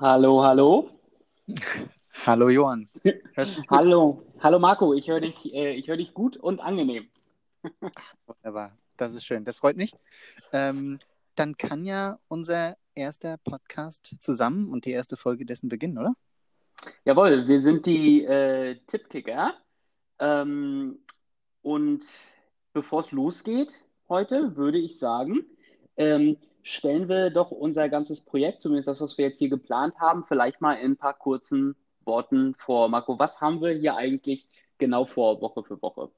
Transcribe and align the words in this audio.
Hallo, 0.00 0.42
hallo. 0.42 0.90
Hallo 2.26 2.48
Johann. 2.48 2.88
Hallo, 3.70 4.24
hallo 4.40 4.58
Marco. 4.58 4.92
Ich 4.92 5.06
höre 5.06 5.20
dich, 5.20 5.54
äh, 5.54 5.74
ich 5.74 5.86
höre 5.86 5.96
dich 5.96 6.12
gut 6.12 6.36
und 6.36 6.58
angenehm. 6.58 7.06
Wunderbar, 8.26 8.76
das 8.96 9.14
ist 9.14 9.24
schön. 9.24 9.44
Das 9.44 9.58
freut 9.58 9.76
mich. 9.76 9.94
Ähm, 10.52 10.98
dann 11.36 11.56
kann 11.56 11.84
ja 11.84 12.18
unser 12.26 12.76
erster 12.96 13.36
Podcast 13.38 14.16
zusammen 14.18 14.68
und 14.68 14.84
die 14.84 14.90
erste 14.90 15.16
Folge 15.16 15.46
dessen 15.46 15.68
beginnen, 15.68 15.96
oder? 15.96 16.14
Jawohl, 17.04 17.46
wir 17.46 17.60
sind 17.60 17.86
die 17.86 18.24
äh, 18.24 18.80
Tippkicker. 18.88 19.54
Ähm, 20.18 20.98
und 21.62 22.02
bevor 22.72 23.00
es 23.00 23.12
losgeht 23.12 23.70
heute, 24.08 24.56
würde 24.56 24.78
ich 24.78 24.98
sagen, 24.98 25.46
ähm, 25.96 26.36
stellen 26.64 27.08
wir 27.08 27.30
doch 27.30 27.50
unser 27.50 27.88
ganzes 27.88 28.22
Projekt, 28.22 28.62
zumindest 28.62 28.88
das, 28.88 29.00
was 29.00 29.18
wir 29.18 29.26
jetzt 29.26 29.38
hier 29.38 29.50
geplant 29.50 30.00
haben, 30.00 30.24
vielleicht 30.24 30.60
mal 30.60 30.74
in 30.74 30.92
ein 30.92 30.96
paar 30.96 31.14
kurzen 31.14 31.76
Worten 32.04 32.54
vor. 32.54 32.88
Marco, 32.88 33.18
was 33.18 33.40
haben 33.40 33.60
wir 33.60 33.72
hier 33.72 33.96
eigentlich 33.96 34.46
genau 34.78 35.04
vor, 35.04 35.40
Woche 35.40 35.62
für 35.62 35.80
Woche? 35.80 36.10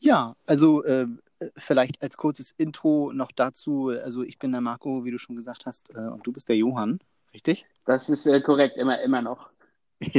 Ja, 0.00 0.34
also 0.46 0.82
äh, 0.82 1.06
vielleicht 1.56 2.02
als 2.02 2.16
kurzes 2.16 2.52
Intro 2.56 3.12
noch 3.12 3.30
dazu. 3.30 3.88
Also 3.88 4.22
ich 4.22 4.38
bin 4.38 4.50
der 4.50 4.60
Marco, 4.60 5.04
wie 5.04 5.12
du 5.12 5.18
schon 5.18 5.36
gesagt 5.36 5.64
hast, 5.64 5.94
äh, 5.94 5.98
und 5.98 6.26
du 6.26 6.32
bist 6.32 6.48
der 6.48 6.56
Johann, 6.56 6.98
richtig? 7.32 7.66
Das 7.86 8.08
ist 8.08 8.26
äh, 8.26 8.40
korrekt, 8.40 8.76
immer, 8.76 9.00
immer 9.00 9.22
noch. 9.22 9.50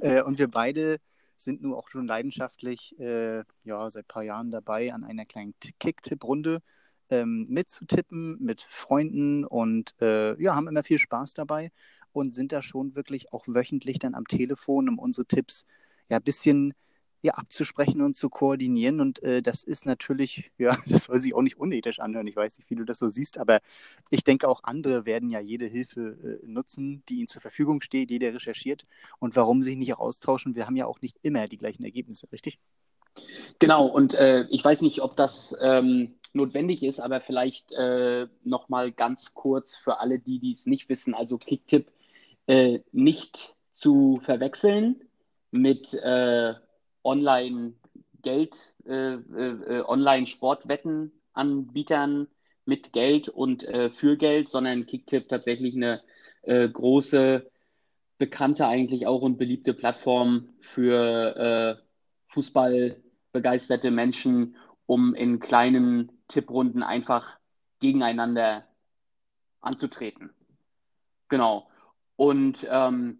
Äh, 0.00 0.22
und 0.22 0.38
wir 0.38 0.48
beide 0.48 0.98
sind 1.36 1.62
nun 1.62 1.74
auch 1.74 1.88
schon 1.88 2.06
leidenschaftlich 2.06 2.98
äh, 3.00 3.42
ja, 3.64 3.90
seit 3.90 4.04
ein 4.04 4.08
paar 4.08 4.22
Jahren 4.22 4.50
dabei 4.50 4.94
an 4.94 5.04
einer 5.04 5.26
kleinen 5.26 5.54
Kick-Tipp-Runde 5.80 6.62
ähm, 7.10 7.46
mitzutippen 7.48 8.38
mit 8.40 8.62
Freunden 8.68 9.44
und 9.44 9.94
äh, 10.00 10.40
ja, 10.42 10.54
haben 10.54 10.68
immer 10.68 10.82
viel 10.82 10.98
Spaß 10.98 11.34
dabei 11.34 11.70
und 12.12 12.34
sind 12.34 12.52
da 12.52 12.62
schon 12.62 12.94
wirklich 12.94 13.32
auch 13.32 13.44
wöchentlich 13.46 13.98
dann 13.98 14.14
am 14.14 14.26
Telefon, 14.26 14.88
um 14.88 14.98
unsere 14.98 15.26
Tipps 15.26 15.66
ja 16.08 16.16
ein 16.16 16.22
bisschen 16.22 16.74
ja, 17.22 17.34
abzusprechen 17.34 18.00
und 18.00 18.16
zu 18.16 18.30
koordinieren. 18.30 19.00
Und 19.00 19.22
äh, 19.22 19.42
das 19.42 19.62
ist 19.62 19.86
natürlich, 19.86 20.50
ja, 20.58 20.76
das 20.86 21.04
soll 21.04 21.20
sich 21.20 21.34
auch 21.34 21.42
nicht 21.42 21.58
unethisch 21.58 22.00
anhören. 22.00 22.26
Ich 22.26 22.36
weiß 22.36 22.58
nicht, 22.58 22.70
wie 22.70 22.76
du 22.76 22.84
das 22.84 22.98
so 22.98 23.08
siehst, 23.08 23.38
aber 23.38 23.60
ich 24.10 24.24
denke 24.24 24.48
auch 24.48 24.64
andere 24.64 25.04
werden 25.04 25.28
ja 25.28 25.40
jede 25.40 25.66
Hilfe 25.66 26.40
äh, 26.42 26.46
nutzen, 26.46 27.02
die 27.08 27.18
ihnen 27.18 27.28
zur 27.28 27.42
Verfügung 27.42 27.82
steht, 27.82 28.10
jeder 28.10 28.32
recherchiert. 28.32 28.86
Und 29.18 29.36
warum 29.36 29.62
sich 29.62 29.76
nicht 29.76 29.92
auch 29.94 30.00
austauschen? 30.00 30.54
Wir 30.54 30.66
haben 30.66 30.76
ja 30.76 30.86
auch 30.86 31.00
nicht 31.02 31.18
immer 31.22 31.46
die 31.46 31.58
gleichen 31.58 31.84
Ergebnisse, 31.84 32.26
richtig? 32.32 32.58
Genau, 33.58 33.86
und 33.86 34.14
äh, 34.14 34.46
ich 34.50 34.64
weiß 34.64 34.80
nicht, 34.80 35.02
ob 35.02 35.16
das 35.16 35.54
ähm, 35.60 36.14
notwendig 36.32 36.82
ist, 36.82 37.00
aber 37.00 37.20
vielleicht 37.20 37.72
äh, 37.72 38.26
nochmal 38.44 38.92
ganz 38.92 39.34
kurz 39.34 39.76
für 39.76 40.00
alle, 40.00 40.18
die 40.18 40.38
dies 40.38 40.64
nicht 40.66 40.88
wissen. 40.88 41.14
Also 41.14 41.36
Kicktipp 41.38 41.90
äh, 42.46 42.80
nicht 42.92 43.54
zu 43.74 44.20
verwechseln 44.24 45.02
mit 45.50 45.92
äh, 45.94 46.54
Online-Geld, 47.02 48.54
äh, 48.86 49.14
äh, 49.14 49.82
Online-Sportwettenanbietern 49.86 52.28
mit 52.64 52.92
Geld 52.92 53.28
und 53.28 53.64
äh, 53.64 53.90
für 53.90 54.16
Geld, 54.16 54.48
sondern 54.48 54.86
Kicktipp 54.86 55.28
tatsächlich 55.28 55.74
eine 55.74 56.02
äh, 56.42 56.68
große, 56.68 57.50
bekannte 58.18 58.66
eigentlich 58.66 59.06
auch 59.06 59.22
und 59.22 59.38
beliebte 59.38 59.72
Plattform 59.74 60.50
für 60.60 61.36
äh, 61.36 61.76
Fußballbegeisterte 62.28 63.90
Menschen, 63.90 64.56
um 64.86 65.14
in 65.14 65.40
kleinen 65.40 66.19
Tipprunden 66.30 66.82
einfach 66.82 67.38
gegeneinander 67.80 68.64
anzutreten. 69.60 70.30
Genau. 71.28 71.68
Und 72.16 72.66
ähm, 72.68 73.18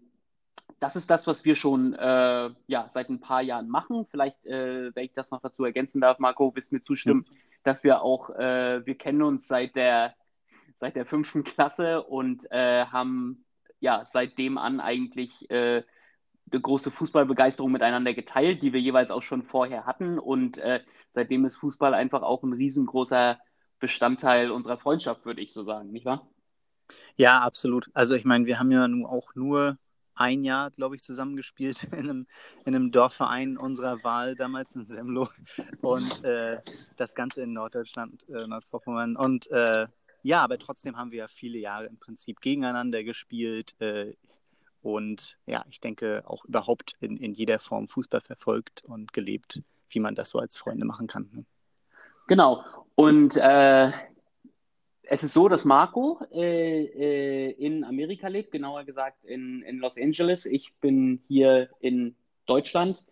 das 0.79 0.95
ist 0.95 1.09
das, 1.09 1.27
was 1.27 1.45
wir 1.45 1.55
schon 1.55 1.93
äh, 1.93 2.49
ja, 2.67 2.89
seit 2.91 3.09
ein 3.09 3.19
paar 3.19 3.41
Jahren 3.41 3.69
machen. 3.69 4.07
Vielleicht, 4.09 4.45
äh, 4.45 4.93
wenn 4.95 5.05
ich 5.05 5.13
das 5.13 5.31
noch 5.31 5.41
dazu 5.41 5.63
ergänzen 5.63 6.01
darf, 6.01 6.19
Marco, 6.19 6.55
wirst 6.55 6.71
mir 6.71 6.81
zustimmen, 6.81 7.25
ja. 7.29 7.37
dass 7.63 7.83
wir 7.83 8.01
auch, 8.01 8.31
äh, 8.31 8.85
wir 8.85 8.95
kennen 8.95 9.21
uns 9.21 9.47
seit 9.47 9.75
der, 9.75 10.15
seit 10.77 10.95
der 10.95 11.05
fünften 11.05 11.43
Klasse 11.43 12.01
und 12.03 12.51
äh, 12.51 12.85
haben 12.85 13.45
ja 13.79 14.07
seitdem 14.11 14.57
an 14.57 14.79
eigentlich 14.79 15.49
äh, 15.51 15.83
eine 16.51 16.61
große 16.61 16.91
Fußballbegeisterung 16.91 17.71
miteinander 17.71 18.13
geteilt, 18.13 18.61
die 18.61 18.73
wir 18.73 18.81
jeweils 18.81 19.11
auch 19.11 19.23
schon 19.23 19.43
vorher 19.43 19.85
hatten. 19.85 20.19
Und 20.19 20.57
äh, 20.57 20.81
seitdem 21.13 21.45
ist 21.45 21.57
Fußball 21.57 21.93
einfach 21.93 22.21
auch 22.21 22.43
ein 22.43 22.53
riesengroßer 22.53 23.39
Bestandteil 23.79 24.51
unserer 24.51 24.77
Freundschaft, 24.77 25.25
würde 25.25 25.41
ich 25.41 25.53
so 25.53 25.63
sagen, 25.63 25.91
nicht 25.91 26.05
wahr? 26.05 26.27
Ja, 27.15 27.41
absolut. 27.41 27.89
Also 27.93 28.15
ich 28.15 28.25
meine, 28.25 28.45
wir 28.45 28.59
haben 28.59 28.71
ja 28.71 28.87
nun 28.87 29.05
auch 29.05 29.33
nur 29.35 29.77
ein 30.13 30.43
Jahr, 30.43 30.69
glaube 30.71 30.95
ich, 30.95 31.03
zusammengespielt 31.03 31.83
in 31.91 32.09
einem, 32.09 32.27
in 32.65 32.75
einem 32.75 32.91
Dorfverein 32.91 33.57
unserer 33.57 34.03
Wahl, 34.03 34.35
damals 34.35 34.75
in 34.75 34.85
Semlo. 34.85 35.29
Und 35.81 36.23
äh, 36.23 36.59
das 36.97 37.15
Ganze 37.15 37.41
in 37.41 37.53
Norddeutschland, 37.53 38.27
äh, 38.29 38.45
Nordvorpommern. 38.45 39.15
Und 39.15 39.49
äh, 39.51 39.87
ja, 40.23 40.43
aber 40.43 40.59
trotzdem 40.59 40.97
haben 40.97 41.11
wir 41.11 41.19
ja 41.19 41.27
viele 41.27 41.57
Jahre 41.57 41.87
im 41.87 41.97
Prinzip 41.97 42.41
gegeneinander 42.41 43.03
gespielt. 43.03 43.75
Und 44.81 45.37
ja, 45.45 45.63
ich 45.69 45.79
denke 45.79 46.23
auch 46.25 46.43
überhaupt 46.45 46.95
in, 46.99 47.17
in 47.17 47.33
jeder 47.33 47.59
Form 47.59 47.87
Fußball 47.87 48.21
verfolgt 48.21 48.83
und 48.85 49.13
gelebt, 49.13 49.61
wie 49.89 49.99
man 49.99 50.15
das 50.15 50.29
so 50.29 50.39
als 50.39 50.57
Freunde 50.57 50.85
machen 50.85 51.07
kann. 51.07 51.29
Ne? 51.33 51.45
Genau. 52.27 52.63
Und 52.95 53.35
äh, 53.37 53.91
es 55.03 55.23
ist 55.23 55.33
so, 55.33 55.49
dass 55.49 55.65
Marco 55.65 56.19
äh, 56.31 56.85
äh, 56.85 57.51
in 57.51 57.83
Amerika 57.83 58.27
lebt, 58.27 58.51
genauer 58.51 58.85
gesagt 58.85 59.23
in, 59.25 59.61
in 59.63 59.79
Los 59.79 59.97
Angeles. 59.97 60.45
Ich 60.45 60.73
bin 60.75 61.21
hier 61.27 61.69
in 61.79 62.15
Deutschland. 62.45 63.03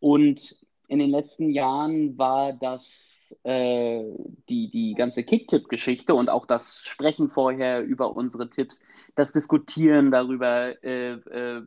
Und 0.00 0.58
in 0.88 0.98
den 0.98 1.10
letzten 1.10 1.50
Jahren 1.50 2.18
war 2.18 2.52
das 2.52 3.17
äh, 3.42 4.02
die, 4.48 4.70
die 4.70 4.94
ganze 4.94 5.24
Kicktipp-Geschichte 5.24 6.14
und 6.14 6.28
auch 6.30 6.46
das 6.46 6.84
Sprechen 6.84 7.30
vorher 7.30 7.82
über 7.82 8.16
unsere 8.16 8.50
Tipps, 8.50 8.82
das 9.14 9.32
Diskutieren 9.32 10.10
darüber, 10.10 10.82
äh, 10.82 11.12
äh, 11.12 11.66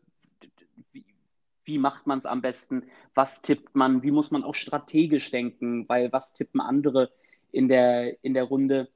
wie, 0.92 1.06
wie, 1.66 1.78
macht 1.78 2.08
man 2.08 2.20
es 2.20 2.26
am 2.26 2.42
besten, 2.42 2.84
was 3.14 3.42
tippt 3.42 3.76
man, 3.76 4.04
wie 4.04 4.12
muss 4.12 4.32
man 4.32 4.44
auch 4.44 4.56
strategisch 4.56 5.32
denken, 5.32 5.88
weil 5.88 6.12
was 6.12 6.34
tippen 6.34 6.62
andere 6.62 7.12
in 7.52 7.68
der, 7.68 8.24
in 8.24 8.34
der 8.34 8.46
Runde, 8.46 8.90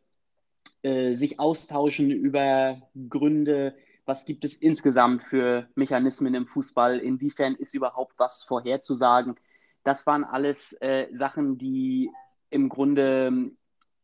äh, 0.81 1.15
sich 1.15 1.39
austauschen 1.39 2.11
über 2.11 2.81
Gründe, 3.09 3.75
was 4.05 4.25
gibt 4.25 4.45
es 4.45 4.55
insgesamt 4.55 5.23
für 5.23 5.67
Mechanismen 5.75 6.35
im 6.35 6.45
Fußball, 6.45 6.99
inwiefern 6.99 7.55
ist 7.55 7.73
überhaupt 7.73 8.13
was 8.17 8.43
vorherzusagen. 8.43 9.35
Das 9.83 10.05
waren 10.05 10.23
alles 10.23 10.73
äh, 10.81 11.07
Sachen, 11.15 11.57
die 11.57 12.11
im 12.49 12.69
Grunde 12.69 13.51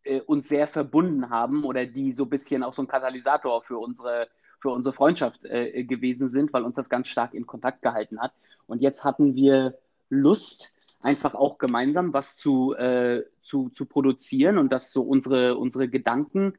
äh, 0.03 0.21
uns 0.21 0.47
sehr 0.47 0.67
verbunden 0.67 1.29
haben 1.29 1.63
oder 1.63 1.85
die 1.85 2.11
so 2.11 2.23
ein 2.23 2.29
bisschen 2.29 2.63
auch 2.63 2.73
so 2.73 2.81
ein 2.81 2.87
Katalysator 2.87 3.61
für 3.63 3.77
unsere, 3.77 4.27
für 4.59 4.69
unsere 4.69 4.93
Freundschaft 4.93 5.45
äh, 5.45 5.83
gewesen 5.83 6.29
sind, 6.29 6.53
weil 6.53 6.63
uns 6.63 6.75
das 6.75 6.89
ganz 6.89 7.07
stark 7.07 7.33
in 7.33 7.45
Kontakt 7.45 7.81
gehalten 7.81 8.19
hat. 8.19 8.33
Und 8.67 8.81
jetzt 8.81 9.03
hatten 9.03 9.35
wir 9.35 9.77
Lust, 10.09 10.73
einfach 11.01 11.33
auch 11.33 11.57
gemeinsam 11.57 12.13
was 12.13 12.35
zu, 12.35 12.75
äh, 12.75 13.23
zu, 13.41 13.69
zu 13.69 13.85
produzieren 13.85 14.57
und 14.57 14.71
dass 14.71 14.91
so 14.91 15.01
unsere, 15.01 15.57
unsere 15.57 15.87
Gedanken 15.87 16.53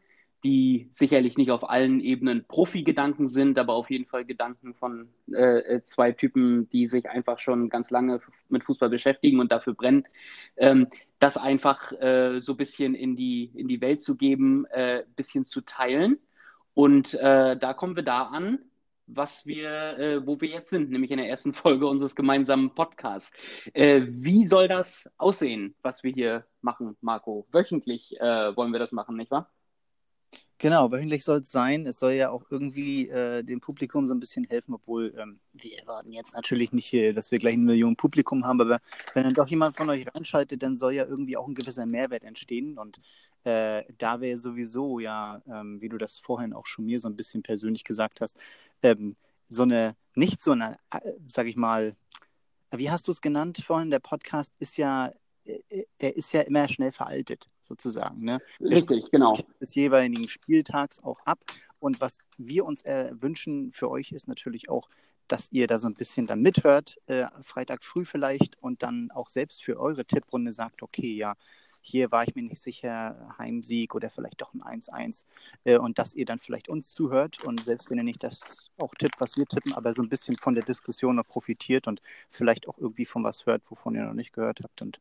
die 0.45 0.89
sicherlich 0.91 1.37
nicht 1.37 1.51
auf 1.51 1.69
allen 1.69 2.01
Ebenen 2.01 2.45
Profi-Gedanken 2.45 3.29
sind, 3.29 3.59
aber 3.59 3.75
auf 3.75 3.91
jeden 3.91 4.07
Fall 4.07 4.25
Gedanken 4.25 4.75
von 4.75 5.09
äh, 5.33 5.59
äh, 5.59 5.85
zwei 5.85 6.13
Typen, 6.13 6.69
die 6.71 6.89
sich 6.89 7.09
einfach 7.09 7.39
schon 7.39 7.69
ganz 7.69 7.91
lange 7.91 8.21
mit 8.49 8.65
Fußball 8.65 8.89
beschäftigen 8.89 9.39
und 9.39 9.53
dafür 9.53 9.75
brennen, 9.75 10.05
ähm, 10.57 10.89
das 11.21 11.37
einfach 11.37 11.93
äh, 11.93 12.41
so 12.41 12.55
ein 12.55 12.57
bisschen 12.57 12.95
in 12.97 13.15
die, 13.15 13.53
in 13.55 13.69
die 13.69 13.81
Welt 13.81 14.01
zu 14.01 14.17
geben, 14.17 14.67
ein 14.67 14.81
äh, 14.81 15.05
bisschen 15.15 15.45
zu 15.45 15.61
teilen. 15.61 16.19
Und 16.75 17.15
äh, 17.15 17.57
da 17.57 17.75
kommen 17.75 17.95
wir 17.95 18.03
da 18.03 18.25
an, 18.25 18.59
was 19.07 19.47
wir, 19.47 19.99
äh, 19.99 20.27
wo 20.27 20.41
wir 20.41 20.49
jetzt 20.49 20.71
sind, 20.71 20.91
nämlich 20.91 21.13
in 21.13 21.19
der 21.19 21.29
ersten 21.29 21.55
Folge 21.55 21.87
unseres 21.87 22.17
gemeinsamen 22.17 22.75
Podcasts. 22.75 23.31
wie 23.75 24.47
soll 24.47 24.67
das 24.67 25.09
aussehen, 25.19 25.77
was 25.83 26.03
wir 26.03 26.13
hier 26.13 26.47
machen, 26.63 26.97
Marco? 27.01 27.47
Wöchentlich 27.53 28.17
wollen 28.21 28.73
wir 28.73 28.79
das 28.79 28.93
machen, 28.93 29.17
nicht 29.17 29.31
wahr? 29.31 29.51
Genau, 30.59 30.93
wöchentlich 30.93 31.25
soll 31.25 31.41
es 31.41 31.51
sein. 31.51 31.87
Es 31.87 31.99
soll 31.99 32.13
ja 32.13 32.31
auch 32.31 32.45
irgendwie 32.49 33.09
äh, 33.09 33.43
dem 33.43 33.61
Publikum 33.61 34.07
so 34.07 34.15
ein 34.15 34.21
bisschen 34.21 34.45
helfen, 34.45 34.75
obwohl 34.75 35.13
ähm, 35.19 35.41
wir 35.53 35.77
erwarten 35.77 36.13
jetzt 36.13 36.35
natürlich 36.35 36.71
nicht, 36.71 36.95
dass 37.17 37.33
wir 37.33 37.39
gleich 37.39 37.55
ein 37.55 37.65
Million 37.65 37.97
Publikum 37.97 38.47
haben, 38.47 38.61
aber 38.61 38.79
wenn 39.15 39.25
dann 39.25 39.35
doch 39.35 39.49
jemand 39.49 39.77
von 39.77 39.91
euch 39.91 40.07
reinschaltet, 40.15 40.63
dann 40.63 40.77
soll 40.77 40.93
ja 40.93 41.05
irgendwie 41.05 41.37
auch 41.37 41.49
ein 41.49 41.57
gewisser 41.57 41.85
Mehrwert 41.85 42.23
entstehen. 42.23 42.79
Und 42.79 43.01
äh, 43.43 43.83
da 43.99 44.21
wäre 44.21 44.39
sowieso 44.39 45.01
ja, 45.01 45.43
ähm, 45.49 45.81
wie 45.81 45.89
du 45.89 45.99
das 45.99 46.19
vorhin 46.19 46.53
auch 46.53 46.67
schon 46.67 46.87
mir 46.87 47.01
so 47.01 47.09
ein 47.09 47.17
bisschen 47.17 47.43
persönlich 47.43 47.83
gesagt 47.83 48.21
hast, 48.21 48.37
ähm, 48.85 49.17
so 49.49 49.65
eine, 49.65 49.97
nicht 50.15 50.41
so 50.43 50.53
eine, 50.53 50.79
äh, 50.93 51.15
sag 51.29 51.49
ich 51.49 51.57
mal, 51.57 51.97
wie 52.71 52.89
hast 52.89 53.09
du 53.09 53.11
es 53.11 53.21
genannt 53.21 53.65
vorhin? 53.67 53.91
Der 53.91 53.99
Podcast 53.99 54.55
ist 54.61 54.77
ja 54.77 55.11
er 55.99 56.17
ist 56.17 56.33
ja 56.33 56.43
immer 56.43 56.69
schnell 56.69 56.93
veraltet, 56.93 57.49
sozusagen. 57.73 58.23
Ne? 58.23 58.39
Richtig, 58.61 59.11
genau. 59.11 59.33
Des 59.61 59.75
jeweiligen 59.75 60.29
Spieltags 60.29 61.03
auch 61.03 61.21
ab. 61.25 61.39
Und 61.79 62.01
was 62.01 62.19
wir 62.37 62.67
uns 62.67 62.83
äh, 62.83 63.13
wünschen 63.19 63.73
für 63.73 63.91
euch 63.91 64.13
ist 64.13 64.29
natürlich 64.29 64.69
auch, 64.69 64.89
dass 65.27 65.51
ihr 65.53 65.67
da 65.67 65.79
so 65.79 65.89
ein 65.89 65.95
bisschen 65.95 66.27
dann 66.27 66.43
mithört, 66.43 66.99
äh, 67.07 67.27
Freitag 67.41 67.83
früh 67.83 68.05
vielleicht, 68.05 68.63
und 68.63 68.83
dann 68.83 69.11
auch 69.11 69.31
selbst 69.31 69.65
für 69.65 69.81
eure 69.81 70.05
Tipprunde 70.05 70.53
sagt, 70.53 70.83
okay, 70.83 71.15
ja, 71.15 71.35
hier 71.81 72.13
war 72.13 72.29
ich 72.29 72.35
mir 72.35 72.43
nicht 72.43 72.63
sicher, 72.63 73.35
Heimsieg 73.39 73.95
oder 73.95 74.11
vielleicht 74.11 74.41
doch 74.43 74.53
ein 74.53 74.63
1-1. 74.63 75.25
Äh, 75.65 75.79
und 75.79 75.99
dass 75.99 76.15
ihr 76.15 76.27
dann 76.27 76.39
vielleicht 76.39 76.69
uns 76.69 76.91
zuhört 76.91 77.43
und 77.43 77.65
selbst 77.65 77.91
wenn 77.91 77.99
ihr 77.99 78.05
nicht 78.05 78.23
das 78.23 78.71
auch 78.79 78.95
tippt, 78.99 79.19
was 79.19 79.37
wir 79.37 79.47
tippen, 79.47 79.73
aber 79.73 79.95
so 79.95 80.03
ein 80.03 80.11
bisschen 80.11 80.37
von 80.37 80.55
der 80.55 80.65
Diskussion 80.65 81.17
noch 81.17 81.27
profitiert 81.27 81.89
und 81.89 82.03
vielleicht 82.29 82.69
auch 82.69 82.77
irgendwie 82.77 83.07
von 83.07 83.25
was 83.25 83.47
hört, 83.47 83.63
wovon 83.71 83.95
ihr 83.95 84.05
noch 84.05 84.15
nicht 84.15 84.35
gehört 84.35 84.61
habt 84.63 84.83
und 84.83 85.01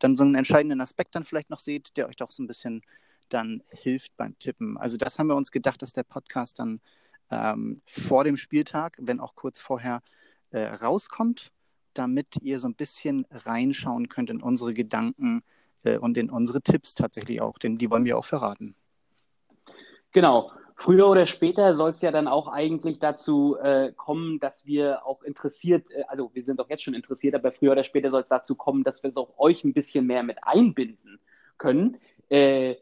dann 0.00 0.16
so 0.16 0.24
einen 0.24 0.34
entscheidenden 0.34 0.80
Aspekt 0.80 1.14
dann 1.14 1.24
vielleicht 1.24 1.50
noch 1.50 1.60
seht, 1.60 1.96
der 1.96 2.08
euch 2.08 2.16
doch 2.16 2.32
so 2.32 2.42
ein 2.42 2.48
bisschen 2.48 2.82
dann 3.28 3.62
hilft 3.68 4.16
beim 4.16 4.36
Tippen. 4.38 4.76
Also 4.76 4.96
das 4.96 5.18
haben 5.18 5.28
wir 5.28 5.36
uns 5.36 5.52
gedacht, 5.52 5.80
dass 5.82 5.92
der 5.92 6.02
Podcast 6.02 6.58
dann 6.58 6.80
ähm, 7.30 7.80
vor 7.86 8.24
dem 8.24 8.36
Spieltag, 8.36 8.96
wenn 8.98 9.20
auch 9.20 9.36
kurz 9.36 9.60
vorher, 9.60 10.02
äh, 10.50 10.64
rauskommt, 10.64 11.52
damit 11.94 12.26
ihr 12.42 12.58
so 12.58 12.66
ein 12.66 12.74
bisschen 12.74 13.26
reinschauen 13.30 14.08
könnt 14.08 14.30
in 14.30 14.42
unsere 14.42 14.74
Gedanken, 14.74 15.44
äh, 15.84 15.98
und 15.98 16.18
in 16.18 16.30
unsere 16.30 16.62
Tipps 16.62 16.94
tatsächlich 16.94 17.40
auch, 17.40 17.58
denn 17.58 17.78
die 17.78 17.90
wollen 17.90 18.04
wir 18.04 18.18
auch 18.18 18.24
verraten. 18.24 18.74
Genau. 20.12 20.52
Früher 20.80 21.10
oder 21.10 21.26
später 21.26 21.74
soll 21.74 21.90
es 21.90 22.00
ja 22.00 22.10
dann 22.10 22.26
auch 22.26 22.48
eigentlich 22.48 22.98
dazu 22.98 23.54
äh, 23.58 23.92
kommen, 23.92 24.40
dass 24.40 24.64
wir 24.64 25.04
auch 25.04 25.22
interessiert, 25.22 25.90
äh, 25.90 26.04
also 26.08 26.30
wir 26.32 26.42
sind 26.42 26.58
doch 26.58 26.70
jetzt 26.70 26.82
schon 26.82 26.94
interessiert, 26.94 27.34
aber 27.34 27.52
früher 27.52 27.72
oder 27.72 27.84
später 27.84 28.10
soll 28.10 28.22
es 28.22 28.28
dazu 28.28 28.54
kommen, 28.54 28.82
dass 28.82 29.02
wir 29.02 29.10
es 29.10 29.16
auch 29.18 29.38
euch 29.38 29.62
ein 29.62 29.74
bisschen 29.74 30.06
mehr 30.06 30.22
mit 30.22 30.42
einbinden 30.42 31.20
können. 31.58 31.98
Äh, 32.30 32.76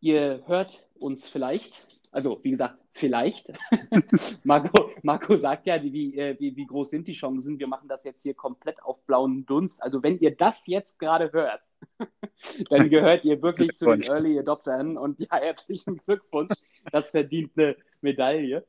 ihr 0.00 0.42
hört 0.46 0.82
uns 0.98 1.28
vielleicht, 1.28 1.86
also 2.10 2.40
wie 2.42 2.50
gesagt, 2.50 2.78
vielleicht. 2.94 3.52
Marco, 4.42 4.90
Marco 5.02 5.36
sagt 5.36 5.66
ja, 5.66 5.80
wie, 5.80 6.18
äh, 6.18 6.36
wie, 6.40 6.56
wie 6.56 6.66
groß 6.66 6.90
sind 6.90 7.06
die 7.06 7.14
Chancen? 7.14 7.60
Wir 7.60 7.68
machen 7.68 7.86
das 7.86 8.02
jetzt 8.02 8.22
hier 8.22 8.34
komplett 8.34 8.82
auf 8.82 9.00
blauen 9.06 9.46
Dunst. 9.46 9.80
Also 9.80 10.02
wenn 10.02 10.18
ihr 10.18 10.34
das 10.34 10.66
jetzt 10.66 10.98
gerade 10.98 11.30
hört, 11.32 11.60
dann 12.70 12.90
gehört 12.90 13.24
ihr 13.24 13.40
wirklich 13.40 13.76
zu 13.78 13.84
den 13.84 14.02
Early 14.02 14.36
Adoptern 14.40 14.96
und 14.96 15.20
ja, 15.20 15.36
herzlichen 15.36 15.98
Glückwunsch. 16.04 16.54
Das 16.90 17.10
verdient 17.10 17.52
eine 17.56 17.76
Medaille. 18.00 18.64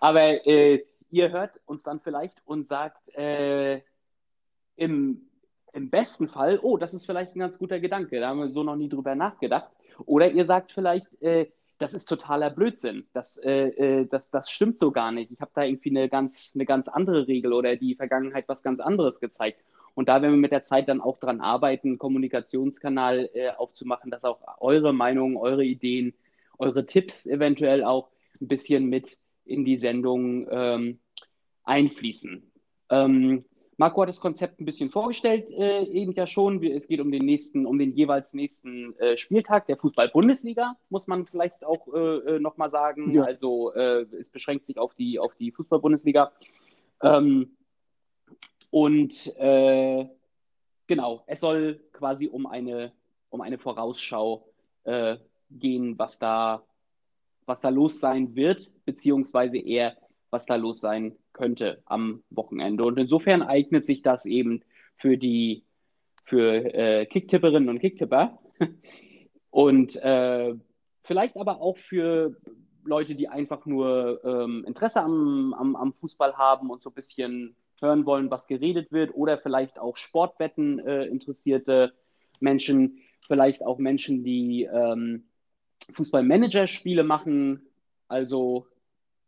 Aber 0.00 0.46
äh, 0.46 0.84
ihr 1.10 1.30
hört 1.30 1.52
uns 1.66 1.82
dann 1.82 2.00
vielleicht 2.00 2.40
und 2.44 2.68
sagt 2.68 3.08
äh, 3.16 3.80
im, 4.76 5.28
im 5.72 5.90
besten 5.90 6.28
Fall, 6.28 6.58
oh, 6.62 6.76
das 6.76 6.94
ist 6.94 7.06
vielleicht 7.06 7.34
ein 7.34 7.40
ganz 7.40 7.58
guter 7.58 7.80
Gedanke, 7.80 8.20
da 8.20 8.28
haben 8.28 8.40
wir 8.40 8.50
so 8.50 8.62
noch 8.62 8.76
nie 8.76 8.88
drüber 8.88 9.14
nachgedacht. 9.14 9.70
Oder 10.04 10.30
ihr 10.30 10.46
sagt 10.46 10.72
vielleicht, 10.72 11.06
äh, 11.22 11.46
das 11.78 11.92
ist 11.92 12.08
totaler 12.08 12.50
Blödsinn. 12.50 13.06
Das, 13.12 13.36
äh, 13.38 13.68
äh, 13.68 14.06
das, 14.06 14.30
das 14.30 14.50
stimmt 14.50 14.78
so 14.78 14.90
gar 14.90 15.12
nicht. 15.12 15.30
Ich 15.30 15.40
habe 15.40 15.50
da 15.54 15.62
irgendwie 15.62 15.90
eine 15.90 16.08
ganz, 16.08 16.52
eine 16.54 16.64
ganz 16.64 16.88
andere 16.88 17.26
Regel 17.28 17.52
oder 17.52 17.76
die 17.76 17.94
Vergangenheit 17.94 18.48
was 18.48 18.62
ganz 18.62 18.80
anderes 18.80 19.20
gezeigt. 19.20 19.62
Und 19.94 20.08
da 20.08 20.20
werden 20.20 20.32
wir 20.32 20.38
mit 20.38 20.52
der 20.52 20.64
Zeit 20.64 20.88
dann 20.88 21.00
auch 21.00 21.18
dran 21.18 21.40
arbeiten, 21.40 21.88
einen 21.88 21.98
Kommunikationskanal 21.98 23.30
äh, 23.32 23.50
aufzumachen, 23.50 24.10
dass 24.10 24.24
auch 24.24 24.40
eure 24.58 24.92
Meinungen, 24.92 25.36
eure 25.36 25.64
Ideen, 25.64 26.14
eure 26.58 26.86
Tipps 26.86 27.26
eventuell 27.26 27.84
auch 27.84 28.10
ein 28.40 28.48
bisschen 28.48 28.86
mit 28.86 29.18
in 29.44 29.64
die 29.64 29.76
Sendung 29.76 30.46
ähm, 30.50 30.98
einfließen. 31.64 32.50
Ähm, 32.90 33.44
Marco 33.78 34.00
hat 34.00 34.08
das 34.08 34.20
Konzept 34.20 34.58
ein 34.58 34.64
bisschen 34.64 34.90
vorgestellt, 34.90 35.50
äh, 35.50 35.84
eben 35.84 36.12
ja 36.12 36.26
schon. 36.26 36.62
Es 36.64 36.86
geht 36.86 37.00
um 37.00 37.10
den 37.10 37.24
nächsten, 37.24 37.66
um 37.66 37.78
den 37.78 37.92
jeweils 37.92 38.32
nächsten 38.32 38.98
äh, 38.98 39.18
Spieltag 39.18 39.66
der 39.66 39.76
Fußball-Bundesliga, 39.76 40.76
muss 40.88 41.06
man 41.06 41.26
vielleicht 41.26 41.62
auch 41.64 41.86
äh, 41.92 42.36
äh 42.36 42.38
nochmal 42.40 42.70
sagen. 42.70 43.12
Ja. 43.12 43.24
Also 43.24 43.74
äh, 43.74 44.06
es 44.18 44.30
beschränkt 44.30 44.66
sich 44.66 44.78
auf 44.78 44.94
die, 44.94 45.18
auf 45.18 45.34
die 45.34 45.52
Fußball-Bundesliga. 45.52 46.32
Ähm, 47.02 47.56
und 48.70 49.26
äh, 49.36 50.06
genau, 50.86 51.24
es 51.26 51.40
soll 51.40 51.80
quasi 51.92 52.28
um 52.28 52.46
eine, 52.46 52.92
um 53.28 53.42
eine 53.42 53.58
Vorausschau 53.58 54.48
äh, 54.84 55.16
gehen, 55.50 55.98
was 55.98 56.18
da, 56.18 56.62
was 57.46 57.60
da 57.60 57.68
los 57.68 58.00
sein 58.00 58.34
wird, 58.34 58.70
beziehungsweise 58.84 59.58
eher, 59.58 59.96
was 60.30 60.46
da 60.46 60.56
los 60.56 60.80
sein 60.80 61.16
könnte 61.32 61.82
am 61.84 62.22
Wochenende. 62.30 62.84
Und 62.84 62.98
insofern 62.98 63.42
eignet 63.42 63.84
sich 63.84 64.02
das 64.02 64.26
eben 64.26 64.62
für 64.96 65.16
die 65.16 65.64
für 66.24 66.74
äh, 66.74 67.06
Kicktipperinnen 67.06 67.68
und 67.68 67.78
Kicktipper. 67.78 68.38
Und 69.50 69.96
äh, 69.96 70.54
vielleicht 71.04 71.36
aber 71.36 71.62
auch 71.62 71.78
für 71.78 72.36
Leute, 72.84 73.14
die 73.14 73.28
einfach 73.28 73.64
nur 73.64 74.20
ähm, 74.24 74.64
Interesse 74.66 75.00
am, 75.00 75.54
am, 75.54 75.76
am 75.76 75.92
Fußball 75.94 76.36
haben 76.36 76.68
und 76.70 76.82
so 76.82 76.90
ein 76.90 76.94
bisschen 76.94 77.56
hören 77.80 78.06
wollen, 78.06 78.30
was 78.30 78.46
geredet 78.46 78.92
wird, 78.92 79.14
oder 79.14 79.38
vielleicht 79.38 79.78
auch 79.78 79.96
Sportwetten 79.96 80.78
äh, 80.80 81.04
interessierte 81.04 81.94
Menschen, 82.40 82.98
vielleicht 83.26 83.64
auch 83.64 83.78
Menschen, 83.78 84.24
die 84.24 84.64
ähm, 84.64 85.24
Fußballmanager-Spiele 85.90 87.04
machen. 87.04 87.66
Also, 88.08 88.66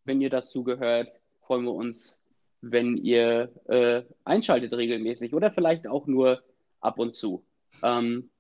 wenn 0.05 0.21
ihr 0.21 0.31
dazu 0.31 0.65
gehört, 0.65 1.09
freuen 1.41 1.65
wir 1.65 1.75
uns, 1.75 2.25
wenn 2.61 2.97
ihr 2.97 3.51
äh, 3.69 4.03
einschaltet 4.25 4.73
regelmäßig 4.73 5.35
oder 5.35 5.51
vielleicht 5.51 5.87
auch 5.87 6.07
nur 6.07 6.43
ab 6.81 6.99
und 6.99 7.15
zu. 7.15 7.45
Ähm, 7.83 8.31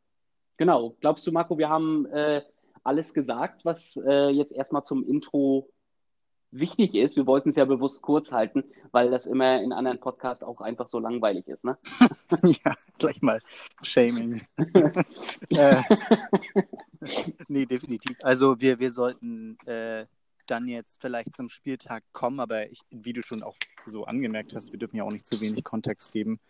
genau, 0.56 0.96
glaubst 1.00 1.26
du, 1.26 1.32
Marco, 1.32 1.58
wir 1.58 1.68
haben 1.68 2.06
äh, 2.06 2.42
alles 2.82 3.14
gesagt, 3.14 3.64
was 3.64 3.96
äh, 4.06 4.30
jetzt 4.30 4.52
erstmal 4.52 4.84
zum 4.84 5.06
Intro 5.06 5.68
wichtig 6.50 6.94
ist, 6.94 7.16
wir 7.16 7.26
wollten 7.26 7.50
es 7.50 7.56
ja 7.56 7.64
bewusst 7.64 8.02
kurz 8.02 8.32
halten, 8.32 8.64
weil 8.90 9.10
das 9.10 9.26
immer 9.26 9.60
in 9.62 9.72
anderen 9.72 10.00
Podcasts 10.00 10.42
auch 10.42 10.60
einfach 10.60 10.88
so 10.88 10.98
langweilig 10.98 11.46
ist, 11.48 11.64
ne? 11.64 11.78
ja, 12.42 12.74
gleich 12.98 13.20
mal 13.22 13.40
Shaming. 13.82 14.42
äh, 15.50 15.82
nee, 17.48 17.66
definitiv. 17.66 18.16
Also 18.22 18.60
wir, 18.60 18.78
wir 18.78 18.90
sollten 18.90 19.58
äh, 19.66 20.06
dann 20.46 20.66
jetzt 20.66 21.00
vielleicht 21.00 21.36
zum 21.36 21.50
Spieltag 21.50 22.02
kommen, 22.12 22.40
aber 22.40 22.70
ich, 22.70 22.80
wie 22.90 23.12
du 23.12 23.22
schon 23.22 23.42
auch 23.42 23.56
so 23.86 24.04
angemerkt 24.04 24.54
hast, 24.54 24.72
wir 24.72 24.78
dürfen 24.78 24.96
ja 24.96 25.04
auch 25.04 25.12
nicht 25.12 25.26
zu 25.26 25.40
wenig 25.40 25.64
Kontext 25.64 26.12
geben. 26.12 26.40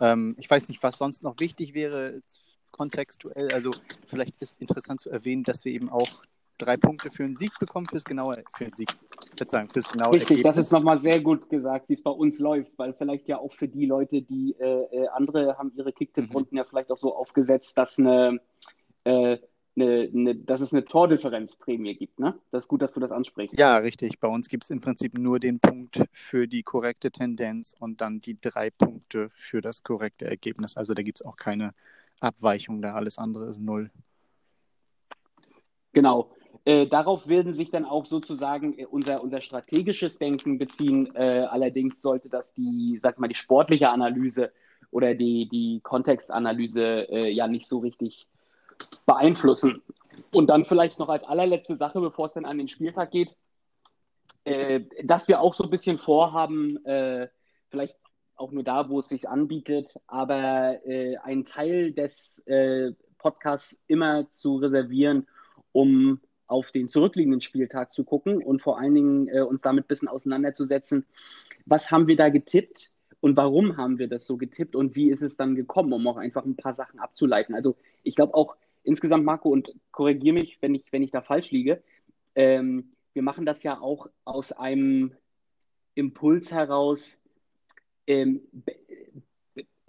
Ähm, 0.00 0.34
ich 0.38 0.48
weiß 0.50 0.68
nicht, 0.68 0.82
was 0.82 0.98
sonst 0.98 1.22
noch 1.22 1.38
wichtig 1.38 1.74
wäre 1.74 2.22
kontextuell. 2.70 3.52
Also 3.52 3.72
vielleicht 4.06 4.34
ist 4.40 4.56
interessant 4.58 5.00
zu 5.00 5.10
erwähnen, 5.10 5.44
dass 5.44 5.64
wir 5.64 5.72
eben 5.72 5.90
auch 5.90 6.22
drei 6.64 6.76
Punkte 6.76 7.10
für 7.10 7.24
einen 7.24 7.36
Sieg 7.36 7.58
bekommen, 7.58 7.86
fürs 7.86 8.04
genaue, 8.04 8.42
für 8.56 8.64
den 8.64 8.74
Sieg, 8.74 8.88
Verzeihung, 9.36 9.68
fürs 9.70 9.88
genaue 9.88 10.14
Richtig, 10.14 10.30
Ergebnis. 10.30 10.56
das 10.56 10.66
ist 10.66 10.72
nochmal 10.72 10.98
sehr 10.98 11.20
gut 11.20 11.48
gesagt, 11.48 11.88
wie 11.88 11.94
es 11.94 12.02
bei 12.02 12.10
uns 12.10 12.38
läuft, 12.38 12.72
weil 12.78 12.94
vielleicht 12.94 13.28
ja 13.28 13.38
auch 13.38 13.52
für 13.52 13.68
die 13.68 13.86
Leute, 13.86 14.22
die 14.22 14.54
äh, 14.58 14.84
äh 14.92 15.08
andere 15.08 15.58
haben 15.58 15.72
ihre 15.74 15.92
Kicktipp-Runden 15.92 16.54
mhm. 16.54 16.58
ja 16.58 16.64
vielleicht 16.64 16.90
auch 16.90 16.98
so 16.98 17.14
aufgesetzt, 17.14 17.76
dass 17.76 17.98
eine, 17.98 18.40
äh, 19.04 19.38
eine, 19.74 20.10
eine, 20.14 20.34
dass 20.36 20.60
es 20.60 20.72
eine 20.72 20.84
Tordifferenzprämie 20.84 21.94
gibt, 21.96 22.18
ne? 22.18 22.38
Das 22.50 22.64
ist 22.64 22.68
gut, 22.68 22.82
dass 22.82 22.92
du 22.92 23.00
das 23.00 23.10
ansprichst. 23.10 23.58
Ja, 23.58 23.76
richtig. 23.78 24.20
Bei 24.20 24.28
uns 24.28 24.48
gibt 24.48 24.64
es 24.64 24.70
im 24.70 24.80
Prinzip 24.80 25.16
nur 25.16 25.40
den 25.40 25.60
Punkt 25.60 26.04
für 26.12 26.46
die 26.46 26.62
korrekte 26.62 27.10
Tendenz 27.10 27.74
und 27.78 28.00
dann 28.00 28.20
die 28.20 28.38
drei 28.40 28.70
Punkte 28.70 29.30
für 29.32 29.60
das 29.60 29.82
korrekte 29.82 30.26
Ergebnis. 30.26 30.76
Also 30.76 30.94
da 30.94 31.02
gibt 31.02 31.20
es 31.20 31.26
auch 31.26 31.36
keine 31.36 31.72
Abweichung, 32.20 32.82
da 32.82 32.94
alles 32.94 33.18
andere 33.18 33.48
ist 33.48 33.60
null. 33.60 33.90
Genau. 35.92 36.30
Äh, 36.64 36.86
darauf 36.86 37.26
werden 37.26 37.54
sich 37.54 37.70
dann 37.70 37.84
auch 37.84 38.06
sozusagen 38.06 38.78
äh, 38.78 38.86
unser, 38.86 39.22
unser 39.22 39.40
strategisches 39.40 40.18
Denken 40.18 40.58
beziehen. 40.58 41.14
Äh, 41.16 41.46
allerdings 41.50 42.00
sollte 42.00 42.28
das 42.28 42.52
die, 42.54 43.00
sag 43.02 43.18
mal, 43.18 43.26
die 43.26 43.34
sportliche 43.34 43.90
Analyse 43.90 44.52
oder 44.92 45.14
die, 45.14 45.48
die 45.48 45.80
Kontextanalyse 45.82 47.08
äh, 47.10 47.30
ja 47.30 47.48
nicht 47.48 47.68
so 47.68 47.78
richtig 47.78 48.28
beeinflussen. 49.06 49.82
Und 50.30 50.48
dann 50.50 50.64
vielleicht 50.64 50.98
noch 50.98 51.08
als 51.08 51.24
allerletzte 51.24 51.76
Sache, 51.76 52.00
bevor 52.00 52.26
es 52.26 52.34
dann 52.34 52.44
an 52.44 52.58
den 52.58 52.68
Spieltag 52.68 53.10
geht, 53.10 53.34
äh, 54.44 54.82
dass 55.02 55.26
wir 55.26 55.40
auch 55.40 55.54
so 55.54 55.64
ein 55.64 55.70
bisschen 55.70 55.98
vorhaben, 55.98 56.78
vielleicht 57.70 57.96
auch 58.36 58.52
nur 58.52 58.62
da, 58.62 58.88
wo 58.88 59.00
es 59.00 59.08
sich 59.08 59.28
anbietet, 59.28 59.88
aber 60.06 60.78
einen 61.22 61.44
Teil 61.46 61.92
des 61.92 62.44
Podcasts 63.18 63.78
immer 63.86 64.30
zu 64.32 64.56
reservieren, 64.56 65.26
um 65.70 66.20
auf 66.52 66.70
den 66.70 66.88
zurückliegenden 66.88 67.40
Spieltag 67.40 67.92
zu 67.92 68.04
gucken 68.04 68.42
und 68.42 68.62
vor 68.62 68.78
allen 68.78 68.94
Dingen 68.94 69.28
äh, 69.28 69.40
uns 69.40 69.62
damit 69.62 69.86
ein 69.86 69.88
bisschen 69.88 70.08
auseinanderzusetzen, 70.08 71.06
was 71.66 71.90
haben 71.90 72.06
wir 72.06 72.16
da 72.16 72.28
getippt 72.28 72.92
und 73.20 73.36
warum 73.36 73.76
haben 73.76 73.98
wir 73.98 74.08
das 74.08 74.26
so 74.26 74.36
getippt 74.36 74.76
und 74.76 74.94
wie 74.94 75.10
ist 75.10 75.22
es 75.22 75.36
dann 75.36 75.54
gekommen, 75.54 75.92
um 75.92 76.06
auch 76.06 76.16
einfach 76.16 76.44
ein 76.44 76.56
paar 76.56 76.74
Sachen 76.74 77.00
abzuleiten. 77.00 77.54
Also 77.54 77.76
ich 78.02 78.14
glaube 78.14 78.34
auch 78.34 78.56
insgesamt, 78.82 79.24
Marco, 79.24 79.48
und 79.48 79.72
korrigiere 79.92 80.34
mich, 80.34 80.58
wenn 80.60 80.74
ich, 80.74 80.84
wenn 80.92 81.02
ich 81.02 81.10
da 81.10 81.22
falsch 81.22 81.50
liege, 81.50 81.82
ähm, 82.34 82.92
wir 83.14 83.22
machen 83.22 83.46
das 83.46 83.62
ja 83.62 83.80
auch 83.80 84.08
aus 84.24 84.52
einem 84.52 85.12
Impuls 85.94 86.50
heraus, 86.50 87.18
ähm, 88.06 88.42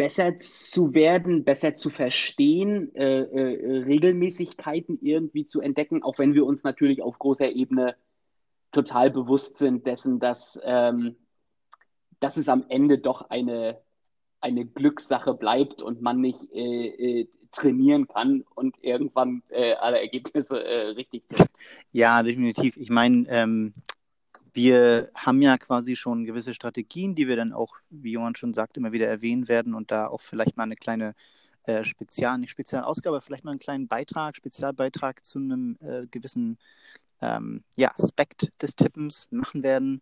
besser 0.03 0.37
zu 0.37 0.93
werden, 0.93 1.45
besser 1.45 1.75
zu 1.75 1.89
verstehen, 1.89 2.93
äh, 2.93 3.21
äh, 3.21 3.83
Regelmäßigkeiten 3.83 4.99
irgendwie 5.01 5.47
zu 5.47 5.61
entdecken, 5.61 6.03
auch 6.03 6.19
wenn 6.19 6.33
wir 6.33 6.45
uns 6.45 6.65
natürlich 6.65 7.01
auf 7.01 7.17
großer 7.19 7.49
Ebene 7.49 7.95
total 8.73 9.11
bewusst 9.11 9.59
sind 9.59 9.87
dessen, 9.87 10.19
dass, 10.19 10.59
ähm, 10.61 11.15
dass 12.19 12.35
es 12.35 12.49
am 12.49 12.65
Ende 12.67 12.97
doch 12.97 13.29
eine, 13.29 13.79
eine 14.41 14.65
Glückssache 14.65 15.33
bleibt 15.33 15.81
und 15.81 16.01
man 16.01 16.19
nicht 16.19 16.51
äh, 16.51 17.21
äh 17.21 17.27
trainieren 17.53 18.07
kann 18.07 18.43
und 18.55 18.75
irgendwann 18.81 19.43
äh, 19.51 19.73
alle 19.75 20.01
Ergebnisse 20.01 20.61
äh, 20.65 20.87
richtig 20.87 21.23
sind. 21.29 21.47
Ja, 21.91 22.23
definitiv. 22.23 22.75
Ich 22.75 22.89
meine, 22.89 23.25
ähm, 23.29 23.75
wir 24.53 25.09
haben 25.15 25.41
ja 25.41 25.57
quasi 25.57 25.95
schon 25.95 26.25
gewisse 26.25 26.53
Strategien, 26.53 27.15
die 27.15 27.27
wir 27.27 27.35
dann 27.35 27.53
auch, 27.53 27.75
wie 27.89 28.11
Johann 28.11 28.35
schon 28.35 28.53
sagt, 28.53 28.77
immer 28.77 28.91
wieder 28.91 29.07
erwähnen 29.07 29.47
werden 29.47 29.73
und 29.73 29.91
da 29.91 30.07
auch 30.07 30.21
vielleicht 30.21 30.57
mal 30.57 30.63
eine 30.63 30.75
kleine 30.75 31.15
äh, 31.63 31.83
Spezial, 31.83 32.37
nicht 32.37 32.51
Spezialausgabe, 32.51 33.21
vielleicht 33.21 33.43
mal 33.45 33.51
einen 33.51 33.59
kleinen 33.59 33.87
Beitrag, 33.87 34.35
Spezialbeitrag 34.35 35.25
zu 35.25 35.39
einem 35.39 35.77
äh, 35.81 36.05
gewissen 36.07 36.57
ähm, 37.21 37.61
ja, 37.75 37.91
Aspekt 37.95 38.51
des 38.61 38.75
Tippens 38.75 39.27
machen 39.31 39.63
werden. 39.63 40.01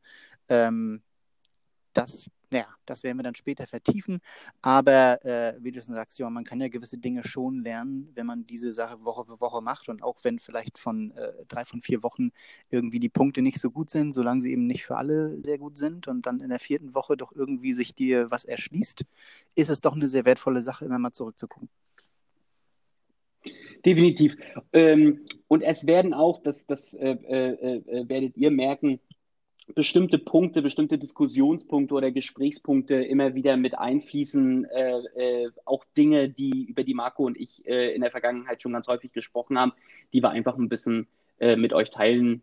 Ähm, 0.50 1.01
das 1.93 2.29
naja, 2.51 2.67
das 2.86 3.03
werden 3.03 3.17
wir 3.17 3.24
dann 3.24 3.36
später 3.36 3.65
vertiefen. 3.65 4.20
Aber 4.62 5.24
äh, 5.25 5.55
wie 5.60 5.72
du 5.72 5.81
schon 5.81 5.93
sagst, 5.93 6.20
ja, 6.20 6.29
man 6.29 6.43
kann 6.43 6.60
ja 6.60 6.67
gewisse 6.67 6.98
Dinge 6.98 7.24
schon 7.24 7.63
lernen, 7.63 8.12
wenn 8.13 8.25
man 8.25 8.46
diese 8.46 8.74
Sache 8.74 9.03
Woche 9.05 9.25
für 9.25 9.39
Woche 9.39 9.62
macht. 9.62 9.88
Und 9.88 10.03
auch 10.03 10.17
wenn 10.24 10.38
vielleicht 10.38 10.77
von 10.77 11.12
äh, 11.12 11.31
drei 11.48 11.63
von 11.63 11.81
vier 11.81 12.03
Wochen 12.03 12.31
irgendwie 12.70 13.00
die 13.00 13.10
Punkte 13.10 13.41
nicht 13.41 13.60
so 13.60 13.72
gut 13.72 13.89
sind, 13.89 14.13
solange 14.13 14.41
sie 14.41 14.51
eben 14.51 14.67
nicht 14.67 14.86
für 14.86 14.98
alle 14.98 15.41
sehr 15.43 15.58
gut 15.58 15.77
sind 15.77 16.08
und 16.08 16.25
dann 16.25 16.41
in 16.41 16.50
der 16.50 16.60
vierten 16.60 16.93
Woche 16.93 17.15
doch 17.15 17.31
irgendwie 17.34 17.72
sich 17.72 17.96
dir 17.96 18.29
was 18.29 18.43
erschließt, 18.43 19.05
ist 19.55 19.70
es 19.70 19.79
doch 19.79 19.96
eine 19.96 20.08
sehr 20.08 20.25
wertvolle 20.25 20.62
Sache, 20.62 20.84
immer 20.86 21.00
mal 21.00 21.13
zurückzugucken. 21.13 21.70
Definitiv. 23.86 24.36
Ähm, 24.74 25.25
und 25.48 25.62
es 25.62 25.88
werden 25.88 26.13
auch, 26.13 26.43
das, 26.43 26.65
das 26.67 26.93
äh, 26.93 27.12
äh, 27.12 27.77
äh 27.77 28.10
werdet 28.10 28.38
ihr 28.38 28.51
merken, 28.51 29.00
bestimmte 29.75 30.18
Punkte, 30.18 30.62
bestimmte 30.62 30.98
Diskussionspunkte 30.98 31.94
oder 31.94 32.12
Gesprächspunkte 32.12 32.96
immer 32.96 33.36
wieder 33.36 33.58
mit 33.58 33.78
einfließen, 33.78 34.66
äh, 34.66 34.98
äh, 35.16 35.51
auch 35.66 35.86
Dinge, 35.98 36.30
die 36.30 36.66
über 36.66 36.84
die 36.84 36.94
Marco 36.94 37.25
und 37.25 37.38
ich 37.40 37.66
äh, 37.66 37.94
in 37.94 38.01
der 38.01 38.12
Vergangenheit 38.12 38.62
schon 38.62 38.74
ganz 38.74 38.88
häufig 38.88 39.12
gesprochen 39.12 39.60
haben, 39.60 39.74
die 40.13 40.22
wir 40.22 40.30
einfach 40.30 40.58
ein 40.58 40.70
bisschen 40.70 41.08
äh, 41.40 41.56
mit 41.56 41.74
euch 41.74 41.90
teilen 41.90 42.42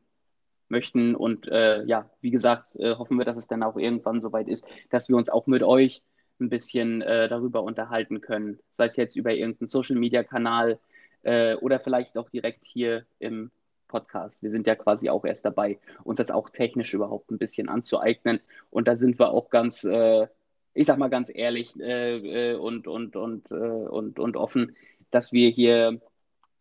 möchten. 0.68 1.14
Und 1.14 1.48
äh, 1.48 1.84
ja, 1.84 2.10
wie 2.20 2.30
gesagt, 2.30 2.76
äh, 2.76 2.94
hoffen 2.94 3.18
wir, 3.18 3.24
dass 3.24 3.38
es 3.38 3.46
dann 3.46 3.62
auch 3.62 3.76
irgendwann 3.76 4.20
soweit 4.20 4.48
ist, 4.48 4.64
dass 4.90 5.08
wir 5.08 5.16
uns 5.16 5.28
auch 5.28 5.46
mit 5.46 5.62
euch 5.62 6.02
ein 6.40 6.50
bisschen 6.50 7.00
darüber 7.00 7.64
unterhalten 7.64 8.20
können, 8.20 8.60
sei 8.74 8.86
es 8.86 8.94
jetzt 8.94 9.16
über 9.16 9.34
irgendeinen 9.34 9.66
Social-Media-Kanal 9.66 10.78
oder 11.24 11.80
vielleicht 11.80 12.16
auch 12.16 12.30
direkt 12.30 12.64
hier 12.64 13.06
im 13.18 13.50
Podcast. 13.88 14.42
Wir 14.42 14.50
sind 14.50 14.66
ja 14.66 14.76
quasi 14.76 15.08
auch 15.10 15.24
erst 15.24 15.44
dabei, 15.44 15.78
uns 16.04 16.18
das 16.18 16.30
auch 16.30 16.50
technisch 16.50 16.94
überhaupt 16.94 17.30
ein 17.30 17.38
bisschen 17.38 17.68
anzueignen. 17.68 18.40
Und 18.70 18.86
da 18.86 18.96
sind 18.96 19.18
wir 19.18 19.30
auch 19.30 19.50
ganz, 19.50 19.82
äh, 19.84 20.28
ich 20.74 20.86
sag 20.86 20.98
mal 20.98 21.08
ganz 21.08 21.30
ehrlich 21.34 21.74
äh, 21.80 22.52
äh 22.52 22.56
und, 22.56 22.86
und, 22.86 23.16
und, 23.16 23.50
äh, 23.50 23.54
und, 23.54 24.18
und 24.18 24.36
offen, 24.36 24.76
dass 25.10 25.32
wir 25.32 25.50
hier 25.50 26.00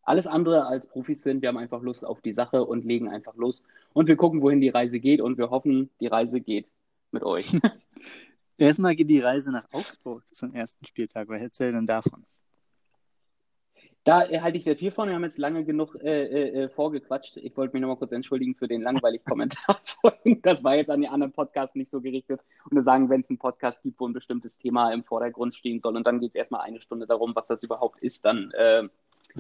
alles 0.02 0.26
andere 0.26 0.66
als 0.66 0.88
Profis 0.88 1.22
sind. 1.22 1.42
Wir 1.42 1.50
haben 1.50 1.58
einfach 1.58 1.82
Lust 1.82 2.06
auf 2.06 2.22
die 2.22 2.34
Sache 2.34 2.64
und 2.64 2.86
legen 2.86 3.10
einfach 3.10 3.36
los. 3.36 3.62
Und 3.94 4.08
wir 4.08 4.16
gucken, 4.16 4.42
wohin 4.42 4.62
die 4.62 4.70
Reise 4.70 5.00
geht. 5.00 5.22
Und 5.22 5.38
wir 5.38 5.50
hoffen, 5.50 5.90
die 6.00 6.08
Reise 6.08 6.40
geht 6.40 6.72
mit 7.12 7.24
euch. 7.24 7.52
Erstmal 8.58 8.96
geht 8.96 9.10
die 9.10 9.20
Reise 9.20 9.52
nach 9.52 9.66
Augsburg 9.72 10.24
zum 10.32 10.54
ersten 10.54 10.86
Spieltag. 10.86 11.28
Was 11.28 11.42
erzählt 11.42 11.76
denn 11.76 11.86
davon? 11.86 12.26
Da 14.08 14.22
halte 14.22 14.58
ich 14.58 14.64
sehr 14.64 14.78
viel 14.78 14.92
von. 14.92 15.10
Wir 15.10 15.16
haben 15.16 15.26
jetzt 15.26 15.38
lange 15.38 15.66
genug 15.66 15.98
äh, 16.02 16.24
äh, 16.24 16.64
äh 16.64 16.70
vorgequatscht. 16.70 17.36
Ich 17.36 17.58
wollte 17.58 17.74
mich 17.74 17.82
nochmal 17.82 17.98
kurz 17.98 18.14
entschuldigen 18.14 18.56
für 18.56 18.70
den 18.70 18.82
langweiligen 18.82 19.26
Kommentar. 19.30 19.82
Das 20.44 20.64
war 20.64 20.76
jetzt 20.76 20.90
an 20.90 21.02
die 21.02 21.10
anderen 21.10 21.34
Podcasts 21.34 21.76
nicht 21.76 21.92
so 21.92 22.00
gerichtet. 22.00 22.40
Und 22.64 22.78
wir 22.78 22.84
sagen, 22.84 23.10
wenn 23.10 23.20
es 23.20 23.30
einen 23.30 23.38
Podcast 23.38 23.84
gibt, 23.84 24.00
wo 24.00 24.08
ein 24.08 24.14
bestimmtes 24.14 24.58
Thema 24.60 24.94
im 24.94 25.04
Vordergrund 25.04 25.56
stehen 25.56 25.82
soll 25.82 25.98
und 25.98 26.08
dann 26.08 26.22
geht 26.22 26.30
es 26.30 26.36
erstmal 26.36 26.62
eine 26.62 26.80
Stunde 26.80 27.06
darum, 27.06 27.36
was 27.36 27.48
das 27.48 27.64
überhaupt 27.64 28.00
ist, 28.00 28.24
dann, 28.24 28.50
äh, 28.52 28.88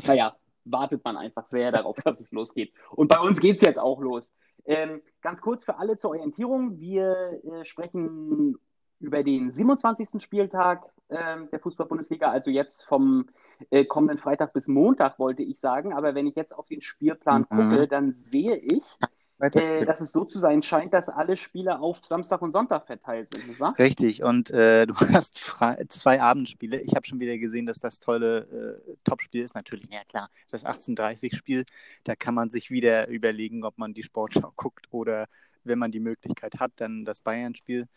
naja, 0.06 0.36
wartet 0.66 1.02
man 1.06 1.16
einfach 1.16 1.48
sehr 1.48 1.72
darauf, 1.72 1.96
dass 2.04 2.20
es 2.20 2.34
losgeht. 2.34 2.74
Und 2.92 3.08
bei 3.08 3.22
uns 3.22 3.40
geht 3.40 3.56
es 3.56 3.62
jetzt 3.62 3.80
auch 3.80 4.02
los. 4.02 4.30
Ähm, 4.66 5.02
ganz 5.22 5.40
kurz 5.40 5.64
für 5.64 5.78
alle 5.78 5.98
zur 5.98 6.10
Orientierung. 6.10 6.78
Wir 6.78 7.40
äh, 7.46 7.64
sprechen 7.64 8.58
über 9.00 9.24
den 9.24 9.50
27. 9.50 10.22
Spieltag 10.22 10.92
äh, 11.08 11.38
der 11.54 11.60
Fußball-Bundesliga, 11.62 12.30
also 12.30 12.52
jetzt 12.52 12.84
vom 12.84 13.28
äh, 13.70 13.86
kommenden 13.86 14.18
Freitag 14.18 14.54
bis 14.54 14.68
Montag, 14.68 15.20
wollte 15.20 15.44
ich 15.44 15.60
sagen. 15.60 15.94
Aber 15.94 16.16
wenn 16.16 16.28
ich 16.28 16.36
jetzt 16.36 16.54
auf 16.54 16.68
den 16.68 16.82
Spielplan 16.82 17.46
mhm. 17.50 17.56
gucke, 17.56 17.88
dann 17.88 18.14
sehe 18.14 18.56
ich, 18.56 18.84
äh, 19.40 19.86
dass 19.86 20.02
es 20.02 20.12
so 20.12 20.26
zu 20.26 20.40
sein 20.40 20.64
scheint, 20.64 20.94
dass 20.94 21.10
alle 21.10 21.38
Spiele 21.38 21.80
auf 21.80 22.04
Samstag 22.04 22.42
und 22.42 22.54
Sonntag 22.54 22.88
verteilt 22.88 23.30
sind, 23.34 23.48
nicht 23.48 23.60
wahr? 23.60 23.78
Richtig, 23.78 24.24
und 24.24 24.50
äh, 24.50 24.88
du 24.88 24.96
hast 25.14 25.44
zwei 25.90 26.22
Abendspiele. 26.22 26.82
Ich 26.82 26.96
habe 26.96 27.06
schon 27.06 27.20
wieder 27.20 27.38
gesehen, 27.38 27.68
dass 27.68 27.80
das 27.80 28.00
tolle 28.00 28.80
äh, 28.88 28.96
Topspiel 29.04 29.44
ist. 29.44 29.54
Natürlich, 29.54 29.88
ja 29.92 30.02
klar, 30.10 30.30
das 30.50 30.66
18:30-Spiel. 30.66 31.66
Da 32.04 32.16
kann 32.16 32.34
man 32.34 32.50
sich 32.50 32.72
wieder 32.72 33.10
überlegen, 33.10 33.64
ob 33.64 33.78
man 33.78 33.94
die 33.94 34.04
Sportschau 34.04 34.52
guckt 34.56 34.88
oder 34.90 35.28
wenn 35.64 35.78
man 35.78 35.92
die 35.92 36.00
Möglichkeit 36.00 36.60
hat, 36.60 36.72
dann 36.78 37.06
das 37.06 37.22
Bayern-Spiel. 37.22 37.88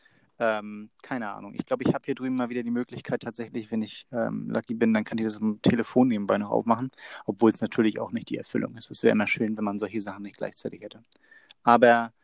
Ähm, 0.42 0.88
keine 1.02 1.30
Ahnung. 1.30 1.54
Ich 1.54 1.66
glaube, 1.66 1.84
ich 1.84 1.92
habe 1.92 2.02
hier 2.06 2.14
drüben 2.14 2.34
mal 2.34 2.48
wieder 2.48 2.62
die 2.62 2.70
Möglichkeit, 2.70 3.20
tatsächlich, 3.20 3.70
wenn 3.70 3.82
ich 3.82 4.06
ähm, 4.10 4.48
lucky 4.48 4.72
bin, 4.72 4.94
dann 4.94 5.04
kann 5.04 5.18
ich 5.18 5.24
das 5.24 5.36
am 5.36 5.60
Telefon 5.60 6.08
nebenbei 6.08 6.38
noch 6.38 6.50
aufmachen, 6.50 6.90
obwohl 7.26 7.50
es 7.50 7.60
natürlich 7.60 8.00
auch 8.00 8.10
nicht 8.10 8.30
die 8.30 8.38
Erfüllung 8.38 8.74
ist. 8.74 8.90
Es 8.90 9.02
wäre 9.02 9.12
immer 9.12 9.26
schön, 9.26 9.58
wenn 9.58 9.64
man 9.64 9.78
solche 9.78 10.00
Sachen 10.00 10.22
nicht 10.22 10.38
gleichzeitig 10.38 10.80
hätte. 10.80 11.02
Aber 11.62 12.14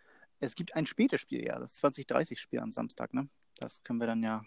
es 0.40 0.54
gibt 0.54 0.74
ein 0.74 0.86
spätes 0.86 1.20
Spiel, 1.20 1.44
ja, 1.44 1.58
das 1.58 1.74
2030-Spiel 1.82 2.60
am 2.60 2.72
Samstag, 2.72 3.12
ne? 3.12 3.28
Das 3.58 3.84
können 3.84 4.00
wir 4.00 4.06
dann 4.06 4.22
ja 4.22 4.46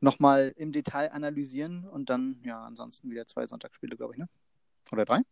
nochmal 0.00 0.52
im 0.56 0.70
Detail 0.70 1.12
analysieren 1.12 1.88
und 1.88 2.10
dann, 2.10 2.42
ja, 2.44 2.62
ansonsten 2.62 3.10
wieder 3.10 3.26
zwei 3.26 3.46
Sonntagsspiele, 3.46 3.96
glaube 3.96 4.12
ich, 4.12 4.18
ne? 4.18 4.28
Oder 4.92 5.06
drei? 5.06 5.22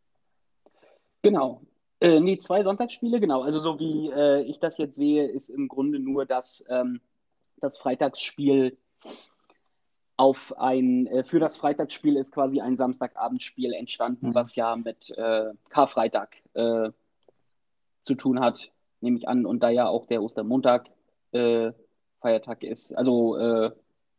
Genau. 1.21 1.63
Äh, 2.03 2.19
nee, 2.19 2.37
zwei 2.41 2.65
Sonntagsspiele, 2.65 3.21
genau. 3.21 3.43
Also 3.43 3.61
so 3.61 3.79
wie 3.79 4.11
äh, 4.11 4.43
ich 4.43 4.59
das 4.59 4.77
jetzt 4.77 4.97
sehe, 4.97 5.25
ist 5.29 5.49
im 5.49 5.69
Grunde 5.69 6.01
nur 6.01 6.27
das, 6.27 6.65
ähm, 6.69 7.01
das 7.61 7.79
Freitagsspiel 7.79 8.77
auf 10.17 10.53
ein, 10.59 11.07
äh, 11.07 11.23
für 11.23 11.39
das 11.39 11.57
Freitagsspiel 11.57 12.17
ist 12.17 12.33
quasi 12.33 12.61
ein 12.61 12.77
Samstagabendspiel 12.77 13.73
entstanden, 13.73 14.31
mhm. 14.31 14.35
was 14.35 14.57
ja 14.57 14.75
mit 14.75 15.11
äh, 15.17 15.53
Karfreitag 15.69 16.39
äh, 16.55 16.91
zu 18.03 18.17
tun 18.17 18.41
hat, 18.41 18.73
nehme 19.01 19.17
ich 19.17 19.29
an. 19.29 19.47
Und 19.47 19.63
da 19.63 19.71
ja 19.71 19.87
auch 19.87 20.07
der 20.07 20.25
Ostermontag 20.25 20.91
äh, 21.31 21.71
Feiertag 22.21 22.65
ist, 22.65 22.95
also 22.95 23.37
äh, 23.37 23.71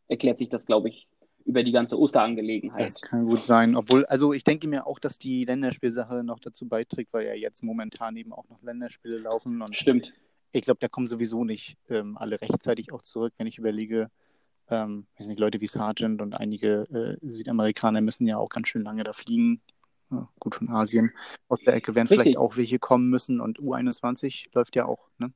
erklärt 0.08 0.38
sich 0.38 0.48
das, 0.48 0.64
glaube 0.64 0.88
ich, 0.88 1.06
über 1.44 1.62
die 1.62 1.72
ganze 1.72 1.98
Osterangelegenheit. 1.98 2.86
Das 2.86 3.00
kann 3.00 3.26
gut 3.26 3.44
sein. 3.44 3.76
Obwohl, 3.76 4.06
also 4.06 4.32
ich 4.32 4.44
denke 4.44 4.66
mir 4.66 4.86
auch, 4.86 4.98
dass 4.98 5.18
die 5.18 5.44
Länderspielsache 5.44 6.24
noch 6.24 6.40
dazu 6.40 6.66
beiträgt, 6.66 7.12
weil 7.12 7.26
ja 7.26 7.34
jetzt 7.34 7.62
momentan 7.62 8.16
eben 8.16 8.32
auch 8.32 8.48
noch 8.48 8.62
Länderspiele 8.62 9.18
laufen. 9.18 9.60
Und 9.60 9.76
Stimmt. 9.76 10.12
Ich 10.52 10.62
glaube, 10.62 10.78
da 10.80 10.88
kommen 10.88 11.06
sowieso 11.06 11.44
nicht 11.44 11.76
ähm, 11.88 12.16
alle 12.16 12.40
rechtzeitig 12.40 12.92
auch 12.92 13.02
zurück, 13.02 13.34
wenn 13.36 13.46
ich 13.46 13.58
überlege, 13.58 14.10
ähm, 14.70 15.06
weiß 15.18 15.26
nicht, 15.26 15.38
Leute 15.38 15.60
wie 15.60 15.66
Sargent 15.66 16.22
und 16.22 16.34
einige 16.34 17.18
äh, 17.20 17.26
Südamerikaner 17.28 18.00
müssen 18.00 18.26
ja 18.26 18.38
auch 18.38 18.48
ganz 18.48 18.68
schön 18.68 18.82
lange 18.82 19.04
da 19.04 19.12
fliegen. 19.12 19.60
Ja, 20.10 20.28
gut 20.38 20.54
von 20.54 20.70
Asien. 20.70 21.10
Aus 21.48 21.60
der 21.60 21.74
Ecke 21.74 21.94
werden 21.94 22.08
Richtig. 22.08 22.22
vielleicht 22.22 22.38
auch 22.38 22.56
welche 22.56 22.78
kommen 22.78 23.10
müssen 23.10 23.40
und 23.40 23.58
U21 23.58 24.46
läuft 24.54 24.76
ja 24.76 24.86
auch, 24.86 25.08
ne? 25.18 25.32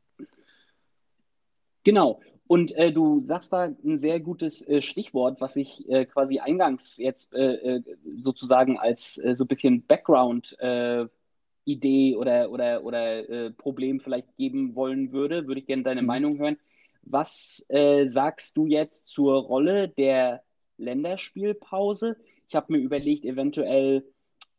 Genau. 1.84 2.20
Und 2.48 2.74
äh, 2.76 2.92
du 2.92 3.22
sagst 3.26 3.52
da 3.52 3.64
ein 3.64 3.98
sehr 3.98 4.20
gutes 4.20 4.66
äh, 4.66 4.80
Stichwort, 4.80 5.38
was 5.38 5.54
ich 5.54 5.86
äh, 5.90 6.06
quasi 6.06 6.38
eingangs 6.38 6.96
jetzt 6.96 7.34
äh, 7.34 7.76
äh, 7.76 7.82
sozusagen 8.18 8.78
als 8.78 9.18
äh, 9.18 9.34
so 9.34 9.44
ein 9.44 9.48
bisschen 9.48 9.84
Background-Idee 9.86 12.16
oder, 12.16 12.50
oder, 12.50 12.82
oder 12.82 13.50
Problem 13.50 14.00
vielleicht 14.00 14.34
geben 14.38 14.74
wollen 14.74 15.12
würde. 15.12 15.46
Würde 15.46 15.60
ich 15.60 15.66
gerne 15.66 15.82
deine 15.82 16.00
mhm. 16.00 16.06
Meinung 16.06 16.38
hören. 16.38 16.56
Was 17.02 17.66
sagst 17.68 18.56
du 18.56 18.64
jetzt 18.66 19.08
zur 19.08 19.42
Rolle 19.42 19.88
der 19.88 20.42
Länderspielpause? 20.76 22.16
Ich 22.48 22.54
habe 22.54 22.72
mir 22.72 22.78
überlegt, 22.78 23.24
eventuell 23.24 24.04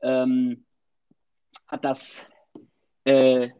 ähm, 0.01 0.65
hat 1.67 1.85
das 1.85 2.25
ein 3.05 3.53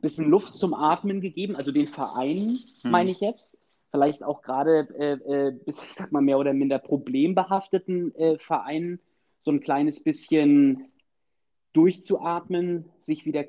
bisschen 0.00 0.30
Luft 0.30 0.56
zum 0.56 0.72
Atmen 0.72 1.20
gegeben, 1.20 1.54
also 1.56 1.72
den 1.72 1.88
Verein, 1.88 2.60
mhm. 2.82 2.90
meine 2.90 3.10
ich 3.10 3.20
jetzt 3.20 3.54
vielleicht 3.90 4.22
auch 4.22 4.42
gerade 4.42 4.88
äh, 4.98 5.12
äh, 5.12 5.52
bis, 5.52 5.76
ich 5.76 5.94
sag 5.94 6.12
mal, 6.12 6.22
mehr 6.22 6.38
oder 6.38 6.52
minder 6.52 6.78
problembehafteten 6.78 8.14
äh, 8.14 8.38
Vereinen 8.38 9.00
so 9.42 9.50
ein 9.50 9.60
kleines 9.60 10.02
bisschen 10.02 10.90
durchzuatmen, 11.72 12.86
sich 13.02 13.24
wieder, 13.26 13.44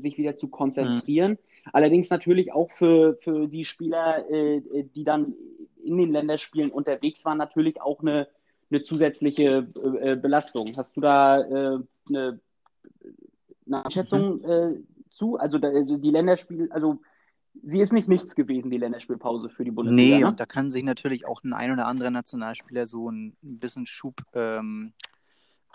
sich 0.00 0.18
wieder 0.18 0.36
zu 0.36 0.48
konzentrieren. 0.48 1.32
Mhm. 1.32 1.70
Allerdings 1.72 2.10
natürlich 2.10 2.52
auch 2.52 2.70
für, 2.72 3.18
für 3.20 3.48
die 3.48 3.64
Spieler, 3.64 4.28
äh, 4.30 4.62
die 4.94 5.04
dann 5.04 5.34
in 5.82 5.98
den 5.98 6.12
Länderspielen 6.12 6.70
unterwegs 6.70 7.24
waren, 7.24 7.38
natürlich 7.38 7.80
auch 7.80 8.00
eine, 8.00 8.28
eine 8.70 8.82
zusätzliche 8.82 9.68
äh, 10.00 10.16
Belastung. 10.16 10.76
Hast 10.76 10.96
du 10.96 11.00
da 11.00 11.34
eine, 11.34 12.40
eine 13.66 13.84
Einschätzung 13.84 14.40
mhm. 14.42 14.86
zu? 15.10 15.36
Also 15.36 15.58
die 15.58 16.10
Länderspiele, 16.10 16.68
also 16.70 17.00
sie 17.62 17.80
ist 17.80 17.92
nicht 17.92 18.08
nichts 18.08 18.34
gewesen, 18.34 18.70
die 18.70 18.78
Länderspielpause 18.78 19.48
für 19.48 19.64
die 19.64 19.70
Bundesliga. 19.70 20.16
Nee, 20.16 20.20
ne? 20.22 20.28
und 20.28 20.40
da 20.40 20.46
kann 20.46 20.70
sich 20.70 20.82
natürlich 20.82 21.26
auch 21.26 21.42
ein 21.44 21.52
ein 21.52 21.72
oder 21.72 21.86
andere 21.86 22.10
Nationalspieler 22.10 22.86
so 22.86 23.10
ein 23.10 23.36
bisschen 23.40 23.86
Schub 23.86 24.22
ähm, 24.34 24.92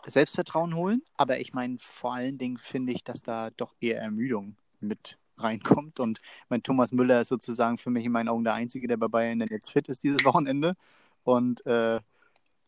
Selbstvertrauen 0.06 0.76
holen. 0.76 1.04
Aber 1.18 1.40
ich 1.40 1.54
meine, 1.54 1.78
vor 1.80 2.14
allen 2.16 2.38
Dingen 2.38 2.58
finde 2.58 2.94
ich, 2.94 3.04
dass 3.04 3.22
da 3.22 3.50
doch 3.52 3.74
eher 3.80 4.02
Ermüdung 4.02 4.56
mit 4.80 5.18
reinkommt. 5.38 6.00
Und 6.00 6.22
mein 6.50 6.64
Thomas 6.64 6.92
Müller 6.92 7.22
ist 7.22 7.30
sozusagen 7.30 7.78
für 7.78 7.90
mich 7.90 8.06
in 8.06 8.12
meinen 8.12 8.30
Augen 8.30 8.44
der 8.44 8.54
Einzige, 8.54 8.88
der 8.88 8.98
bei 8.98 9.08
Bayern 9.08 9.42
jetzt 9.50 9.72
fit 9.72 9.88
ist 9.88 10.04
dieses 10.04 10.24
Wochenende. 10.26 10.76
Und 11.24 11.66
äh, 11.66 12.00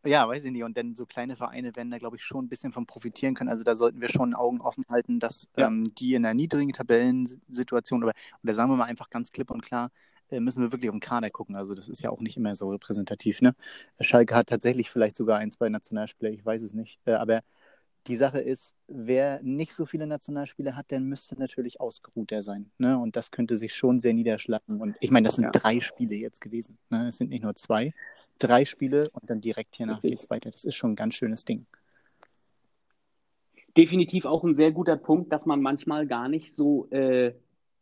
ja, 0.06 0.28
weiß 0.28 0.44
ich 0.44 0.52
nicht. 0.52 0.64
Und 0.64 0.78
dann 0.78 0.96
so 0.96 1.06
kleine 1.06 1.36
Vereine 1.36 1.76
werden 1.76 1.92
da, 1.92 1.98
glaube 1.98 2.18
ich, 2.18 2.24
schon 2.24 2.46
ein 2.46 2.50
bisschen 2.50 2.74
von 2.74 2.86
profitieren 2.86 3.36
können. 3.36 3.50
Also 3.50 3.64
da 3.64 3.76
sollten 3.76 4.02
wir 4.02 4.10
schon 4.10 4.34
Augen 4.34 4.62
offen 4.62 4.86
halten, 4.90 5.20
dass 5.20 5.48
ja. 5.56 5.68
ähm, 5.68 5.94
die 5.96 6.14
in 6.14 6.26
einer 6.26 6.34
niedrigen 6.34 6.74
Tabellensituation, 6.74 8.04
oder, 8.04 8.14
oder 8.44 8.54
sagen 8.54 8.70
wir 8.72 8.76
mal 8.76 8.86
einfach 8.86 9.10
ganz 9.10 9.32
klipp 9.32 9.52
und 9.52 9.62
klar, 9.62 9.92
äh, 10.30 10.40
müssen 10.40 10.62
wir 10.62 10.72
wirklich 10.72 10.90
auf 10.90 10.96
den 10.96 11.00
Kader 11.00 11.30
gucken. 11.30 11.56
Also 11.56 11.76
das 11.76 11.90
ist 11.90 12.02
ja 12.02 12.10
auch 12.10 12.22
nicht 12.22 12.38
immer 12.38 12.56
so 12.56 12.70
repräsentativ. 12.70 13.42
Ne? 13.42 13.56
Schalke 14.00 14.36
hat 14.36 14.48
tatsächlich 14.48 14.90
vielleicht 14.90 15.16
sogar 15.16 15.40
ein, 15.40 15.52
zwei 15.52 15.70
Nationalspieler, 15.70 16.32
ich 16.32 16.46
weiß 16.46 16.64
es 16.64 16.74
nicht. 16.74 17.00
Äh, 17.06 17.14
aber 17.14 17.42
die 18.08 18.18
Sache 18.18 18.40
ist, 18.40 18.76
wer 18.88 19.42
nicht 19.44 19.74
so 19.74 19.86
viele 19.86 20.08
Nationalspieler 20.08 20.76
hat, 20.76 20.92
der 20.92 21.00
müsste 21.00 21.40
natürlich 21.40 21.80
ausgeruhter 21.80 22.44
sein. 22.44 22.70
Ne? 22.78 22.98
Und 22.98 23.16
das 23.16 23.32
könnte 23.32 23.56
sich 23.56 23.74
schon 23.74 24.00
sehr 24.00 24.14
niederschlagen. 24.14 24.82
Und 24.82 24.96
ich 25.00 25.12
meine, 25.12 25.26
das 25.26 25.36
sind 25.36 25.46
ja. 25.46 25.52
drei 25.52 25.80
Spiele 25.80 26.16
jetzt 26.16 26.42
gewesen. 26.42 26.78
Ne? 26.90 27.08
Es 27.08 27.18
sind 27.18 27.30
nicht 27.30 27.44
nur 27.44 27.56
zwei. 27.56 27.94
Drei 28.48 28.66
Spiele 28.66 29.10
und 29.12 29.30
dann 29.30 29.42
direkt 29.42 29.76
hiernach 29.76 30.02
geht 30.02 30.20
es 30.20 30.30
weiter. 30.30 30.52
Das 30.52 30.64
ist 30.64 30.76
schon 30.76 30.92
ein 30.94 30.96
ganz 30.96 31.16
schönes 31.16 31.46
Ding. 31.46 31.66
Definitiv 33.76 34.26
auch 34.26 34.44
ein 34.44 34.56
sehr 34.56 34.72
guter 34.72 34.96
Punkt, 34.96 35.32
dass 35.32 35.46
man 35.46 35.62
manchmal 35.62 36.06
gar 36.06 36.30
nicht 36.30 36.54
so 36.54 36.88
äh, 36.92 37.34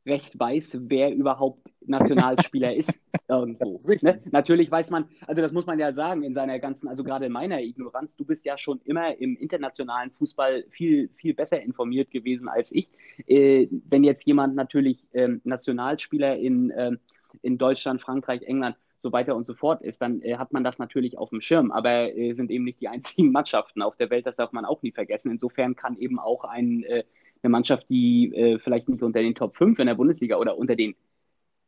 recht 0.06 0.40
weiß, 0.40 0.78
wer 0.82 1.14
überhaupt 1.14 1.70
Nationalspieler 1.86 2.76
ist 2.76 3.02
irgendwo. 3.28 3.76
Ist 3.76 4.04
ne? 4.04 4.22
Natürlich 4.32 4.72
weiß 4.72 4.90
man, 4.90 5.06
also 5.28 5.42
das 5.42 5.52
muss 5.52 5.66
man 5.66 5.80
ja 5.80 5.94
sagen, 5.94 6.24
in 6.24 6.34
seiner 6.34 6.60
ganzen, 6.60 6.88
also 6.88 7.04
gerade 7.04 7.26
in 7.26 7.32
meiner 7.32 7.62
Ignoranz, 7.62 8.16
du 8.16 8.26
bist 8.26 8.46
ja 8.46 8.58
schon 8.58 8.80
immer 8.86 9.18
im 9.18 9.36
internationalen 9.38 10.12
Fußball 10.12 10.66
viel, 10.70 11.10
viel 11.16 11.34
besser 11.34 11.62
informiert 11.62 12.10
gewesen 12.12 12.48
als 12.48 12.72
ich. 12.72 12.90
Äh, 13.28 13.68
wenn 13.90 14.04
jetzt 14.04 14.26
jemand 14.26 14.56
natürlich 14.56 15.06
ähm, 15.14 15.42
Nationalspieler 15.44 16.38
in, 16.38 16.72
ähm, 16.76 17.00
in 17.42 17.58
Deutschland, 17.58 18.02
Frankreich, 18.02 18.44
England, 18.44 18.78
so 19.02 19.12
weiter 19.12 19.36
und 19.36 19.46
so 19.46 19.54
fort 19.54 19.82
ist, 19.82 20.02
dann 20.02 20.22
äh, 20.22 20.38
hat 20.38 20.54
man 20.54 20.64
das 20.64 20.78
natürlich 20.78 21.18
auf 21.18 21.30
dem 21.30 21.42
Schirm. 21.42 21.72
Aber 21.72 22.16
äh, 22.16 22.34
sind 22.34 22.52
eben 22.52 22.64
nicht 22.64 22.82
die 22.82 22.88
einzigen 22.90 23.32
Mannschaften 23.32 23.82
auf 23.82 23.96
der 23.96 24.10
Welt, 24.10 24.26
das 24.26 24.36
darf 24.36 24.52
man 24.52 24.66
auch 24.66 24.82
nie 24.82 24.92
vergessen. 24.92 25.32
Insofern 25.32 25.76
kann 25.76 25.98
eben 25.98 26.20
auch 26.20 26.44
ein 26.44 26.84
äh, 26.84 27.04
eine 27.44 27.52
Mannschaft, 27.52 27.90
die 27.90 28.34
äh, 28.34 28.60
vielleicht 28.60 28.90
nicht 28.90 29.02
unter 29.02 29.22
den 29.22 29.36
Top 29.36 29.56
5 29.56 29.80
in 29.80 29.88
der 29.88 29.96
Bundesliga 29.96 30.38
oder 30.38 30.58
unter 30.58 30.76
den 30.76 30.96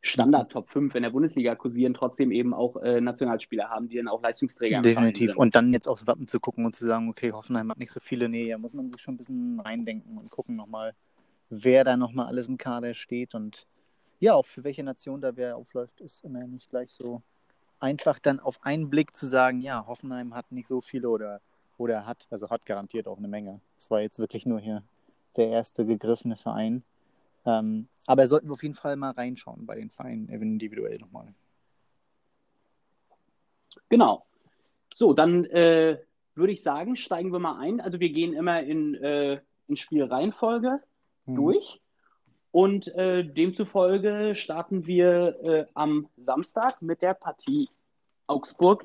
Standard 0.02 0.52
Top 0.52 0.68
5 0.70 0.94
in 0.94 1.02
der 1.02 1.10
Bundesliga 1.10 1.54
kursieren, 1.54 1.94
trotzdem 1.94 2.30
eben 2.30 2.52
auch 2.52 2.76
äh, 2.76 3.00
Nationalspieler 3.00 3.70
haben, 3.70 3.88
die 3.88 3.96
dann 3.96 4.08
auch 4.08 4.22
Leistungsträger 4.22 4.76
haben. 4.76 4.82
Definitiv. 4.82 5.36
Und 5.36 5.54
dann 5.54 5.72
jetzt 5.72 5.88
aufs 5.88 6.06
Wappen 6.06 6.28
zu 6.28 6.40
gucken 6.40 6.66
und 6.66 6.76
zu 6.76 6.86
sagen, 6.86 7.08
okay, 7.08 7.32
Hoffenheim 7.32 7.70
hat 7.70 7.78
nicht 7.78 7.90
so 7.90 8.00
viele. 8.00 8.28
Nee, 8.28 8.50
da 8.50 8.58
muss 8.58 8.74
man 8.74 8.90
sich 8.90 9.00
schon 9.00 9.14
ein 9.14 9.18
bisschen 9.18 9.60
reindenken 9.60 10.18
und 10.18 10.30
gucken 10.30 10.56
nochmal, 10.56 10.94
wer 11.48 11.84
da 11.84 11.96
nochmal 11.96 12.26
alles 12.26 12.48
im 12.48 12.58
Kader 12.58 12.94
steht 12.94 13.34
und 13.34 13.66
ja, 14.20 14.34
auch 14.34 14.46
für 14.46 14.64
welche 14.64 14.82
Nation 14.82 15.20
da 15.20 15.36
wer 15.36 15.56
aufläuft, 15.56 16.00
ist 16.00 16.24
immer 16.24 16.46
nicht 16.46 16.70
gleich 16.70 16.92
so 16.92 17.22
einfach 17.80 18.18
dann 18.18 18.40
auf 18.40 18.64
einen 18.64 18.88
Blick 18.88 19.14
zu 19.14 19.26
sagen, 19.26 19.60
ja, 19.60 19.86
Hoffenheim 19.86 20.34
hat 20.34 20.50
nicht 20.50 20.66
so 20.66 20.80
viele 20.80 21.08
oder, 21.08 21.40
oder 21.76 22.06
hat, 22.06 22.26
also 22.30 22.48
hat 22.48 22.64
garantiert 22.64 23.06
auch 23.06 23.18
eine 23.18 23.28
Menge. 23.28 23.60
Das 23.76 23.90
war 23.90 24.00
jetzt 24.00 24.18
wirklich 24.18 24.46
nur 24.46 24.58
hier 24.58 24.82
der 25.36 25.48
erste 25.48 25.84
gegriffene 25.84 26.36
Verein. 26.36 26.82
Ähm, 27.44 27.88
aber 28.06 28.26
sollten 28.26 28.48
wir 28.48 28.54
auf 28.54 28.62
jeden 28.62 28.74
Fall 28.74 28.96
mal 28.96 29.10
reinschauen 29.10 29.66
bei 29.66 29.76
den 29.76 29.90
Vereinen 29.90 30.28
individuell 30.28 30.98
nochmal. 30.98 31.26
Genau. 33.88 34.24
So, 34.94 35.12
dann 35.12 35.44
äh, 35.46 35.98
würde 36.34 36.52
ich 36.52 36.62
sagen, 36.62 36.96
steigen 36.96 37.32
wir 37.32 37.38
mal 37.38 37.60
ein. 37.60 37.80
Also 37.80 38.00
wir 38.00 38.10
gehen 38.10 38.32
immer 38.32 38.62
in, 38.62 38.94
äh, 38.94 39.40
in 39.68 39.76
Spielreihenfolge 39.76 40.80
mhm. 41.26 41.34
durch. 41.36 41.80
Und 42.54 42.86
äh, 42.94 43.24
demzufolge 43.24 44.36
starten 44.36 44.86
wir 44.86 45.42
äh, 45.42 45.66
am 45.74 46.08
Samstag 46.16 46.80
mit 46.82 47.02
der 47.02 47.14
Partie 47.14 47.68
Augsburg 48.28 48.84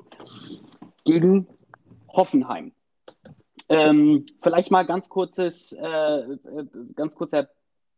gegen 1.04 1.46
Hoffenheim. 2.08 2.72
Ähm, 3.68 4.26
vielleicht 4.42 4.72
mal 4.72 4.84
ganz 4.84 5.08
kurzes, 5.08 5.70
äh, 5.70 5.86
äh, 5.86 6.66
ganz 6.96 7.14
kurzer 7.14 7.48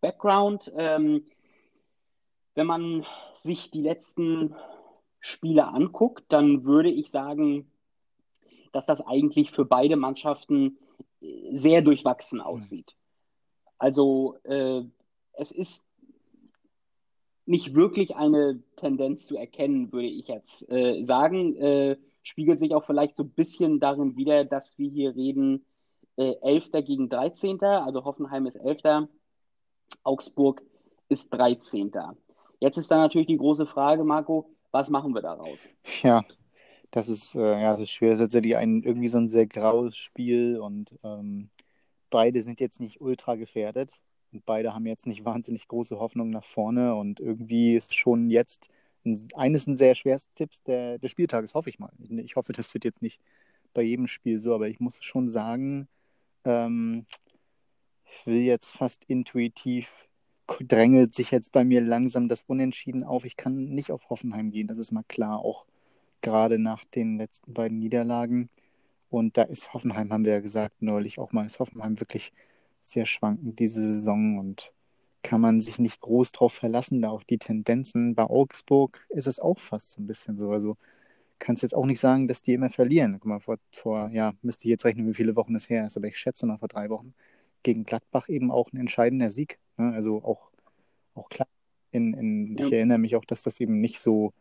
Background. 0.02 0.70
Ähm, 0.76 1.24
wenn 2.54 2.66
man 2.66 3.06
sich 3.42 3.70
die 3.70 3.80
letzten 3.80 4.54
Spiele 5.20 5.68
anguckt, 5.68 6.24
dann 6.28 6.64
würde 6.64 6.90
ich 6.90 7.10
sagen, 7.10 7.72
dass 8.72 8.84
das 8.84 9.00
eigentlich 9.00 9.52
für 9.52 9.64
beide 9.64 9.96
Mannschaften 9.96 10.76
äh, 11.22 11.56
sehr 11.56 11.80
durchwachsen 11.80 12.42
aussieht. 12.42 12.94
Also 13.78 14.36
äh, 14.44 14.82
es 15.34 15.50
ist 15.50 15.82
nicht 17.44 17.74
wirklich 17.74 18.14
eine 18.16 18.62
Tendenz 18.76 19.26
zu 19.26 19.36
erkennen, 19.36 19.92
würde 19.92 20.08
ich 20.08 20.28
jetzt 20.28 20.70
äh, 20.70 21.02
sagen. 21.04 21.56
Äh, 21.56 21.96
spiegelt 22.22 22.60
sich 22.60 22.74
auch 22.74 22.84
vielleicht 22.84 23.16
so 23.16 23.24
ein 23.24 23.30
bisschen 23.30 23.80
darin 23.80 24.16
wider, 24.16 24.44
dass 24.44 24.78
wir 24.78 24.88
hier 24.88 25.16
reden, 25.16 25.64
äh, 26.16 26.34
11. 26.40 26.70
gegen 26.84 27.08
13. 27.08 27.60
Also 27.62 28.04
Hoffenheim 28.04 28.46
ist 28.46 28.56
11. 28.56 29.08
Augsburg 30.04 30.62
ist 31.08 31.30
13. 31.30 31.90
Jetzt 32.60 32.78
ist 32.78 32.90
dann 32.90 33.00
natürlich 33.00 33.26
die 33.26 33.36
große 33.36 33.66
Frage, 33.66 34.04
Marco, 34.04 34.48
was 34.70 34.88
machen 34.88 35.14
wir 35.14 35.22
daraus? 35.22 35.58
Ja, 36.02 36.24
das 36.92 37.08
ist, 37.08 37.34
äh, 37.34 37.60
ja, 37.60 37.72
das 37.72 37.80
ist 37.80 37.90
schwer. 37.90 38.10
Das 38.10 38.20
ist 38.20 38.26
tatsächlich 38.26 38.56
ein, 38.56 38.82
irgendwie 38.82 39.08
so 39.08 39.18
ein 39.18 39.28
sehr 39.28 39.46
graues 39.46 39.96
Spiel 39.96 40.58
und 40.60 40.94
ähm, 41.02 41.50
beide 42.10 42.42
sind 42.42 42.60
jetzt 42.60 42.80
nicht 42.80 43.00
ultra 43.00 43.34
gefährdet 43.34 43.90
und 44.32 44.44
beide 44.46 44.74
haben 44.74 44.86
jetzt 44.86 45.06
nicht 45.06 45.24
wahnsinnig 45.24 45.68
große 45.68 45.98
Hoffnung 45.98 46.30
nach 46.30 46.44
vorne 46.44 46.94
und 46.94 47.20
irgendwie 47.20 47.74
ist 47.76 47.94
schon 47.94 48.30
jetzt 48.30 48.68
eines 49.34 49.66
ein 49.66 49.76
sehr 49.76 49.94
schwersten 49.94 50.34
Tipps 50.34 50.62
der, 50.62 50.98
des 50.98 51.10
Spieltages, 51.10 51.54
hoffe 51.54 51.70
ich 51.70 51.78
mal. 51.78 51.90
Ich 52.18 52.36
hoffe, 52.36 52.52
das 52.52 52.72
wird 52.72 52.84
jetzt 52.84 53.02
nicht 53.02 53.20
bei 53.74 53.82
jedem 53.82 54.06
Spiel 54.06 54.38
so, 54.38 54.54
aber 54.54 54.68
ich 54.68 54.80
muss 54.80 55.02
schon 55.02 55.28
sagen, 55.28 55.88
ähm, 56.44 57.06
ich 58.04 58.26
will 58.26 58.42
jetzt 58.42 58.70
fast 58.76 59.04
intuitiv, 59.06 59.88
drängelt 60.60 61.14
sich 61.14 61.30
jetzt 61.30 61.52
bei 61.52 61.64
mir 61.64 61.80
langsam 61.80 62.28
das 62.28 62.44
Unentschieden 62.44 63.04
auf. 63.04 63.24
Ich 63.24 63.36
kann 63.36 63.70
nicht 63.70 63.90
auf 63.90 64.10
Hoffenheim 64.10 64.50
gehen, 64.50 64.66
das 64.68 64.78
ist 64.78 64.92
mal 64.92 65.04
klar, 65.08 65.40
auch 65.40 65.66
gerade 66.20 66.58
nach 66.58 66.84
den 66.84 67.16
letzten 67.18 67.54
beiden 67.54 67.78
Niederlagen. 67.78 68.50
Und 69.10 69.36
da 69.36 69.42
ist 69.42 69.74
Hoffenheim, 69.74 70.12
haben 70.12 70.24
wir 70.24 70.32
ja 70.34 70.40
gesagt, 70.40 70.80
neulich 70.80 71.18
auch 71.18 71.32
mal, 71.32 71.44
ist 71.46 71.58
Hoffenheim 71.58 72.00
wirklich 72.00 72.32
sehr 72.82 73.06
schwankend 73.06 73.58
diese 73.58 73.82
Saison 73.82 74.38
und 74.38 74.72
kann 75.22 75.40
man 75.40 75.60
sich 75.60 75.78
nicht 75.78 76.00
groß 76.00 76.32
drauf 76.32 76.52
verlassen, 76.52 77.00
da 77.00 77.10
auch 77.10 77.22
die 77.22 77.38
Tendenzen. 77.38 78.14
Bei 78.14 78.24
Augsburg 78.24 79.06
ist 79.08 79.26
es 79.28 79.38
auch 79.38 79.60
fast 79.60 79.92
so 79.92 80.02
ein 80.02 80.06
bisschen 80.06 80.38
so. 80.38 80.50
Also 80.50 80.76
kannst 81.38 81.62
jetzt 81.62 81.74
auch 81.74 81.86
nicht 81.86 82.00
sagen, 82.00 82.28
dass 82.28 82.42
die 82.42 82.54
immer 82.54 82.70
verlieren. 82.70 83.14
Guck 83.14 83.26
mal, 83.26 83.40
vor, 83.40 83.58
vor, 83.72 84.10
ja, 84.12 84.32
müsste 84.42 84.64
ich 84.64 84.70
jetzt 84.70 84.84
rechnen, 84.84 85.08
wie 85.08 85.14
viele 85.14 85.36
Wochen 85.36 85.54
es 85.54 85.68
her 85.68 85.86
ist, 85.86 85.96
aber 85.96 86.08
ich 86.08 86.18
schätze 86.18 86.46
noch 86.46 86.58
vor 86.58 86.68
drei 86.68 86.88
Wochen 86.90 87.14
gegen 87.62 87.84
Gladbach 87.84 88.28
eben 88.28 88.50
auch 88.50 88.72
ein 88.72 88.78
entscheidender 88.78 89.30
Sieg. 89.30 89.58
Ne? 89.76 89.92
Also 89.92 90.22
auch, 90.24 90.50
auch 91.14 91.28
klar. 91.28 91.48
In, 91.92 92.14
in, 92.14 92.56
ja. 92.56 92.66
Ich 92.66 92.72
erinnere 92.72 92.98
mich 92.98 93.16
auch, 93.16 93.24
dass 93.24 93.42
das 93.42 93.60
eben 93.60 93.80
nicht 93.80 94.00
so, 94.00 94.32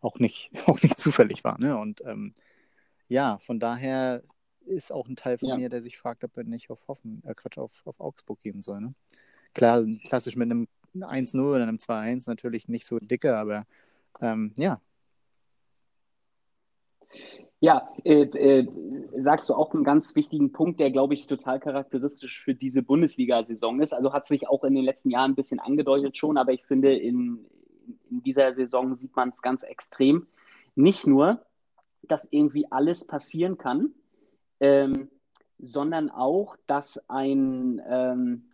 auch 0.00 0.18
nicht, 0.18 0.50
auch 0.66 0.82
nicht 0.82 0.98
zufällig 0.98 1.44
war. 1.44 1.58
Ne? 1.58 1.78
Und 1.78 2.02
ähm, 2.04 2.34
ja, 3.08 3.38
von 3.38 3.60
daher 3.60 4.22
ist 4.68 4.92
auch 4.92 5.08
ein 5.08 5.16
Teil 5.16 5.38
von 5.38 5.48
ja. 5.48 5.56
mir, 5.56 5.68
der 5.68 5.82
sich 5.82 5.98
fragt, 5.98 6.24
ob 6.24 6.36
er 6.36 6.44
nicht 6.44 6.70
auf 6.70 6.86
Hoffen, 6.88 7.22
äh, 7.26 7.34
Quatsch, 7.34 7.58
auf, 7.58 7.82
auf 7.84 8.00
Augsburg 8.00 8.40
gehen 8.42 8.60
soll. 8.60 8.80
Ne? 8.80 8.94
Klar, 9.54 9.84
klassisch 10.04 10.36
mit 10.36 10.50
einem 10.50 10.68
1-0 10.94 11.40
oder 11.40 11.62
einem 11.62 11.76
2-1 11.76 12.28
natürlich 12.28 12.68
nicht 12.68 12.86
so 12.86 12.98
dicke, 12.98 13.36
aber 13.36 13.66
ähm, 14.20 14.52
ja. 14.56 14.80
Ja, 17.60 17.88
äh, 18.04 18.22
äh, 18.22 18.68
sagst 19.16 19.48
du 19.48 19.54
auch 19.54 19.74
einen 19.74 19.82
ganz 19.82 20.14
wichtigen 20.14 20.52
Punkt, 20.52 20.78
der, 20.78 20.92
glaube 20.92 21.14
ich, 21.14 21.26
total 21.26 21.58
charakteristisch 21.58 22.42
für 22.42 22.54
diese 22.54 22.82
Bundesliga-Saison 22.82 23.80
ist. 23.80 23.92
Also 23.92 24.12
hat 24.12 24.28
sich 24.28 24.48
auch 24.48 24.62
in 24.62 24.74
den 24.74 24.84
letzten 24.84 25.10
Jahren 25.10 25.32
ein 25.32 25.34
bisschen 25.34 25.58
angedeutet 25.58 26.16
schon, 26.16 26.36
aber 26.36 26.52
ich 26.52 26.64
finde, 26.64 26.94
in, 26.94 27.44
in 28.10 28.22
dieser 28.22 28.54
Saison 28.54 28.94
sieht 28.94 29.16
man 29.16 29.30
es 29.30 29.42
ganz 29.42 29.64
extrem. 29.64 30.28
Nicht 30.76 31.04
nur, 31.06 31.44
dass 32.02 32.28
irgendwie 32.30 32.70
alles 32.70 33.04
passieren 33.04 33.58
kann, 33.58 33.92
ähm, 34.60 35.10
sondern 35.58 36.10
auch, 36.10 36.56
dass 36.66 37.00
ein, 37.08 37.80
ähm, 37.88 38.50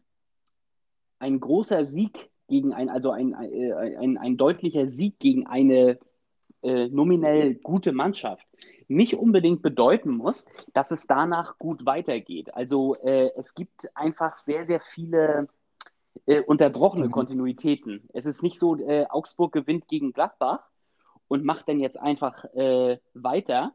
ein 1.18 1.40
großer 1.40 1.84
Sieg 1.84 2.30
gegen 2.48 2.72
ein, 2.72 2.88
also 2.88 3.10
ein, 3.10 3.34
ein, 3.34 3.96
ein, 3.98 4.18
ein 4.18 4.36
deutlicher 4.36 4.88
Sieg 4.88 5.18
gegen 5.18 5.46
eine 5.46 5.98
äh, 6.62 6.88
nominell 6.88 7.54
gute 7.56 7.92
Mannschaft 7.92 8.46
nicht 8.88 9.14
unbedingt 9.14 9.62
bedeuten 9.62 10.10
muss, 10.16 10.44
dass 10.72 10.90
es 10.90 11.06
danach 11.06 11.58
gut 11.58 11.86
weitergeht. 11.86 12.54
Also 12.54 12.96
äh, 12.96 13.30
es 13.36 13.54
gibt 13.54 13.88
einfach 13.96 14.36
sehr, 14.38 14.66
sehr 14.66 14.80
viele 14.80 15.48
äh, 16.26 16.40
unterbrochene 16.40 17.06
mhm. 17.06 17.10
Kontinuitäten. 17.10 18.08
Es 18.12 18.26
ist 18.26 18.42
nicht 18.42 18.58
so, 18.58 18.76
äh, 18.76 19.06
Augsburg 19.08 19.52
gewinnt 19.52 19.88
gegen 19.88 20.12
Gladbach 20.12 20.68
und 21.28 21.44
macht 21.44 21.68
dann 21.68 21.80
jetzt 21.80 21.98
einfach 21.98 22.44
äh, 22.54 22.98
weiter. 23.14 23.74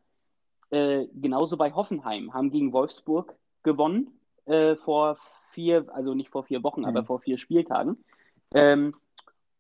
Äh, 0.72 1.08
genauso 1.16 1.58
bei 1.58 1.74
Hoffenheim, 1.74 2.34
haben 2.34 2.52
gegen 2.52 2.74
Wolfsburg 2.74 3.36
gewonnen 3.64 4.20
äh, 4.46 4.76
vor 4.76 5.18
vier, 5.52 5.86
also 5.94 6.14
nicht 6.14 6.30
vor 6.30 6.44
vier 6.44 6.64
Wochen, 6.64 6.82
mhm. 6.82 6.88
aber 6.88 7.04
vor 7.04 7.20
vier 7.20 7.38
Spieltagen. 7.38 8.04
Ähm, 8.54 8.96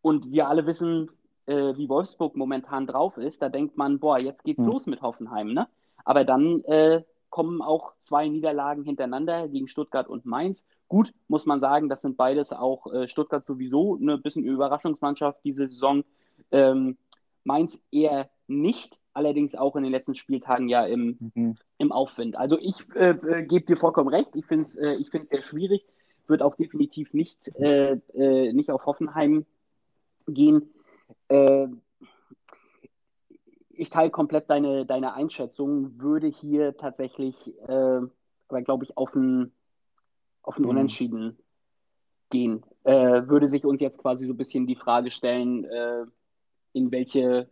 und 0.01 0.31
wir 0.31 0.47
alle 0.47 0.65
wissen, 0.65 1.09
äh, 1.45 1.75
wie 1.77 1.89
Wolfsburg 1.89 2.35
momentan 2.35 2.87
drauf 2.87 3.17
ist. 3.17 3.41
Da 3.41 3.49
denkt 3.49 3.75
man, 3.77 3.99
boah, 3.99 4.19
jetzt 4.19 4.43
geht's 4.43 4.61
mhm. 4.61 4.67
los 4.67 4.85
mit 4.85 5.01
Hoffenheim, 5.01 5.53
ne? 5.53 5.67
Aber 6.05 6.23
dann 6.23 6.63
äh, 6.65 7.03
kommen 7.29 7.61
auch 7.61 7.93
zwei 8.03 8.27
Niederlagen 8.27 8.83
hintereinander 8.83 9.47
gegen 9.47 9.67
Stuttgart 9.67 10.07
und 10.07 10.25
Mainz. 10.25 10.65
Gut, 10.87 11.13
muss 11.27 11.45
man 11.45 11.59
sagen, 11.59 11.89
das 11.89 12.01
sind 12.01 12.17
beides 12.17 12.51
auch 12.51 12.91
äh, 12.91 13.07
Stuttgart 13.07 13.45
sowieso 13.45 13.97
eine 13.97 14.17
bisschen 14.17 14.43
Überraschungsmannschaft 14.43 15.39
diese 15.43 15.67
Saison. 15.67 16.03
Ähm, 16.51 16.97
Mainz 17.43 17.77
eher 17.91 18.29
nicht, 18.47 18.99
allerdings 19.19 19.53
auch 19.53 19.75
in 19.75 19.83
den 19.83 19.91
letzten 19.91 20.15
Spieltagen 20.15 20.69
ja 20.69 20.85
im, 20.85 21.17
mhm. 21.35 21.55
im 21.77 21.91
Aufwind. 21.91 22.37
Also 22.37 22.57
ich 22.57 22.75
äh, 22.95 23.09
äh 23.09 23.43
gebe 23.43 23.65
dir 23.65 23.75
vollkommen 23.75 24.07
recht, 24.07 24.29
ich 24.33 24.45
finde 24.45 24.63
es 24.63 24.77
äh, 24.77 24.93
ich 24.93 25.09
sehr 25.11 25.41
schwierig, 25.41 25.85
wird 26.27 26.41
auch 26.41 26.55
definitiv 26.55 27.13
nicht, 27.13 27.49
äh, 27.59 27.99
äh, 28.13 28.53
nicht 28.53 28.71
auf 28.71 28.85
Hoffenheim 28.85 29.45
gehen. 30.25 30.73
Äh, 31.27 31.67
ich 33.71 33.89
teile 33.89 34.09
komplett 34.09 34.49
deine, 34.49 34.85
deine 34.85 35.13
Einschätzung, 35.13 35.99
würde 35.99 36.27
hier 36.27 36.75
tatsächlich, 36.75 37.53
aber 37.65 38.61
glaube 38.65 38.83
ich, 38.83 38.97
auf 38.97 39.15
ein, 39.15 39.53
auf 40.43 40.57
ein 40.57 40.63
mhm. 40.63 40.69
Unentschieden 40.69 41.37
gehen. 42.29 42.61
würde 42.83 43.47
sich 43.47 43.63
uns 43.63 43.79
jetzt 43.79 43.97
quasi 43.97 44.25
so 44.25 44.33
ein 44.33 44.37
bisschen 44.37 44.67
die 44.67 44.75
Frage 44.75 45.11
stellen, 45.11 45.65
in 46.73 46.91
welche, 46.91 47.47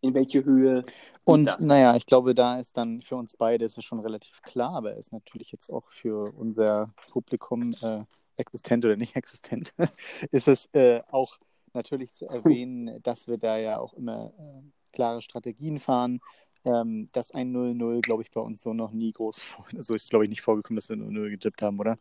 in 0.00 0.14
welche 0.14 0.44
Höhe. 0.44 0.84
Und 1.24 1.46
das? 1.46 1.60
naja, 1.60 1.96
ich 1.96 2.06
glaube, 2.06 2.34
da 2.34 2.58
ist 2.58 2.76
dann 2.76 3.02
für 3.02 3.16
uns 3.16 3.34
beide 3.34 3.64
ist 3.64 3.78
es 3.78 3.84
schon 3.84 4.00
relativ 4.00 4.42
klar, 4.42 4.74
aber 4.74 4.96
ist 4.96 5.12
natürlich 5.12 5.52
jetzt 5.52 5.70
auch 5.70 5.90
für 5.90 6.32
unser 6.34 6.92
Publikum 7.10 7.74
äh, 7.80 8.04
existent 8.36 8.84
oder 8.84 8.96
nicht 8.96 9.16
existent, 9.16 9.72
ist 10.30 10.48
es 10.48 10.68
äh, 10.72 11.00
auch 11.10 11.38
natürlich 11.72 12.12
zu 12.12 12.26
erwähnen, 12.26 13.00
dass 13.02 13.26
wir 13.26 13.38
da 13.38 13.56
ja 13.56 13.78
auch 13.78 13.94
immer 13.94 14.32
äh, 14.38 14.62
klare 14.92 15.22
Strategien 15.22 15.80
fahren. 15.80 16.20
Ähm, 16.66 17.10
dass 17.12 17.30
ein 17.30 17.54
0-0, 17.54 18.00
glaube 18.00 18.22
ich, 18.22 18.30
bei 18.30 18.40
uns 18.40 18.62
so 18.62 18.72
noch 18.72 18.90
nie 18.90 19.12
groß, 19.12 19.38
so 19.80 19.94
ist 19.94 20.04
es, 20.04 20.08
glaube 20.08 20.24
ich, 20.24 20.30
nicht 20.30 20.40
vorgekommen, 20.40 20.76
dass 20.76 20.88
wir 20.88 20.96
0-0 20.96 21.28
getippt 21.28 21.60
haben, 21.60 21.78
oder? 21.78 21.98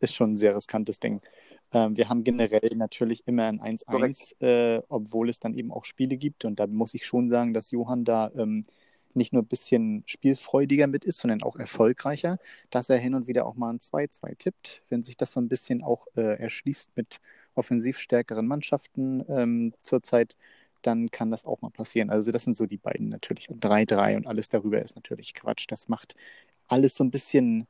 Ist 0.00 0.14
schon 0.14 0.32
ein 0.32 0.36
sehr 0.36 0.56
riskantes 0.56 0.98
Ding. 0.98 1.20
Ähm, 1.72 1.96
wir 1.96 2.08
haben 2.08 2.24
generell 2.24 2.70
natürlich 2.76 3.26
immer 3.26 3.44
ein 3.44 3.60
1-1, 3.60 4.40
äh, 4.40 4.82
obwohl 4.88 5.28
es 5.28 5.40
dann 5.40 5.54
eben 5.54 5.72
auch 5.72 5.84
Spiele 5.84 6.16
gibt. 6.16 6.44
Und 6.44 6.58
da 6.60 6.66
muss 6.66 6.94
ich 6.94 7.06
schon 7.06 7.28
sagen, 7.28 7.54
dass 7.54 7.70
Johann 7.70 8.04
da 8.04 8.30
ähm, 8.36 8.64
nicht 9.14 9.32
nur 9.32 9.42
ein 9.42 9.46
bisschen 9.46 10.02
spielfreudiger 10.06 10.86
mit 10.86 11.04
ist, 11.04 11.18
sondern 11.18 11.42
auch 11.42 11.56
erfolgreicher, 11.56 12.38
dass 12.70 12.90
er 12.90 12.98
hin 12.98 13.14
und 13.14 13.28
wieder 13.28 13.46
auch 13.46 13.54
mal 13.54 13.70
ein 13.70 13.78
2-2 13.78 14.36
tippt. 14.36 14.82
Wenn 14.88 15.02
sich 15.02 15.16
das 15.16 15.32
so 15.32 15.40
ein 15.40 15.48
bisschen 15.48 15.82
auch 15.82 16.06
äh, 16.16 16.38
erschließt 16.38 16.90
mit 16.96 17.20
offensiv 17.54 17.98
stärkeren 17.98 18.46
Mannschaften 18.46 19.24
ähm, 19.28 19.72
zurzeit, 19.80 20.36
dann 20.82 21.10
kann 21.10 21.30
das 21.30 21.44
auch 21.44 21.62
mal 21.62 21.70
passieren. 21.70 22.10
Also 22.10 22.32
das 22.32 22.42
sind 22.42 22.56
so 22.56 22.66
die 22.66 22.76
beiden 22.76 23.08
natürlich. 23.08 23.48
Und 23.48 23.64
3-3 23.64 24.16
und 24.16 24.26
alles 24.26 24.48
darüber 24.48 24.82
ist 24.82 24.96
natürlich 24.96 25.32
Quatsch. 25.32 25.66
Das 25.68 25.88
macht 25.88 26.14
alles 26.66 26.96
so 26.96 27.04
ein 27.04 27.10
bisschen 27.10 27.66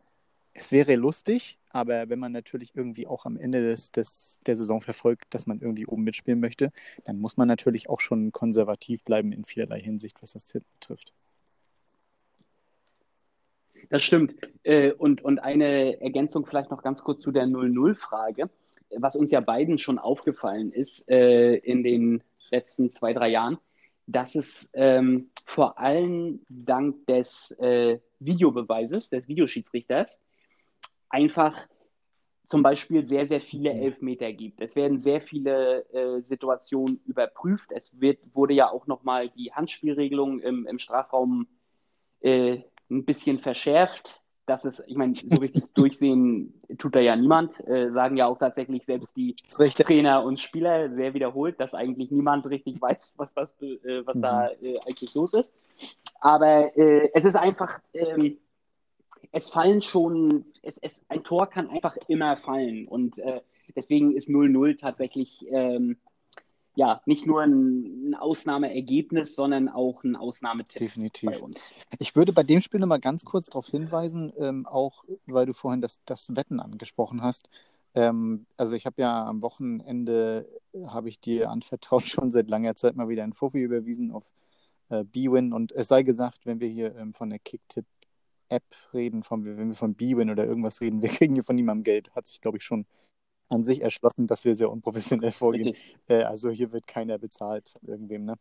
es 0.55 0.73
wäre 0.73 0.95
lustig, 0.95 1.59
aber 1.75 2.09
wenn 2.09 2.21
man 2.21 2.31
natürlich 2.31 2.71
irgendwie 2.77 3.09
auch 3.09 3.27
am 3.27 3.37
Ende 3.37 3.61
des, 3.61 3.91
des, 3.91 4.41
der 4.47 4.55
Saison 4.55 4.81
verfolgt, 4.81 5.25
dass 5.31 5.49
man 5.49 5.61
irgendwie 5.61 5.87
oben 5.87 6.05
mitspielen 6.05 6.39
möchte, 6.39 6.71
dann 7.05 7.19
muss 7.19 7.37
man 7.37 7.49
natürlich 7.49 7.91
auch 7.91 8.01
schon 8.01 8.31
konservativ 8.31 9.03
bleiben 9.03 9.33
in 9.33 9.45
vielerlei 9.45 9.81
Hinsicht, 9.81 10.23
was 10.23 10.35
das 10.35 10.45
Tipp 10.45 10.63
betrifft. 10.79 11.13
Das 13.89 14.05
stimmt. 14.05 14.37
Äh, 14.63 14.93
und, 14.93 15.25
und 15.25 15.41
eine 15.41 16.01
Ergänzung 16.01 16.47
vielleicht 16.47 16.71
noch 16.71 16.83
ganz 16.83 17.03
kurz 17.03 17.21
zu 17.23 17.33
der 17.33 17.45
0-0-Frage. 17.47 18.49
Was 18.97 19.17
uns 19.17 19.33
ja 19.33 19.41
beiden 19.41 19.79
schon 19.79 19.99
aufgefallen 19.99 20.71
ist 20.71 21.11
äh, 21.11 21.57
in 21.57 21.83
den 21.83 22.23
letzten 22.53 22.93
zwei, 22.93 23.13
drei 23.13 23.31
Jahren, 23.31 23.59
dass 24.07 24.37
es 24.37 24.71
ähm, 24.75 25.31
vor 25.45 25.81
allem 25.81 26.41
dank 26.49 27.05
des 27.07 27.51
äh, 27.59 27.99
Videobeweises, 28.21 29.09
des 29.09 29.27
Videoschiedsrichters, 29.27 30.21
einfach 31.15 31.57
zum 32.51 32.63
Beispiel 32.63 33.07
sehr, 33.07 33.27
sehr 33.27 33.41
viele 33.41 33.73
Elfmeter 33.73 34.33
gibt. 34.33 34.61
Es 34.61 34.77
werden 34.77 35.01
sehr 35.01 35.21
viele 35.21 35.85
äh, 35.93 36.21
Situationen 36.23 37.01
überprüft. 37.07 37.71
Es 37.71 38.01
wird, 38.01 38.19
wurde 38.35 38.55
ja 38.55 38.71
auch 38.71 38.87
nochmal 38.87 39.31
die 39.31 39.53
Handspielregelung 39.53 40.41
im, 40.41 40.67
im 40.67 40.79
Strafraum 40.79 41.47
äh, 42.21 42.59
ein 42.91 43.05
bisschen 43.05 43.39
verschärft. 43.39 44.21
Das 44.47 44.67
ist, 44.67 44.83
ich 44.87 44.97
meine, 44.97 45.15
so 45.15 45.41
richtig 45.41 45.65
durchsehen 45.75 46.61
tut 46.79 46.95
da 46.95 47.01
ja 47.01 47.17
niemand. 47.17 47.59
Äh, 47.67 47.91
sagen 47.93 48.17
ja 48.19 48.27
auch 48.27 48.39
tatsächlich 48.39 48.85
selbst 48.85 49.17
die 49.17 49.37
Trainer 49.49 50.23
und 50.23 50.39
Spieler 50.39 50.91
sehr 50.95 51.15
wiederholt, 51.15 51.59
dass 51.59 51.73
eigentlich 51.73 52.11
niemand 52.11 52.45
richtig 52.47 52.81
weiß, 52.81 53.15
was, 53.17 53.31
was, 53.35 53.63
äh, 53.63 54.05
was 54.05 54.17
mhm. 54.17 54.23
da 54.23 54.51
äh, 54.61 54.79
eigentlich 54.87 55.15
los 55.15 55.33
ist. 55.33 55.55
Aber 56.21 56.77
äh, 56.77 57.11
es 57.15 57.25
ist 57.25 57.37
einfach 57.37 57.81
ähm, 57.95 58.37
es 59.35 59.49
fallen 59.49 59.83
schon, 59.83 60.45
es, 60.63 60.75
es, 60.81 61.01
ein 61.09 61.25
Tor 61.25 61.49
kann 61.49 61.69
einfach 61.69 61.97
immer 62.07 62.37
fallen. 62.37 62.87
Und 62.87 63.19
äh, 63.19 63.41
deswegen 63.75 64.17
ist 64.17 64.29
0-0 64.29 64.79
tatsächlich 64.79 65.45
ähm, 65.51 65.97
ja 66.77 67.03
nicht 67.05 67.27
nur 67.27 67.43
ein, 67.43 68.11
ein, 68.11 68.15
Ausnahmeergebnis, 68.15 69.35
sondern 69.35 69.69
auch 69.69 70.05
ein 70.05 70.15
Ausnahmetipp 70.15 70.79
Definitiv. 70.79 71.31
bei 71.31 71.39
uns. 71.41 71.75
Ich 71.99 72.15
würde 72.15 72.33
bei 72.33 72.45
dem 72.45 72.61
Spiel 72.61 72.79
nochmal 72.79 73.01
ganz 73.01 73.25
kurz 73.25 73.47
darauf 73.47 73.67
hinweisen, 73.67 74.33
ähm, 74.39 74.67
auch 74.67 75.05
weil 75.27 75.47
du 75.47 75.53
vorhin 75.53 75.81
das, 75.81 75.99
das 76.05 76.35
Wetten 76.37 76.61
angesprochen 76.61 77.21
hast. 77.21 77.51
Ähm, 77.97 78.47
also 78.57 78.77
ich 78.77 78.87
habe 78.87 79.03
ja 79.03 79.27
am 79.27 79.43
Wochenende, 79.43 80.49
äh, 80.73 80.87
habe 80.87 81.09
ich 81.09 81.19
dir 81.19 81.51
anvertraut, 81.51 82.03
schon 82.07 82.31
seit 82.31 82.49
langer 82.49 82.77
Zeit 82.77 82.95
mal 82.95 83.09
wieder 83.09 83.25
ein 83.25 83.33
Fuffi 83.33 83.59
überwiesen 83.59 84.13
auf 84.13 84.25
äh, 84.91 85.03
B-Win. 85.03 85.53
Und 85.53 85.73
es 85.73 85.89
sei 85.89 86.05
gesagt, 86.05 86.47
wenn 86.47 86.61
wir 86.61 86.69
hier 86.69 86.95
ähm, 86.95 87.15
von 87.15 87.31
der 87.31 87.41
Kicktipp 87.41 87.85
App 88.49 88.65
reden, 88.93 89.23
von, 89.23 89.45
wenn 89.45 89.69
wir 89.69 89.77
von 89.77 89.95
Bwin 89.95 90.31
oder 90.31 90.45
irgendwas 90.45 90.81
reden, 90.81 91.03
wir 91.03 91.09
kriegen 91.09 91.35
hier 91.35 91.45
von 91.45 91.57
niemandem 91.57 91.85
Geld. 91.85 92.15
Hat 92.15 92.27
sich, 92.27 92.41
glaube 92.41 92.59
ich, 92.59 92.65
schon 92.65 92.87
an 93.49 93.65
sich 93.65 93.83
erschlossen, 93.83 94.27
dass 94.27 94.45
wir 94.45 94.55
sehr 94.55 94.71
unprofessionell 94.71 95.33
vorgehen. 95.33 95.75
Äh, 96.09 96.25
also 96.25 96.51
hier 96.51 96.71
wird 96.73 96.87
keiner 96.87 97.19
bezahlt 97.19 97.71
von 97.71 97.89
irgendwem. 97.89 98.25
Ne? 98.27 98.35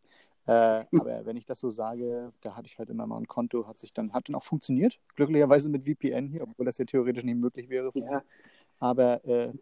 Äh, 0.47 0.51
aber 0.99 1.25
wenn 1.25 1.37
ich 1.37 1.45
das 1.45 1.59
so 1.59 1.69
sage, 1.69 2.33
da 2.41 2.55
hatte 2.55 2.67
ich 2.67 2.77
halt 2.77 2.89
immer 2.89 3.07
mal 3.07 3.17
ein 3.17 3.27
Konto, 3.27 3.67
hat 3.67 3.79
sich 3.79 3.93
dann, 3.93 4.13
hat 4.13 4.27
dann 4.27 4.35
auch 4.35 4.43
funktioniert. 4.43 4.99
Glücklicherweise 5.15 5.69
mit 5.69 5.85
VPN 5.85 6.29
hier, 6.29 6.43
obwohl 6.43 6.65
das 6.65 6.77
ja 6.77 6.85
theoretisch 6.85 7.23
nicht 7.23 7.37
möglich 7.37 7.69
wäre. 7.69 7.91
Ja. 7.95 8.23
Aber 8.79 9.23
äh, 9.25 9.53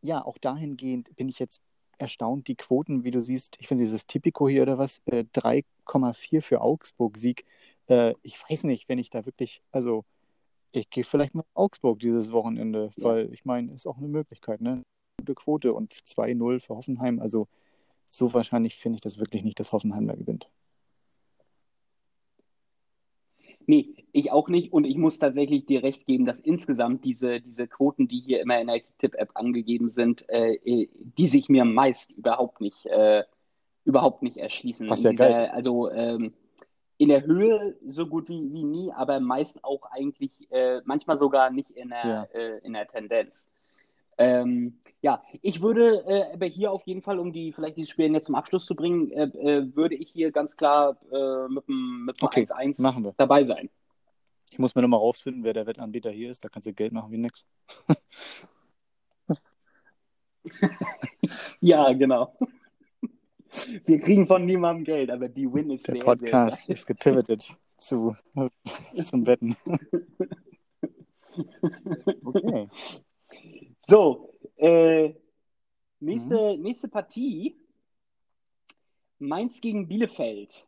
ja, 0.00 0.24
auch 0.24 0.38
dahingehend 0.38 1.14
bin 1.16 1.28
ich 1.28 1.38
jetzt 1.38 1.60
erstaunt, 1.98 2.48
die 2.48 2.56
Quoten, 2.56 3.04
wie 3.04 3.10
du 3.10 3.20
siehst, 3.20 3.56
ich 3.60 3.68
finde 3.68 3.84
dieses 3.84 4.06
Typico 4.06 4.48
hier 4.48 4.62
oder 4.62 4.78
was, 4.78 5.00
äh, 5.06 5.24
3,4 5.34 6.42
für 6.42 6.60
Augsburg-Sieg. 6.60 7.44
Äh, 7.88 8.14
ich 8.22 8.38
weiß 8.48 8.64
nicht, 8.64 8.88
wenn 8.88 8.98
ich 8.98 9.10
da 9.10 9.26
wirklich, 9.26 9.62
also 9.70 10.04
ich 10.72 10.88
gehe 10.90 11.04
vielleicht 11.04 11.34
mal 11.34 11.44
Augsburg 11.54 11.98
dieses 11.98 12.32
Wochenende, 12.32 12.90
ja. 12.96 13.04
weil 13.04 13.32
ich 13.32 13.44
meine, 13.44 13.72
ist 13.72 13.86
auch 13.86 13.98
eine 13.98 14.08
Möglichkeit, 14.08 14.60
ne? 14.60 14.82
Gute 15.18 15.34
Quote 15.34 15.72
und 15.74 15.92
2-0 15.92 16.60
für 16.60 16.76
Hoffenheim. 16.76 17.20
Also 17.20 17.46
so 18.08 18.32
wahrscheinlich 18.34 18.76
finde 18.76 18.96
ich 18.96 19.00
das 19.02 19.18
wirklich 19.18 19.42
nicht, 19.42 19.60
dass 19.60 19.72
Hoffenheim 19.72 20.06
da 20.06 20.14
gewinnt. 20.14 20.48
Nee, 23.66 23.94
ich 24.12 24.32
auch 24.32 24.48
nicht. 24.48 24.72
Und 24.72 24.84
ich 24.84 24.96
muss 24.96 25.18
tatsächlich 25.18 25.66
dir 25.66 25.82
recht 25.82 26.06
geben, 26.06 26.24
dass 26.24 26.40
insgesamt 26.40 27.04
diese, 27.04 27.40
diese 27.40 27.68
Quoten, 27.68 28.08
die 28.08 28.20
hier 28.20 28.40
immer 28.40 28.60
in 28.60 28.66
der 28.66 28.82
Tipp-App 28.98 29.30
angegeben 29.34 29.88
sind, 29.88 30.28
äh, 30.28 30.54
äh, 30.54 30.88
die 30.94 31.28
sich 31.28 31.48
mir 31.48 31.64
meist 31.64 32.10
überhaupt 32.12 32.60
nicht, 32.60 32.86
äh, 32.86 33.22
überhaupt 33.84 34.22
nicht 34.22 34.36
erschließen. 34.36 34.90
Was 34.90 35.02
ja 35.02 35.12
geil. 35.12 35.50
Also 35.52 35.90
ähm, 35.90 36.32
in 37.02 37.08
der 37.08 37.24
Höhe 37.24 37.76
so 37.88 38.06
gut 38.06 38.28
wie, 38.28 38.52
wie 38.52 38.62
nie, 38.62 38.92
aber 38.92 39.18
meist 39.18 39.64
auch 39.64 39.90
eigentlich, 39.90 40.48
äh, 40.52 40.82
manchmal 40.84 41.18
sogar 41.18 41.50
nicht 41.50 41.68
in 41.70 41.88
der, 41.88 42.06
ja. 42.06 42.22
äh, 42.32 42.58
in 42.58 42.74
der 42.74 42.86
Tendenz. 42.86 43.50
Ähm, 44.18 44.78
ja, 45.00 45.20
ich 45.40 45.60
würde 45.60 46.04
äh, 46.06 46.32
aber 46.32 46.46
hier 46.46 46.70
auf 46.70 46.86
jeden 46.86 47.02
Fall, 47.02 47.18
um 47.18 47.32
die 47.32 47.52
vielleicht 47.52 47.76
dieses 47.76 47.90
Spiel 47.90 48.12
jetzt 48.12 48.26
zum 48.26 48.36
Abschluss 48.36 48.66
zu 48.66 48.76
bringen, 48.76 49.10
äh, 49.10 49.24
äh, 49.24 49.74
würde 49.74 49.96
ich 49.96 50.10
hier 50.10 50.30
ganz 50.30 50.56
klar 50.56 50.96
äh, 51.10 51.48
mit 51.48 51.66
dem, 51.66 52.04
mit 52.04 52.22
dem 52.22 52.26
okay, 52.26 52.44
1-1 52.44 53.14
dabei 53.16 53.46
sein. 53.46 53.68
Ich 54.52 54.60
muss 54.60 54.76
mir 54.76 54.82
nochmal 54.82 55.00
rausfinden, 55.00 55.42
wer 55.42 55.54
der 55.54 55.66
Wettanbieter 55.66 56.12
hier 56.12 56.30
ist. 56.30 56.44
Da 56.44 56.48
kannst 56.50 56.68
du 56.68 56.72
Geld 56.72 56.92
machen 56.92 57.10
wie 57.10 57.18
nix. 57.18 57.44
ja, 61.60 61.92
genau. 61.94 62.32
Wir 63.84 64.00
kriegen 64.00 64.26
von 64.26 64.44
niemandem 64.44 64.84
Geld, 64.84 65.10
aber 65.10 65.28
die 65.28 65.52
Win 65.52 65.70
ist 65.70 65.86
Der 65.86 65.94
sehr, 65.96 66.04
Podcast 66.04 66.64
sehr 66.66 66.74
ist 66.74 66.86
gepivotet 66.86 67.54
zu, 67.78 68.16
zum 69.04 69.26
Wetten. 69.26 69.56
Okay. 72.24 72.68
So, 73.88 74.34
äh, 74.56 75.14
nächste, 76.00 76.58
nächste 76.58 76.88
Partie. 76.88 77.56
Mainz 79.18 79.60
gegen 79.60 79.88
Bielefeld. 79.88 80.66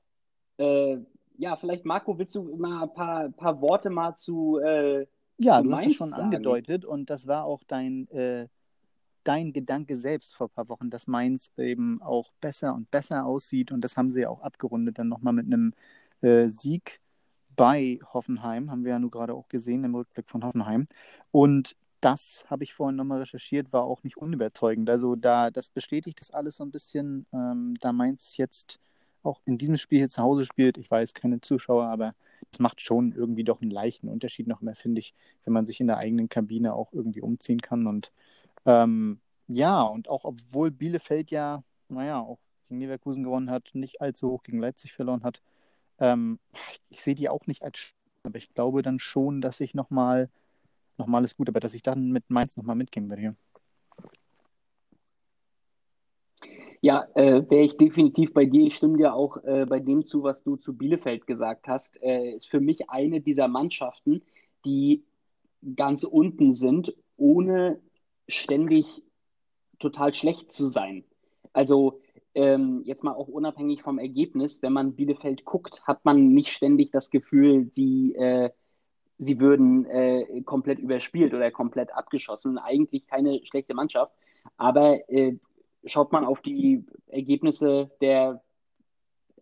Äh, 0.59 0.99
ja, 1.37 1.57
vielleicht, 1.57 1.85
Marco, 1.85 2.17
willst 2.19 2.35
du 2.35 2.57
mal 2.57 2.85
ein 2.85 2.95
paar, 2.95 3.29
paar 3.31 3.61
Worte 3.61 3.91
mal 3.91 4.15
zu. 4.17 4.59
Äh, 4.59 5.07
Ja, 5.39 5.59
zu 5.61 5.65
du 5.65 5.73
hast 5.73 5.81
es 5.81 5.85
Mainz 5.87 5.95
schon 5.97 6.11
sagen? 6.11 6.23
angedeutet 6.23 6.85
und 6.85 7.11
das 7.11 7.27
war 7.27 7.45
auch 7.45 7.63
dein, 7.65 8.09
äh, 8.09 8.49
dein 9.25 9.53
Gedanke 9.53 9.97
selbst 9.97 10.35
vor 10.35 10.49
ein 10.49 10.51
paar 10.51 10.69
Wochen, 10.69 10.91
dass 10.91 11.07
Mainz 11.07 11.51
eben 11.57 12.01
auch 12.03 12.33
besser 12.41 12.75
und 12.75 12.91
besser 12.91 13.27
aussieht 13.27 13.73
und 13.73 13.83
das 13.83 13.97
haben 13.97 14.11
sie 14.11 14.23
ja 14.23 14.29
auch 14.29 14.43
abgerundet 14.43 14.99
dann 14.99 15.09
nochmal 15.09 15.33
mit 15.33 15.47
einem 15.47 15.75
äh, 16.23 16.49
Sieg 16.49 17.01
bei 17.57 18.01
Hoffenheim, 18.13 18.71
haben 18.71 18.85
wir 18.85 18.93
ja 18.93 18.99
nur 18.99 19.11
gerade 19.11 19.35
auch 19.35 19.49
gesehen 19.49 19.85
im 19.85 19.95
Rückblick 19.95 20.29
von 20.29 20.45
Hoffenheim 20.45 20.87
und 21.31 21.77
das 22.05 22.45
habe 22.51 22.65
ich 22.65 22.75
vorhin 22.75 22.97
nochmal 22.97 23.21
recherchiert, 23.21 23.73
war 23.73 23.85
auch 23.85 24.03
nicht 24.03 24.19
unüberzeugend. 24.19 24.91
Also 24.91 25.17
da, 25.17 25.51
das 25.51 25.71
bestätigt 25.71 26.21
das 26.21 26.31
alles 26.31 26.57
so 26.57 26.65
ein 26.65 26.71
bisschen, 26.71 27.25
ähm, 27.33 27.77
da 27.81 27.93
Mainz 27.93 28.37
jetzt 28.37 28.79
auch 29.23 29.41
in 29.47 29.57
diesem 29.57 29.79
Spiel 29.79 30.01
hier 30.01 30.09
zu 30.11 30.23
Hause 30.23 30.45
spielt. 30.45 30.77
Ich 30.77 30.91
weiß, 30.91 31.15
keine 31.15 31.41
Zuschauer, 31.41 31.87
aber 31.87 32.15
es 32.53 32.61
macht 32.61 32.83
schon 32.83 33.13
irgendwie 33.13 33.45
doch 33.45 33.63
einen 33.63 33.71
leichten 33.71 34.09
Unterschied 34.09 34.47
noch 34.47 34.61
mehr, 34.61 34.77
finde 34.77 35.01
ich, 35.01 35.15
wenn 35.45 35.55
man 35.55 35.65
sich 35.65 35.81
in 35.81 35.87
der 35.87 35.97
eigenen 35.97 36.29
Kabine 36.29 36.75
auch 36.75 36.93
irgendwie 36.93 37.23
umziehen 37.23 37.63
kann. 37.63 37.87
Und 37.87 38.13
ähm, 38.67 39.21
ja, 39.49 39.83
und 39.83 40.09
auch 40.09 40.25
obwohl 40.25 40.71
Bielefeld 40.71 41.31
ja, 41.31 41.63
naja, 41.89 42.21
auch 42.21 42.39
gegen 42.69 42.81
Leverkusen 42.81 43.25
gewonnen 43.25 43.51
hat, 43.51 43.71
nicht 43.75 44.01
allzu 44.01 44.31
hoch 44.31 44.43
gegen 44.43 44.61
Leipzig 44.61 44.93
verloren 44.93 45.25
hat, 45.25 45.43
ähm, 45.99 46.39
ich, 46.71 46.81
ich 46.91 47.03
sehe 47.03 47.15
die 47.15 47.29
auch 47.29 47.47
nicht 47.47 47.63
als 47.63 47.95
aber 48.25 48.39
ich 48.39 48.51
glaube 48.51 48.83
dann 48.83 48.99
schon, 48.99 49.41
dass 49.41 49.61
ich 49.61 49.75
nochmal, 49.75 50.31
nochmal 50.99 51.25
ist 51.25 51.37
gut, 51.37 51.49
aber 51.49 51.61
dass 51.61 51.75
ich 51.75 51.83
dann 51.83 52.11
mit 52.11 52.25
Mainz 52.31 52.57
nochmal 52.57 52.77
mitgehen 52.77 53.09
würde 53.09 53.21
hier. 53.21 53.37
Ja, 56.81 57.07
äh, 57.15 57.49
wäre 57.49 57.65
ich 57.65 57.77
definitiv 57.77 58.35
bei 58.35 58.45
dir. 58.45 58.67
Ich 58.67 58.77
stimme 58.77 58.99
dir 58.99 59.15
auch 59.15 59.39
äh, 59.45 59.65
bei 59.67 59.81
dem 59.81 60.05
zu, 60.05 60.23
was 60.23 60.43
du 60.43 60.57
zu 60.57 60.77
Bielefeld 60.77 61.27
gesagt 61.27 61.67
hast. 61.67 62.03
Äh, 62.03 62.33
ist 62.33 62.49
für 62.49 62.61
mich 62.61 62.91
eine 62.91 63.21
dieser 63.21 63.49
Mannschaften, 63.49 64.23
die 64.67 65.03
ganz 65.77 66.05
unten 66.05 66.55
sind, 66.55 66.95
ohne 67.17 67.81
ständig 68.29 69.03
total 69.79 70.15
schlecht 70.15 70.53
zu 70.53 70.67
sein. 70.67 71.05
Also 71.53 72.01
ähm, 72.35 72.83
jetzt 72.85 73.05
mal 73.05 73.13
auch 73.13 73.29
unabhängig 73.29 73.83
vom 73.83 73.99
Ergebnis, 73.99 74.61
wenn 74.63 74.73
man 74.73 74.95
Bielefeld 74.95 75.45
guckt, 75.45 75.83
hat 75.87 76.05
man 76.05 76.29
nicht 76.29 76.51
ständig 76.51 76.91
das 76.91 77.11
Gefühl, 77.11 77.71
sie, 77.73 78.15
äh, 78.17 78.51
sie 79.19 79.39
würden 79.39 79.87
äh, 79.87 80.43
komplett 80.43 80.79
überspielt 80.81 81.33
oder 81.33 81.51
komplett 81.51 81.95
abgeschossen. 81.95 82.59
Eigentlich 82.59 83.07
keine 83.07 83.45
schlechte 83.45 83.75
Mannschaft, 83.75 84.13
aber 84.57 85.09
äh, 85.09 85.37
schaut 85.85 86.13
man 86.13 86.25
auf 86.25 86.41
die 86.41 86.85
Ergebnisse 87.07 87.91
der 88.01 88.43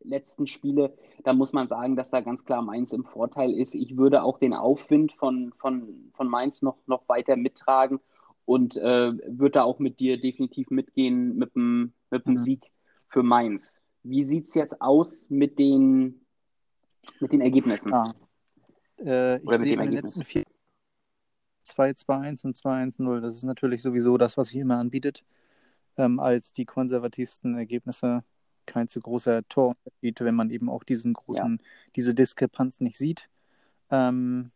letzten 0.04 0.46
Spiele, 0.46 0.96
da 1.22 1.32
muss 1.32 1.52
man 1.52 1.68
sagen, 1.68 1.96
dass 1.96 2.10
da 2.10 2.20
ganz 2.20 2.44
klar 2.44 2.60
Mainz 2.60 2.92
im 2.92 3.04
Vorteil 3.04 3.52
ist. 3.52 3.74
Ich 3.74 3.96
würde 3.96 4.24
auch 4.24 4.38
den 4.38 4.52
Aufwind 4.52 5.12
von, 5.12 5.52
von, 5.58 6.10
von 6.14 6.28
Mainz 6.28 6.60
noch, 6.60 6.76
noch 6.86 7.08
weiter 7.08 7.36
mittragen 7.36 8.00
und 8.44 8.76
äh, 8.76 9.12
würde 9.12 9.50
da 9.52 9.62
auch 9.62 9.78
mit 9.78 10.00
dir 10.00 10.20
definitiv 10.20 10.70
mitgehen 10.70 11.36
mit 11.36 11.54
dem, 11.54 11.92
mit 12.10 12.26
dem 12.26 12.34
Mhm. 12.34 12.38
Sieg 12.38 12.70
für 13.08 13.22
Mainz. 13.22 13.82
Wie 14.02 14.24
sieht 14.24 14.48
es 14.48 14.54
jetzt 14.54 14.80
aus 14.80 15.26
mit 15.28 15.58
den, 15.58 16.24
mit 17.20 17.32
den 17.32 17.40
Ergebnissen? 17.40 17.90
Ja. 17.90 18.14
Äh, 18.98 19.36
ich 19.38 19.58
sehe 19.58 19.76
bei 19.76 19.84
den 19.84 19.92
letzten 19.92 20.24
vier 20.24 20.44
2-2-1 21.64 22.44
und 22.44 22.56
2-1-0. 22.56 23.20
Das 23.20 23.34
ist 23.34 23.44
natürlich 23.44 23.82
sowieso 23.82 24.18
das, 24.18 24.36
was 24.36 24.48
sich 24.48 24.58
immer 24.58 24.78
anbietet, 24.78 25.24
ähm, 25.96 26.18
als 26.20 26.52
die 26.52 26.64
konservativsten 26.64 27.56
Ergebnisse. 27.56 28.24
Kein 28.66 28.88
zu 28.88 29.00
großer 29.00 29.46
Torunterschied, 29.48 30.20
wenn 30.20 30.36
man 30.36 30.50
eben 30.50 30.68
auch 30.68 30.84
diesen 30.84 31.14
großen, 31.14 31.60
diese 31.96 32.14
Diskrepanz 32.14 32.80
nicht 32.80 32.96
sieht. 32.96 33.28
Ähm, 33.90 34.50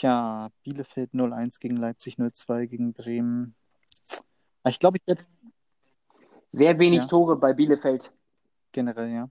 ja, 0.00 0.50
Bielefeld 0.62 1.12
0-1 1.14 1.58
gegen 1.60 1.76
Leipzig 1.76 2.16
0-2 2.16 2.66
gegen 2.66 2.92
Bremen. 2.92 3.54
Ah, 4.62 4.70
Ich 4.70 4.78
glaube, 4.78 4.98
ich 4.98 5.06
werde 5.06 5.24
Sehr 6.52 6.78
wenig 6.78 7.00
Ja. 7.00 7.06
Tore 7.06 7.36
bei 7.36 7.52
Bielefeld. 7.52 8.12
generell, 8.72 9.10
ja. 9.12 9.28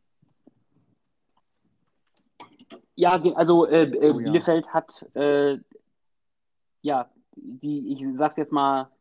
Ja, 2.96 3.14
also 3.36 3.66
äh, 3.66 3.84
äh, 3.84 4.12
Oh 4.12 4.20
ja. 4.20 4.32
Bielefeld 4.32 4.68
hat, 4.74 5.06
äh, 5.16 5.58
ja, 6.82 7.10
die, 7.36 7.94
ich 7.94 8.06
sag's 8.18 8.36
jetzt 8.36 8.52
mal, 8.52 8.92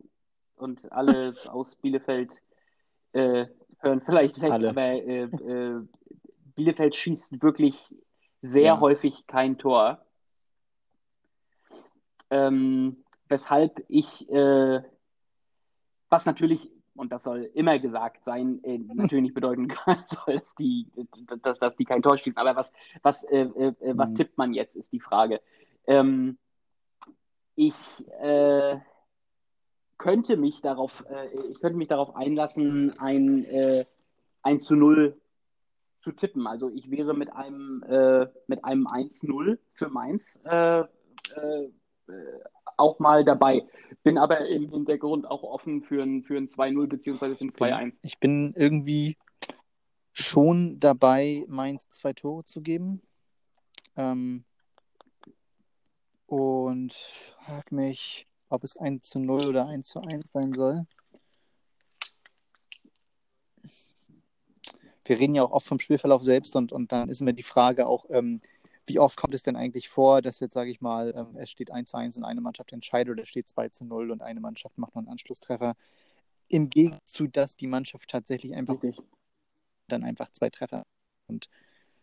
und 0.57 0.91
alle 0.93 1.33
aus 1.49 1.75
Bielefeld 1.77 2.33
äh, 3.13 3.47
hören 3.81 4.01
vielleicht 4.03 4.41
weg, 4.41 4.53
Alle. 4.53 4.69
aber 4.71 4.83
äh, 4.83 5.23
äh, 5.23 5.81
Bielefeld 6.55 6.95
schießt 6.95 7.43
wirklich 7.43 7.93
sehr 8.43 8.63
Ja. 8.75 8.81
häufig 8.81 9.27
kein 9.27 9.59
Tor. 9.59 10.05
Ähm, 12.31 13.05
weshalb 13.29 13.85
ich, 13.89 14.29
äh, 14.31 14.83
was 16.09 16.27
natürlich, 16.27 16.71
und 16.95 17.13
das 17.13 17.23
soll 17.23 17.51
immer 17.55 17.79
gesagt 17.79 18.25
sein, 18.25 18.63
äh, 18.65 18.79
natürlich 18.79 19.23
nicht 19.23 19.35
bedeuten 19.35 19.69
kann, 19.69 20.05
soll, 20.07 20.39
dass 20.39 20.55
die, 20.57 20.87
dass, 21.43 21.59
dass 21.59 21.77
die 21.77 21.85
kein 21.85 22.03
Tor 22.03 22.17
schießen. 22.19 22.37
Aber 22.37 22.57
was, 22.57 22.73
was, 23.03 23.25
äh, 23.25 23.43
äh, 23.43 23.75
was 23.97 24.11
Mhm. 24.11 24.15
tippt 24.15 24.39
man 24.39 24.53
jetzt, 24.55 24.77
ist 24.77 24.93
die 24.93 25.01
Frage. 25.01 25.41
Ähm, 25.87 26.39
ich 27.55 27.75
äh, 28.21 28.79
könnte 29.97 30.37
mich 30.37 30.61
darauf, 30.61 31.05
äh, 31.11 31.29
ich 31.51 31.61
könnte 31.61 31.77
mich 31.77 31.89
darauf 31.89 32.15
einlassen, 32.15 32.99
ein, 32.99 33.45
äh, 33.47 33.85
ein 34.43 34.61
zu 34.61 34.75
0 34.77 35.21
zu 36.01 36.13
tippen. 36.13 36.47
Also 36.47 36.71
ich 36.71 36.91
wäre 36.91 37.15
mit 37.15 37.33
einem, 37.33 37.83
äh, 37.83 38.29
mit 38.47 38.65
einem 38.65 38.87
1-0 38.87 39.59
für 39.73 39.89
Mainz 39.89 40.41
äh, 40.45 40.81
äh, 40.81 40.85
äh, 41.37 41.71
auch 42.77 42.99
mal 42.99 43.25
dabei. 43.25 43.67
Bin 44.03 44.19
aber 44.19 44.47
im 44.47 44.71
Hintergrund 44.71 45.27
auch 45.27 45.43
offen 45.43 45.83
für 45.83 46.03
ein, 46.03 46.23
für 46.23 46.37
ein 46.37 46.49
2-0 46.49 46.87
beziehungsweise 46.87 47.37
für 47.37 47.45
ein 47.45 47.53
2-1. 47.53 47.93
Ich 48.03 48.19
bin 48.19 48.55
irgendwie 48.57 49.17
schon 50.13 50.81
dabei, 50.81 51.45
Mainz 51.49 51.89
zwei 51.91 52.13
Tore 52.13 52.45
zu 52.45 52.61
geben. 52.61 53.03
Ähm, 53.97 54.45
und 56.27 56.93
frag 56.93 57.73
mich, 57.73 58.27
ob 58.49 58.65
es 58.65 58.77
1 58.77 59.09
zu 59.09 59.19
0 59.19 59.47
oder 59.47 59.67
1 59.67 59.89
zu 59.89 60.01
1 60.01 60.31
sein 60.31 60.53
soll. 60.53 60.87
Wir 65.05 65.19
reden 65.19 65.35
ja 65.35 65.43
auch 65.43 65.53
oft 65.53 65.67
vom 65.67 65.81
Spielverlauf 65.81 66.23
selbst 66.23 66.55
und, 66.55 66.71
und 66.71 66.93
dann 66.93 67.09
ist 67.09 67.23
immer 67.23 67.33
die 67.33 67.43
Frage 67.43 67.87
auch, 67.87 68.05
ähm, 68.11 68.41
wie 68.89 68.99
oft 68.99 69.17
kommt 69.17 69.35
es 69.35 69.43
denn 69.43 69.57
eigentlich 69.57 69.89
vor, 69.89 70.23
dass 70.23 70.41
jetzt, 70.41 70.55
sage 70.55 70.71
ich 70.71 70.81
mal, 70.81 71.15
ähm, 71.17 71.37
es 71.37 71.51
steht 71.51 71.71
1 71.71 71.91
zu 71.91 71.97
1 71.97 72.17
und 72.17 72.25
eine 72.25 72.41
Mannschaft 72.41 72.73
entscheidet 72.73 73.13
oder 73.13 73.23
es 73.23 73.29
steht 73.29 73.49
2 73.49 73.69
zu 73.69 73.85
0 73.85 74.11
und 74.11 74.23
eine 74.23 74.41
Mannschaft 74.41 74.79
macht 74.79 74.95
noch 74.95 75.03
einen 75.03 75.09
Anschlusstreffer. 75.09 75.75
Im 76.49 76.71
Gegenzug, 76.71 77.07
zu, 77.07 77.27
dass 77.27 77.57
die 77.57 77.67
Mannschaft 77.67 78.09
tatsächlich 78.09 78.55
einfach 78.55 78.83
Richtig. 78.83 79.05
dann 79.89 80.05
einfach 80.05 80.31
zwei 80.33 80.51
Treffer. 80.51 80.85
Und 81.29 81.49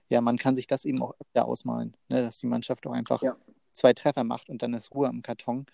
ja, 0.10 0.22
man 0.22 0.38
kann 0.38 0.56
sich 0.56 0.68
das 0.68 0.86
eben 0.86 1.02
auch 1.02 1.14
öfter 1.20 1.46
ausmalen, 1.46 1.98
ne, 2.10 2.22
dass 2.22 2.38
die 2.38 2.48
Mannschaft 2.48 2.86
auch 2.86 2.92
einfach 2.92 3.22
Ja. 3.24 3.36
zwei 3.74 3.94
Treffer 3.94 4.24
macht 4.24 4.50
und 4.50 4.62
dann 4.62 4.74
ist 4.74 4.94
Ruhe 4.94 5.08
am 5.08 5.22
Karton. 5.24 5.66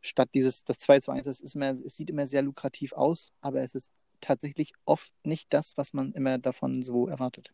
Statt 0.00 0.30
dieses, 0.34 0.64
das 0.64 0.78
2 0.78 1.00
zu 1.00 1.10
1, 1.12 1.24
das 1.24 1.40
ist 1.40 1.54
immer, 1.54 1.70
es 1.70 1.96
sieht 1.96 2.10
immer 2.10 2.26
sehr 2.26 2.42
lukrativ 2.42 2.92
aus, 2.92 3.32
aber 3.40 3.62
es 3.62 3.74
ist 3.74 3.90
tatsächlich 4.20 4.72
oft 4.84 5.12
nicht 5.22 5.52
das, 5.52 5.76
was 5.76 5.92
man 5.92 6.12
immer 6.12 6.38
davon 6.38 6.82
so 6.82 7.08
erwartet. 7.08 7.52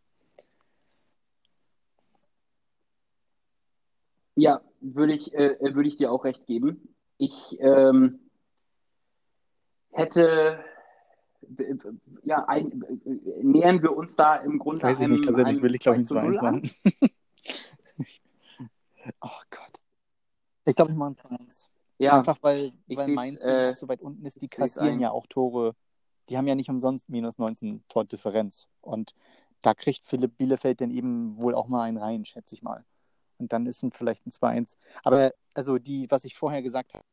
Ja, 4.41 4.63
würde 4.81 5.13
ich, 5.13 5.35
äh, 5.35 5.59
würde 5.61 5.89
ich 5.89 5.99
dir 5.99 6.11
auch 6.11 6.25
recht 6.25 6.47
geben. 6.47 6.95
Ich 7.19 7.59
ähm, 7.61 8.21
hätte, 9.91 10.65
äh, 11.59 11.75
ja, 12.23 12.47
ein, 12.47 12.83
äh, 13.05 13.45
nähern 13.45 13.83
wir 13.83 13.95
uns 13.95 14.17
da 14.17 14.37
im 14.37 14.59
Grunde 14.59 14.83
Weiß 14.83 14.99
ich 14.99 15.05
einem, 15.05 15.13
nicht, 15.13 15.27
tatsächlich 15.27 15.57
einem 15.57 15.63
will 15.63 15.75
ich, 15.75 15.83
glaube 15.83 16.01
ich, 16.01 16.09
2 16.09 16.21
ein 16.21 16.35
zu 16.35 16.41
2 16.41 16.41
1 16.41 16.41
0 16.41 16.47
an. 16.47 16.55
machen. 16.55 16.71
oh 19.21 19.41
Gott. 19.51 19.73
Ich 20.65 20.75
glaube, 20.75 20.93
ich 20.93 20.97
mache 20.97 21.11
ein 21.11 21.17
2 21.17 21.29
1. 21.29 21.71
Ja, 21.99 22.19
Einfach 22.19 22.39
weil, 22.41 22.73
weil 22.87 23.09
Mainz 23.09 23.43
äh, 23.43 23.75
so 23.75 23.89
weit 23.89 24.01
unten 24.01 24.25
ist, 24.25 24.41
die 24.41 24.49
kassieren 24.49 25.01
ja 25.01 25.11
auch 25.11 25.27
Tore. 25.27 25.75
Die 26.31 26.39
haben 26.39 26.47
ja 26.47 26.55
nicht 26.55 26.71
umsonst 26.71 27.11
minus 27.11 27.37
19 27.37 27.85
Tordifferenz. 27.91 28.69
Und 28.81 29.15
da 29.61 29.75
kriegt 29.75 30.07
Philipp 30.07 30.39
Bielefeld 30.39 30.81
dann 30.81 30.91
eben 30.91 31.37
wohl 31.37 31.55
auch 31.55 31.69
mal 31.69 31.83
einen 31.83 31.99
rein, 31.99 32.25
schätze 32.25 32.55
ich 32.55 32.63
mal. 32.63 32.87
Und 33.41 33.53
dann 33.53 33.67
ist 33.67 33.83
es 33.83 33.91
vielleicht 33.95 34.27
ein 34.27 34.31
2-1. 34.31 34.77
Aber 35.03 35.33
also 35.55 35.79
die, 35.79 36.11
was 36.11 36.25
ich 36.25 36.37
vorher 36.37 36.63
gesagt 36.63 36.95
habe, 36.95 37.05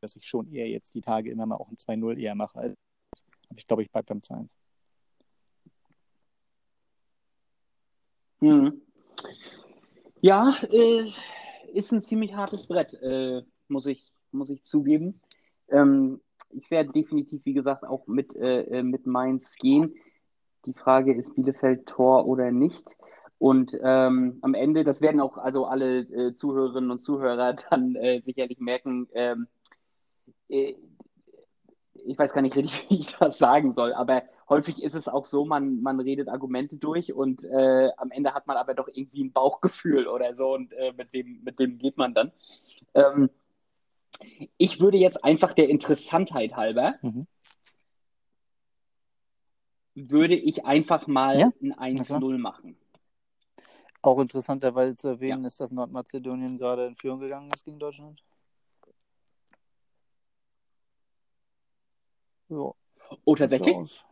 dass 0.00 0.16
ich 0.16 0.26
schon 0.26 0.50
eher 0.50 0.68
jetzt 0.68 0.94
die 0.94 1.00
Tage 1.00 1.30
immer 1.30 1.46
mal 1.46 1.56
auch 1.56 1.70
ein 1.70 1.76
2-0 1.76 2.18
eher 2.18 2.34
mache. 2.34 2.76
Aber 3.48 3.58
ich 3.58 3.66
glaube, 3.66 3.82
ich 3.82 3.90
bleibe 3.90 4.06
beim 4.06 4.20
2-1. 4.20 4.54
Hm. 8.40 8.80
Ja, 10.20 10.56
äh, 10.70 11.10
ist 11.72 11.92
ein 11.92 12.00
ziemlich 12.00 12.34
hartes 12.34 12.66
Brett, 12.66 12.94
äh, 13.02 13.42
muss 13.68 13.86
ich, 13.86 14.12
muss 14.30 14.50
ich 14.50 14.62
zugeben. 14.64 15.20
Ähm, 15.68 16.20
ich 16.50 16.70
werde 16.70 16.92
definitiv, 16.92 17.44
wie 17.44 17.54
gesagt, 17.54 17.84
auch 17.84 18.06
mit, 18.06 18.36
äh, 18.36 18.62
äh 18.62 18.82
mit 18.82 19.06
Mainz 19.06 19.56
gehen. 19.56 19.94
Die 20.66 20.74
Frage 20.74 21.14
ist 21.14 21.34
Bielefeld 21.34 21.86
Tor 21.86 22.26
oder 22.26 22.52
nicht. 22.52 22.96
Und 23.38 23.76
ähm, 23.82 24.38
am 24.42 24.54
Ende, 24.54 24.84
das 24.84 25.00
werden 25.00 25.20
auch 25.20 25.36
also 25.36 25.66
alle 25.66 26.00
äh, 26.00 26.34
Zuhörerinnen 26.34 26.90
und 26.90 27.00
Zuhörer 27.00 27.56
dann 27.70 27.94
äh, 27.96 28.22
sicherlich 28.24 28.58
merken, 28.58 29.08
ähm, 29.14 29.48
äh, 30.48 30.74
ich 32.06 32.18
weiß 32.18 32.32
gar 32.32 32.42
nicht 32.42 32.56
richtig, 32.56 32.86
wie 32.90 33.00
ich 33.00 33.16
das 33.16 33.38
sagen 33.38 33.72
soll, 33.72 33.92
aber 33.92 34.22
häufig 34.48 34.82
ist 34.82 34.94
es 34.94 35.08
auch 35.08 35.24
so, 35.24 35.44
man, 35.44 35.80
man 35.80 36.00
redet 36.00 36.28
Argumente 36.28 36.76
durch 36.76 37.12
und 37.12 37.42
äh, 37.44 37.90
am 37.96 38.10
Ende 38.10 38.34
hat 38.34 38.46
man 38.46 38.56
aber 38.56 38.74
doch 38.74 38.88
irgendwie 38.88 39.24
ein 39.24 39.32
Bauchgefühl 39.32 40.06
oder 40.06 40.34
so 40.34 40.54
und 40.54 40.72
äh, 40.72 40.92
mit, 40.96 41.12
dem, 41.14 41.42
mit 41.44 41.58
dem 41.58 41.78
geht 41.78 41.96
man 41.96 42.14
dann. 42.14 42.32
Ähm, 42.94 43.30
ich 44.58 44.80
würde 44.80 44.98
jetzt 44.98 45.24
einfach 45.24 45.52
der 45.54 45.68
Interessantheit 45.68 46.54
halber, 46.56 46.94
mhm. 47.02 47.26
würde 49.94 50.36
ich 50.36 50.64
einfach 50.64 51.06
mal 51.06 51.38
ja? 51.38 51.50
ein 51.60 51.96
1-0 51.96 52.38
machen. 52.38 52.76
Auch 54.04 54.20
interessanterweise 54.20 54.96
zu 54.96 55.08
erwähnen 55.08 55.42
ja. 55.42 55.48
ist, 55.48 55.58
dass 55.60 55.70
Nordmazedonien 55.70 56.58
gerade 56.58 56.84
in 56.84 56.94
Führung 56.94 57.20
gegangen 57.20 57.50
ist 57.54 57.64
gegen 57.64 57.78
Deutschland. 57.78 58.22
Ja. 62.50 62.74
Oh, 63.24 63.34
tatsächlich? 63.34 64.04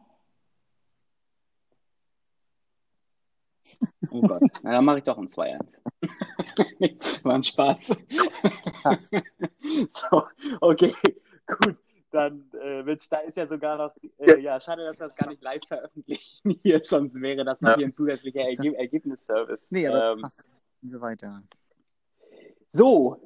Oh 4.10 4.20
Gott, 4.22 4.42
Na, 4.62 4.72
dann 4.72 4.84
mache 4.86 4.98
ich 4.98 5.04
doch 5.04 5.18
ein 5.18 5.28
2-1. 5.28 5.78
War 7.22 7.34
ein 7.34 7.42
Spaß. 7.42 7.88
so, 9.90 10.22
okay, 10.62 10.94
gut. 11.46 11.76
Dann, 12.12 12.50
äh, 12.60 12.82
Mitch, 12.82 13.06
da 13.10 13.18
ist 13.18 13.36
ja 13.36 13.46
sogar 13.46 13.78
noch, 13.78 13.96
äh, 14.18 14.38
ja, 14.38 14.60
schade, 14.60 14.84
dass 14.84 15.00
wir 15.00 15.08
das 15.08 15.16
gar 15.16 15.28
nicht 15.28 15.42
live 15.42 15.62
veröffentlichen 15.66 16.60
hier, 16.62 16.80
sonst 16.84 17.14
wäre 17.14 17.44
das 17.44 17.60
noch 17.60 17.70
ja. 17.70 17.76
hier 17.78 17.86
ein 17.86 17.94
zusätzlicher 17.94 18.40
Erge 18.40 18.76
Ergebnisservice. 18.78 19.66
Nee, 19.70 19.86
aber 19.86 20.12
ähm, 20.12 20.20
passt 20.20 20.44
wir 20.82 21.00
weiter. 21.00 21.42
So, 22.72 23.16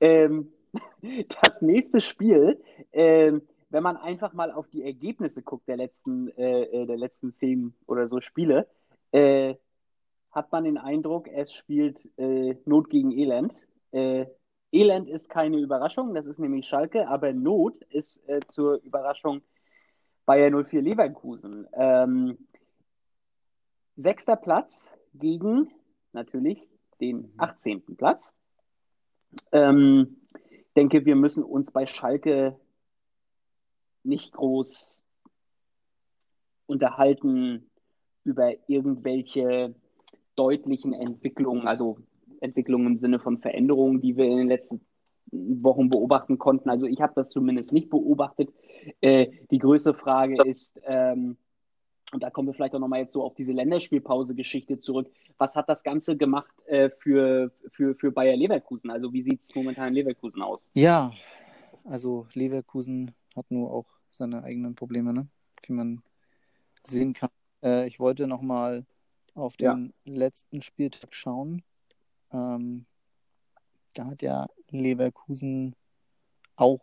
ähm, 0.00 0.52
das 1.42 1.62
nächste 1.62 2.00
Spiel, 2.00 2.62
ähm, 2.92 3.42
wenn 3.70 3.82
man 3.82 3.96
einfach 3.96 4.32
mal 4.32 4.52
auf 4.52 4.68
die 4.68 4.84
Ergebnisse 4.84 5.42
guckt 5.42 5.66
der 5.68 5.76
letzten, 5.76 6.28
äh, 6.38 6.62
äh 6.62 6.86
der 6.86 6.96
letzten 6.96 7.32
zehn 7.32 7.74
oder 7.86 8.06
so 8.06 8.20
Spiele, 8.20 8.68
äh, 9.12 9.56
hat 10.30 10.52
man 10.52 10.64
den 10.64 10.78
Eindruck, 10.78 11.28
es 11.28 11.52
spielt 11.52 11.98
äh, 12.18 12.56
Not 12.66 12.90
gegen 12.90 13.10
Elend. 13.10 13.54
Äh, 13.90 14.26
Elend 14.72 15.08
ist 15.08 15.28
keine 15.28 15.58
Überraschung, 15.58 16.14
das 16.14 16.26
ist 16.26 16.38
nämlich 16.38 16.66
Schalke, 16.66 17.08
aber 17.08 17.32
Not 17.32 17.78
ist 17.90 18.26
äh, 18.28 18.40
zur 18.48 18.82
Überraschung 18.82 19.42
Bayer 20.26 20.50
04 20.50 20.82
Leverkusen. 20.82 21.66
Ähm, 21.72 22.36
sechster 23.96 24.36
Platz 24.36 24.90
gegen 25.14 25.70
natürlich 26.12 26.68
den 27.00 27.32
18. 27.38 27.84
Mhm. 27.86 27.96
Platz. 27.96 28.34
Ähm, 29.52 30.16
denke, 30.74 31.04
wir 31.04 31.16
müssen 31.16 31.44
uns 31.44 31.70
bei 31.70 31.86
Schalke 31.86 32.58
nicht 34.02 34.32
groß 34.32 35.02
unterhalten 36.66 37.70
über 38.24 38.52
irgendwelche 38.68 39.74
deutlichen 40.34 40.92
Entwicklungen, 40.92 41.66
also 41.66 41.98
Entwicklungen 42.46 42.86
im 42.86 42.96
Sinne 42.96 43.18
von 43.18 43.38
Veränderungen, 43.38 44.00
die 44.00 44.16
wir 44.16 44.24
in 44.24 44.38
den 44.38 44.48
letzten 44.48 44.80
Wochen 45.30 45.90
beobachten 45.90 46.38
konnten. 46.38 46.70
Also 46.70 46.86
ich 46.86 47.00
habe 47.00 47.12
das 47.16 47.30
zumindest 47.30 47.72
nicht 47.72 47.90
beobachtet. 47.90 48.52
Äh, 49.00 49.28
die 49.50 49.58
größte 49.58 49.94
Frage 49.94 50.42
ist, 50.44 50.80
ähm, 50.84 51.36
und 52.12 52.22
da 52.22 52.30
kommen 52.30 52.48
wir 52.48 52.54
vielleicht 52.54 52.74
auch 52.74 52.80
nochmal 52.80 53.00
jetzt 53.00 53.12
so 53.12 53.24
auf 53.24 53.34
diese 53.34 53.52
Länderspielpause-Geschichte 53.52 54.78
zurück. 54.78 55.10
Was 55.38 55.56
hat 55.56 55.68
das 55.68 55.82
Ganze 55.82 56.16
gemacht 56.16 56.52
äh, 56.66 56.90
für, 56.98 57.52
für, 57.72 57.96
für 57.96 58.12
Bayer 58.12 58.36
Leverkusen? 58.36 58.90
Also 58.90 59.12
wie 59.12 59.22
sieht 59.22 59.42
es 59.42 59.54
momentan 59.54 59.88
in 59.88 59.94
Leverkusen 59.94 60.40
aus? 60.40 60.70
Ja, 60.72 61.12
also 61.84 62.26
Leverkusen 62.32 63.12
hat 63.34 63.50
nur 63.50 63.72
auch 63.72 63.86
seine 64.10 64.44
eigenen 64.44 64.76
Probleme, 64.76 65.12
ne? 65.12 65.28
wie 65.66 65.72
man 65.72 66.02
sehen 66.84 67.12
kann. 67.12 67.30
Äh, 67.62 67.88
ich 67.88 67.98
wollte 67.98 68.26
nochmal 68.26 68.86
auf 69.34 69.56
den 69.56 69.92
ja. 70.04 70.14
letzten 70.14 70.62
Spieltag 70.62 71.12
schauen. 71.12 71.62
Ähm, 72.32 72.86
da 73.94 74.06
hat 74.06 74.22
ja 74.22 74.46
Leverkusen 74.70 75.74
auch, 76.56 76.80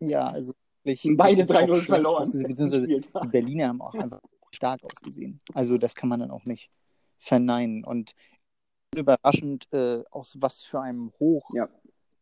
ja, 0.00 0.28
also 0.28 0.54
beide 0.84 1.44
3-0 1.44 1.82
verloren. 1.82 2.30
Beziehungsweise 2.46 2.86
die 2.88 3.28
Berliner 3.28 3.68
haben 3.68 3.82
auch 3.82 3.94
einfach 3.94 4.20
stark 4.50 4.82
ausgesehen. 4.84 5.40
Also 5.54 5.78
das 5.78 5.94
kann 5.94 6.08
man 6.08 6.20
dann 6.20 6.30
auch 6.30 6.44
nicht 6.44 6.70
verneinen. 7.18 7.84
Und 7.84 8.14
überraschend, 8.96 9.72
äh, 9.72 10.02
aus 10.10 10.36
was 10.40 10.62
für 10.62 10.80
einem 10.80 11.12
Hoch 11.20 11.50
ja. 11.54 11.68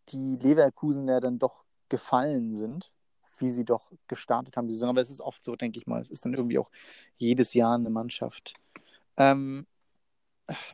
die 0.09 0.37
Leverkusen 0.37 1.09
ja 1.09 1.21
dann 1.21 1.39
doch 1.39 1.65
gefallen 1.89 2.55
sind, 2.55 2.93
wie 3.39 3.49
sie 3.49 3.65
doch 3.65 3.91
gestartet 4.07 4.57
haben. 4.57 4.71
Aber 4.83 5.01
es 5.01 5.11
ist 5.11 5.21
oft 5.21 5.43
so, 5.43 5.57
denke 5.57 5.79
ich 5.79 5.87
mal, 5.87 6.01
es 6.01 6.11
ist 6.11 6.25
dann 6.25 6.35
irgendwie 6.35 6.59
auch 6.59 6.71
jedes 7.17 7.55
Jahr 7.55 7.75
eine 7.75 7.91
Mannschaft, 7.91 8.55
ähm, 9.17 9.67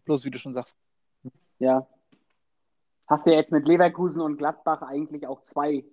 bloß 0.04 0.24
wie 0.24 0.30
du 0.30 0.38
schon 0.38 0.54
sagst. 0.54 0.76
Ja. 1.58 1.86
Hast 3.06 3.26
du 3.26 3.30
ja 3.30 3.36
jetzt 3.36 3.52
mit 3.52 3.68
Leverkusen 3.68 4.20
und 4.20 4.38
Gladbach 4.38 4.82
eigentlich 4.82 5.26
auch 5.26 5.42
zwei 5.42 5.84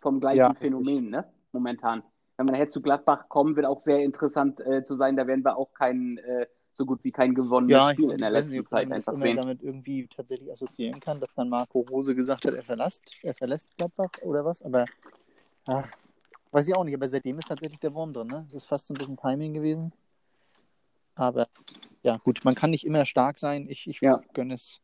vom 0.00 0.20
gleichen 0.20 0.38
ja, 0.38 0.54
Phänomen, 0.54 1.10
ne? 1.10 1.32
Momentan. 1.52 2.02
Wenn 2.36 2.46
man 2.46 2.54
nachher 2.54 2.70
zu 2.70 2.80
Gladbach 2.80 3.28
kommt, 3.28 3.56
wird 3.56 3.66
auch 3.66 3.80
sehr 3.80 4.00
interessant 4.00 4.60
äh, 4.60 4.84
zu 4.84 4.94
sein. 4.94 5.16
Da 5.16 5.26
werden 5.26 5.44
wir 5.44 5.56
auch 5.56 5.72
kein, 5.74 6.18
äh, 6.18 6.46
so 6.72 6.86
gut 6.86 7.02
wie 7.02 7.10
kein 7.10 7.34
gewonnenes 7.34 7.76
ja, 7.76 7.92
Spiel 7.92 8.10
in 8.12 8.18
der 8.18 8.30
letzten 8.30 8.52
nicht, 8.52 8.68
Zeit 8.68 8.90
einfach 8.90 9.16
sehen. 9.18 9.36
damit 9.36 9.62
irgendwie 9.62 10.06
tatsächlich 10.06 10.50
assoziieren 10.50 11.00
kann, 11.00 11.20
dass 11.20 11.34
dann 11.34 11.48
Marco 11.48 11.80
Rose 11.80 12.14
gesagt 12.14 12.46
hat, 12.46 12.54
er 12.54 12.62
verlässt, 12.62 13.02
er 13.22 13.34
verlässt 13.34 13.76
Gladbach 13.76 14.12
oder 14.22 14.44
was. 14.44 14.62
Aber 14.62 14.86
ach, 15.66 15.90
weiß 16.52 16.68
ich 16.68 16.74
auch 16.74 16.84
nicht. 16.84 16.94
Aber 16.94 17.08
seitdem 17.08 17.38
ist 17.38 17.48
tatsächlich 17.48 17.80
der 17.80 17.92
Wurm 17.94 18.12
drin. 18.12 18.28
Ne? 18.28 18.44
Es 18.48 18.54
ist 18.54 18.66
fast 18.66 18.86
so 18.86 18.94
ein 18.94 18.98
bisschen 18.98 19.16
Timing 19.16 19.54
gewesen. 19.54 19.92
Aber 21.16 21.48
ja, 22.02 22.16
gut, 22.18 22.40
man 22.44 22.54
kann 22.54 22.70
nicht 22.70 22.86
immer 22.86 23.04
stark 23.04 23.38
sein. 23.38 23.66
Ich, 23.68 23.86
ich 23.88 24.00
ja. 24.00 24.22
gönne 24.32 24.54
es 24.54 24.80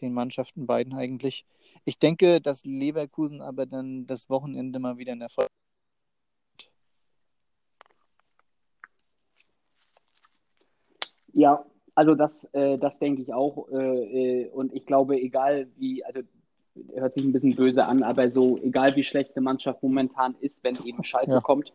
den 0.00 0.12
Mannschaften 0.12 0.66
beiden 0.66 0.94
eigentlich. 0.94 1.44
Ich 1.84 1.98
denke, 1.98 2.40
dass 2.40 2.64
Leverkusen 2.64 3.40
aber 3.40 3.66
dann 3.66 4.06
das 4.06 4.28
Wochenende 4.30 4.78
mal 4.78 4.98
wieder 4.98 5.12
in 5.12 5.20
Erfolg. 5.20 5.48
Ja, 11.32 11.66
also 11.94 12.14
das, 12.14 12.44
äh, 12.54 12.78
das 12.78 12.98
denke 12.98 13.22
ich 13.22 13.32
auch. 13.32 13.68
Äh, 13.70 14.44
äh, 14.44 14.48
und 14.48 14.72
ich 14.74 14.86
glaube, 14.86 15.20
egal 15.20 15.68
wie, 15.76 16.04
also 16.04 16.20
hört 16.94 17.14
sich 17.14 17.24
ein 17.24 17.32
bisschen 17.32 17.56
böse 17.56 17.84
an, 17.84 18.02
aber 18.02 18.30
so, 18.30 18.58
egal 18.58 18.96
wie 18.96 19.04
schlecht 19.04 19.36
eine 19.36 19.44
Mannschaft 19.44 19.82
momentan 19.82 20.34
ist, 20.40 20.62
wenn 20.64 20.76
eben 20.84 21.04
Schalke 21.04 21.32
ja. 21.32 21.40
kommt, 21.40 21.72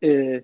äh, 0.00 0.42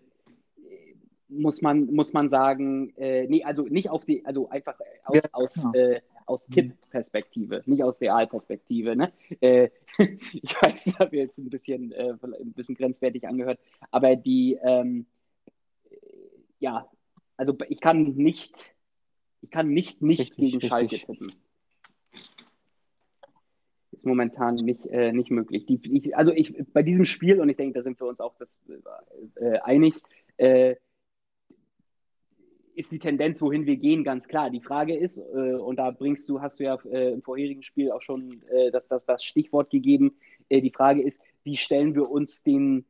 muss 1.28 1.62
man, 1.62 1.86
muss 1.86 2.12
man 2.12 2.28
sagen, 2.28 2.92
äh, 2.96 3.26
nee, 3.28 3.44
also 3.44 3.62
nicht 3.62 3.88
auf 3.88 4.04
die, 4.04 4.24
also 4.24 4.48
einfach 4.48 4.74
aus, 5.04 5.16
ja, 5.16 5.22
aus, 5.32 5.54
genau. 5.54 5.72
äh, 5.72 6.00
aus 6.30 6.48
mhm. 6.48 6.52
Tipp-Perspektive, 6.52 7.62
nicht 7.66 7.82
aus 7.82 8.00
Realperspektive. 8.00 8.96
Ne? 8.96 9.12
Äh, 9.40 9.70
ich 10.32 10.54
weiß, 10.62 10.84
das 10.84 10.98
habe 10.98 11.16
jetzt 11.16 11.36
ein 11.36 11.50
bisschen, 11.50 11.92
äh, 11.92 12.14
ein 12.22 12.52
bisschen 12.52 12.76
grenzwertig 12.76 13.26
angehört, 13.26 13.58
aber 13.90 14.16
die, 14.16 14.58
ähm, 14.62 15.06
ja, 16.60 16.88
also 17.36 17.56
ich 17.68 17.80
kann 17.80 18.14
nicht, 18.14 18.54
ich 19.40 19.50
kann 19.50 19.68
nicht 19.68 20.02
nicht 20.02 20.20
richtig, 20.20 20.36
gegen 20.36 20.58
richtig. 20.58 20.70
Schalke 20.70 20.98
tippen. 20.98 21.32
Ist 23.92 24.06
momentan 24.06 24.54
nicht, 24.54 24.86
äh, 24.86 25.12
nicht 25.12 25.30
möglich. 25.30 25.66
Die, 25.66 25.80
ich, 25.92 26.16
also 26.16 26.32
ich, 26.32 26.54
bei 26.72 26.82
diesem 26.82 27.04
Spiel, 27.04 27.40
und 27.40 27.48
ich 27.48 27.56
denke, 27.56 27.74
da 27.78 27.82
sind 27.82 28.00
wir 28.00 28.06
uns 28.06 28.20
auch 28.20 28.36
das, 28.38 28.60
äh, 29.36 29.58
einig, 29.58 29.94
äh, 30.36 30.76
ist 32.80 32.90
die 32.90 32.98
Tendenz, 32.98 33.40
wohin 33.42 33.66
wir 33.66 33.76
gehen, 33.76 34.02
ganz 34.04 34.26
klar. 34.26 34.50
Die 34.50 34.60
Frage 34.60 34.96
ist, 34.96 35.18
äh, 35.18 35.54
und 35.54 35.76
da 35.76 35.90
bringst 35.90 36.28
du, 36.28 36.40
hast 36.40 36.58
du 36.58 36.64
ja 36.64 36.78
äh, 36.90 37.12
im 37.12 37.22
vorherigen 37.22 37.62
Spiel 37.62 37.92
auch 37.92 38.02
schon 38.02 38.42
äh, 38.50 38.70
das, 38.70 38.88
das, 38.88 39.04
das 39.04 39.22
Stichwort 39.22 39.70
gegeben, 39.70 40.16
äh, 40.48 40.60
die 40.60 40.72
Frage 40.72 41.02
ist, 41.02 41.20
wie 41.44 41.56
stellen 41.56 41.94
wir 41.94 42.10
uns 42.10 42.42
den, 42.42 42.86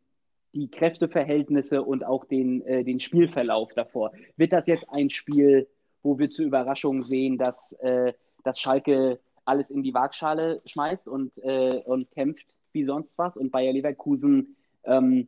die 0.55 0.71
Kräfteverhältnisse 0.71 1.83
und 1.83 2.05
auch 2.05 2.25
den, 2.25 2.63
äh, 2.63 2.85
den 2.85 3.01
Spielverlauf 3.01 3.73
davor? 3.75 4.13
Wird 4.37 4.53
das 4.53 4.67
jetzt 4.67 4.89
ein 4.89 5.11
Spiel, 5.11 5.69
wo 6.03 6.19
wir 6.19 6.31
zur 6.31 6.47
Überraschung 6.47 7.05
sehen, 7.05 7.37
dass, 7.37 7.73
äh, 7.81 8.13
dass 8.45 8.59
Schalke 8.61 9.19
alles 9.45 9.71
in 9.71 9.83
die 9.83 9.93
Waagschale 9.95 10.63
schmeißt 10.67 11.09
und, 11.09 11.37
und 11.39 12.11
kämpft 12.13 12.47
wie 12.73 12.85
sonst 12.85 13.19
was 13.19 13.37
und 13.37 13.51
Bayer 13.51 13.73
Leverkusen 13.73 14.55
ähm, 14.85 15.27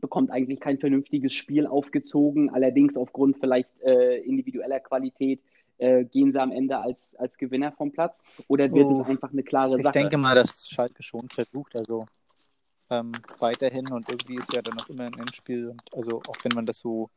bekommt 0.00 0.30
eigentlich 0.30 0.60
kein 0.60 0.78
vernünftiges 0.78 1.32
Spiel 1.32 1.66
aufgezogen. 1.66 2.50
Allerdings 2.50 2.96
aufgrund 2.96 3.38
vielleicht 3.38 3.68
äh, 3.82 4.18
individueller 4.18 4.80
Qualität 4.80 5.40
äh, 5.78 6.04
gehen 6.04 6.32
sie 6.32 6.40
am 6.40 6.52
Ende 6.52 6.78
als, 6.78 7.14
als 7.16 7.36
Gewinner 7.36 7.72
vom 7.72 7.92
Platz? 7.92 8.20
Oder 8.48 8.72
wird 8.72 8.86
oh, 8.86 9.00
es 9.00 9.08
einfach 9.08 9.32
eine 9.32 9.42
klare 9.42 9.76
ich 9.76 9.84
Sache? 9.84 9.98
Ich 9.98 10.02
denke 10.02 10.18
mal, 10.18 10.34
dass 10.34 10.68
Schalke 10.68 11.02
schon 11.02 11.28
versucht, 11.28 11.76
also 11.76 12.06
ähm, 12.90 13.12
weiterhin 13.38 13.90
und 13.90 14.08
irgendwie 14.08 14.36
ist 14.36 14.52
ja 14.52 14.62
dann 14.62 14.76
noch 14.76 14.88
immer 14.88 15.04
ein 15.04 15.18
Endspiel. 15.18 15.68
Und 15.68 15.82
also 15.92 16.22
auch 16.28 16.36
wenn 16.42 16.52
man 16.54 16.66
das 16.66 16.78
so, 16.78 17.10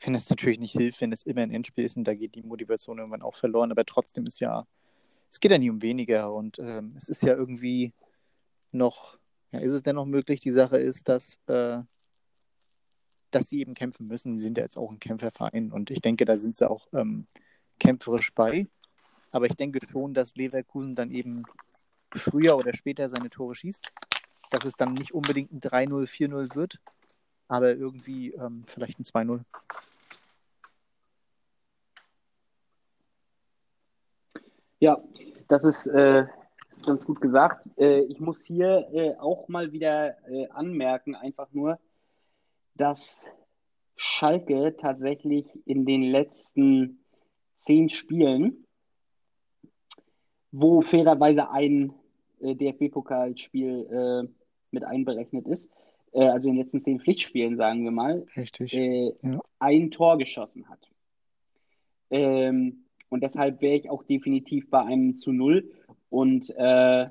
wenn 0.00 0.14
es 0.14 0.30
natürlich 0.30 0.58
nicht 0.58 0.72
hilft, 0.72 1.00
wenn 1.00 1.12
es 1.12 1.22
immer 1.22 1.42
ein 1.42 1.50
Endspiel 1.50 1.84
ist 1.84 1.96
und 1.96 2.04
da 2.04 2.14
geht 2.14 2.34
die 2.34 2.42
Motivation 2.42 2.98
irgendwann 2.98 3.22
auch 3.22 3.36
verloren, 3.36 3.70
aber 3.70 3.84
trotzdem 3.84 4.26
ist 4.26 4.40
ja, 4.40 4.66
es 5.30 5.38
geht 5.38 5.52
ja 5.52 5.58
nie 5.58 5.70
um 5.70 5.82
weniger 5.82 6.32
und 6.32 6.58
ähm, 6.58 6.94
es 6.96 7.08
ist 7.08 7.22
ja 7.22 7.34
irgendwie 7.34 7.92
noch, 8.72 9.18
ja, 9.52 9.60
ist 9.60 9.72
es 9.72 9.82
denn 9.82 9.96
noch 9.96 10.06
möglich? 10.06 10.40
Die 10.40 10.50
Sache 10.50 10.78
ist, 10.78 11.08
dass 11.08 11.38
äh, 11.46 11.80
dass 13.30 13.48
sie 13.48 13.60
eben 13.60 13.74
kämpfen 13.74 14.06
müssen. 14.06 14.38
Sie 14.38 14.44
sind 14.44 14.58
ja 14.58 14.64
jetzt 14.64 14.76
auch 14.76 14.90
ein 14.90 15.00
Kämpferverein 15.00 15.72
und 15.72 15.90
ich 15.90 16.00
denke, 16.00 16.24
da 16.24 16.38
sind 16.38 16.56
sie 16.56 16.68
auch 16.68 16.88
ähm, 16.92 17.26
kämpferisch 17.78 18.32
bei. 18.34 18.68
Aber 19.32 19.46
ich 19.46 19.54
denke 19.54 19.80
schon, 19.90 20.14
dass 20.14 20.34
Leverkusen 20.34 20.94
dann 20.94 21.10
eben 21.10 21.44
früher 22.12 22.56
oder 22.56 22.74
später 22.74 23.08
seine 23.08 23.30
Tore 23.30 23.54
schießt. 23.54 23.90
Dass 24.50 24.64
es 24.64 24.74
dann 24.74 24.94
nicht 24.94 25.12
unbedingt 25.12 25.52
ein 25.52 25.60
3-0, 25.60 26.08
4-0 26.08 26.56
wird, 26.56 26.80
aber 27.46 27.74
irgendwie 27.74 28.32
ähm, 28.32 28.64
vielleicht 28.66 28.98
ein 28.98 29.04
2-0. 29.04 29.44
Ja, 34.80 34.98
das 35.48 35.62
ist 35.64 35.86
äh, 35.88 36.26
ganz 36.84 37.04
gut 37.04 37.20
gesagt. 37.20 37.64
Äh, 37.78 38.00
ich 38.04 38.18
muss 38.18 38.42
hier 38.42 38.88
äh, 38.92 39.14
auch 39.18 39.48
mal 39.48 39.72
wieder 39.72 40.16
äh, 40.28 40.48
anmerken, 40.48 41.14
einfach 41.14 41.48
nur, 41.52 41.78
dass 42.74 43.26
Schalke 43.96 44.76
tatsächlich 44.78 45.46
in 45.66 45.84
den 45.84 46.02
letzten 46.02 47.04
zehn 47.58 47.88
Spielen, 47.88 48.66
wo 50.52 50.80
fairerweise 50.80 51.50
ein 51.50 51.92
äh, 52.40 52.54
DFB-Pokalspiel 52.54 54.26
äh, 54.26 54.28
mit 54.70 54.84
einberechnet 54.84 55.46
ist, 55.46 55.70
äh, 56.12 56.24
also 56.24 56.48
in 56.48 56.54
den 56.54 56.64
letzten 56.64 56.80
zehn 56.80 57.00
Pflichtspielen, 57.00 57.56
sagen 57.56 57.84
wir 57.84 57.90
mal. 57.90 58.26
Äh, 58.78 59.12
ja. 59.22 59.40
ein 59.58 59.90
Tor 59.90 60.18
geschossen 60.18 60.68
hat. 60.68 60.90
Ähm, 62.10 62.84
und 63.08 63.22
deshalb 63.22 63.60
wäre 63.60 63.76
ich 63.76 63.90
auch 63.90 64.02
definitiv 64.04 64.70
bei 64.70 64.80
einem 64.80 65.16
zu 65.16 65.32
Null 65.32 65.70
und 66.08 66.50
äh, 66.56 67.08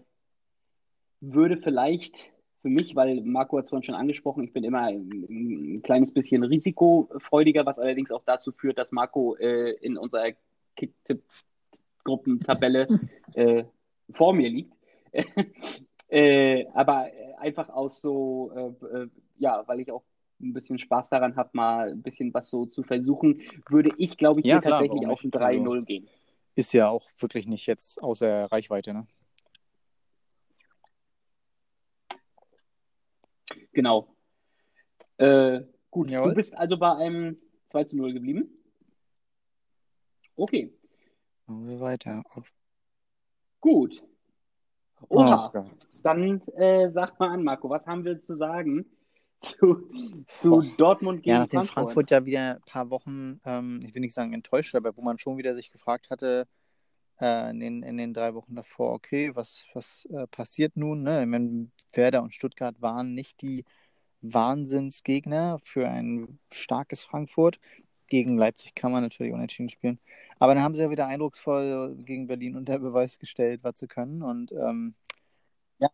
würde 1.22 1.58
vielleicht 1.58 2.32
für 2.62 2.70
mich, 2.70 2.96
weil 2.96 3.22
Marco 3.22 3.58
hat 3.58 3.66
es 3.66 3.70
vorhin 3.70 3.84
schon 3.84 3.96
angesprochen, 3.96 4.44
ich 4.44 4.54
bin 4.54 4.64
immer 4.64 4.82
ein, 4.82 5.26
ein, 5.30 5.82
kleines 5.82 6.14
bisschen 6.14 6.44
risikofreudiger, 6.44 7.66
was 7.66 7.80
allerdings 7.80 8.12
auch 8.12 8.22
dazu 8.26 8.52
führt, 8.52 8.78
dass 8.78 8.92
Marco 8.92 9.36
äh, 9.36 9.72
in 9.82 9.98
unserer 9.98 10.34
Kicktipp-Gruppentabelle 10.76 12.88
äh, 13.34 13.64
vor 14.14 14.34
mir 14.34 14.50
liegt. 14.50 14.74
äh, 16.10 16.66
aber 16.74 17.08
einfach 17.40 17.70
aus 17.70 18.02
so, 18.02 18.52
äh, 18.56 18.72
äh, 18.86 19.08
ja, 19.38 19.64
weil 19.68 19.80
ich 19.80 19.92
auch 19.92 20.04
ein 20.42 20.54
bisschen 20.54 20.80
Spaß 20.80 21.10
daran 21.10 21.36
habe, 21.36 21.50
mal 21.54 21.90
ein 21.90 22.02
bisschen 22.02 22.34
was 22.34 22.50
so 22.50 22.66
zu 22.66 22.84
versuchen, 22.84 23.42
würde 23.70 23.92
ich, 23.98 24.18
glaube 24.18 24.40
ich, 24.40 24.46
ja, 24.46 24.56
hier 24.56 24.62
klar, 24.62 24.80
tatsächlich 24.80 25.08
auf 25.08 25.24
ein 25.24 25.32
3-0 25.32 25.70
also, 25.70 25.86
gehen. 25.86 26.08
Ist 26.56 26.74
ja 26.74 26.90
auch 26.90 27.08
wirklich 27.18 27.48
nicht 27.48 27.68
jetzt 27.68 28.02
außer 28.02 28.52
Reichweite, 28.52 28.94
ne? 28.94 29.08
Genau. 33.80 34.14
Äh, 35.16 35.62
gut, 35.90 36.12
Jawohl. 36.12 36.32
du 36.32 36.36
bist 36.36 36.54
also 36.54 36.78
bei 36.78 36.98
einem 36.98 37.38
2 37.70 37.86
zu 37.86 37.96
0 37.96 38.12
geblieben. 38.12 38.50
Okay. 40.36 40.78
Machen 41.46 41.70
wir 41.70 41.80
weiter. 41.80 42.22
Auf... 42.32 42.52
Gut. 43.62 44.04
Oha. 45.08 45.54
Oh, 45.56 45.66
Dann 46.04 46.42
äh, 46.58 46.92
sagt 46.92 47.22
mal 47.22 47.30
an, 47.30 47.42
Marco, 47.42 47.70
was 47.70 47.88
haben 47.88 48.04
wir 48.04 48.22
zu 48.22 48.36
sagen 48.36 48.86
zu, 49.42 49.90
zu 50.40 50.56
oh. 50.56 50.62
Dortmund 50.78 51.24
gegen 51.24 51.36
ja, 51.36 51.40
nachdem 51.40 51.64
Frankfurt? 51.64 51.76
Frankfurt 51.76 52.12
ja 52.12 52.26
wieder 52.26 52.56
ein 52.56 52.62
paar 52.66 52.90
Wochen, 52.90 53.40
ähm, 53.46 53.80
ich 53.86 53.96
will 53.96 54.02
nicht 54.02 54.14
sagen 54.14 54.34
enttäuscht, 54.34 54.76
aber 54.76 54.98
wo 54.98 55.02
man 55.02 55.20
schon 55.20 55.38
wieder 55.38 55.56
sich 55.56 55.72
gefragt 55.72 56.10
hatte, 56.10 56.50
äh, 57.20 57.50
in, 57.52 57.60
den, 57.60 57.84
in 57.84 57.98
den 57.98 58.14
drei 58.14 58.34
Wochen 58.34 58.56
davor, 58.56 58.94
okay, 58.94 59.36
was, 59.36 59.66
was 59.74 60.08
äh, 60.12 60.28
passiert 60.28 60.78
nun? 60.78 61.04
Ne? 61.04 61.22
Ich 61.22 61.28
meine, 61.28 61.70
Werder 61.94 62.22
und 62.24 62.34
Stuttgart 62.34 62.76
waren 62.82 63.14
nicht 63.14 63.42
die 63.42 63.66
Wahnsinnsgegner 64.22 65.60
für 65.64 65.88
ein 65.88 66.40
starkes 66.52 67.04
Frankfurt. 67.04 67.60
Gegen 68.08 68.38
Leipzig 68.38 68.76
kann 68.76 68.92
man 68.92 69.04
natürlich 69.04 69.34
unentschieden 69.34 69.70
spielen. 69.70 70.00
Aber 70.40 70.56
dann 70.56 70.64
haben 70.64 70.74
sie 70.74 70.82
ja 70.82 70.90
wieder 70.90 71.08
eindrucksvoll 71.08 71.96
gegen 72.06 72.28
Berlin 72.28 72.56
unter 72.56 72.80
Beweis 72.80 73.20
gestellt, 73.20 73.62
was 73.64 73.80
sie 73.80 73.88
können. 73.88 74.24
Und 74.24 74.52
ähm, 74.52 74.96
ja. 75.80 75.90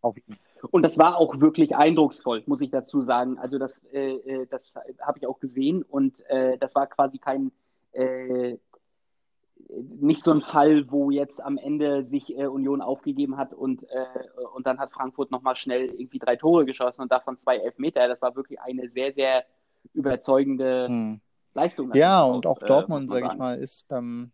Auf 0.00 0.16
jeden 0.16 0.38
und 0.70 0.82
das 0.82 0.98
war 0.98 1.16
auch 1.18 1.40
wirklich 1.40 1.76
eindrucksvoll, 1.76 2.42
muss 2.46 2.60
ich 2.60 2.70
dazu 2.70 3.02
sagen. 3.02 3.38
Also 3.38 3.58
das, 3.58 3.80
äh, 3.92 4.14
äh 4.14 4.46
das 4.46 4.74
habe 5.00 5.18
ich 5.18 5.26
auch 5.26 5.38
gesehen 5.40 5.82
und 5.82 6.18
äh, 6.28 6.58
das 6.58 6.74
war 6.74 6.86
quasi 6.86 7.18
kein, 7.18 7.52
äh, 7.92 8.56
nicht 10.00 10.22
so 10.22 10.32
ein 10.32 10.40
Fall, 10.40 10.90
wo 10.90 11.10
jetzt 11.10 11.42
am 11.42 11.58
Ende 11.58 12.04
sich 12.04 12.36
äh, 12.36 12.46
Union 12.46 12.80
aufgegeben 12.80 13.36
hat 13.36 13.52
und, 13.52 13.82
äh, 13.84 14.06
und 14.54 14.66
dann 14.66 14.78
hat 14.78 14.92
Frankfurt 14.92 15.30
nochmal 15.30 15.56
schnell 15.56 15.86
irgendwie 15.86 16.18
drei 16.18 16.36
Tore 16.36 16.64
geschossen 16.64 17.00
und 17.02 17.12
davon 17.12 17.38
zwei 17.38 17.56
Elfmeter. 17.56 18.08
Das 18.08 18.20
war 18.22 18.36
wirklich 18.36 18.60
eine 18.60 18.88
sehr, 18.88 19.12
sehr 19.12 19.44
überzeugende 19.92 20.86
hm. 20.88 21.20
Leistung. 21.54 21.92
Ja, 21.94 22.22
und 22.22 22.46
auch 22.46 22.60
äh, 22.62 22.66
Dortmund, 22.66 23.08
sage 23.08 23.26
ich 23.26 23.36
mal, 23.36 23.58
ist, 23.58 23.86
ähm, 23.90 24.32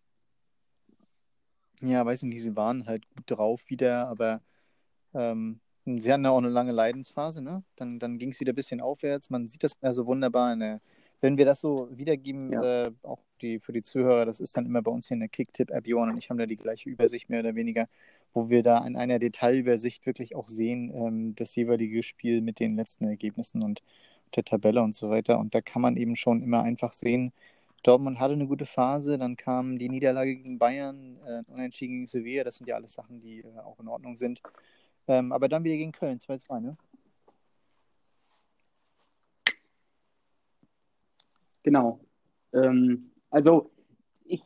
ja, 1.83 2.05
weiß 2.05 2.23
nicht, 2.25 2.43
sie 2.43 2.57
waren 2.57 2.87
halt 2.87 3.09
gut 3.09 3.25
drauf 3.27 3.63
wieder, 3.69 4.09
aber 4.09 4.41
ähm, 5.15 5.61
sie 5.85 6.13
hatten 6.13 6.25
ja 6.25 6.31
auch 6.31 6.39
eine 6.39 6.49
lange 6.49 6.73
Leidensphase, 6.73 7.43
ne? 7.43 7.63
Dann, 7.77 7.99
dann 7.99 8.19
ging 8.19 8.31
es 8.31 8.41
wieder 8.41 8.53
ein 8.53 8.57
bisschen 8.57 8.81
aufwärts. 8.81 9.31
Man 9.31 9.49
sieht 9.49 9.65
das 9.65 9.73
also 9.81 10.07
wunderbar 10.07 10.53
in 10.53 10.61
der 10.61 10.81
wenn 11.21 11.37
wir 11.37 11.45
das 11.45 11.61
so 11.61 11.89
wiedergeben, 11.93 12.53
ja. 12.53 12.85
äh, 12.85 12.91
auch 13.03 13.21
die, 13.43 13.61
für 13.61 13.73
die 13.73 13.83
Zuhörer, 13.83 14.25
das 14.25 14.41
ist 14.41 14.57
dann 14.57 14.67
immer 14.67 14.83
bei 14.83 14.91
uns 14.91 15.09
hier 15.09 15.17
eine 15.17 15.29
Kicktipp-App, 15.29 15.87
Johann 15.87 16.11
und 16.11 16.19
ich 16.19 16.31
haben 16.31 16.39
da 16.39 16.47
die 16.47 16.57
gleiche 16.57 16.89
Übersicht 16.89 17.29
mehr 17.29 17.41
oder 17.41 17.55
weniger, 17.55 17.89
wo 18.33 18.49
wir 18.49 18.63
da 18.63 18.85
in 18.87 18.97
einer 18.97 19.19
Detailübersicht 19.19 20.07
wirklich 20.07 20.35
auch 20.37 20.49
sehen, 20.49 20.93
ähm, 20.95 21.35
das 21.35 21.55
jeweilige 21.55 22.03
Spiel 22.03 22.41
mit 22.41 22.61
den 22.61 22.77
letzten 22.77 23.07
Ergebnissen 23.07 23.63
und 23.63 23.83
der 24.37 24.45
Tabelle 24.45 24.83
und 24.83 24.95
so 24.95 25.11
weiter. 25.11 25.39
Und 25.39 25.55
da 25.55 25.61
kann 25.61 25.83
man 25.83 25.97
eben 25.97 26.17
schon 26.17 26.43
immer 26.43 26.63
einfach 26.63 26.93
sehen, 26.93 27.33
Dortmund 27.83 28.21
hatte 28.21 28.35
eine 28.35 28.47
gute 28.47 28.67
Phase, 28.67 29.17
dann 29.17 29.37
kam 29.37 29.79
die 29.79 29.89
Niederlage 29.89 30.37
gegen 30.37 30.59
Bayern, 30.59 31.19
äh, 31.27 31.43
Unentschieden 31.51 31.95
gegen 31.95 32.07
Sevilla, 32.07 32.45
das 32.45 32.57
sind 32.57 32.67
ja 32.67 32.75
alles 32.77 32.93
Sachen, 32.93 33.21
die 33.21 33.41
äh, 33.41 33.59
auch 33.65 33.79
in 33.81 33.89
Ordnung 33.89 34.17
sind. 34.17 34.43
Ähm, 35.09 35.33
aber 35.33 35.49
dann 35.49 35.65
wieder 35.65 35.77
gegen 35.77 35.93
Köln, 35.93 36.19
2-2, 36.19 36.61
ne? 36.61 36.77
Genau. 41.63 42.01
Ähm, 42.53 43.11
also 43.31 43.71
ich 44.25 44.43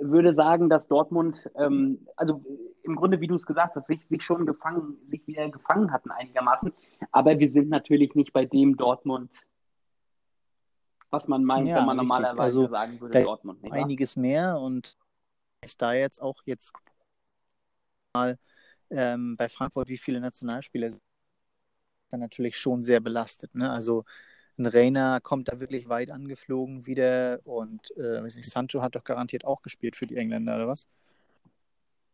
würde 0.00 0.32
sagen, 0.32 0.68
dass 0.68 0.86
Dortmund, 0.88 1.50
ähm, 1.56 2.06
also 2.16 2.42
im 2.82 2.96
Grunde, 2.96 3.20
wie 3.20 3.26
du 3.26 3.34
es 3.34 3.46
gesagt 3.46 3.76
hast, 3.76 3.86
sich, 3.86 4.00
sich 4.08 4.22
schon 4.22 4.46
gefangen, 4.46 4.96
sich 5.10 5.26
wieder 5.26 5.48
gefangen 5.50 5.92
hatten 5.92 6.10
einigermaßen. 6.10 6.72
Aber 7.12 7.38
wir 7.38 7.48
sind 7.48 7.68
natürlich 7.68 8.14
nicht 8.14 8.32
bei 8.32 8.46
dem 8.46 8.76
Dortmund, 8.76 9.30
was 11.10 11.28
man 11.28 11.44
meint, 11.44 11.68
ja, 11.68 11.76
wenn 11.76 11.86
man 11.86 11.98
richtig. 11.98 12.08
normalerweise 12.08 12.42
also, 12.42 12.68
sagen 12.68 13.00
würde, 13.00 13.22
Dortmund. 13.22 13.62
Nicht 13.62 13.72
einiges 13.72 14.16
wahr? 14.16 14.22
mehr 14.22 14.58
und 14.58 14.96
ist 15.62 15.82
da 15.82 15.92
jetzt 15.92 16.22
auch 16.22 16.40
jetzt 16.46 16.72
mal 18.14 18.38
ähm, 18.90 19.36
bei 19.36 19.48
Frankfurt, 19.48 19.88
wie 19.88 19.98
viele 19.98 20.20
Nationalspieler 20.20 20.90
sind, 20.90 21.02
dann 22.08 22.20
natürlich 22.20 22.56
schon 22.56 22.82
sehr 22.82 23.00
belastet. 23.00 23.54
Ne? 23.54 23.70
Also 23.70 24.04
ein 24.60 24.66
Reiner 24.66 25.20
kommt 25.20 25.48
da 25.48 25.58
wirklich 25.58 25.88
weit 25.88 26.10
angeflogen 26.12 26.86
wieder 26.86 27.40
und 27.44 27.90
äh, 27.96 28.22
weiß 28.22 28.36
nicht, 28.36 28.50
Sancho 28.50 28.82
hat 28.82 28.94
doch 28.94 29.04
garantiert 29.04 29.44
auch 29.44 29.62
gespielt 29.62 29.96
für 29.96 30.06
die 30.06 30.16
Engländer, 30.16 30.56
oder 30.56 30.68
was? 30.68 30.86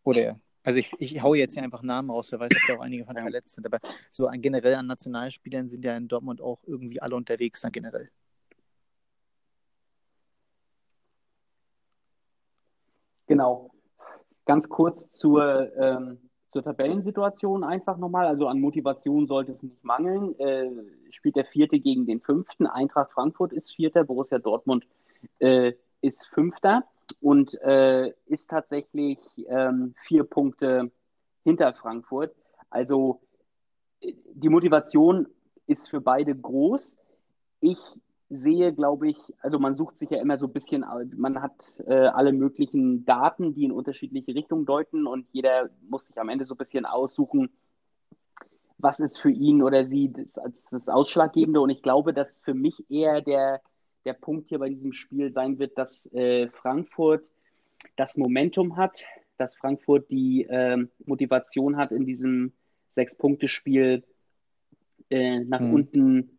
Oder 0.05 0.40
also 0.62 0.80
ich, 0.80 0.92
ich 0.99 1.22
hau 1.22 1.34
jetzt 1.34 1.55
hier 1.55 1.62
einfach 1.62 1.82
Namen 1.82 2.11
raus, 2.11 2.32
wer 2.32 2.40
weiß, 2.40 2.51
ob 2.51 2.59
da 2.66 2.74
auch 2.76 2.84
einige 2.84 3.05
von 3.05 3.14
ja. 3.16 3.22
verletzt 3.22 3.55
sind, 3.55 3.66
aber 3.66 3.78
so 4.11 4.26
an, 4.26 4.40
generell 4.42 4.74
an 4.74 4.86
Nationalspielern 4.86 5.66
sind 5.66 5.84
ja 5.84 5.97
in 5.97 6.09
Dortmund 6.09 6.40
auch 6.40 6.59
irgendwie 6.66 7.01
alle 7.01 7.14
unterwegs 7.14 7.61
dann 7.61 7.72
generell. 7.72 8.11
Genau. 13.28 13.70
Ganz 14.44 14.68
kurz 14.68 15.11
zur 15.11 15.72
ähm, 15.76 16.26
zur 16.57 16.64
Tabellensituation 16.64 17.64
einfach 17.64 17.98
nochmal. 17.98 18.26
Also 18.26 18.48
an 18.48 18.61
Motivation 18.61 19.26
sollte 19.26 19.52
es 19.52 19.62
nicht 19.62 19.84
mangeln. 19.84 20.38
Äh, 20.40 20.70
spielt 21.11 21.36
der 21.36 21.44
Vierte 21.44 21.78
gegen 21.78 22.07
den 22.07 22.22
Fünften. 22.22 22.66
Eintracht 22.66 23.12
Frankfurt 23.12 23.52
ist 23.52 23.70
Vierter, 23.74 24.04
Borussia 24.04 24.38
Dortmund 24.38 24.86
äh, 25.38 25.74
ist 26.00 26.26
Fünfter 26.28 26.84
und 27.20 27.61
äh, 27.61 28.14
ist 28.24 28.48
tatsächlich 28.48 29.18
ähm, 29.48 29.94
vier 30.07 30.24
Punkte 30.24 30.90
hinter 31.44 31.74
Frankfurt. 31.74 32.34
Also 32.70 33.20
die 34.02 34.48
Motivation 34.48 35.28
ist 35.66 35.90
für 35.90 36.00
beide 36.00 36.34
groß. 36.34 36.96
Ich 37.61 37.78
sehe, 38.29 38.72
glaube 38.72 39.09
ich, 39.09 39.18
also 39.41 39.59
man 39.59 39.77
sucht 39.77 39.99
sich 39.99 40.11
ja 40.11 40.20
immer 40.20 40.37
so 40.37 40.47
ein 40.47 40.53
bisschen, 40.53 40.85
man 41.16 41.41
hat 41.43 41.55
äh, 41.87 41.95
alle 41.95 42.33
möglichen 42.33 43.05
Daten, 43.05 43.55
die 43.55 43.64
in 43.64 43.72
unterschiedliche 43.72 44.35
Richtungen 44.35 44.66
deuten 44.66 45.07
und 45.07 45.27
jeder 45.33 45.70
muss 45.89 46.07
sich 46.07 46.18
am 46.18 46.29
Ende 46.29 46.45
so 46.45 46.55
ein 46.55 46.59
bisschen 46.59 46.87
aussuchen, 46.87 47.51
was 48.79 49.01
ist 49.01 49.18
für 49.18 49.31
ihn 49.31 49.62
oder 49.62 49.87
sie 49.87 50.12
das, 50.12 50.53
das 50.70 50.89
Ausschlaggebende. 50.89 51.61
Und 51.61 51.70
ich 51.70 51.83
glaube, 51.83 52.12
dass 52.12 52.39
für 52.39 52.55
mich 52.55 52.85
eher 52.91 53.22
der, 53.22 53.61
der 54.05 54.12
Punkt 54.12 54.49
hier 54.49 54.59
bei 54.59 54.68
diesem 54.68 54.93
Spiel 54.93 55.33
sein 55.33 55.59
wird, 55.59 55.79
dass 55.79 56.07
äh, 56.12 56.49
Frankfurt 56.49 57.31
das 57.97 58.16
Momentum 58.16 58.77
hat, 58.77 58.99
dass 59.39 59.55
Frankfurt 59.55 60.11
die 60.11 60.45
äh, 60.45 60.85
Motivation 61.05 61.77
hat, 61.77 61.93
in 61.93 62.05
diesem 62.05 62.53
Sechs-Punkte-Spiel 62.97 64.03
äh, 65.11 65.41
nach 65.41 65.61
mhm. 65.61 65.74
unten 65.74 66.36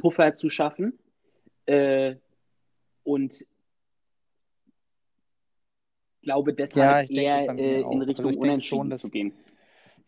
Puffer 0.00 0.34
zu 0.34 0.50
schaffen. 0.50 0.98
Äh, 1.66 2.16
und 3.04 3.44
glaube 6.22 6.54
deshalb 6.54 7.10
ja, 7.10 7.22
eher 7.22 7.58
äh, 7.58 7.80
in 7.80 8.02
Richtung 8.02 8.26
also 8.26 8.40
Unentschieden 8.40 8.90
schon, 8.90 8.98
zu 8.98 9.10
gehen. 9.10 9.32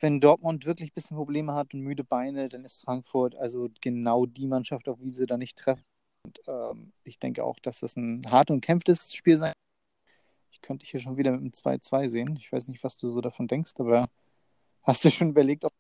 Wenn 0.01 0.20
Dortmund 0.20 0.66
wirklich 0.66 0.90
ein 0.90 0.95
bisschen 0.95 1.16
Probleme 1.16 1.55
hat 1.55 1.74
und 1.74 1.80
müde 1.80 2.05
Beine, 2.05 2.49
dann 2.49 2.64
ist 2.64 2.82
Frankfurt 2.82 3.34
also 3.36 3.68
genau 3.80 4.26
die 4.26 4.47
Mannschaft, 4.47 4.88
auf 4.88 4.99
die 5.01 5.12
sie 5.12 5.26
da 5.26 5.36
nicht 5.36 5.57
treffen. 5.57 5.84
Und, 6.24 6.40
ähm, 6.47 6.93
ich 7.05 7.18
denke 7.18 7.45
auch, 7.45 7.59
dass 7.61 7.80
das 7.80 7.97
ein 7.97 8.30
hart 8.30 8.51
und 8.51 8.61
kämpftes 8.61 9.12
Spiel 9.14 9.36
sein 9.36 9.53
Ich 10.51 10.61
könnte 10.61 10.82
dich 10.82 10.90
hier 10.90 11.01
schon 11.01 11.16
wieder 11.16 11.32
mit 11.32 11.40
einem 11.40 11.53
2-2 11.53 12.09
sehen. 12.09 12.36
Ich 12.36 12.53
weiß 12.53 12.68
nicht, 12.68 12.84
was 12.84 12.99
du 12.99 13.11
so 13.11 13.20
davon 13.20 13.49
denkst, 13.49 13.72
aber 13.78 14.09
hast 14.82 15.05
du 15.05 15.11
schon 15.11 15.30
überlegt, 15.30 15.64
ob 15.64 15.72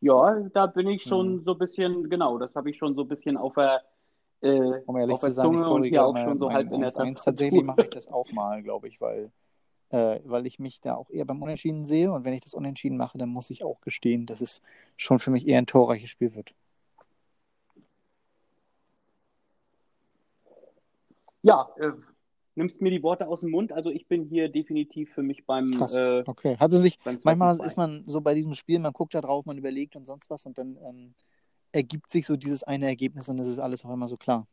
ja, 0.00 0.40
da 0.52 0.66
bin 0.66 0.88
ich 0.88 1.02
schon 1.02 1.38
hm. 1.38 1.44
so 1.44 1.52
ein 1.52 1.58
bisschen, 1.58 2.08
genau, 2.08 2.38
das 2.38 2.54
habe 2.54 2.70
ich 2.70 2.76
schon 2.76 2.94
so 2.94 3.02
ein 3.02 3.08
bisschen 3.08 3.36
auf 3.36 3.54
der, 3.54 3.82
äh, 4.40 4.80
um 4.86 4.96
auf 4.96 5.20
der 5.20 5.32
Zunge 5.32 5.60
sagen, 5.60 5.72
und 5.72 5.84
hier 5.84 6.04
auch 6.04 6.16
schon 6.16 6.38
so 6.38 6.52
halb 6.52 6.70
in 6.70 6.80
der 6.80 6.90
Tastatur. 6.90 7.24
Tatsächlich 7.24 7.62
mache 7.64 7.82
ich 7.82 7.90
das 7.90 8.08
auch 8.08 8.30
mal, 8.32 8.62
glaube 8.62 8.88
ich, 8.88 9.00
weil, 9.00 9.32
äh, 9.90 10.20
weil 10.24 10.46
ich 10.46 10.58
mich 10.58 10.80
da 10.80 10.94
auch 10.94 11.10
eher 11.10 11.24
beim 11.24 11.42
Unentschieden 11.42 11.84
sehe 11.84 12.12
und 12.12 12.24
wenn 12.24 12.34
ich 12.34 12.42
das 12.42 12.54
Unentschieden 12.54 12.96
mache, 12.96 13.18
dann 13.18 13.28
muss 13.28 13.50
ich 13.50 13.64
auch 13.64 13.80
gestehen, 13.80 14.26
dass 14.26 14.40
es 14.40 14.62
schon 14.96 15.18
für 15.18 15.30
mich 15.30 15.48
eher 15.48 15.58
ein 15.58 15.66
torreiches 15.66 16.10
Spiel 16.10 16.34
wird. 16.34 16.54
Ja, 21.42 21.68
äh, 21.78 21.92
nimmst 22.58 22.82
mir 22.82 22.90
die 22.90 23.02
Worte 23.02 23.26
aus 23.26 23.40
dem 23.40 23.50
Mund. 23.50 23.72
Also 23.72 23.90
ich 23.90 24.06
bin 24.06 24.24
hier 24.24 24.50
definitiv 24.50 25.10
für 25.14 25.22
mich 25.22 25.46
beim. 25.46 25.70
Krass. 25.78 25.94
Äh, 25.94 26.24
okay. 26.26 26.56
Hatte 26.58 26.78
sich. 26.80 26.98
Manchmal 27.24 27.58
ist 27.64 27.76
man 27.76 28.02
so 28.06 28.20
bei 28.20 28.34
diesem 28.34 28.54
Spiel, 28.54 28.78
man 28.78 28.92
guckt 28.92 29.14
da 29.14 29.22
drauf, 29.22 29.46
man 29.46 29.56
überlegt 29.56 29.96
und 29.96 30.04
sonst 30.04 30.28
was 30.28 30.44
und 30.44 30.58
dann 30.58 30.76
ähm, 30.84 31.14
ergibt 31.72 32.10
sich 32.10 32.26
so 32.26 32.36
dieses 32.36 32.62
eine 32.62 32.86
Ergebnis 32.86 33.28
und 33.28 33.38
das 33.38 33.48
ist 33.48 33.58
alles 33.58 33.84
auch 33.84 33.92
immer 33.92 34.08
so 34.08 34.16
klar. 34.16 34.46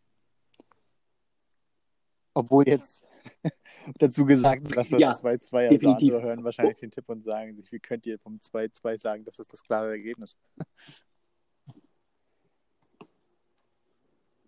Obwohl 2.34 2.68
jetzt 2.68 3.08
dazu 4.00 4.26
gesagt, 4.26 4.76
dass 4.76 4.90
das 4.90 5.00
ja, 5.00 5.12
2-2 5.14 5.70
also 5.70 5.90
andere 5.90 6.22
hören 6.22 6.44
wahrscheinlich 6.44 6.80
den 6.80 6.92
Tipp 6.92 7.06
und 7.08 7.24
sagen 7.24 7.56
sich, 7.56 7.72
wie 7.72 7.80
könnt 7.80 8.06
ihr 8.06 8.20
vom 8.20 8.38
2-2 8.38 9.00
sagen, 9.00 9.24
das 9.26 9.40
ist 9.40 9.52
das 9.52 9.64
klare 9.64 9.90
Ergebnis? 9.90 10.38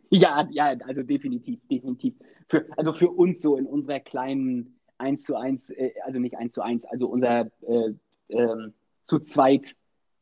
Ja, 0.10 0.48
ja, 0.52 0.76
also 0.86 1.04
definitiv, 1.04 1.60
definitiv. 1.70 2.14
Für, 2.48 2.66
also 2.78 2.94
für 2.94 3.10
uns 3.10 3.42
so 3.42 3.58
in 3.58 3.66
unserer 3.66 4.00
kleinen 4.00 4.80
1 4.98 5.24
zu 5.24 5.36
1, 5.36 5.70
äh, 5.72 5.92
also 6.06 6.20
nicht 6.20 6.38
1 6.38 6.54
zu 6.54 6.62
1, 6.62 6.86
also 6.86 7.08
unser 7.08 7.50
äh, 7.62 7.94
äh, 8.30 8.72
zu 9.06 9.20
zweit 9.20 9.76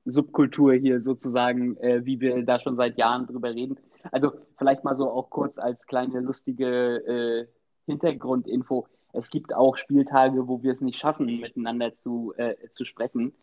Subkultur 0.06 0.74
hier 0.74 1.02
sozusagen, 1.02 1.78
äh, 1.78 2.06
wie 2.06 2.20
wir 2.20 2.44
da 2.44 2.60
schon 2.60 2.76
seit 2.76 2.98
Jahren 2.98 3.28
drüber 3.28 3.54
reden. 3.54 3.80
Also 4.12 4.32
vielleicht 4.58 4.84
mal 4.84 4.96
so 4.96 5.10
auch 5.10 5.30
kurz 5.30 5.58
als 5.58 5.86
kleine 5.88 6.20
lustige 6.20 6.98
äh, 7.08 7.48
Hintergrundinfo. 7.86 8.88
Es 9.14 9.30
gibt 9.30 9.54
auch 9.54 9.78
Spieltage, 9.78 10.48
wo 10.48 10.62
wir 10.62 10.74
es 10.74 10.82
nicht 10.82 11.00
schaffen, 11.00 11.26
miteinander 11.26 11.96
zu, 11.98 12.34
äh, 12.38 12.56
zu 12.72 12.86
sprechen 12.86 13.34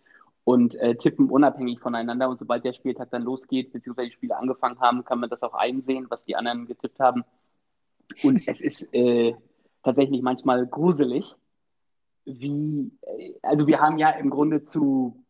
und 0.44 0.74
äh, 0.76 0.96
tippen 0.96 1.30
unabhängig 1.30 1.80
voneinander. 1.80 2.28
Und 2.28 2.38
sobald 2.38 2.64
der 2.64 2.72
Spieltag 2.72 3.10
dann 3.10 3.22
losgeht, 3.22 3.72
beziehungsweise 3.72 4.08
die 4.08 4.14
Spiele 4.14 4.36
angefangen 4.36 4.80
haben, 4.80 5.04
kann 5.04 5.20
man 5.20 5.30
das 5.30 5.42
auch 5.42 5.54
einsehen, 5.54 6.06
was 6.08 6.24
die 6.24 6.36
anderen 6.36 6.66
getippt 6.66 6.98
haben. 6.98 7.24
Und 8.22 8.46
es 8.48 8.60
ist 8.60 8.92
äh, 8.92 9.34
tatsächlich 9.82 10.22
manchmal 10.22 10.66
gruselig, 10.66 11.34
wie, 12.24 12.92
äh, 13.02 13.34
also 13.42 13.66
wir 13.66 13.80
haben 13.80 13.98
ja 13.98 14.10
im 14.10 14.30
Grunde 14.30 14.64
zu, 14.64 15.24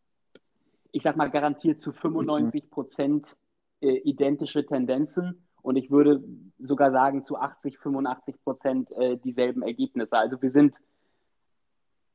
ich 0.91 1.03
sag 1.03 1.15
mal, 1.15 1.29
garantiert 1.29 1.79
zu 1.79 1.91
95 1.91 2.69
Prozent 2.71 3.35
äh, 3.81 3.97
identische 3.97 4.65
Tendenzen. 4.65 5.45
Und 5.61 5.77
ich 5.77 5.91
würde 5.91 6.23
sogar 6.59 6.91
sagen, 6.91 7.23
zu 7.23 7.37
80, 7.37 7.77
85 7.79 8.35
Prozent 8.43 8.91
äh, 8.91 9.17
dieselben 9.17 9.61
Ergebnisse. 9.61 10.17
Also 10.17 10.41
wir 10.41 10.51
sind 10.51 10.75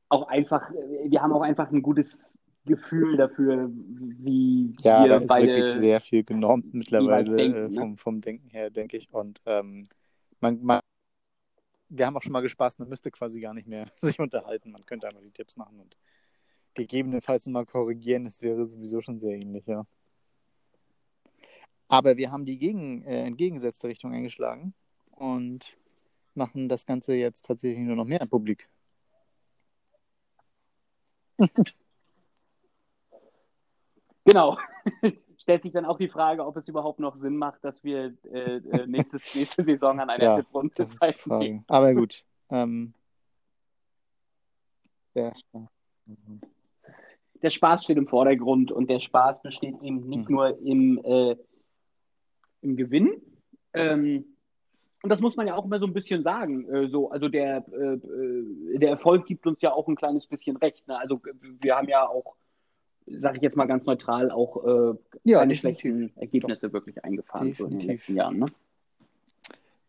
auch 0.09 0.27
einfach, 0.27 0.69
äh, 0.71 1.09
wir 1.09 1.21
haben 1.21 1.33
auch 1.33 1.41
einfach 1.41 1.71
ein 1.71 1.81
gutes 1.81 2.33
Gefühl 2.65 3.17
dafür, 3.17 3.69
wie 3.71 4.75
ja, 4.81 5.03
wir 5.03 5.09
da 5.09 5.17
ist 5.17 5.27
beide 5.27 5.47
wirklich 5.47 5.73
sehr 5.75 6.01
viel 6.01 6.23
genommen 6.23 6.69
mittlerweile 6.73 7.35
denken, 7.35 7.73
äh, 7.73 7.79
vom, 7.79 7.91
ne? 7.91 7.97
vom 7.97 8.21
Denken 8.21 8.49
her, 8.49 8.69
denke 8.69 8.97
ich. 8.97 9.11
Und 9.11 9.41
ähm, 9.45 9.87
man, 10.39 10.61
man, 10.61 10.79
wir 11.89 12.05
haben 12.05 12.15
auch 12.15 12.21
schon 12.21 12.33
mal 12.33 12.41
gespaßt, 12.41 12.79
man 12.79 12.89
müsste 12.89 13.11
quasi 13.11 13.39
gar 13.39 13.53
nicht 13.53 13.67
mehr 13.67 13.89
sich 14.01 14.19
unterhalten. 14.19 14.71
Man 14.71 14.85
könnte 14.85 15.07
einfach 15.07 15.21
die 15.21 15.31
Tipps 15.31 15.57
machen 15.57 15.79
und 15.79 15.97
gegebenenfalls 16.73 17.45
mal 17.47 17.65
korrigieren. 17.65 18.25
Das 18.25 18.41
wäre 18.41 18.65
sowieso 18.65 19.01
schon 19.01 19.19
sehr 19.19 19.35
ähnlich, 19.35 19.65
ja. 19.65 19.85
Aber 21.87 22.17
wir 22.17 22.31
haben 22.31 22.45
die 22.45 22.59
gegen, 22.59 23.01
äh, 23.01 23.25
entgegengesetzte 23.25 23.87
Richtung 23.87 24.13
eingeschlagen 24.13 24.75
und 25.11 25.77
machen 26.35 26.69
das 26.69 26.85
Ganze 26.85 27.15
jetzt 27.15 27.45
tatsächlich 27.45 27.79
nur 27.79 27.95
noch 27.95 28.05
mehr 28.05 28.25
publik. 28.27 28.69
Genau. 34.29 34.57
Stellt 35.37 35.63
sich 35.63 35.71
dann 35.71 35.85
auch 35.85 35.97
die 35.97 36.09
Frage, 36.09 36.45
ob 36.45 36.55
es 36.57 36.67
überhaupt 36.67 36.99
noch 36.99 37.15
Sinn 37.17 37.37
macht, 37.37 37.63
dass 37.63 37.83
wir 37.83 38.13
äh, 38.31 38.57
äh 38.57 38.87
nächstes, 38.87 39.23
nächste 39.35 39.63
Saison 39.63 39.99
an 39.99 40.09
einer 40.09 40.23
ja, 40.23 40.35
Tipprunde 40.37 40.73
teilnehmen. 40.75 41.63
Aber 41.67 41.93
gut. 41.93 42.23
Ähm, 42.49 42.93
ja. 45.15 45.33
Der 47.41 47.49
Spaß 47.49 47.83
steht 47.83 47.97
im 47.97 48.07
Vordergrund 48.07 48.71
und 48.71 48.89
der 48.89 48.99
Spaß 48.99 49.41
besteht 49.41 49.81
eben 49.81 50.07
nicht 50.07 50.29
mhm. 50.29 50.35
nur 50.35 50.59
im, 50.59 51.01
äh, 51.03 51.35
im 52.61 52.75
Gewinn. 52.75 53.21
Ähm, 53.73 54.25
und 55.01 55.09
das 55.09 55.21
muss 55.21 55.35
man 55.37 55.47
ja 55.47 55.55
auch 55.55 55.65
immer 55.65 55.79
so 55.79 55.85
ein 55.85 55.93
bisschen 55.93 56.23
sagen. 56.23 56.67
Äh, 56.69 56.89
so, 56.89 57.09
also 57.09 57.29
der, 57.29 57.65
äh, 57.71 57.93
äh 57.93 58.77
der 58.77 58.89
Erfolg 58.89 59.25
gibt 59.25 59.47
uns 59.47 59.61
ja 59.61 59.71
auch 59.71 59.87
ein 59.87 59.95
kleines 59.95 60.27
bisschen 60.27 60.57
recht. 60.57 60.87
Ne? 60.87 60.99
Also 60.99 61.21
wir 61.61 61.75
haben 61.75 61.87
ja 61.87 62.07
auch 62.07 62.35
sage 63.09 63.37
ich 63.37 63.43
jetzt 63.43 63.57
mal 63.57 63.65
ganz 63.65 63.85
neutral, 63.85 64.31
auch 64.31 64.63
äh, 64.65 64.97
ja, 65.23 65.39
keine 65.39 65.55
schlechten 65.55 66.15
Ergebnisse 66.17 66.67
Doch. 66.67 66.73
wirklich 66.73 67.03
eingefahren 67.03 67.53
so 67.57 67.65
in 67.65 67.79
den 67.79 67.87
letzten 67.87 68.15
Jahren. 68.15 68.39
Ne? 68.39 68.47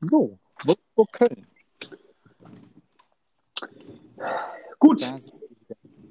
So, 0.01 0.39
Würzburg 0.65 1.13
Köln. 1.13 1.47
Gut. 4.79 5.03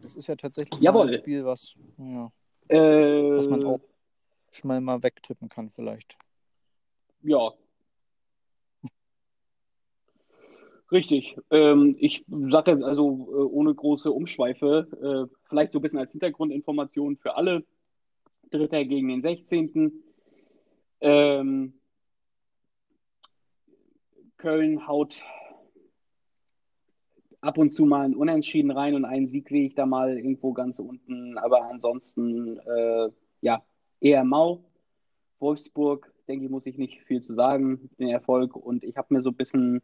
Das 0.01 0.16
ist 0.16 0.28
ja 0.28 0.36
tatsächlich 0.36 0.82
Jawohl. 0.82 1.07
ein 1.07 1.14
Spiel, 1.14 1.45
was, 1.45 1.76
ja, 1.97 2.32
äh, 2.68 3.38
was 3.38 3.47
man 3.47 3.64
auch 3.66 3.82
schnell 4.51 4.82
mal 4.82 5.01
wegtippen 5.03 5.49
kann, 5.49 5.70
vielleicht. 5.70 6.18
Ja, 7.22 7.51
Richtig. 10.92 11.38
Ähm, 11.52 11.96
ich 12.00 12.26
sage 12.28 12.72
jetzt 12.72 12.84
also 12.84 13.28
äh, 13.32 13.36
ohne 13.44 13.74
große 13.76 14.12
Umschweife, 14.12 15.30
äh, 15.30 15.36
vielleicht 15.48 15.74
so 15.74 15.80
ein 15.80 15.82
bisschen 15.84 16.00
als 16.00 16.12
Hintergrundinformation 16.12 17.18
für 17.18 17.36
alle. 17.36 17.64
Dritter 18.50 18.84
gegen 18.86 19.10
den 19.10 19.22
16. 19.22 19.92
Ähm, 21.02 21.74
Köln 24.38 24.88
haut 24.88 25.16
ab 27.42 27.58
und 27.58 27.72
zu 27.72 27.86
mal 27.86 28.06
ein 28.06 28.16
Unentschieden 28.16 28.72
rein 28.72 28.96
und 28.96 29.06
einen 29.06 29.28
Sieg 29.28 29.48
sehe 29.50 29.68
ich 29.68 29.76
da 29.76 29.86
mal 29.86 30.18
irgendwo 30.18 30.54
ganz 30.54 30.80
unten. 30.80 31.38
Aber 31.38 31.70
ansonsten, 31.70 32.58
äh, 32.60 33.10
ja, 33.42 33.64
eher 34.02 34.24
mau. 34.24 34.64
Wolfsburg, 35.40 36.12
denke 36.28 36.46
ich, 36.46 36.52
muss 36.52 36.66
ich 36.66 36.78
nicht 36.78 37.02
viel 37.04 37.22
zu 37.22 37.34
sagen, 37.34 37.90
den 38.00 38.10
Erfolg. 38.10 38.56
Und 38.56 38.84
ich 38.84 38.98
habe 38.98 39.14
mir 39.14 39.22
so 39.22 39.30
ein 39.30 39.36
bisschen 39.36 39.82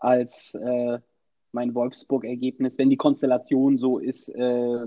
als 0.00 0.54
äh, 0.54 0.98
mein 1.52 1.74
Wolfsburg-Ergebnis, 1.74 2.78
wenn 2.78 2.90
die 2.90 2.96
Konstellation 2.96 3.78
so 3.78 3.98
ist, 3.98 4.28
äh, 4.30 4.86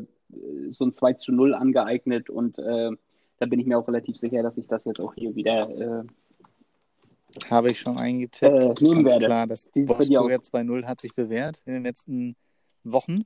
so 0.70 0.86
ein 0.86 0.93
2 0.93 1.14
zu 1.14 1.32
0 1.32 1.53
angeeignet 1.53 2.30
und 2.30 2.57
äh, 2.59 2.89
da 3.39 3.45
bin 3.45 3.59
ich 3.59 3.66
mir 3.66 3.78
auch 3.78 3.88
relativ 3.88 4.18
sicher, 4.18 4.43
dass 4.43 4.57
ich 4.57 4.68
das 4.68 4.86
jetzt 4.86 4.99
auch 4.99 5.14
hier 5.14 5.36
wieder 5.36 5.70
äh, 5.70 6.03
habe 7.49 7.72
ich 7.72 7.80
schon 7.80 7.97
eingetippt. 7.97 8.82
Äh, 8.82 8.84
nehmen 8.84 9.05
werde. 9.05 9.26
Klar, 9.26 9.47
das 9.47 9.68
Wolfsburger 9.74 10.36
2-0 10.36 10.86
hat 10.86 11.01
sich 11.01 11.14
bewährt 11.16 11.61
in 11.66 11.74
den 11.74 11.84
letzten 11.84 12.36
Wochen. 12.84 13.24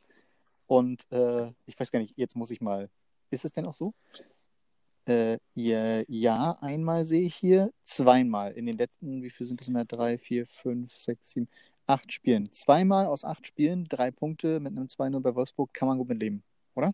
Und 0.66 1.04
äh, 1.12 1.52
ich 1.66 1.80
weiß 1.80 1.92
gar 1.92 2.00
nicht, 2.00 2.14
jetzt 2.18 2.36
muss 2.36 2.52
ich 2.52 2.62
mal 2.62 2.90
Ist 3.30 3.46
es 3.46 3.52
denn 3.52 3.66
auch 3.66 3.74
so? 3.74 3.94
Äh, 5.06 5.38
ja, 5.56 6.04
ja, 6.08 6.58
einmal 6.62 7.06
sehe 7.06 7.22
ich 7.22 7.36
hier, 7.36 7.72
zweimal. 7.86 8.52
In 8.54 8.66
den 8.66 8.78
letzten, 8.78 9.24
wie 9.24 9.30
viel 9.30 9.46
sind 9.48 9.62
das 9.62 9.70
mehr? 9.70 9.86
Drei, 9.86 10.18
vier, 10.18 10.46
fünf, 10.48 10.96
sechs, 10.98 11.32
sieben, 11.32 11.48
acht 11.88 12.12
Spielen. 12.12 12.52
Zweimal 12.52 13.08
aus 13.08 13.24
acht 13.24 13.48
Spielen, 13.48 13.86
drei 13.86 14.12
Punkte 14.12 14.60
mit 14.60 14.78
einem 14.78 14.88
2-0 14.88 15.20
bei 15.22 15.36
Wolfsburg, 15.36 15.74
kann 15.74 15.88
man 15.88 15.98
gut 15.98 16.10
mitleben, 16.10 16.44
oder? 16.76 16.94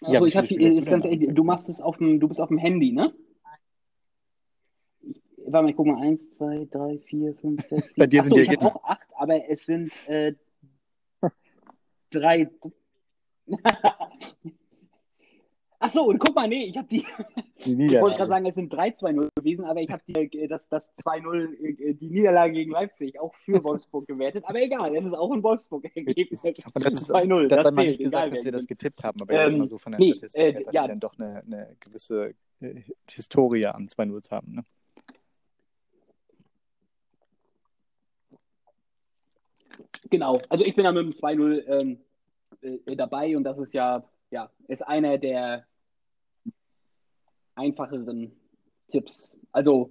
Also 0.00 0.14
ja, 0.14 0.24
ich 0.24 0.36
habe 0.36 0.46
ist 0.46 0.86
ganz 0.88 1.04
ehrlich, 1.04 1.28
du 1.32 1.44
machst 1.44 1.68
es 1.68 1.80
auf 1.80 1.98
dem, 1.98 2.20
du 2.20 2.28
bist 2.28 2.40
auf 2.40 2.48
dem 2.48 2.58
Handy, 2.58 2.92
ne? 2.92 3.12
Ich, 5.00 5.20
warte 5.46 5.64
mal, 5.64 5.70
ich 5.70 5.76
guck 5.76 5.86
mal, 5.86 6.00
eins, 6.00 6.30
zwei, 6.36 6.68
drei, 6.70 6.98
vier, 6.98 7.34
fünf, 7.34 7.66
sechs. 7.66 7.92
Bei 7.96 8.06
dir 8.06 8.22
sind 8.22 8.32
Achso, 8.32 8.44
die 8.44 8.52
ich 8.52 8.60
habe 8.60 8.66
auch 8.66 8.84
acht, 8.84 9.06
aber 9.16 9.48
es 9.48 9.66
sind 9.66 9.92
äh, 10.06 10.34
drei, 12.10 12.48
Ach 15.80 15.90
so, 15.90 16.06
und 16.06 16.18
guck 16.18 16.34
mal, 16.34 16.48
nee, 16.48 16.64
ich 16.64 16.76
habe 16.76 16.88
die. 16.88 17.04
die 17.64 17.86
ich 17.86 18.00
wollte 18.00 18.16
gerade 18.16 18.30
sagen, 18.30 18.46
es 18.46 18.56
sind 18.56 18.72
3-2-0 18.74 19.28
gewesen, 19.36 19.64
aber 19.64 19.80
ich 19.80 19.90
habe 19.90 20.02
äh, 20.08 20.48
das, 20.48 20.66
das 20.68 20.88
2-0, 21.04 21.80
äh, 21.80 21.94
die 21.94 22.10
Niederlage 22.10 22.52
gegen 22.54 22.72
Leipzig 22.72 23.20
auch 23.20 23.32
für 23.34 23.62
Wolfsburg 23.64 24.06
gewertet. 24.08 24.44
Aber 24.46 24.60
egal, 24.60 24.92
das 24.94 25.04
ist 25.04 25.14
auch 25.14 25.30
ein 25.30 25.42
Wolfsburg-Ergebnis. 25.42 26.42
2-0. 26.42 27.46
Das, 27.48 27.64
dabei 27.64 27.84
nicht 27.84 27.98
gesagt, 27.98 28.26
egal, 28.26 28.36
dass 28.36 28.44
wir 28.44 28.52
das 28.52 28.66
getippt 28.66 29.04
haben, 29.04 29.22
aber 29.22 29.32
ähm, 29.32 29.50
jetzt 29.50 29.58
mal 29.58 29.66
so 29.66 29.78
von 29.78 29.92
der 29.92 30.00
nee, 30.00 30.14
Statistik 30.14 30.40
äh, 30.40 30.52
her, 30.52 30.62
dass 30.64 30.74
ja. 30.74 30.82
sie 30.82 30.88
dann 30.88 31.00
doch 31.00 31.18
eine, 31.18 31.42
eine 31.46 31.76
gewisse 31.78 32.34
äh, 32.60 32.74
Historie 33.08 33.66
an 33.66 33.86
2-0 33.86 34.30
haben. 34.32 34.54
Ne? 34.54 34.64
Genau, 40.10 40.40
also 40.48 40.64
ich 40.64 40.74
bin 40.74 40.84
da 40.84 40.92
mit 40.92 41.04
dem 41.04 41.12
2-0 41.12 41.80
ähm, 41.80 41.98
äh, 42.62 42.96
dabei 42.96 43.36
und 43.36 43.44
das 43.44 43.58
ist 43.58 43.72
ja, 43.72 44.02
ja, 44.30 44.50
ist 44.66 44.86
einer 44.86 45.18
der 45.18 45.64
einfacheren 47.54 48.32
Tipps. 48.90 49.36
Also 49.52 49.90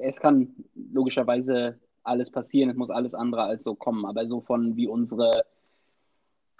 es 0.00 0.18
kann 0.18 0.54
logischerweise 0.74 1.78
alles 2.02 2.30
passieren, 2.30 2.70
es 2.70 2.76
muss 2.76 2.90
alles 2.90 3.14
andere 3.14 3.42
als 3.42 3.64
so 3.64 3.74
kommen, 3.74 4.04
aber 4.04 4.26
so 4.26 4.40
von 4.40 4.76
wie 4.76 4.88
unsere 4.88 5.44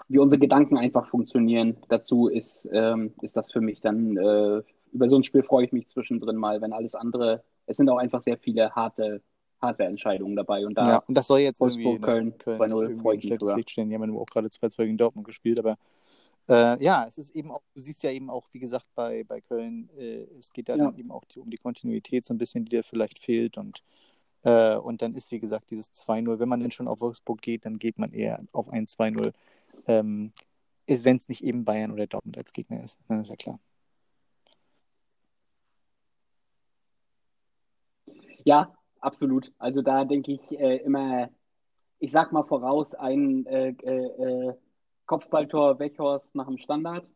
wie 0.08 0.18
unsere 0.18 0.38
Gedanken 0.38 0.76
einfach 0.76 1.06
funktionieren, 1.08 1.76
dazu 1.88 2.28
ist, 2.28 2.68
ähm, 2.72 3.14
ist 3.22 3.36
das 3.36 3.50
für 3.52 3.60
mich 3.60 3.80
dann, 3.80 4.16
äh, 4.16 4.62
über 4.92 5.08
so 5.08 5.16
ein 5.16 5.22
Spiel 5.22 5.42
freue 5.42 5.64
ich 5.64 5.72
mich 5.72 5.88
zwischendrin 5.88 6.36
mal, 6.36 6.60
wenn 6.60 6.72
alles 6.72 6.94
andere, 6.94 7.42
es 7.66 7.76
sind 7.78 7.88
auch 7.88 7.96
einfach 7.96 8.20
sehr 8.22 8.36
viele 8.36 8.70
harte 8.72 9.22
Hardware-Entscheidungen 9.60 10.36
dabei. 10.36 10.66
Und 10.66 10.76
da 10.76 10.88
ja, 10.88 11.02
und 11.06 11.16
das 11.16 11.26
soll 11.26 11.40
jetzt 11.40 11.60
Wolfsburg, 11.60 12.02
Köln, 12.02 12.36
Köln 12.38 12.60
2-0 12.60 13.00
freut 13.00 13.22
schlechtes 13.22 13.54
Licht 13.54 13.70
stehen. 13.70 13.88
Die 13.88 13.94
haben 13.94 14.12
ja 14.12 14.20
auch 14.20 14.26
gerade 14.26 14.48
2-2 14.48 14.84
gegen 14.84 14.98
Dortmund 14.98 15.26
gespielt, 15.26 15.58
aber 15.58 15.78
äh, 16.48 16.82
ja, 16.82 17.06
es 17.06 17.18
ist 17.18 17.34
eben 17.34 17.50
auch, 17.50 17.62
du 17.74 17.80
siehst 17.80 18.02
ja 18.02 18.10
eben 18.10 18.30
auch, 18.30 18.48
wie 18.52 18.58
gesagt, 18.58 18.86
bei, 18.94 19.24
bei 19.24 19.40
Köln, 19.40 19.88
äh, 19.96 20.26
es 20.38 20.52
geht 20.52 20.68
ja, 20.68 20.76
ja, 20.76 20.84
dann 20.84 20.98
eben 20.98 21.10
auch 21.10 21.24
die, 21.24 21.40
um 21.40 21.50
die 21.50 21.58
Kontinuität 21.58 22.24
so 22.24 22.34
ein 22.34 22.38
bisschen, 22.38 22.64
die 22.64 22.70
dir 22.70 22.84
vielleicht 22.84 23.18
fehlt 23.18 23.56
und 23.58 23.82
äh, 24.44 24.76
und 24.76 25.00
dann 25.02 25.14
ist, 25.14 25.30
wie 25.32 25.40
gesagt, 25.40 25.70
dieses 25.70 25.90
2-0, 25.94 26.38
wenn 26.38 26.48
man 26.48 26.60
denn 26.60 26.70
schon 26.70 26.86
auf 26.86 27.00
Wolfsburg 27.00 27.40
geht, 27.40 27.64
dann 27.64 27.78
geht 27.78 27.98
man 27.98 28.12
eher 28.12 28.42
auf 28.52 28.68
ein 28.68 28.86
2-0. 28.86 29.32
Ähm, 29.86 30.32
wenn 30.86 31.16
es 31.16 31.28
nicht 31.28 31.42
eben 31.42 31.64
Bayern 31.64 31.90
oder 31.92 32.06
Dortmund 32.06 32.36
als 32.36 32.52
Gegner 32.52 32.84
ist, 32.84 32.98
dann 33.08 33.20
ist 33.20 33.30
ja 33.30 33.36
klar. 33.36 33.58
Ja, 38.44 38.74
absolut. 39.00 39.50
Also 39.58 39.80
da 39.80 40.04
denke 40.04 40.32
ich 40.32 40.60
äh, 40.60 40.76
immer, 40.76 41.30
ich 41.98 42.12
sag 42.12 42.32
mal 42.32 42.44
voraus, 42.44 42.94
ein 42.94 43.46
äh, 43.46 43.70
äh, 43.82 44.50
äh 44.50 44.54
Kopfballtor 45.06 45.78
Weghorst 45.78 46.34
nach 46.34 46.46
dem 46.46 46.58
Standard. 46.58 47.06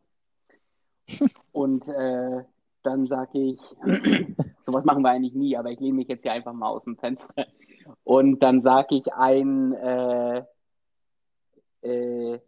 Und 1.51 1.87
äh, 1.87 2.43
dann 2.83 3.07
sage 3.07 3.39
ich, 3.39 3.59
sowas 4.65 4.85
machen 4.85 5.03
wir 5.03 5.09
eigentlich 5.09 5.33
nie, 5.33 5.57
aber 5.57 5.71
ich 5.71 5.79
lehne 5.79 5.95
mich 5.95 6.07
jetzt 6.07 6.21
hier 6.21 6.33
einfach 6.33 6.53
mal 6.53 6.69
aus 6.69 6.85
dem 6.85 6.97
Fenster. 6.97 7.47
Und 8.03 8.39
dann 8.41 8.61
sage 8.61 8.95
ich 8.95 9.13
ein 9.13 9.73
äh, 9.73 10.43
äh, 11.81 12.39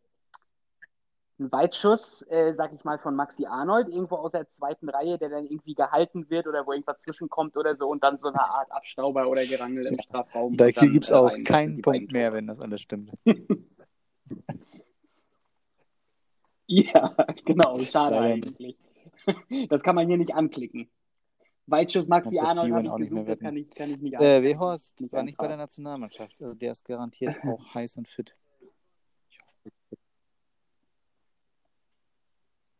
ein 1.41 1.51
Weitschuss, 1.51 2.23
äh, 2.29 2.53
sag 2.53 2.71
ich 2.73 2.83
mal, 2.83 2.99
von 2.99 3.15
Maxi 3.15 3.45
Arnold, 3.45 3.89
irgendwo 3.89 4.15
aus 4.15 4.31
der 4.31 4.47
zweiten 4.47 4.89
Reihe, 4.89 5.17
der 5.17 5.29
dann 5.29 5.45
irgendwie 5.45 5.73
gehalten 5.73 6.29
wird 6.29 6.47
oder 6.47 6.65
wo 6.65 6.71
irgendwas 6.71 6.99
zwischenkommt 6.99 7.57
oder 7.57 7.75
so 7.75 7.89
und 7.89 8.03
dann 8.03 8.19
so 8.19 8.27
eine 8.29 8.41
Art 8.41 8.71
Abstauber 8.71 9.27
oder 9.27 9.43
Gerangel 9.45 9.87
im 9.87 9.99
Strafraum. 9.99 10.55
Da 10.55 10.71
gibt 10.71 11.03
es 11.03 11.11
auch 11.11 11.31
rein, 11.31 11.43
keinen 11.43 11.81
Punkt 11.81 12.11
mehr, 12.11 12.31
wenn 12.31 12.47
das 12.47 12.59
alles 12.59 12.81
stimmt. 12.81 13.11
ja, 16.71 17.15
genau, 17.45 17.79
schade 17.79 18.15
ja, 18.15 18.21
eigentlich. 18.21 18.77
das 19.69 19.83
kann 19.83 19.95
man 19.95 20.07
hier 20.07 20.17
nicht 20.17 20.33
anklicken. 20.33 20.89
Weitschuss 21.67 22.07
Maxi 22.07 22.39
Arnold 22.39 22.73
habe 22.73 23.03
ich 23.03 23.09
gesucht, 23.09 23.29
das 23.29 23.39
kann 23.39 23.55
ich, 23.55 23.69
kann 23.69 23.91
ich 23.91 23.97
nicht 24.01 24.19
äh, 24.19 24.41
Wehorst 24.41 24.95
war 25.11 25.23
nicht 25.23 25.37
bei 25.37 25.47
der 25.47 25.57
Nationalmannschaft. 25.57 26.35
Also 26.41 26.53
der 26.53 26.71
ist 26.71 26.85
garantiert 26.85 27.35
auch 27.45 27.73
heiß 27.73 27.97
und 27.97 28.07
fit. 28.07 28.35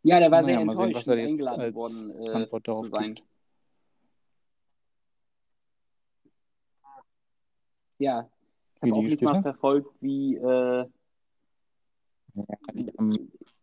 Ja, 0.03 0.19
der 0.19 0.31
war 0.31 0.41
naja, 0.41 0.55
sehr 0.55 0.61
enttäuscht, 0.61 0.77
sehen, 0.77 0.95
was 0.95 1.07
er 1.07 1.17
jetzt 1.17 1.27
eingeladen 1.27 1.61
als 1.61 1.75
worden 1.75 2.23
äh, 2.25 2.29
Antwort 2.31 2.67
darauf 2.67 2.87
sein. 2.89 3.15
Gibt. 3.15 3.27
Ja, 7.99 8.29
ich 8.75 8.81
habe 8.81 8.95
auch 8.95 9.01
nicht 9.03 9.21
mal 9.21 9.41
verfolgt, 9.43 9.91
wie 10.01 10.37
äh, 10.37 10.87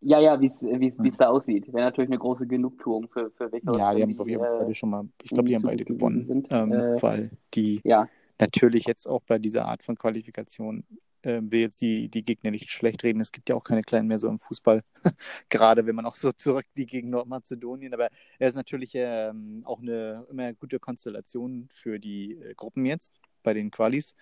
ja, 0.01 0.21
ja, 0.21 0.41
wie 0.41 0.47
es 0.47 1.17
da 1.17 1.29
aussieht. 1.29 1.73
Wäre 1.73 1.87
natürlich 1.87 2.11
eine 2.11 2.19
große 2.19 2.47
Genugtuung 2.47 3.09
für, 3.09 3.31
für 3.31 3.51
Wickhaus. 3.51 3.79
Ja, 3.79 3.95
die 3.95 4.03
haben, 4.03 4.17
die, 4.17 4.33
äh, 4.33 4.39
beide 4.39 4.75
schon 4.75 4.91
mal, 4.91 5.09
ich 5.23 5.31
glaube, 5.31 5.49
die 5.49 5.55
haben 5.55 5.63
beide 5.63 5.85
gewonnen, 5.85 6.27
sind, 6.27 6.49
ähm, 6.51 6.73
äh, 6.73 7.03
weil 7.03 7.31
die 7.55 7.81
ja. 7.85 8.09
natürlich 8.39 8.87
jetzt 8.87 9.07
auch 9.07 9.23
bei 9.27 9.39
dieser 9.39 9.67
Art 9.67 9.83
von 9.83 9.97
Qualifikation 9.97 10.85
äh, 11.23 11.41
will 11.43 11.61
jetzt 11.61 11.81
die, 11.81 12.09
die 12.09 12.25
Gegner 12.25 12.51
nicht 12.51 12.71
schlecht 12.71 13.03
reden. 13.03 13.21
Es 13.21 13.33
gibt 13.33 13.49
ja 13.49 13.57
auch 13.57 13.65
keine 13.65 13.83
Kleinen 13.83 14.09
mehr 14.09 14.19
so 14.19 14.29
im 14.29 14.39
Fußball, 14.39 14.83
gerade 15.49 15.87
wenn 15.87 15.97
man 15.97 16.07
auch 16.07 16.15
so 16.15 16.33
zurückliegt 16.33 16.91
gegen 16.91 17.11
Nordmazedonien. 17.11 17.93
Aber 17.93 18.09
er 18.39 18.49
ist 18.49 18.55
natürlich 18.55 18.93
ähm, 18.95 19.63
auch 19.65 19.81
eine 19.81 20.27
immer 20.31 20.53
gute 20.55 20.79
Konstellation 20.79 21.69
für 21.71 21.99
die 21.99 22.35
äh, 22.35 22.55
Gruppen 22.55 22.87
jetzt 22.87 23.13
bei 23.43 23.55
den 23.55 23.70
Qualis 23.70 24.14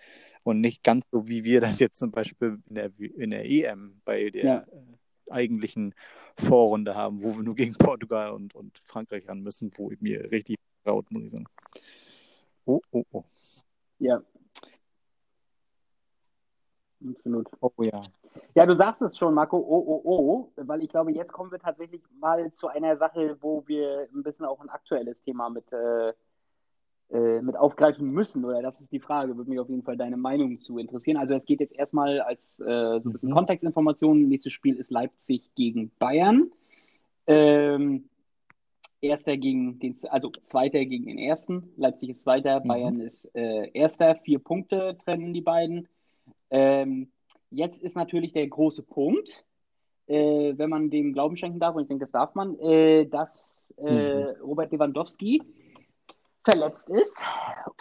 und 0.43 0.61
nicht 0.61 0.83
ganz 0.83 1.05
so 1.11 1.27
wie 1.27 1.43
wir 1.43 1.61
das 1.61 1.79
jetzt 1.79 1.97
zum 1.97 2.11
Beispiel 2.11 2.59
in 2.69 2.75
der, 2.75 2.91
in 2.99 3.31
der 3.31 3.45
EM 3.45 4.01
bei 4.05 4.29
der 4.29 4.43
ja. 4.43 4.57
äh, 4.59 5.31
eigentlichen 5.31 5.93
Vorrunde 6.37 6.95
haben, 6.95 7.21
wo 7.21 7.35
wir 7.35 7.43
nur 7.43 7.55
gegen 7.55 7.73
Portugal 7.73 8.31
und, 8.31 8.55
und 8.55 8.77
Frankreich 8.85 9.27
ran 9.27 9.41
müssen, 9.41 9.71
wo 9.75 9.91
mir 9.99 10.31
richtig 10.31 10.57
traut, 10.83 11.11
muss 11.11 11.23
ich 11.23 11.31
sagen. 11.31 11.47
Oh, 12.65 12.81
oh, 12.91 13.03
oh. 13.11 13.23
Ja, 13.99 14.21
Absolut. 17.05 17.47
Oh 17.61 17.71
ja. 17.79 18.01
Ja, 18.55 18.65
du 18.65 18.75
sagst 18.75 19.01
es 19.01 19.17
schon, 19.17 19.33
Marco, 19.33 19.57
oh, 19.57 19.83
oh, 19.87 20.01
oh, 20.03 20.51
weil 20.55 20.83
ich 20.83 20.89
glaube, 20.89 21.11
jetzt 21.11 21.31
kommen 21.31 21.51
wir 21.51 21.59
tatsächlich 21.59 22.01
mal 22.19 22.51
zu 22.53 22.67
einer 22.67 22.97
Sache, 22.97 23.37
wo 23.41 23.63
wir 23.67 24.07
ein 24.13 24.23
bisschen 24.23 24.45
auch 24.45 24.59
ein 24.61 24.69
aktuelles 24.69 25.21
Thema 25.21 25.49
mit, 25.49 25.71
äh, 25.71 26.13
äh, 27.09 27.41
mit 27.41 27.55
aufgreifen 27.55 28.11
müssen, 28.11 28.43
oder 28.43 28.61
das 28.61 28.81
ist 28.81 28.91
die 28.91 28.99
Frage, 28.99 29.37
würde 29.37 29.49
mich 29.49 29.59
auf 29.59 29.69
jeden 29.69 29.83
Fall 29.83 29.95
deine 29.95 30.17
Meinung 30.17 30.59
zu 30.59 30.77
interessieren. 30.77 31.17
Also 31.17 31.35
es 31.35 31.45
geht 31.45 31.61
jetzt 31.61 31.73
erstmal 31.73 32.19
als 32.19 32.59
äh, 32.59 32.99
so 32.99 33.09
ein 33.09 33.13
bisschen 33.13 33.29
mhm. 33.29 33.35
Kontextinformation. 33.35 34.27
Nächstes 34.27 34.53
Spiel 34.53 34.75
ist 34.75 34.91
Leipzig 34.91 35.49
gegen 35.55 35.91
Bayern. 35.99 36.51
Ähm, 37.25 38.09
Erster 38.99 39.37
gegen 39.37 39.79
den, 39.79 39.95
also 40.09 40.31
Zweiter 40.41 40.83
gegen 40.83 41.05
den 41.05 41.19
Ersten. 41.19 41.71
Leipzig 41.77 42.09
ist 42.09 42.23
Zweiter, 42.23 42.61
mhm. 42.61 42.67
Bayern 42.67 42.99
ist 42.99 43.25
äh, 43.35 43.69
Erster. 43.73 44.15
Vier 44.15 44.39
Punkte 44.39 44.97
trennen 45.05 45.33
die 45.33 45.41
beiden. 45.41 45.87
Ähm, 46.49 47.09
jetzt 47.51 47.81
ist 47.81 47.95
natürlich 47.95 48.33
der 48.33 48.47
große 48.47 48.81
Punkt, 48.83 49.45
äh, 50.07 50.53
wenn 50.57 50.69
man 50.69 50.89
dem 50.89 51.13
Glauben 51.13 51.37
schenken 51.37 51.59
darf, 51.59 51.75
und 51.75 51.83
ich 51.83 51.87
denke, 51.87 52.05
das 52.05 52.11
darf 52.11 52.35
man, 52.35 52.59
äh, 52.59 53.05
dass 53.05 53.71
äh, 53.77 54.23
mhm. 54.23 54.41
Robert 54.41 54.71
Lewandowski 54.71 55.41
verletzt 56.47 56.87
ist 56.89 57.17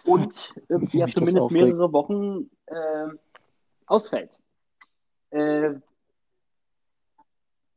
und 0.05 0.53
irgendwie 0.69 0.99
ja 0.99 1.07
zumindest 1.07 1.51
mehrere 1.53 1.93
Wochen 1.93 2.51
ähm, 2.67 3.19
ausfällt. 3.87 4.39
Äh, 5.31 5.75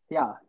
ja, 0.10 0.40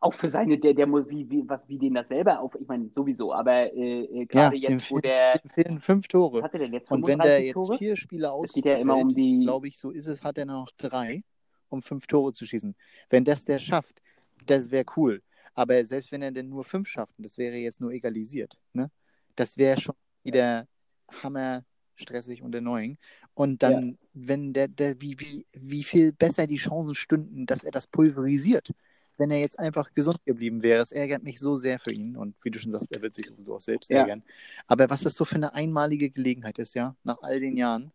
auch 0.00 0.12
für 0.12 0.28
seine, 0.28 0.58
der, 0.58 0.74
der 0.74 0.86
muss, 0.86 1.08
wie, 1.08 1.28
wie, 1.30 1.48
was, 1.48 1.66
wie 1.66 1.78
den 1.78 1.94
das 1.94 2.08
selber 2.08 2.40
auf, 2.40 2.54
ich 2.60 2.68
meine, 2.68 2.90
sowieso, 2.90 3.32
aber 3.32 3.72
äh, 3.72 4.04
äh 4.04 4.26
gerade 4.26 4.56
ja, 4.56 4.70
jetzt, 4.70 4.90
wo 4.90 4.98
der. 4.98 5.40
fehlen 5.48 5.78
fünf 5.78 6.08
Tore. 6.08 6.42
Hatte 6.42 6.58
der 6.58 6.68
jetzt 6.68 6.90
Und 6.90 7.06
wenn 7.06 7.18
der 7.18 7.42
jetzt 7.42 7.54
Tore? 7.54 7.78
vier 7.78 7.96
Spiele 7.96 8.30
ausfällt, 8.30 8.66
ja 8.66 8.76
immer 8.76 8.96
um 8.96 9.14
die... 9.14 9.40
glaube 9.44 9.68
ich, 9.68 9.78
so 9.78 9.90
ist 9.90 10.06
es, 10.06 10.22
hat 10.22 10.36
er 10.36 10.44
noch 10.44 10.70
drei, 10.76 11.24
um 11.70 11.80
fünf 11.80 12.06
Tore 12.06 12.34
zu 12.34 12.44
schießen. 12.44 12.76
Wenn 13.08 13.24
das 13.24 13.44
der 13.44 13.58
schafft, 13.58 14.02
das 14.44 14.70
wäre 14.70 14.84
cool. 14.96 15.22
Aber 15.54 15.82
selbst 15.86 16.12
wenn 16.12 16.20
er 16.20 16.32
denn 16.32 16.50
nur 16.50 16.64
fünf 16.64 16.86
schafft, 16.86 17.14
das 17.16 17.38
wäre 17.38 17.56
jetzt 17.56 17.80
nur 17.80 17.90
egalisiert, 17.90 18.58
ne? 18.74 18.90
Das 19.36 19.56
wäre 19.56 19.80
schon 19.80 19.94
wieder 20.22 20.66
hammer 21.22 21.64
stressig 21.94 22.42
und 22.42 22.54
erneuend. 22.54 22.98
Und 23.34 23.62
dann, 23.62 23.90
ja. 23.90 23.94
wenn 24.14 24.52
der, 24.52 24.68
der, 24.68 25.00
wie, 25.00 25.18
wie, 25.20 25.46
wie 25.52 25.84
viel 25.84 26.12
besser 26.12 26.46
die 26.46 26.56
Chancen 26.56 26.94
stünden, 26.94 27.46
dass 27.46 27.64
er 27.64 27.70
das 27.70 27.86
pulverisiert, 27.86 28.72
wenn 29.18 29.30
er 29.30 29.40
jetzt 29.40 29.58
einfach 29.58 29.92
gesund 29.94 30.24
geblieben 30.24 30.62
wäre. 30.62 30.82
Es 30.82 30.92
ärgert 30.92 31.22
mich 31.22 31.38
so 31.38 31.56
sehr 31.56 31.78
für 31.78 31.92
ihn. 31.92 32.16
Und 32.16 32.34
wie 32.42 32.50
du 32.50 32.58
schon 32.58 32.72
sagst, 32.72 32.92
er 32.92 33.02
wird 33.02 33.14
sich 33.14 33.26
sowieso 33.26 33.56
auch 33.56 33.60
selbst 33.60 33.90
ja. 33.90 34.00
ärgern. 34.00 34.22
Aber 34.66 34.90
was 34.90 35.02
das 35.02 35.14
so 35.14 35.24
für 35.24 35.36
eine 35.36 35.54
einmalige 35.54 36.10
Gelegenheit 36.10 36.58
ist, 36.58 36.74
ja, 36.74 36.96
nach 37.04 37.22
all 37.22 37.40
den 37.40 37.56
Jahren. 37.56 37.92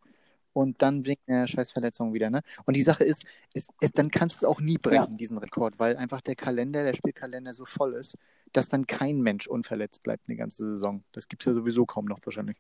Und 0.54 0.82
dann 0.82 1.06
wegen 1.06 1.22
der 1.28 1.48
Scheißverletzung 1.48 2.14
wieder, 2.14 2.30
ne? 2.30 2.42
Und 2.66 2.76
die 2.76 2.82
Sache 2.82 3.04
ist, 3.04 3.24
ist, 3.54 3.72
ist 3.80 3.98
dann 3.98 4.12
kannst 4.12 4.42
du 4.42 4.46
es 4.46 4.50
auch 4.50 4.60
nie 4.60 4.78
brechen, 4.78 5.12
ja. 5.12 5.18
diesen 5.18 5.38
Rekord, 5.38 5.80
weil 5.80 5.96
einfach 5.96 6.22
der 6.22 6.36
Kalender, 6.36 6.84
der 6.84 6.94
Spielkalender 6.94 7.54
so 7.54 7.66
voll 7.66 7.94
ist, 7.94 8.18
dass 8.52 8.68
dann 8.68 8.86
kein 8.86 9.22
Mensch 9.22 9.48
unverletzt 9.48 10.04
bleibt 10.04 10.28
eine 10.28 10.36
ganze 10.36 10.70
Saison. 10.70 11.04
Das 11.14 11.30
gibt 11.30 11.42
es 11.44 11.46
ja 11.46 11.54
sowieso 11.54 11.86
kaum 11.86 12.06
noch 12.06 12.20
wahrscheinlich. 12.26 12.58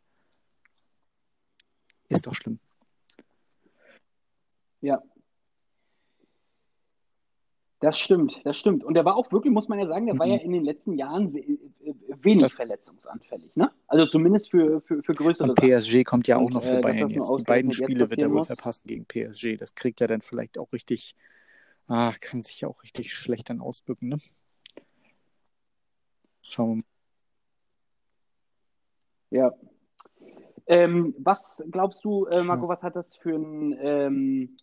Ist 2.07 2.27
doch 2.27 2.35
schlimm. 2.35 2.59
Ja, 4.81 5.01
das 7.81 7.97
stimmt, 7.97 8.39
das 8.43 8.57
stimmt. 8.57 8.83
Und 8.83 8.93
der 8.93 9.05
war 9.05 9.15
auch 9.15 9.31
wirklich, 9.31 9.51
muss 9.51 9.67
man 9.67 9.79
ja 9.79 9.87
sagen, 9.87 10.05
der 10.05 10.13
mhm. 10.13 10.19
war 10.19 10.27
ja 10.27 10.37
in 10.37 10.51
den 10.51 10.63
letzten 10.63 10.93
Jahren 10.93 11.35
äh, 11.35 11.57
wenig 12.21 12.43
ja. 12.43 12.49
verletzungsanfällig, 12.49 13.55
ne? 13.55 13.71
Also 13.87 14.05
zumindest 14.05 14.51
für, 14.51 14.81
für, 14.81 15.01
für 15.01 15.13
größere 15.13 15.49
Und 15.49 15.55
PSG 15.55 15.91
Sachen. 15.91 16.03
kommt 16.03 16.27
ja 16.27 16.37
auch 16.37 16.45
Und, 16.45 16.53
noch 16.53 16.63
für 16.63 16.77
äh, 16.77 16.81
Bayern 16.81 17.09
jetzt. 17.09 17.29
Die 17.39 17.43
beiden 17.43 17.73
Spiele 17.73 18.09
wird 18.11 18.21
er 18.21 18.31
wohl 18.31 18.45
verpassen 18.45 18.87
gegen 18.87 19.05
PSG. 19.05 19.57
Das 19.57 19.73
kriegt 19.73 19.99
er 19.99 20.07
dann 20.07 20.21
vielleicht 20.21 20.59
auch 20.59 20.71
richtig, 20.71 21.15
ah, 21.87 22.13
kann 22.21 22.43
sich 22.43 22.61
ja 22.61 22.67
auch 22.67 22.83
richtig 22.83 23.13
schlecht 23.13 23.49
dann 23.49 23.61
ausbücken, 23.61 24.09
ne? 24.09 24.17
Schauen 26.43 26.69
wir 26.69 26.75
mal. 26.75 26.83
Ja. 29.31 29.53
Ähm, 30.67 31.15
was 31.17 31.63
glaubst 31.71 32.05
du, 32.05 32.27
äh, 32.27 32.43
Marco, 32.43 32.67
was 32.67 32.83
hat 32.83 32.95
das 32.95 33.15
für 33.15 33.35
ein 33.35 33.75
ähm, 33.81 34.57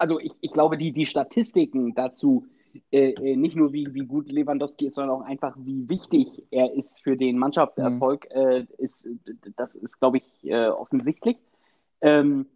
also 0.00 0.18
ich, 0.18 0.32
ich 0.40 0.52
glaube, 0.52 0.78
die, 0.78 0.92
die 0.92 1.04
Statistiken 1.04 1.94
dazu, 1.94 2.46
äh, 2.90 3.10
äh, 3.10 3.36
nicht 3.36 3.54
nur 3.54 3.72
wie, 3.72 3.92
wie 3.92 4.06
gut 4.06 4.30
Lewandowski 4.30 4.86
ist, 4.86 4.94
sondern 4.94 5.20
auch 5.20 5.24
einfach, 5.26 5.54
wie 5.58 5.88
wichtig 5.88 6.46
er 6.50 6.72
ist 6.72 7.00
für 7.02 7.16
den 7.16 7.38
Mannschaftserfolg, 7.38 8.26
mhm. 8.34 8.40
äh, 8.40 8.66
ist, 8.78 9.06
das 9.56 9.74
ist, 9.74 9.98
glaube 9.98 10.18
ich, 10.18 10.24
äh, 10.44 10.68
offensichtlich. 10.68 11.36
Ähm, 12.00 12.46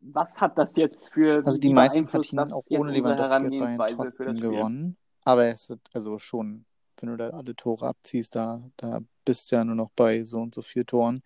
was 0.00 0.40
hat 0.40 0.56
das 0.56 0.74
jetzt 0.76 1.10
für 1.10 1.44
Also 1.44 1.60
die 1.60 1.74
meisten 1.74 2.06
Partien 2.06 2.38
auch 2.38 2.64
ohne 2.70 2.92
Lewandowski 2.92 3.58
hat 3.58 3.76
Bayern 3.76 3.96
trotzdem 3.96 4.40
gewonnen. 4.40 4.96
Aber 5.24 5.44
es 5.44 5.68
ist 5.68 5.78
also 5.92 6.18
schon, 6.18 6.64
wenn 6.98 7.10
du 7.10 7.16
da 7.18 7.30
alle 7.30 7.54
Tore 7.54 7.86
abziehst, 7.86 8.34
da, 8.34 8.62
da 8.78 9.00
bist 9.26 9.52
du 9.52 9.56
ja 9.56 9.64
nur 9.64 9.74
noch 9.74 9.90
bei 9.94 10.24
so 10.24 10.38
und 10.38 10.54
so 10.54 10.62
vier 10.62 10.86
Toren 10.86 11.22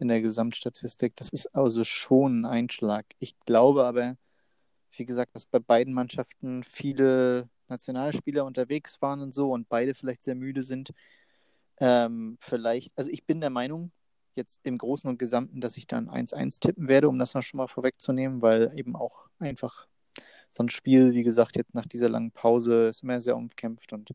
in 0.00 0.08
der 0.08 0.20
Gesamtstatistik. 0.20 1.16
Das 1.16 1.30
ist 1.30 1.54
also 1.54 1.84
schon 1.84 2.42
ein 2.42 2.46
Einschlag. 2.46 3.06
Ich 3.18 3.38
glaube 3.40 3.84
aber, 3.84 4.16
wie 4.92 5.04
gesagt, 5.04 5.34
dass 5.34 5.46
bei 5.46 5.58
beiden 5.58 5.94
Mannschaften 5.94 6.64
viele 6.64 7.48
Nationalspieler 7.68 8.44
unterwegs 8.44 9.00
waren 9.00 9.20
und 9.20 9.32
so 9.32 9.52
und 9.52 9.68
beide 9.68 9.94
vielleicht 9.94 10.24
sehr 10.24 10.34
müde 10.34 10.62
sind. 10.62 10.92
Ähm, 11.78 12.38
vielleicht, 12.40 12.92
also 12.96 13.10
ich 13.10 13.24
bin 13.24 13.40
der 13.40 13.50
Meinung, 13.50 13.92
jetzt 14.34 14.60
im 14.64 14.78
Großen 14.78 15.10
und 15.10 15.18
Gesamten, 15.18 15.60
dass 15.60 15.76
ich 15.76 15.86
dann 15.86 16.08
1-1 16.08 16.60
tippen 16.60 16.88
werde, 16.88 17.08
um 17.08 17.18
das 17.18 17.34
noch 17.34 17.42
schon 17.42 17.58
mal 17.58 17.66
vorwegzunehmen, 17.66 18.40
weil 18.40 18.72
eben 18.76 18.96
auch 18.96 19.28
einfach 19.38 19.86
so 20.48 20.62
ein 20.62 20.70
Spiel, 20.70 21.12
wie 21.12 21.24
gesagt, 21.24 21.56
jetzt 21.56 21.74
nach 21.74 21.86
dieser 21.86 22.08
langen 22.08 22.30
Pause 22.30 22.88
ist 22.88 23.02
immer 23.02 23.20
sehr 23.20 23.36
umkämpft 23.36 23.92
und 23.92 24.10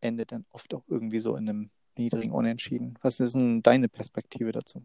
endet 0.00 0.32
dann 0.32 0.44
oft 0.50 0.74
auch 0.74 0.82
irgendwie 0.88 1.20
so 1.20 1.36
in 1.36 1.48
einem 1.48 1.70
niedrigen 1.98 2.32
Unentschieden. 2.32 2.98
Was 3.02 3.20
ist 3.20 3.34
denn 3.34 3.62
deine 3.62 3.88
Perspektive 3.88 4.52
dazu? 4.52 4.82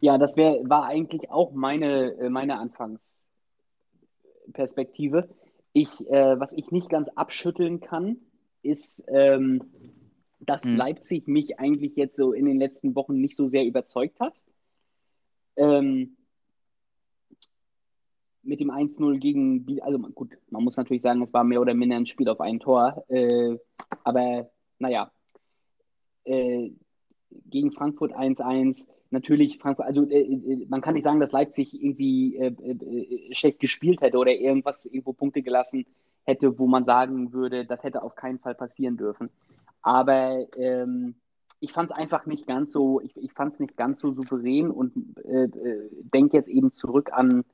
Ja, 0.00 0.16
das 0.18 0.36
wär, 0.36 0.68
war 0.68 0.86
eigentlich 0.86 1.30
auch 1.30 1.52
meine, 1.52 2.14
äh, 2.14 2.28
meine 2.28 2.58
Anfangsperspektive. 2.58 5.28
Ich, 5.72 5.88
äh, 6.10 6.40
was 6.40 6.52
ich 6.52 6.72
nicht 6.72 6.88
ganz 6.88 7.08
abschütteln 7.14 7.78
kann, 7.80 8.16
ist, 8.62 9.04
ähm, 9.08 9.62
dass 10.40 10.64
hm. 10.64 10.74
Leipzig 10.76 11.28
mich 11.28 11.60
eigentlich 11.60 11.94
jetzt 11.96 12.16
so 12.16 12.32
in 12.32 12.46
den 12.46 12.58
letzten 12.58 12.96
Wochen 12.96 13.20
nicht 13.20 13.36
so 13.36 13.46
sehr 13.46 13.64
überzeugt 13.64 14.18
hat. 14.18 14.34
Ähm, 15.56 16.16
mit 18.42 18.60
dem 18.60 18.70
1-0 18.70 19.18
gegen, 19.18 19.80
also 19.82 19.98
gut, 19.98 20.36
man 20.50 20.64
muss 20.64 20.76
natürlich 20.76 21.02
sagen, 21.02 21.22
es 21.22 21.32
war 21.32 21.44
mehr 21.44 21.60
oder 21.60 21.74
minder 21.74 21.96
ein 21.96 22.06
Spiel 22.06 22.28
auf 22.28 22.40
ein 22.40 22.60
Tor, 22.60 23.04
äh, 23.08 23.56
aber 24.04 24.50
naja, 24.78 25.10
äh, 26.24 26.70
gegen 27.46 27.72
Frankfurt 27.72 28.12
1-1, 28.12 28.86
natürlich 29.10 29.58
Frankfurt, 29.58 29.86
also 29.86 30.08
äh, 30.08 30.20
äh, 30.20 30.66
man 30.68 30.80
kann 30.80 30.94
nicht 30.94 31.04
sagen, 31.04 31.20
dass 31.20 31.32
Leipzig 31.32 31.80
irgendwie 31.80 32.36
äh, 32.36 32.48
äh, 32.48 33.34
schlecht 33.34 33.60
gespielt 33.60 34.00
hätte 34.00 34.18
oder 34.18 34.32
irgendwas 34.32 34.86
irgendwo 34.86 35.12
Punkte 35.12 35.42
gelassen 35.42 35.86
hätte, 36.24 36.58
wo 36.58 36.66
man 36.66 36.84
sagen 36.84 37.32
würde, 37.32 37.64
das 37.64 37.82
hätte 37.82 38.02
auf 38.02 38.14
keinen 38.14 38.38
Fall 38.38 38.54
passieren 38.54 38.96
dürfen. 38.96 39.30
Aber 39.82 40.46
ähm, 40.56 41.14
ich 41.60 41.72
fand 41.72 41.90
es 41.90 41.96
einfach 41.96 42.26
nicht 42.26 42.46
ganz 42.46 42.72
so, 42.72 43.00
ich, 43.00 43.16
ich 43.16 43.32
fand 43.32 43.54
es 43.54 43.60
nicht 43.60 43.76
ganz 43.76 44.00
so 44.00 44.12
souverän 44.12 44.70
und 44.70 44.92
denke 46.12 46.36
jetzt 46.36 46.48
eben 46.48 46.72
zurück 46.72 47.12
an 47.12 47.44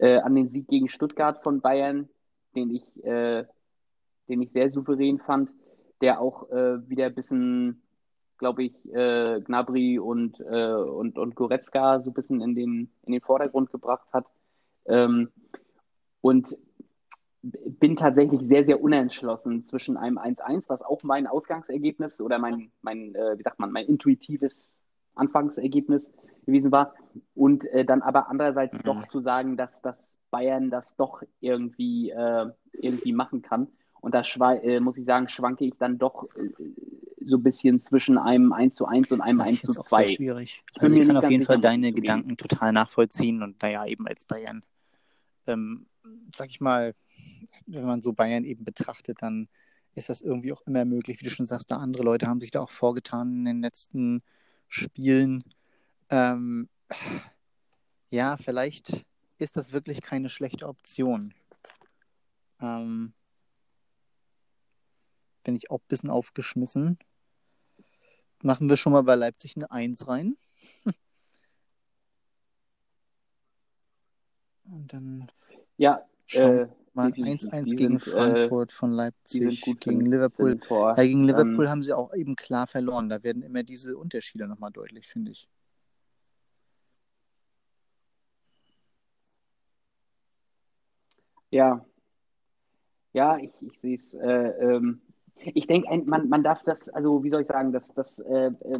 äh, 0.00 0.18
an 0.18 0.34
den 0.34 0.48
Sieg 0.48 0.66
gegen 0.68 0.88
Stuttgart 0.88 1.42
von 1.42 1.60
Bayern, 1.60 2.08
den 2.54 2.70
ich, 2.70 3.04
äh, 3.04 3.44
den 4.28 4.42
ich 4.42 4.50
sehr 4.52 4.70
souverän 4.70 5.18
fand, 5.18 5.50
der 6.00 6.20
auch 6.20 6.50
äh, 6.50 6.88
wieder 6.88 7.06
ein 7.06 7.14
bisschen, 7.14 7.82
glaube 8.38 8.64
ich, 8.64 8.94
äh, 8.94 9.40
Gnabry 9.42 9.98
und, 9.98 10.40
äh, 10.40 10.72
und, 10.72 11.18
und 11.18 11.34
Goretzka 11.36 12.00
so 12.00 12.10
ein 12.10 12.14
bisschen 12.14 12.40
in 12.40 12.54
den, 12.54 12.90
in 13.04 13.12
den 13.12 13.20
Vordergrund 13.20 13.70
gebracht 13.70 14.08
hat. 14.12 14.26
Ähm, 14.86 15.30
und 16.22 16.56
bin 17.42 17.96
tatsächlich 17.96 18.42
sehr, 18.42 18.64
sehr 18.64 18.82
unentschlossen 18.82 19.64
zwischen 19.64 19.96
einem 19.96 20.18
1-1, 20.18 20.64
was 20.68 20.82
auch 20.82 21.02
mein 21.02 21.26
Ausgangsergebnis 21.26 22.20
oder 22.20 22.38
mein, 22.38 22.70
mein 22.82 23.14
äh, 23.14 23.38
wie 23.38 23.42
sagt 23.42 23.58
man, 23.58 23.72
mein 23.72 23.86
intuitives 23.86 24.76
Anfangsergebnis 25.14 26.10
gewesen 26.46 26.72
war. 26.72 26.94
Und 27.34 27.64
äh, 27.66 27.84
dann 27.84 28.02
aber 28.02 28.28
andererseits 28.28 28.78
mhm. 28.78 28.82
doch 28.84 29.08
zu 29.08 29.20
sagen, 29.20 29.56
dass, 29.56 29.80
dass 29.82 30.18
Bayern 30.30 30.70
das 30.70 30.94
doch 30.96 31.22
irgendwie, 31.40 32.10
äh, 32.10 32.46
irgendwie 32.72 33.12
machen 33.12 33.42
kann. 33.42 33.68
Und 34.00 34.14
da 34.14 34.22
äh, 34.22 34.80
muss 34.80 34.96
ich 34.96 35.04
sagen, 35.04 35.28
schwanke 35.28 35.64
ich 35.64 35.74
dann 35.78 35.98
doch 35.98 36.24
äh, 36.36 36.50
so 37.20 37.36
ein 37.36 37.42
bisschen 37.42 37.82
zwischen 37.82 38.16
einem 38.16 38.52
1 38.52 38.74
zu 38.74 38.86
1 38.86 39.12
und 39.12 39.20
einem 39.20 39.38
ja, 39.38 39.44
1 39.44 39.62
zu 39.62 39.72
2. 39.72 40.06
Sehr 40.06 40.16
schwierig. 40.16 40.64
Ich, 40.74 40.82
also 40.82 40.96
ich 40.96 41.06
kann 41.06 41.16
auf 41.16 41.30
jeden 41.30 41.44
Fall 41.44 41.60
deine 41.60 41.92
Gedanken 41.92 42.36
total 42.36 42.72
nachvollziehen 42.72 43.42
und 43.42 43.60
naja, 43.62 43.84
eben 43.86 44.06
als 44.06 44.24
Bayern, 44.24 44.62
ähm, 45.46 45.86
sag 46.34 46.48
ich 46.48 46.60
mal, 46.60 46.94
wenn 47.66 47.84
man 47.84 48.00
so 48.02 48.12
Bayern 48.12 48.44
eben 48.44 48.64
betrachtet, 48.64 49.18
dann 49.20 49.48
ist 49.94 50.08
das 50.08 50.20
irgendwie 50.20 50.52
auch 50.52 50.62
immer 50.66 50.84
möglich. 50.84 51.20
Wie 51.20 51.24
du 51.24 51.30
schon 51.30 51.46
sagst, 51.46 51.70
da 51.70 51.76
andere 51.76 52.02
Leute 52.02 52.26
haben 52.26 52.40
sich 52.40 52.50
da 52.50 52.60
auch 52.60 52.70
vorgetan 52.70 53.40
in 53.40 53.44
den 53.44 53.60
letzten 53.60 54.22
Spielen. 54.68 55.44
Ähm, 56.10 56.68
ja, 58.10 58.36
vielleicht 58.36 59.04
ist 59.38 59.56
das 59.56 59.72
wirklich 59.72 60.02
keine 60.02 60.28
schlechte 60.28 60.68
Option. 60.68 61.32
Ähm, 62.60 63.14
bin 65.44 65.56
ich 65.56 65.70
auch 65.70 65.78
ein 65.78 65.88
bisschen 65.88 66.10
aufgeschmissen. 66.10 66.98
Machen 68.42 68.68
wir 68.68 68.76
schon 68.76 68.92
mal 68.92 69.02
bei 69.02 69.14
Leipzig 69.14 69.56
eine 69.56 69.70
1 69.70 70.08
rein. 70.08 70.36
Und 74.64 74.92
dann 74.92 75.30
ja, 75.76 76.06
äh, 76.32 76.66
mal 76.94 77.10
1-1 77.10 77.76
gegen 77.76 77.98
sind, 77.98 78.06
äh, 78.06 78.10
Frankfurt 78.10 78.72
äh, 78.72 78.74
von 78.74 78.92
Leipzig, 78.92 79.62
gegen 79.80 80.06
Liverpool. 80.06 80.60
Ja, 80.68 80.94
gegen 80.94 81.24
Liverpool 81.24 81.64
ähm, 81.64 81.70
haben 81.70 81.82
sie 81.82 81.92
auch 81.92 82.14
eben 82.14 82.36
klar 82.36 82.66
verloren. 82.66 83.08
Da 83.08 83.22
werden 83.22 83.42
immer 83.42 83.62
diese 83.62 83.96
Unterschiede 83.96 84.46
nochmal 84.46 84.70
deutlich, 84.70 85.08
finde 85.08 85.32
ich. 85.32 85.48
Ja, 91.50 91.84
ja, 93.12 93.38
ich, 93.38 93.50
ich 93.60 93.80
sehe 93.80 93.96
es. 93.96 94.14
Äh, 94.14 94.28
ähm, 94.28 95.00
ich 95.36 95.66
denke, 95.66 95.88
man, 96.04 96.28
man 96.28 96.42
darf 96.42 96.62
das, 96.64 96.88
also 96.90 97.24
wie 97.24 97.30
soll 97.30 97.42
ich 97.42 97.48
sagen, 97.48 97.72
dass 97.72 97.92
das 97.94 98.18
äh, 98.20 98.50
äh, 98.60 98.78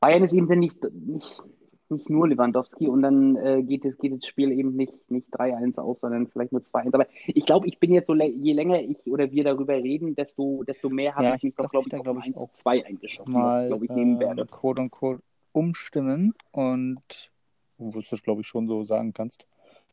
Bayern 0.00 0.22
ist 0.22 0.32
eben 0.32 0.46
nicht, 0.58 0.82
nicht, 0.92 1.42
nicht 1.88 2.10
nur 2.10 2.28
Lewandowski 2.28 2.88
und 2.88 3.02
dann 3.02 3.36
äh, 3.36 3.62
geht, 3.62 3.84
das, 3.84 3.96
geht 3.98 4.12
das 4.12 4.26
Spiel 4.26 4.52
eben 4.52 4.76
nicht, 4.76 5.10
nicht 5.10 5.28
3-1 5.34 5.78
aus, 5.78 6.00
sondern 6.00 6.28
vielleicht 6.28 6.52
nur 6.52 6.62
2-1. 6.62 6.94
Aber 6.94 7.06
ich 7.26 7.46
glaube, 7.46 7.66
ich 7.66 7.78
bin 7.78 7.92
jetzt 7.92 8.06
so, 8.06 8.14
je 8.14 8.52
länger 8.52 8.80
ich 8.80 8.98
oder 9.06 9.30
wir 9.30 9.44
darüber 9.44 9.74
reden, 9.74 10.14
desto, 10.14 10.62
desto 10.64 10.88
mehr 10.88 11.14
habe 11.14 11.24
ja, 11.24 11.34
ich 11.36 11.42
mich 11.42 11.54
doch, 11.54 11.68
glaube 11.68 11.88
ich, 11.88 11.94
auf 11.96 12.02
glaub 12.02 12.18
1-2 12.18 12.84
eingeschossen, 12.84 13.32
mal, 13.32 13.68
glaube 13.68 13.86
ich, 13.86 13.90
nehmen 13.90 14.20
werde. 14.20 14.46
Code 14.46 14.82
und 14.82 14.90
Code 14.90 15.20
umstimmen 15.52 16.34
und, 16.52 17.30
wo 17.78 17.90
du 17.90 18.00
das, 18.00 18.22
glaube 18.22 18.42
ich, 18.42 18.46
schon 18.46 18.68
so 18.68 18.84
sagen 18.84 19.12
kannst. 19.12 19.46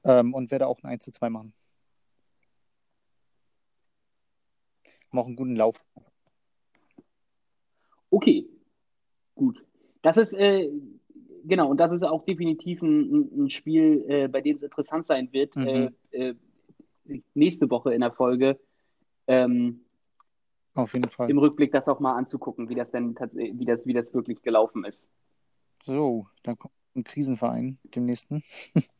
Ähm, 0.05 0.33
und 0.33 0.51
werde 0.51 0.67
auch 0.67 0.81
ein 0.83 0.89
1 0.89 1.03
zu 1.03 1.11
2 1.11 1.29
machen. 1.29 1.53
haben 5.15 5.23
auch 5.23 5.27
einen 5.27 5.35
guten 5.35 5.55
Lauf. 5.55 5.81
Okay, 8.09 8.47
gut. 9.33 9.63
Das 10.01 10.17
ist, 10.17 10.33
äh, 10.33 10.69
genau, 11.45 11.69
und 11.69 11.79
das 11.79 11.91
ist 11.91 12.03
auch 12.03 12.23
definitiv 12.25 12.81
ein, 12.81 13.45
ein 13.45 13.49
Spiel, 13.49 14.05
äh, 14.07 14.27
bei 14.27 14.41
dem 14.41 14.57
es 14.57 14.63
interessant 14.63 15.07
sein 15.07 15.31
wird, 15.31 15.55
mhm. 15.55 15.89
äh, 16.11 16.29
äh 16.29 16.35
nächste 17.33 17.69
Woche 17.69 17.93
in 17.93 18.01
der 18.01 18.11
Folge. 18.11 18.59
Ähm, 19.27 19.85
Auf 20.73 20.93
jeden 20.93 21.09
Fall. 21.09 21.29
Im 21.29 21.37
Rückblick 21.37 21.71
das 21.71 21.87
auch 21.87 21.99
mal 21.99 22.15
anzugucken, 22.15 22.67
wie 22.67 22.75
das 22.75 22.89
denn 22.89 23.15
wie 23.15 23.65
das, 23.65 23.85
wie 23.85 23.93
das 23.93 24.13
wirklich 24.13 24.41
gelaufen 24.41 24.85
ist. 24.85 25.07
So, 25.83 26.27
dann 26.41 26.57
kommt 26.57 26.73
ein 26.95 27.03
Krisenverein 27.03 27.77
dem 27.83 28.05
nächsten. 28.05 28.43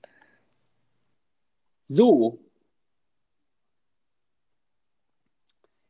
so. 1.88 2.40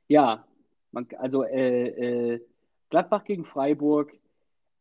Ja, 0.08 0.46
man, 0.92 1.08
also 1.18 1.44
äh, 1.44 2.34
äh, 2.34 2.42
Gladbach 2.90 3.24
gegen 3.24 3.46
Freiburg, 3.46 4.14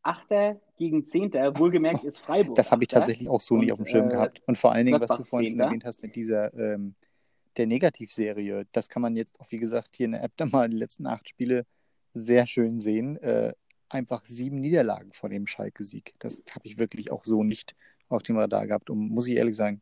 Achter 0.03 0.61
gegen 0.77 1.07
Zehnter, 1.07 1.59
wohlgemerkt 1.59 2.05
ist 2.05 2.19
Freiburg. 2.19 2.57
Das 2.57 2.71
habe 2.71 2.85
ich 2.85 2.89
tatsächlich 2.89 3.29
auch 3.29 3.41
so 3.41 3.57
nie 3.57 3.73
auf 3.73 3.79
dem 3.79 3.87
Schirm 3.87 4.09
äh, 4.09 4.13
gehabt. 4.13 4.43
Und 4.47 4.59
vor 4.59 4.73
allen 4.73 4.85
Dingen, 4.85 4.99
Gladbach 4.99 5.19
was 5.19 5.25
du 5.25 5.31
vorhin 5.31 5.51
schon 5.53 5.61
erwähnt 5.61 5.85
hast 5.85 6.03
mit 6.03 6.15
dieser 6.15 6.53
ähm, 6.55 6.95
der 7.57 7.67
Negativserie, 7.67 8.67
das 8.73 8.89
kann 8.89 9.01
man 9.01 9.17
jetzt 9.17 9.41
auch, 9.41 9.51
wie 9.51 9.59
gesagt, 9.59 9.97
hier 9.97 10.07
in 10.07 10.13
der 10.13 10.25
App 10.25 10.33
dann 10.37 10.51
mal 10.51 10.69
die 10.69 10.77
letzten 10.77 11.07
acht 11.07 11.29
Spiele 11.29 11.65
sehr 12.13 12.47
schön 12.47 12.79
sehen. 12.79 13.17
Äh, 13.19 13.55
einfach 13.89 14.25
sieben 14.25 14.61
Niederlagen 14.61 15.13
vor 15.13 15.29
dem 15.29 15.47
Schalke-Sieg. 15.47 16.15
Das 16.19 16.43
habe 16.51 16.67
ich 16.67 16.79
wirklich 16.79 17.11
auch 17.11 17.25
so 17.25 17.45
nicht 17.45 17.75
auf 18.09 18.23
dem 18.23 18.37
Radar 18.37 18.67
gehabt, 18.67 18.91
um, 18.91 19.09
muss 19.09 19.27
ich 19.27 19.37
ehrlich 19.37 19.57
sagen. 19.57 19.81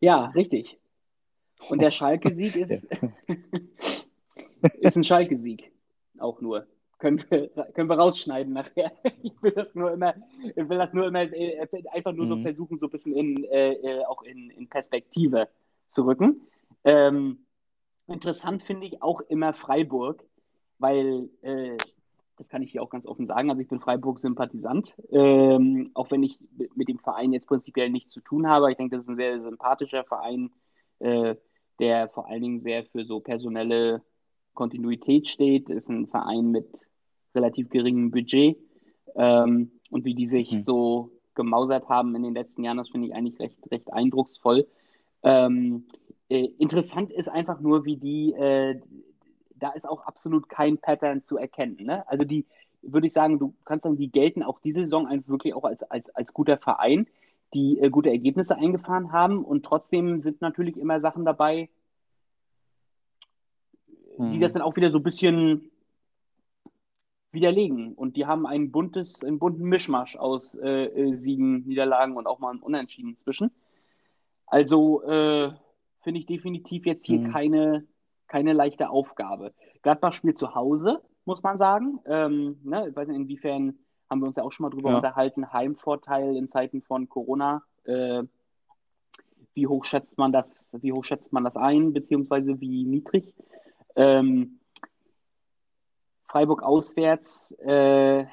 Ja, 0.00 0.26
richtig. 0.26 0.78
Und 1.68 1.80
der 1.80 1.90
Schalke-Sieg 1.90 2.56
ist, 2.70 2.86
ist 4.80 4.96
ein 4.96 5.04
Schalke-Sieg. 5.04 5.70
Auch 6.18 6.40
nur. 6.40 6.66
Können 6.98 7.24
wir, 7.30 7.48
können 7.74 7.88
wir 7.88 7.98
rausschneiden 7.98 8.52
nachher. 8.52 8.92
Ich 9.22 9.42
will 9.42 9.52
das 9.52 9.74
nur 9.74 9.92
immer, 9.92 10.14
ich 10.42 10.68
will 10.68 10.78
das 10.78 10.92
nur 10.92 11.06
immer 11.06 11.22
äh, 11.22 11.66
einfach 11.92 12.12
nur 12.12 12.26
mhm. 12.26 12.28
so 12.28 12.36
versuchen, 12.38 12.76
so 12.76 12.86
ein 12.86 12.90
bisschen 12.90 13.14
in, 13.14 13.44
äh, 13.44 13.72
äh, 13.72 14.04
auch 14.04 14.22
in, 14.22 14.50
in 14.50 14.68
Perspektive 14.68 15.48
zu 15.92 16.02
rücken. 16.02 16.42
Ähm, 16.84 17.46
interessant 18.06 18.62
finde 18.64 18.86
ich 18.86 19.02
auch 19.02 19.20
immer 19.22 19.54
Freiburg, 19.54 20.24
weil 20.78 21.30
äh, 21.42 21.76
das 22.40 22.48
kann 22.48 22.62
ich 22.62 22.72
hier 22.72 22.82
auch 22.82 22.88
ganz 22.88 23.06
offen 23.06 23.26
sagen. 23.26 23.50
Also 23.50 23.60
ich 23.60 23.68
bin 23.68 23.80
Freiburg-Sympathisant, 23.80 24.94
ähm, 25.10 25.90
auch 25.92 26.10
wenn 26.10 26.22
ich 26.22 26.38
mit 26.74 26.88
dem 26.88 26.98
Verein 26.98 27.34
jetzt 27.34 27.46
prinzipiell 27.46 27.90
nichts 27.90 28.12
zu 28.12 28.20
tun 28.20 28.48
habe. 28.48 28.70
Ich 28.70 28.78
denke, 28.78 28.96
das 28.96 29.04
ist 29.04 29.10
ein 29.10 29.16
sehr 29.16 29.38
sympathischer 29.40 30.04
Verein, 30.04 30.50
äh, 31.00 31.36
der 31.80 32.08
vor 32.08 32.28
allen 32.28 32.40
Dingen 32.40 32.60
sehr 32.62 32.86
für 32.86 33.04
so 33.04 33.20
personelle 33.20 34.02
Kontinuität 34.54 35.28
steht. 35.28 35.68
Ist 35.68 35.90
ein 35.90 36.06
Verein 36.06 36.50
mit 36.50 36.80
relativ 37.34 37.68
geringem 37.68 38.10
Budget. 38.10 38.56
Ähm, 39.16 39.72
und 39.90 40.06
wie 40.06 40.14
die 40.14 40.26
sich 40.26 40.50
mhm. 40.50 40.62
so 40.62 41.10
gemausert 41.34 41.90
haben 41.90 42.14
in 42.16 42.22
den 42.22 42.32
letzten 42.32 42.64
Jahren, 42.64 42.78
das 42.78 42.88
finde 42.88 43.08
ich 43.08 43.14
eigentlich 43.14 43.38
recht, 43.38 43.58
recht 43.70 43.92
eindrucksvoll. 43.92 44.66
Ähm, 45.22 45.84
äh, 46.30 46.46
interessant 46.58 47.12
ist 47.12 47.28
einfach 47.28 47.60
nur, 47.60 47.84
wie 47.84 47.98
die, 47.98 48.32
äh, 48.32 48.80
da 49.62 49.70
ist 49.70 49.88
auch 49.88 50.06
absolut 50.06 50.48
kein 50.48 50.78
Pattern 50.78 51.24
zu 51.24 51.36
erkennen. 51.36 51.76
Ne? 51.80 52.06
Also 52.08 52.24
die, 52.24 52.46
würde 52.82 53.06
ich 53.06 53.12
sagen, 53.12 53.38
du 53.38 53.54
kannst 53.64 53.84
sagen, 53.84 53.96
die 53.96 54.10
gelten 54.10 54.42
auch 54.42 54.60
diese 54.60 54.82
Saison 54.82 55.06
einfach 55.06 55.28
wirklich 55.28 55.54
auch 55.54 55.64
als, 55.64 55.82
als, 55.84 56.08
als 56.10 56.32
guter 56.32 56.58
Verein, 56.58 57.06
die 57.54 57.78
äh, 57.78 57.90
gute 57.90 58.10
Ergebnisse 58.10 58.56
eingefahren 58.56 59.12
haben 59.12 59.44
und 59.44 59.64
trotzdem 59.64 60.22
sind 60.22 60.40
natürlich 60.40 60.76
immer 60.76 61.00
Sachen 61.00 61.24
dabei, 61.24 61.68
mhm. 64.18 64.32
die 64.32 64.40
das 64.40 64.52
dann 64.52 64.62
auch 64.62 64.76
wieder 64.76 64.90
so 64.90 64.98
ein 64.98 65.04
bisschen 65.04 65.70
widerlegen. 67.32 67.94
Und 67.94 68.16
die 68.16 68.26
haben 68.26 68.46
ein 68.46 68.70
buntes, 68.70 69.24
einen 69.24 69.38
bunten 69.38 69.64
Mischmasch 69.64 70.16
aus 70.16 70.54
äh, 70.54 70.86
äh, 70.86 71.16
Siegen, 71.16 71.66
Niederlagen 71.66 72.16
und 72.16 72.26
auch 72.26 72.38
mal 72.38 72.52
ein 72.52 72.60
Unentschieden 72.60 73.16
zwischen. 73.22 73.50
Also 74.46 75.02
äh, 75.02 75.52
finde 76.02 76.20
ich 76.20 76.26
definitiv 76.26 76.86
jetzt 76.86 77.06
hier 77.06 77.20
mhm. 77.20 77.32
keine, 77.32 77.86
keine 78.30 78.52
leichte 78.52 78.88
Aufgabe. 78.90 79.52
Gladbach 79.82 80.14
spielt 80.14 80.38
zu 80.38 80.54
Hause, 80.54 81.02
muss 81.24 81.42
man 81.42 81.58
sagen. 81.58 81.98
Ähm, 82.06 82.60
ne, 82.62 82.88
ich 82.88 82.96
weiß 82.96 83.08
nicht, 83.08 83.16
inwiefern 83.16 83.78
haben 84.08 84.20
wir 84.20 84.28
uns 84.28 84.36
ja 84.36 84.44
auch 84.44 84.52
schon 84.52 84.64
mal 84.64 84.70
drüber 84.70 84.90
ja. 84.90 84.96
unterhalten. 84.96 85.52
Heimvorteil 85.52 86.36
in 86.36 86.48
Zeiten 86.48 86.80
von 86.80 87.08
Corona. 87.08 87.64
Äh, 87.84 88.22
wie 89.54 89.66
hoch 89.66 89.84
schätzt 89.84 90.16
man 90.16 90.32
das, 90.32 90.64
wie 90.80 90.92
hoch 90.92 91.04
schätzt 91.04 91.32
man 91.32 91.42
das 91.42 91.56
ein, 91.56 91.92
beziehungsweise 91.92 92.60
wie 92.60 92.84
niedrig? 92.84 93.34
Ähm, 93.96 94.60
Freiburg 96.28 96.62
auswärts. 96.62 97.50
Äh, 97.58 98.26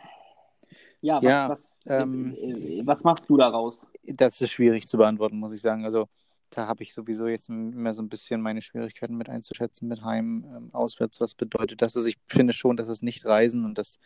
ja, 1.02 1.18
was, 1.18 1.24
ja, 1.24 1.50
was, 1.50 1.76
ähm, 1.88 2.36
äh, 2.36 2.82
was 2.86 3.04
machst 3.04 3.28
du 3.30 3.38
daraus? 3.38 3.90
Das 4.04 4.40
ist 4.42 4.52
schwierig 4.52 4.88
zu 4.88 4.98
beantworten, 4.98 5.40
muss 5.40 5.54
ich 5.54 5.62
sagen. 5.62 5.86
Also 5.86 6.08
da 6.50 6.68
habe 6.68 6.84
ich 6.84 6.94
sowieso 6.94 7.28
jetzt 7.28 7.50
immer 7.50 7.94
so 7.94 8.02
ein 8.02 8.10
bisschen 8.10 8.42
meine 8.42 8.62
Schwierigkeiten 8.62 9.18
mit 9.18 9.30
einzuschätzen 9.30 9.88
mit 9.88 10.04
Heim 10.04 10.46
ähm, 10.56 10.70
auswärts. 10.74 11.20
Was 11.20 11.34
bedeutet 11.36 11.82
das? 11.82 11.96
Also 11.96 12.08
ich 12.08 12.18
finde 12.28 12.54
schon, 12.54 12.78
dass 12.78 12.88
es 12.88 13.02
nicht 13.02 13.26
reisen 13.26 13.66
und 13.66 13.78
das 13.78 14.00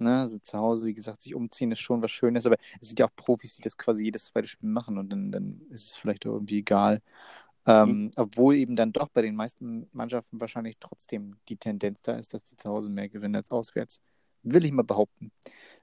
ne, 0.00 0.20
also 0.20 0.38
zu 0.38 0.58
Hause, 0.58 0.86
wie 0.86 0.94
gesagt, 0.94 1.22
sich 1.22 1.34
umziehen 1.34 1.72
ist 1.72 1.80
schon 1.80 2.02
was 2.02 2.10
Schönes, 2.10 2.46
aber 2.46 2.56
es 2.80 2.88
sind 2.88 2.98
ja 2.98 3.06
auch 3.06 3.16
Profis, 3.16 3.56
die 3.56 3.62
das 3.62 3.76
quasi 3.76 4.04
jedes 4.04 4.24
zweite 4.24 4.48
Spiel 4.48 4.68
machen 4.68 4.98
und 4.98 5.10
dann, 5.10 5.32
dann 5.32 5.60
ist 5.70 5.86
es 5.86 5.94
vielleicht 5.94 6.24
irgendwie 6.24 6.58
egal. 6.58 7.00
Ähm, 7.66 8.04
mhm. 8.04 8.12
Obwohl 8.16 8.54
eben 8.56 8.76
dann 8.76 8.92
doch 8.92 9.08
bei 9.08 9.22
den 9.22 9.34
meisten 9.34 9.88
Mannschaften 9.92 10.40
wahrscheinlich 10.40 10.76
trotzdem 10.80 11.36
die 11.48 11.56
Tendenz 11.56 12.00
da 12.02 12.14
ist, 12.16 12.32
dass 12.32 12.48
sie 12.48 12.56
zu 12.56 12.68
Hause 12.70 12.90
mehr 12.90 13.08
gewinnen 13.08 13.36
als 13.36 13.50
auswärts. 13.50 14.00
Will 14.42 14.64
ich 14.64 14.72
mal 14.72 14.84
behaupten. 14.84 15.32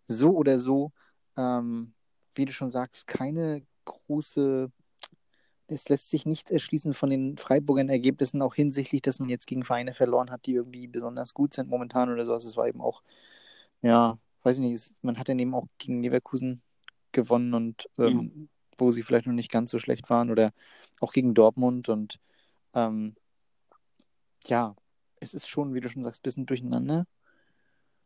So 0.07 0.31
oder 0.31 0.59
so, 0.59 0.91
ähm, 1.37 1.93
wie 2.33 2.45
du 2.45 2.51
schon 2.51 2.69
sagst, 2.69 3.07
keine 3.07 3.63
große. 3.85 4.71
Es 5.67 5.89
lässt 5.89 6.09
sich 6.09 6.25
nichts 6.25 6.51
erschließen 6.51 6.93
von 6.93 7.09
den 7.09 7.37
Freiburgern 7.37 7.89
Ergebnissen, 7.89 8.41
auch 8.41 8.55
hinsichtlich, 8.55 9.01
dass 9.01 9.19
man 9.19 9.29
jetzt 9.29 9.47
gegen 9.47 9.63
Vereine 9.63 9.93
verloren 9.93 10.29
hat, 10.29 10.45
die 10.45 10.53
irgendwie 10.53 10.87
besonders 10.87 11.33
gut 11.33 11.53
sind 11.53 11.69
momentan 11.69 12.11
oder 12.11 12.23
sowas. 12.25 12.45
Es 12.45 12.55
war 12.57 12.67
eben 12.67 12.81
auch, 12.81 13.01
ja, 13.81 14.19
weiß 14.43 14.57
ich 14.57 14.63
nicht, 14.63 14.91
man 15.03 15.17
hat 15.17 15.29
dann 15.29 15.39
eben 15.39 15.55
auch 15.55 15.67
gegen 15.77 16.03
Leverkusen 16.03 16.61
gewonnen 17.11 17.53
und 17.53 17.89
ähm, 17.97 18.15
mhm 18.15 18.49
wo 18.77 18.91
sie 18.91 19.03
vielleicht 19.03 19.27
noch 19.27 19.33
nicht 19.33 19.51
ganz 19.51 19.71
so 19.71 19.79
schlecht 19.79 20.09
waren 20.09 20.31
oder 20.31 20.51
auch 20.99 21.13
gegen 21.13 21.33
Dortmund 21.33 21.89
und 21.89 22.19
ähm, 22.73 23.15
ja, 24.45 24.75
es 25.19 25.33
ist 25.33 25.47
schon, 25.47 25.73
wie 25.73 25.81
du 25.81 25.89
schon 25.89 26.03
sagst, 26.03 26.21
ein 26.21 26.23
bisschen 26.23 26.45
durcheinander. 26.45 27.05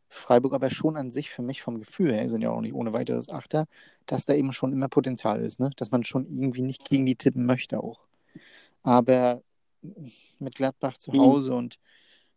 Freiburg 0.10 0.54
aber 0.54 0.70
schon 0.70 0.98
an 0.98 1.12
sich 1.12 1.30
für 1.30 1.42
mich 1.42 1.62
vom 1.62 1.80
Gefühl 1.80 2.14
her, 2.14 2.30
sind 2.30 2.42
ja 2.42 2.50
auch 2.50 2.62
nicht 2.62 2.74
ohne 2.74 2.94
weiteres 2.94 3.30
Achter, 3.30 3.68
dass 4.06 4.26
da 4.26 4.34
eben 4.34 4.52
schon 4.52 4.74
immer 4.74 4.90
Potenzial 4.90 5.42
ist, 5.42 5.60
ne? 5.60 5.70
dass 5.78 5.92
man 5.92 6.04
schon 6.04 6.26
irgendwie 6.26 6.64
nicht 6.64 6.84
gegen 6.84 7.06
die 7.06 7.16
tippen 7.16 7.46
möchte 7.46 7.82
auch. 7.82 8.02
Aber 8.84 9.42
mit 10.40 10.56
Gladbach 10.56 10.98
zu 10.98 11.12
mhm. 11.12 11.20
Hause 11.20 11.52
mhm. 11.52 11.58
und 11.58 11.80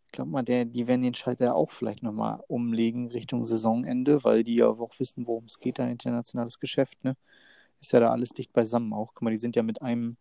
ich 0.05 0.11
glaube 0.11 0.29
mal, 0.29 0.43
der, 0.43 0.65
die 0.65 0.85
werden 0.85 1.01
den 1.01 1.15
Schalter 1.15 1.55
auch 1.55 1.71
vielleicht 1.71 2.03
nochmal 2.03 2.39
umlegen 2.47 3.07
Richtung 3.07 3.43
Saisonende, 3.43 4.23
weil 4.23 4.43
die 4.43 4.55
ja 4.55 4.67
auch 4.67 4.99
wissen, 4.99 5.25
worum 5.25 5.45
es 5.45 5.59
geht, 5.59 5.79
da 5.79 5.87
internationales 5.87 6.59
Geschäft. 6.59 7.03
Ne? 7.03 7.15
ist 7.83 7.91
ja 7.91 7.99
da 7.99 8.09
alles 8.09 8.29
dicht 8.29 8.53
beisammen 8.53 8.93
auch. 8.93 9.13
Guck 9.13 9.23
mal, 9.23 9.31
die 9.31 9.37
sind 9.37 9.55
ja 9.55 9.63
mit 9.63 9.81
einem 9.81 10.17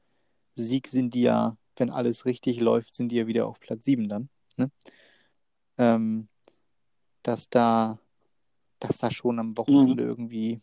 Sieg 0.54 0.88
sind 0.88 1.14
die 1.14 1.22
ja, 1.22 1.56
wenn 1.76 1.90
alles 1.90 2.26
richtig 2.26 2.60
läuft, 2.60 2.94
sind 2.94 3.10
die 3.10 3.16
ja 3.16 3.26
wieder 3.26 3.46
auf 3.46 3.60
Platz 3.60 3.84
7 3.84 4.08
dann. 4.08 4.28
Ne? 4.56 4.70
Ähm, 5.78 6.28
dass 7.22 7.48
da, 7.48 7.98
dass 8.80 8.98
da 8.98 9.10
schon 9.10 9.38
am 9.38 9.56
Wochenende 9.56 10.04
mhm. 10.04 10.08
irgendwie 10.08 10.60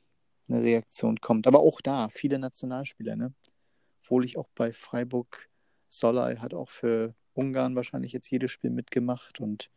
eine 0.47 0.61
Reaktion 0.61 1.19
kommt. 1.19 1.47
Aber 1.47 1.59
auch 1.59 1.81
da, 1.81 2.09
viele 2.09 2.39
Nationalspieler, 2.39 3.15
ne? 3.15 3.33
Obwohl 4.01 4.25
ich 4.25 4.37
auch 4.37 4.49
bei 4.55 4.73
Freiburg, 4.73 5.49
Solai 5.89 6.37
hat 6.37 6.53
auch 6.53 6.69
für 6.69 7.13
Ungarn 7.33 7.75
wahrscheinlich 7.75 8.11
jetzt 8.11 8.29
jedes 8.29 8.51
Spiel 8.51 8.71
mitgemacht 8.71 9.39
und 9.39 9.69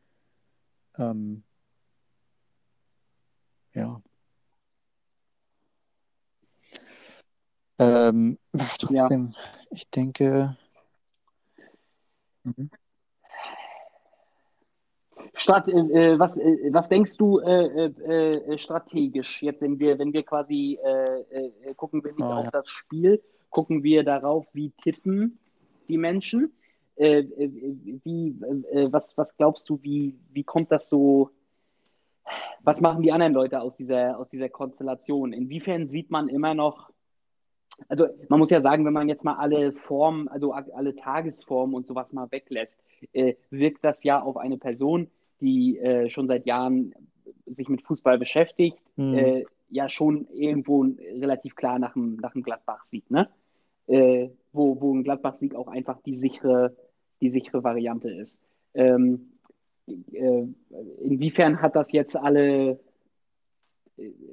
ähm, 0.98 1.42
ja, 3.74 4.02
Ähm, 7.82 8.38
trotzdem, 8.78 9.34
ja. 9.34 9.42
ich 9.70 9.90
denke. 9.90 10.56
Mhm. 12.44 12.70
Strat, 15.34 15.66
äh, 15.68 16.18
was, 16.18 16.36
äh, 16.36 16.72
was 16.72 16.88
denkst 16.88 17.16
du 17.16 17.38
äh, 17.40 17.86
äh, 17.86 18.34
äh 18.52 18.58
strategisch 18.58 19.42
jetzt, 19.42 19.62
wenn 19.62 19.78
wir, 19.78 19.98
wenn 19.98 20.12
wir 20.12 20.24
quasi 20.24 20.78
äh, 20.82 21.74
gucken 21.74 22.04
wir 22.04 22.12
nicht 22.12 22.20
oh, 22.22 22.32
auf 22.32 22.44
ja. 22.44 22.50
das 22.50 22.68
Spiel, 22.68 23.22
gucken 23.50 23.82
wir 23.82 24.04
darauf, 24.04 24.46
wie 24.52 24.72
tippen 24.82 25.38
die 25.88 25.98
Menschen? 25.98 26.52
wie, 26.94 28.36
was, 28.92 29.16
was 29.16 29.34
glaubst 29.38 29.68
du, 29.68 29.82
wie, 29.82 30.14
wie 30.30 30.44
kommt 30.44 30.70
das 30.70 30.90
so? 30.90 31.30
Was 32.62 32.82
machen 32.82 33.02
die 33.02 33.10
anderen 33.10 33.32
Leute 33.32 33.60
aus 33.60 33.74
dieser, 33.74 34.18
aus 34.18 34.28
dieser 34.28 34.50
Konstellation? 34.50 35.32
Inwiefern 35.32 35.88
sieht 35.88 36.10
man 36.10 36.28
immer 36.28 36.54
noch 36.54 36.92
also 37.88 38.06
man 38.28 38.38
muss 38.38 38.50
ja 38.50 38.60
sagen, 38.60 38.84
wenn 38.84 38.92
man 38.92 39.08
jetzt 39.08 39.24
mal 39.24 39.34
alle 39.34 39.72
Formen, 39.72 40.28
also 40.28 40.52
alle 40.52 40.94
Tagesformen 40.94 41.74
und 41.74 41.86
sowas 41.86 42.12
mal 42.12 42.30
weglässt, 42.30 42.76
äh, 43.12 43.34
wirkt 43.50 43.84
das 43.84 44.04
ja 44.04 44.20
auf 44.20 44.36
eine 44.36 44.58
Person, 44.58 45.10
die 45.42 45.78
äh, 45.78 46.08
schon 46.08 46.28
seit 46.28 46.46
Jahren 46.46 46.94
sich 47.46 47.68
mit 47.68 47.82
Fußball 47.82 48.18
beschäftigt, 48.18 48.78
mhm. 48.96 49.14
äh, 49.14 49.44
ja 49.68 49.88
schon 49.88 50.26
irgendwo 50.32 50.86
relativ 51.18 51.56
klar 51.56 51.78
nach 51.78 51.92
dem, 51.94 52.16
nach 52.16 52.32
dem 52.32 52.42
Gladbach-Sieg, 52.42 53.10
ne? 53.10 53.28
Äh, 53.88 54.28
wo, 54.52 54.80
wo 54.80 54.94
ein 54.94 55.02
Gladbach-Sieg 55.02 55.54
auch 55.54 55.68
einfach 55.68 56.00
die 56.02 56.16
sichere, 56.16 56.74
die 57.20 57.30
sichere 57.30 57.64
Variante 57.64 58.10
ist. 58.10 58.40
Ähm, 58.74 59.32
äh, 59.86 60.46
inwiefern 61.02 61.60
hat 61.60 61.76
das 61.76 61.92
jetzt 61.92 62.16
alle 62.16 62.78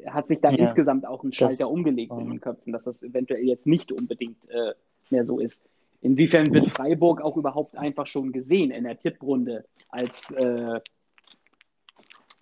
hat 0.06 0.28
sich 0.28 0.40
da 0.40 0.52
ja, 0.52 0.68
insgesamt 0.68 1.06
auch 1.06 1.24
ein 1.24 1.34
Schalter 1.34 1.66
das, 1.66 1.70
umgelegt 1.70 2.12
in 2.18 2.30
den 2.30 2.42
Köpfen, 2.42 2.74
dass 2.74 2.84
das 2.84 3.04
eventuell 3.04 3.44
jetzt 3.44 3.66
nicht 3.66 3.92
unbedingt 3.92 4.38
äh, 4.50 4.74
mehr 5.10 5.26
so 5.26 5.40
ist. 5.40 5.68
Inwiefern 6.02 6.54
wird 6.54 6.70
Freiburg 6.70 7.22
auch 7.22 7.36
überhaupt 7.36 7.78
einfach 7.78 8.08
schon 8.08 8.32
gesehen 8.32 8.72
in 8.72 8.86
der 8.86 8.98
Tipprunde 8.98 9.66
als, 9.90 10.32
äh, 10.32 10.80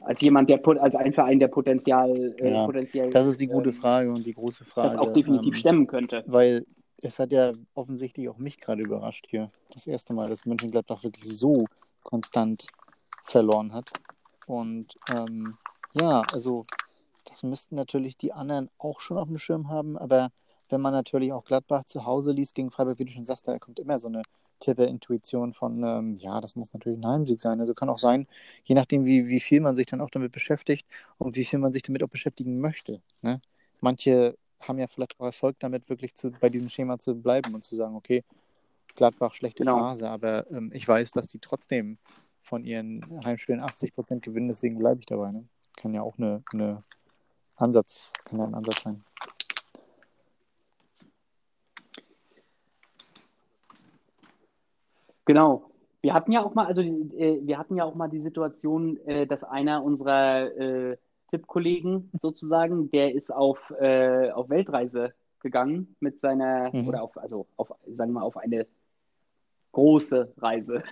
als 0.07 0.21
jemand, 0.21 0.49
der 0.49 0.65
als 0.65 0.95
ein 0.95 1.13
Verein, 1.13 1.39
der 1.39 1.49
Potenzial, 1.49 2.33
äh, 2.37 2.53
ja, 2.53 2.65
potenziell. 2.65 3.09
Das 3.09 3.27
ist 3.27 3.41
die 3.41 3.47
gute 3.47 3.69
ähm, 3.69 3.75
Frage 3.75 4.11
und 4.11 4.25
die 4.25 4.33
große 4.33 4.63
Frage. 4.63 4.95
Das 4.95 4.97
auch 4.97 5.11
definitiv 5.11 5.53
ähm, 5.53 5.59
stemmen 5.59 5.87
könnte. 5.87 6.23
Weil 6.27 6.65
es 7.01 7.19
hat 7.19 7.31
ja 7.31 7.51
offensichtlich 7.73 8.29
auch 8.29 8.37
mich 8.37 8.59
gerade 8.59 8.81
überrascht 8.81 9.25
hier. 9.29 9.51
Das 9.73 9.85
erste 9.85 10.13
Mal, 10.13 10.29
dass 10.29 10.45
Mönchengladbach 10.45 11.03
wirklich 11.03 11.25
so 11.25 11.65
konstant 12.03 12.67
verloren 13.23 13.73
hat. 13.73 13.91
Und 14.45 14.95
ähm, 15.13 15.57
ja, 15.93 16.21
also 16.31 16.65
das 17.25 17.43
müssten 17.43 17.75
natürlich 17.75 18.17
die 18.17 18.31
anderen 18.31 18.69
auch 18.77 19.01
schon 19.01 19.17
auf 19.17 19.27
dem 19.27 19.37
Schirm 19.37 19.67
haben, 19.69 19.97
aber 19.97 20.29
wenn 20.69 20.79
man 20.79 20.93
natürlich 20.93 21.33
auch 21.33 21.43
Gladbach 21.43 21.83
zu 21.83 22.05
Hause 22.05 22.31
liest 22.31 22.55
gegen 22.55 22.71
Freiburg, 22.71 22.97
wie 22.99 23.05
du 23.05 23.11
schon 23.11 23.25
sagst, 23.25 23.47
da 23.47 23.59
kommt 23.59 23.79
immer 23.79 23.99
so 23.99 24.07
eine 24.07 24.23
Tippe-Intuition 24.59 25.53
von, 25.53 25.83
ähm, 25.83 26.17
ja, 26.17 26.41
das 26.41 26.55
muss 26.55 26.73
natürlich 26.73 26.99
ein 26.99 27.07
Heimsieg 27.07 27.41
sein. 27.41 27.59
Also 27.59 27.73
kann 27.73 27.89
auch 27.89 27.99
sein, 27.99 28.27
je 28.63 28.75
nachdem, 28.75 29.05
wie, 29.05 29.27
wie 29.27 29.39
viel 29.39 29.61
man 29.61 29.75
sich 29.75 29.85
dann 29.85 30.01
auch 30.01 30.09
damit 30.09 30.31
beschäftigt 30.31 30.87
und 31.17 31.35
wie 31.35 31.45
viel 31.45 31.59
man 31.59 31.73
sich 31.73 31.83
damit 31.83 32.03
auch 32.03 32.09
beschäftigen 32.09 32.59
möchte. 32.59 33.01
Ne? 33.21 33.41
Manche 33.81 34.37
haben 34.59 34.79
ja 34.79 34.87
vielleicht 34.87 35.19
auch 35.19 35.25
Erfolg 35.25 35.57
damit, 35.59 35.89
wirklich 35.89 36.15
zu, 36.15 36.31
bei 36.31 36.49
diesem 36.49 36.69
Schema 36.69 36.97
zu 36.97 37.15
bleiben 37.15 37.53
und 37.53 37.63
zu 37.63 37.75
sagen, 37.75 37.95
okay, 37.95 38.23
Gladbach 38.95 39.33
schlechte 39.33 39.63
genau. 39.63 39.79
Phase, 39.79 40.09
aber 40.09 40.49
ähm, 40.51 40.71
ich 40.73 40.87
weiß, 40.87 41.11
dass 41.11 41.27
die 41.27 41.39
trotzdem 41.39 41.97
von 42.41 42.63
ihren 42.63 43.05
Heimspielen 43.23 43.61
80 43.61 43.93
Prozent 43.93 44.23
gewinnen, 44.23 44.47
deswegen 44.47 44.77
bleibe 44.77 44.99
ich 44.99 45.05
dabei. 45.05 45.31
Ne? 45.31 45.45
Kann 45.75 45.93
ja 45.93 46.01
auch 46.01 46.17
eine, 46.17 46.43
eine 46.51 46.83
Ansatz, 47.55 48.11
kann 48.25 48.39
ja 48.39 48.45
ein 48.45 48.55
Ansatz 48.55 48.83
sein. 48.83 49.03
Genau. 55.27 55.69
Wir 56.01 56.13
hatten 56.13 56.31
ja 56.31 56.43
auch 56.43 56.55
mal, 56.55 56.65
also 56.67 56.81
äh, 56.81 57.39
wir 57.41 57.57
hatten 57.57 57.75
ja 57.75 57.83
auch 57.83 57.95
mal 57.95 58.07
die 58.07 58.21
Situation, 58.21 58.97
äh, 59.05 59.27
dass 59.27 59.43
einer 59.43 59.83
unserer 59.83 60.55
äh, 60.57 60.97
Tippkollegen 61.29 62.09
sozusagen, 62.21 62.89
der 62.91 63.13
ist 63.13 63.31
auf, 63.31 63.59
äh, 63.79 64.31
auf 64.31 64.49
Weltreise 64.49 65.13
gegangen 65.41 65.95
mit 65.99 66.21
seiner, 66.21 66.73
mhm. 66.73 66.87
oder 66.87 67.03
auf, 67.03 67.17
also 67.17 67.45
auf, 67.57 67.73
sagen 67.85 68.11
wir 68.11 68.19
mal, 68.19 68.21
auf 68.21 68.37
eine 68.37 68.67
große 69.73 70.33
Reise. 70.37 70.83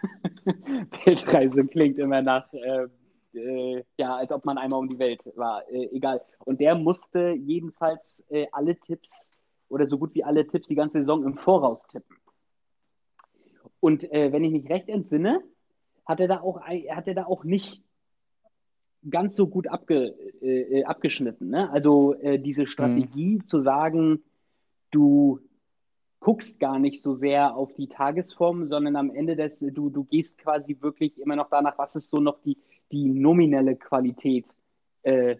Weltreise 1.05 1.65
klingt 1.65 1.97
immer 1.97 2.21
nach 2.21 2.51
äh, 2.53 2.87
äh, 3.35 3.83
ja, 3.97 4.17
als 4.17 4.31
ob 4.31 4.43
man 4.43 4.57
einmal 4.57 4.79
um 4.79 4.89
die 4.89 4.99
Welt 4.99 5.21
war. 5.35 5.63
Äh, 5.69 5.85
egal. 5.93 6.21
Und 6.43 6.59
der 6.59 6.75
musste 6.75 7.31
jedenfalls 7.37 8.23
äh, 8.29 8.47
alle 8.51 8.77
Tipps 8.79 9.31
oder 9.69 9.87
so 9.87 9.97
gut 9.97 10.13
wie 10.13 10.25
alle 10.25 10.45
Tipps 10.45 10.67
die 10.67 10.75
ganze 10.75 10.99
Saison 10.99 11.23
im 11.23 11.37
Voraus 11.37 11.79
tippen. 11.87 12.17
Und 13.85 14.11
äh, 14.11 14.31
wenn 14.31 14.43
ich 14.43 14.51
mich 14.51 14.67
recht 14.67 14.89
entsinne, 14.89 15.43
hat 16.07 16.19
er 16.19 16.27
da 16.27 16.41
auch, 16.41 16.59
hat 16.59 17.07
er 17.07 17.13
da 17.13 17.25
auch 17.27 17.43
nicht 17.43 17.83
ganz 19.07 19.35
so 19.35 19.45
gut 19.45 19.67
abge, 19.67 20.07
äh, 20.41 20.83
abgeschnitten. 20.85 21.51
Ne? 21.51 21.69
Also 21.69 22.15
äh, 22.15 22.39
diese 22.39 22.65
Strategie 22.65 23.35
mhm. 23.35 23.47
zu 23.47 23.61
sagen, 23.61 24.23
du 24.89 25.39
guckst 26.19 26.59
gar 26.59 26.79
nicht 26.79 27.03
so 27.03 27.13
sehr 27.13 27.55
auf 27.55 27.75
die 27.75 27.87
Tagesform, 27.87 28.69
sondern 28.69 28.95
am 28.95 29.11
Ende 29.13 29.35
des, 29.35 29.51
du, 29.59 29.91
du 29.91 30.03
gehst 30.05 30.39
quasi 30.39 30.75
wirklich 30.81 31.19
immer 31.19 31.35
noch 31.35 31.51
danach, 31.51 31.77
was 31.77 31.95
ist 31.95 32.09
so 32.09 32.17
noch 32.17 32.41
die, 32.41 32.57
die 32.91 33.07
nominelle 33.07 33.75
Qualität 33.75 34.47
äh, 35.03 35.35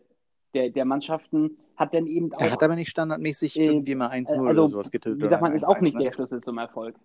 der, 0.54 0.70
der 0.70 0.86
Mannschaften 0.86 1.58
hat 1.78 1.96
dann 1.96 2.06
eben 2.06 2.32
auch. 2.32 2.42
Er 2.42 2.52
hat 2.52 2.62
aber 2.62 2.76
nicht 2.76 2.92
standardmäßig 2.92 3.58
äh, 3.58 3.66
irgendwie 3.66 3.96
mal 3.96 4.12
1-0 4.12 4.30
also, 4.30 4.42
oder 4.44 4.70
sowas 4.70 4.92
getippt. 4.92 5.20
Wie 5.20 5.28
sagt 5.28 5.42
man, 5.42 5.56
ist 5.56 5.68
auch 5.68 5.82
nicht 5.82 5.96
ne? 5.96 6.04
der 6.04 6.14
Schlüssel 6.14 6.44
zum 6.44 6.60
Erfolg. 6.60 6.96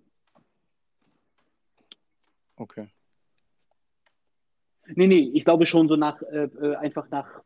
Okay. 2.60 2.88
Nee, 4.94 5.06
nee, 5.06 5.30
ich 5.32 5.44
glaube 5.44 5.64
schon 5.64 5.88
so 5.88 5.96
nach, 5.96 6.20
äh, 6.20 6.44
äh 6.44 6.76
einfach 6.76 7.08
nach, 7.10 7.42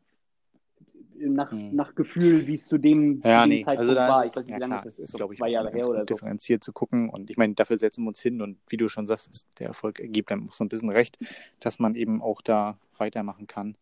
nach, 1.13 1.51
hm. 1.51 1.73
nach 1.73 1.95
Gefühl, 1.95 2.47
wie 2.47 2.55
es 2.55 2.67
zu 2.67 2.77
dem, 2.77 3.21
ja, 3.23 3.43
zu 3.43 3.49
dem 3.49 3.49
nee. 3.49 3.63
Zeitpunkt 3.63 3.79
also 3.79 3.95
war. 3.95 4.25
Ich 4.25 4.33
glaube, 4.33 4.49
ja, 4.49 4.57
klar, 4.57 4.81
das 4.83 4.99
ist, 4.99 5.11
so 5.11 5.17
glaube 5.17 5.33
ich, 5.33 5.39
zwei 5.39 5.49
Jahre 5.49 5.71
her 5.71 5.87
oder 5.87 5.99
so. 5.99 6.05
differenziert 6.05 6.65
zu 6.65 6.73
gucken. 6.73 7.09
Und 7.09 7.29
ich 7.29 7.37
meine, 7.37 7.53
dafür 7.53 7.77
setzen 7.77 8.03
wir 8.03 8.09
uns 8.09 8.19
hin 8.19 8.41
und 8.41 8.57
wie 8.67 8.75
du 8.75 8.89
schon 8.89 9.07
sagst, 9.07 9.47
der 9.59 9.67
Erfolg 9.67 10.01
gibt 10.03 10.33
einem 10.33 10.49
auch 10.49 10.53
so 10.53 10.65
ein 10.65 10.69
bisschen 10.69 10.89
recht, 10.89 11.17
dass 11.61 11.79
man 11.79 11.95
eben 11.95 12.21
auch 12.21 12.41
da 12.41 12.77
weitermachen 12.97 13.47
kann. 13.47 13.77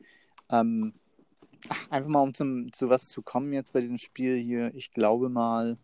Ähm, 0.52 0.94
einfach 1.90 2.10
mal, 2.10 2.22
um 2.22 2.36
zum, 2.36 2.72
zu 2.74 2.90
was 2.90 3.08
zu 3.08 3.24
kommen 3.24 3.54
jetzt 3.54 3.74
bei 3.74 3.82
diesem 3.82 3.98
Spiel 3.98 4.36
hier. 4.36 4.72
Ich 4.76 4.92
glaube 4.92 5.30
mal, 5.30 5.78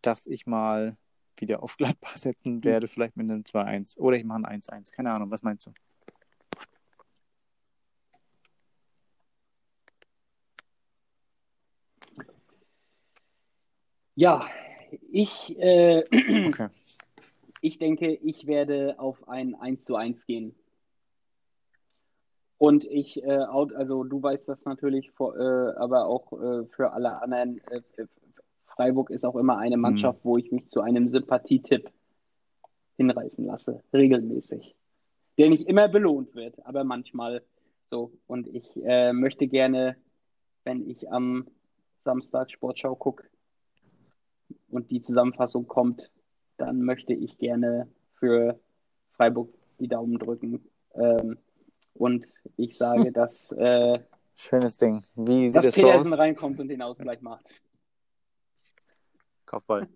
dass 0.00 0.26
ich 0.26 0.46
mal 0.46 0.96
wieder 1.40 1.62
auf 1.62 1.76
Gladbach 1.76 2.16
setzen 2.16 2.56
hm. 2.56 2.64
werde, 2.64 2.88
vielleicht 2.88 3.16
mit 3.16 3.30
einem 3.30 3.42
2-1. 3.42 3.98
Oder 3.98 4.16
ich 4.16 4.24
mache 4.24 4.44
ein 4.44 4.60
1-1. 4.60 4.92
Keine 4.92 5.12
Ahnung, 5.12 5.30
was 5.30 5.42
meinst 5.42 5.66
du? 5.66 5.72
Ja, 14.14 14.48
ich, 15.12 15.56
äh, 15.60 16.02
okay. 16.48 16.68
ich 17.60 17.78
denke, 17.78 18.14
ich 18.14 18.48
werde 18.48 18.98
auf 18.98 19.28
ein 19.28 19.54
1 19.54 19.84
zu 19.84 19.94
1 19.94 20.26
gehen. 20.26 20.56
Und 22.58 22.84
ich, 22.84 23.22
äh, 23.22 23.30
also 23.30 24.02
du 24.02 24.20
weißt 24.20 24.48
das 24.48 24.64
natürlich, 24.64 25.12
vor, 25.12 25.36
äh, 25.36 25.76
aber 25.76 26.06
auch 26.06 26.32
äh, 26.32 26.66
für 26.66 26.92
alle 26.92 27.22
anderen, 27.22 27.60
äh, 27.68 27.80
Freiburg 28.78 29.10
ist 29.10 29.24
auch 29.24 29.34
immer 29.34 29.58
eine 29.58 29.76
mhm. 29.76 29.82
Mannschaft, 29.82 30.24
mhm. 30.24 30.28
wo 30.28 30.38
ich 30.38 30.52
mich 30.52 30.68
zu 30.68 30.80
einem 30.80 31.08
Sympathietipp 31.08 31.90
hinreißen 32.96 33.44
lasse, 33.44 33.82
regelmäßig. 33.92 34.76
Der 35.36 35.50
nicht 35.50 35.66
immer 35.66 35.88
belohnt 35.88 36.34
wird, 36.36 36.64
aber 36.64 36.84
manchmal 36.84 37.42
so. 37.90 38.12
Und 38.28 38.46
ich 38.46 38.64
äh, 38.84 39.12
möchte 39.12 39.48
gerne, 39.48 39.96
wenn 40.62 40.88
ich 40.88 41.10
am 41.10 41.48
Samstag 42.04 42.52
Sportschau 42.52 42.94
gucke 42.94 43.24
und 44.70 44.92
die 44.92 45.02
Zusammenfassung 45.02 45.66
kommt, 45.66 46.12
dann 46.56 46.82
möchte 46.82 47.14
ich 47.14 47.36
gerne 47.36 47.88
für 48.14 48.60
Freiburg 49.12 49.52
die 49.80 49.88
Daumen 49.88 50.20
drücken. 50.20 50.64
Ähm, 50.94 51.38
und 51.94 52.26
ich 52.56 52.76
sage, 52.76 53.10
dass. 53.12 53.50
Äh, 53.52 53.98
Schönes 54.36 54.76
Ding. 54.76 55.04
Wie 55.16 55.48
sieht 55.48 55.64
dass 55.64 55.74
Pedersen 55.74 56.12
reinkommt 56.12 56.60
und 56.60 56.68
den 56.68 56.80
Ausgleich 56.80 57.20
macht. 57.22 57.44
Kopfball. 59.48 59.88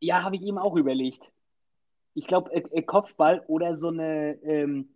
Ja, 0.00 0.22
habe 0.22 0.36
ich 0.36 0.42
eben 0.42 0.58
auch 0.58 0.76
überlegt. 0.76 1.22
Ich 2.14 2.26
glaube, 2.26 2.52
äh, 2.52 2.62
äh, 2.70 2.82
Kopfball 2.82 3.44
oder 3.48 3.76
so 3.76 3.88
eine, 3.88 4.34
ähm, 4.42 4.90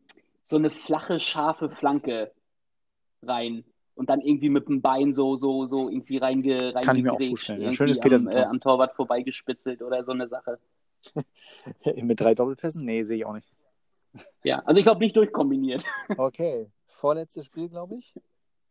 so 0.47 0.57
eine 0.57 0.71
flache, 0.71 1.19
scharfe 1.19 1.71
Flanke 1.71 2.33
rein 3.23 3.65
und 3.95 4.11
dann 4.11 4.21
irgendwie 4.21 4.49
mit 4.49 4.69
dem 4.69 4.81
Bein 4.81 5.13
so, 5.13 5.37
so, 5.37 5.67
so 5.67 5.89
irgendwie 5.89 6.19
reinge, 6.19 6.73
Kann 6.75 6.97
ich 6.97 7.03
mir 7.03 7.13
auch 7.13 7.21
vorstellen. 7.21 7.63
Ja, 7.63 7.73
schönes 7.73 7.99
am, 7.99 8.29
äh, 8.29 8.43
am 8.43 8.61
Torwart 8.61 8.95
vorbeigespitzelt 8.95 9.83
oder 9.83 10.05
so 10.05 10.13
eine 10.13 10.29
Sache. 10.29 10.59
mit 12.03 12.21
drei 12.21 12.35
Doppelpässen? 12.35 12.85
Nee, 12.85 13.03
sehe 13.05 13.19
ich 13.19 13.27
auch 13.27 13.35
nicht. 13.35 13.53
Ja, 14.45 14.61
also 14.67 14.79
ich 14.79 14.85
glaube 14.85 15.01
nicht 15.01 15.17
durchkombiniert. 15.17 15.85
Okay, 16.17 16.71
vorletztes 17.03 17.47
Spiel, 17.47 17.69
glaube 17.69 17.97
ich. 17.97 18.15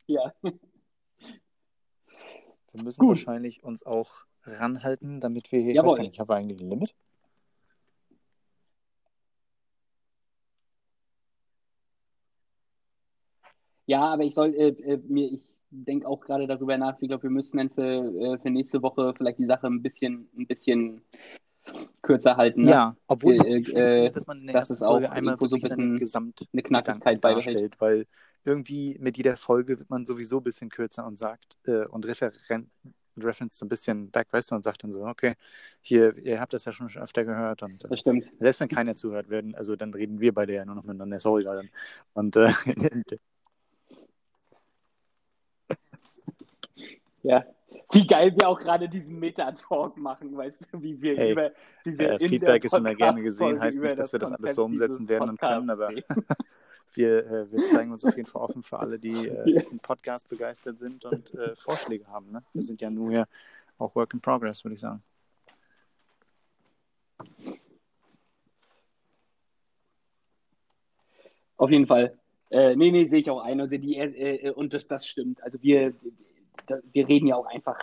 Ja. 0.07 0.34
Wir 0.41 0.53
müssen 2.82 3.01
Gut. 3.01 3.09
wahrscheinlich 3.09 3.61
uns 3.61 3.86
auch 3.86 4.09
ranhalten, 4.43 5.19
damit 5.19 5.51
wir 5.51 5.59
hier. 5.59 5.73
Jawohl. 5.73 5.99
Ich, 6.01 6.13
ich 6.13 6.19
habe 6.21 6.36
eigentlich 6.36 6.61
ein 6.61 6.69
Limit. 6.69 6.95
Ja, 13.86 14.13
aber 14.13 14.23
ich 14.23 14.34
soll 14.34 14.55
äh, 14.55 14.69
äh, 14.69 14.97
mir, 15.09 15.29
ich 15.29 15.53
denke 15.69 16.07
auch 16.07 16.21
gerade 16.21 16.47
darüber 16.47 16.77
nach, 16.77 17.01
ich 17.01 17.09
glaube, 17.09 17.23
wir 17.23 17.29
müssen 17.29 17.57
dann 17.57 17.69
für, 17.69 17.82
äh, 17.82 18.38
für 18.38 18.49
nächste 18.49 18.82
Woche 18.82 19.13
vielleicht 19.17 19.39
die 19.39 19.45
Sache 19.45 19.67
ein 19.67 19.82
bisschen, 19.82 20.29
ein 20.38 20.47
bisschen 20.47 21.01
kürzer 22.01 22.38
halten. 22.38 22.63
Ne? 22.63 22.72
Ja, 22.72 22.95
obwohl 23.07 23.34
Äh, 23.34 23.57
äh, 23.57 23.63
finde, 23.63 24.11
dass 24.11 24.28
man 24.28 24.39
in 24.39 24.47
der 24.47 24.53
das 24.55 24.69
ersten 24.69 24.74
ist 24.74 24.84
auch 24.84 25.11
einmal 25.11 25.38
so 25.39 25.55
ein 25.55 25.61
bisschen 25.61 25.97
Gesamt 25.99 26.47
eine 26.51 26.63
Knackigkeit 26.63 27.22
beibehält. 27.22 27.80
weil 27.80 28.05
irgendwie 28.43 28.97
mit 28.99 29.17
jeder 29.17 29.38
Folge 29.38 29.80
wird 29.80 29.89
man 29.89 30.05
sowieso 30.05 30.38
ein 30.38 30.43
bisschen 30.43 30.69
kürzer 30.69 31.05
und 31.05 31.17
sagt 31.17 31.57
äh, 31.65 31.86
und 31.86 32.05
referen 32.05 32.69
referenzt 33.17 33.59
so 33.59 33.65
ein 33.65 33.69
bisschen 33.69 34.09
back, 34.09 34.32
weißt 34.32 34.51
du, 34.51 34.55
und 34.55 34.63
sagt 34.63 34.84
dann 34.84 34.91
so, 34.91 35.05
okay, 35.05 35.36
hier, 35.82 36.17
ihr 36.17 36.39
habt 36.39 36.53
das 36.53 36.65
ja 36.65 36.72
schon 36.72 36.89
öfter 36.95 37.26
gehört 37.26 37.61
und 37.61 37.84
äh, 37.84 37.89
Das 37.89 37.99
stimmt. 37.99 38.26
selbst 38.39 38.61
wenn 38.61 38.69
keiner 38.69 38.95
zuhört 38.95 39.30
werden, 39.30 39.53
also 39.53 39.76
dann 39.76 39.93
reden 39.93 40.22
wir 40.22 40.34
beide 40.34 40.53
ja 40.53 40.65
nur 40.65 40.76
noch 40.76 40.84
miteinander, 40.84 41.19
sorry 41.19 41.43
dann. 41.43 41.69
Und 42.13 42.36
äh, 42.38 42.51
Ja. 47.24 47.45
Wie 47.94 48.08
geil 48.08 48.34
wir 48.38 48.48
auch 48.48 48.60
gerade 48.60 48.88
diesen 48.88 49.20
Meta-Talk 49.20 49.98
machen, 49.98 50.36
weißt 50.36 50.60
du, 50.72 50.82
wie 50.82 51.02
wir 51.02 51.16
Hey, 51.16 51.32
über 51.32 51.52
wir 51.84 52.12
äh, 52.12 52.28
Feedback 52.28 52.64
ist 52.64 52.74
immer 52.74 52.96
gerne 52.96 53.22
gesehen, 53.22 53.60
heißt 53.60 53.78
nicht, 53.80 54.00
dass 54.00 54.14
wir 54.14 54.20
das 54.20 54.30
alles 54.30 54.39
Konzept 54.39 54.56
so 54.56 54.66
umsetzen 54.66 55.10
werden 55.10 55.30
und 55.30 55.39
können, 55.39 55.70
aber 55.70 55.89
wir, 56.94 57.26
äh, 57.26 57.52
wir 57.52 57.66
zeigen 57.68 57.92
uns 57.92 58.06
auf 58.06 58.16
jeden 58.16 58.30
Fall 58.30 58.42
offen 58.42 58.64
für 58.64 58.80
alle, 58.80 58.98
die 58.98 59.10
äh, 59.28 59.50
Ja. 59.50 59.60
diesen 59.60 59.80
Podcast 59.80 60.30
begeistert 60.30 60.80
sind 60.80 61.04
und 61.06 61.34
äh, 61.34 61.56
Vorschläge 61.56 62.08
haben. 62.08 62.32
Ne? 62.32 62.44
Wir 62.54 62.64
sind 62.64 62.82
ja 62.82 62.89
nur 62.89 63.12
hier 63.12 63.28
auch 63.78 63.96
Work 63.96 64.14
in 64.14 64.22
Progress, 64.22 64.64
würde 64.64 64.76
ich 64.76 64.80
sagen. 64.80 65.02
Auf 71.58 71.70
jeden 71.70 71.86
Fall. 71.86 72.18
Äh, 72.50 72.76
nee, 72.76 72.92
nee, 72.92 73.08
sehe 73.08 73.20
ich 73.20 73.30
auch 73.30 73.42
ein. 73.42 73.62
Also 73.62 73.78
die, 73.78 73.96
äh, 73.96 74.48
äh, 74.48 74.50
und 74.52 74.74
das, 74.74 74.88
das 74.88 75.06
stimmt. 75.06 75.44
Also 75.44 75.62
wir, 75.62 75.94
wir 76.93 77.07
reden 77.07 77.28
ja 77.28 77.36
auch 77.36 77.45
einfach. 77.45 77.78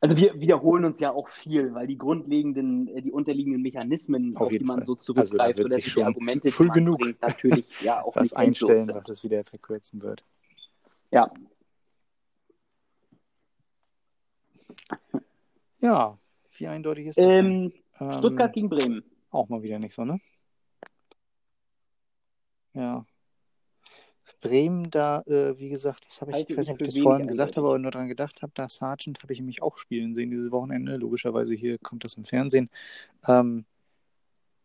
Also 0.00 0.16
wir 0.16 0.38
wiederholen 0.40 0.84
uns 0.84 1.00
ja 1.00 1.10
auch 1.12 1.28
viel, 1.28 1.72
weil 1.74 1.86
die 1.86 1.96
grundlegenden, 1.98 2.88
äh, 2.88 3.02
die 3.02 3.10
unterliegenden 3.10 3.62
Mechanismen, 3.62 4.36
Auf 4.36 4.42
auf 4.42 4.48
die 4.50 4.58
man 4.60 4.78
Fall. 4.78 4.86
so 4.86 4.92
Also 4.94 5.12
zurückgreift 5.14 5.58
wird 5.58 5.66
oder 5.66 5.74
sich 5.76 5.84
die 5.84 5.90
schon 5.90 6.04
Argumente, 6.04 6.50
die 6.50 6.62
man 6.62 6.72
genug 6.74 6.98
bringt, 6.98 7.22
natürlich 7.22 7.80
ja 7.80 8.02
auch 8.04 8.14
Was 8.14 8.32
einstellen, 8.32 8.88
was 8.88 9.04
das 9.04 9.24
wieder 9.24 9.42
verkürzen 9.44 10.02
wird. 10.02 10.22
Ja, 11.10 11.32
Ja, 15.80 16.18
wie 16.58 16.66
eindeutig 16.66 17.06
ist 17.08 17.18
das? 17.18 17.24
ähm? 17.24 17.72
Ähm, 18.00 18.12
Stuttgart 18.18 18.52
gegen 18.52 18.68
Bremen. 18.68 19.02
Auch 19.30 19.48
mal 19.48 19.62
wieder 19.62 19.78
nicht 19.78 19.94
so, 19.94 20.04
ne? 20.04 20.18
Ja. 22.74 23.06
Bremen, 24.40 24.90
da, 24.90 25.22
äh, 25.22 25.58
wie 25.58 25.68
gesagt, 25.68 26.04
das 26.08 26.20
habe 26.20 26.30
ich, 26.30 26.36
Halte 26.36 26.52
ich 26.52 26.58
weiß 26.58 26.64
ich 26.64 26.68
nicht, 26.68 26.80
ob 26.80 26.86
ich 26.86 26.94
das 26.94 27.02
vorhin 27.02 27.26
gesagt 27.26 27.56
habe, 27.56 27.66
aber 27.66 27.78
nur 27.78 27.90
dran 27.90 28.08
gedacht 28.08 28.42
habe, 28.42 28.52
da 28.54 28.68
Sargent 28.68 29.22
habe 29.22 29.32
ich 29.32 29.40
mich 29.40 29.62
auch 29.62 29.78
spielen 29.78 30.14
sehen 30.14 30.30
dieses 30.30 30.50
Wochenende. 30.50 30.96
Logischerweise 30.96 31.54
hier 31.54 31.78
kommt 31.78 32.04
das 32.04 32.14
im 32.14 32.24
Fernsehen. 32.24 32.70
Ähm, 33.26 33.64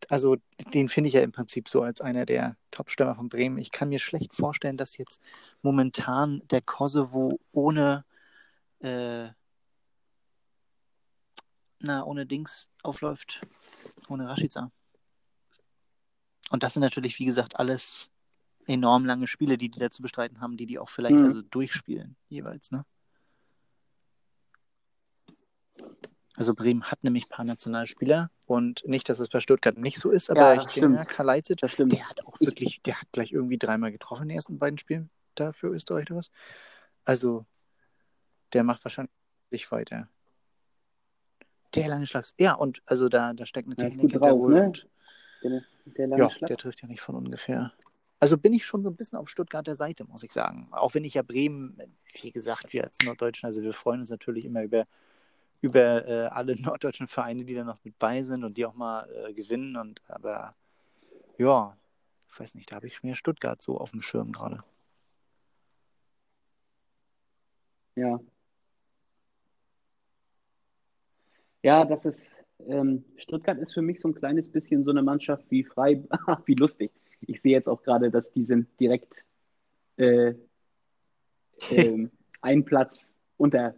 also 0.09 0.37
den 0.73 0.89
finde 0.89 1.07
ich 1.09 1.13
ja 1.13 1.21
im 1.21 1.31
Prinzip 1.31 1.69
so 1.69 1.83
als 1.83 2.01
einer 2.01 2.25
der 2.25 2.57
Top-Stürmer 2.71 3.15
von 3.15 3.29
Bremen. 3.29 3.57
Ich 3.57 3.71
kann 3.71 3.89
mir 3.89 3.99
schlecht 3.99 4.33
vorstellen, 4.33 4.77
dass 4.77 4.97
jetzt 4.97 5.21
momentan 5.61 6.41
der 6.49 6.61
Kosovo 6.61 7.39
ohne 7.51 8.03
äh, 8.79 9.29
na, 11.81 12.03
ohne 12.03 12.25
Dings 12.25 12.69
aufläuft, 12.83 13.41
ohne 14.07 14.27
Rashica. 14.29 14.71
Und 16.49 16.63
das 16.63 16.73
sind 16.73 16.81
natürlich, 16.81 17.17
wie 17.19 17.25
gesagt, 17.25 17.57
alles 17.57 18.10
enorm 18.71 19.05
lange 19.05 19.27
Spiele, 19.27 19.57
die 19.57 19.69
die 19.69 19.79
da 19.79 19.89
zu 19.91 20.01
bestreiten 20.01 20.41
haben, 20.41 20.57
die 20.57 20.65
die 20.65 20.79
auch 20.79 20.89
vielleicht 20.89 21.17
Mhm. 21.19 21.25
also 21.25 21.41
durchspielen 21.41 22.15
jeweils, 22.29 22.71
ne? 22.71 22.85
Also 26.35 26.55
Bremen 26.55 26.83
hat 26.85 27.03
nämlich 27.03 27.25
ein 27.25 27.29
paar 27.29 27.45
Nationalspieler 27.45 28.31
und 28.45 28.83
nicht, 28.87 29.09
dass 29.09 29.19
es 29.19 29.27
bei 29.29 29.41
Stuttgart 29.41 29.77
nicht 29.77 29.99
so 29.99 30.09
ist, 30.11 30.29
aber 30.31 30.39
Ja, 30.41 30.53
ich 30.53 30.59
denke, 30.61 30.71
stimmt. 30.71 31.09
Kalajdzic, 31.09 31.57
Das 31.57 31.73
stimmt. 31.73 31.91
der 31.91 32.09
hat 32.09 32.25
auch 32.25 32.39
wirklich, 32.39 32.81
der 32.83 32.99
hat 32.99 33.07
gleich 33.11 33.31
irgendwie 33.31 33.57
dreimal 33.57 33.91
getroffen 33.91 34.23
in 34.23 34.29
den 34.29 34.37
ersten 34.37 34.57
beiden 34.57 34.77
Spielen 34.77 35.09
da 35.35 35.51
für 35.51 35.67
Österreich 35.67 36.09
oder 36.09 36.19
was. 36.19 36.31
Also, 37.03 37.45
der 38.53 38.63
macht 38.63 38.83
wahrscheinlich 38.83 39.11
sich 39.51 39.69
weiter. 39.71 40.07
Der 41.75 41.87
lange 41.89 42.05
Schlags. 42.05 42.33
Ja, 42.37 42.53
und 42.53 42.81
also 42.85 43.07
da, 43.07 43.33
da 43.33 43.45
steckt 43.45 43.67
eine 43.67 43.75
Ja, 43.77 43.89
Technik 43.89 44.11
hinter 44.11 44.35
ne? 44.35 44.65
Und, 44.65 44.87
Der, 45.43 45.61
der 46.07 46.17
ja, 46.17 46.29
Schlag. 46.29 46.47
der 46.47 46.57
trifft 46.57 46.81
ja 46.81 46.87
nicht 46.87 47.01
von 47.01 47.15
ungefähr. 47.15 47.73
Also 48.21 48.37
bin 48.37 48.53
ich 48.53 48.65
schon 48.65 48.83
so 48.83 48.89
ein 48.89 48.95
bisschen 48.95 49.17
auf 49.17 49.29
Stuttgarter 49.29 49.73
Seite, 49.73 50.05
muss 50.05 50.21
ich 50.21 50.31
sagen. 50.31 50.67
Auch 50.71 50.93
wenn 50.93 51.03
ich 51.03 51.15
ja 51.15 51.23
Bremen, 51.23 51.75
wie 52.21 52.31
gesagt, 52.31 52.71
wir 52.71 52.83
als 52.83 52.99
Norddeutschen, 53.03 53.47
also 53.47 53.63
wir 53.63 53.73
freuen 53.73 54.01
uns 54.01 54.11
natürlich 54.11 54.45
immer 54.45 54.61
über, 54.63 54.85
über 55.61 56.07
äh, 56.07 56.27
alle 56.27 56.55
norddeutschen 56.61 57.07
Vereine, 57.07 57.45
die 57.45 57.55
da 57.55 57.63
noch 57.63 57.83
mit 57.83 57.97
bei 57.97 58.21
sind 58.23 58.43
und 58.43 58.57
die 58.57 58.65
auch 58.67 58.75
mal 58.75 59.09
äh, 59.27 59.33
gewinnen. 59.33 59.75
Und 59.75 60.03
aber 60.07 60.55
ja, 61.39 61.75
ich 62.31 62.39
weiß 62.39 62.55
nicht, 62.55 62.71
da 62.71 62.75
habe 62.77 62.87
ich 62.87 63.03
mehr 63.03 63.15
Stuttgart 63.15 63.59
so 63.61 63.79
auf 63.79 63.91
dem 63.91 64.03
Schirm 64.03 64.31
gerade. 64.31 64.63
Ja. 67.95 68.19
Ja, 71.63 71.85
das 71.85 72.05
ist, 72.05 72.31
ähm, 72.67 73.03
Stuttgart 73.17 73.57
ist 73.57 73.73
für 73.73 73.81
mich 73.81 73.99
so 73.99 74.07
ein 74.09 74.15
kleines 74.15 74.51
bisschen 74.51 74.83
so 74.83 74.91
eine 74.91 75.01
Mannschaft 75.03 75.45
wie 75.49 75.63
Freiburg. 75.63 76.11
wie 76.45 76.55
lustig. 76.55 76.91
Ich 77.27 77.41
sehe 77.41 77.51
jetzt 77.51 77.67
auch 77.67 77.83
gerade, 77.83 78.11
dass 78.11 78.31
die 78.31 78.45
sind 78.45 78.67
direkt 78.79 79.13
äh, 79.97 80.33
ähm, 81.69 82.11
einen 82.41 82.65
Platz 82.65 83.15
unter, 83.37 83.75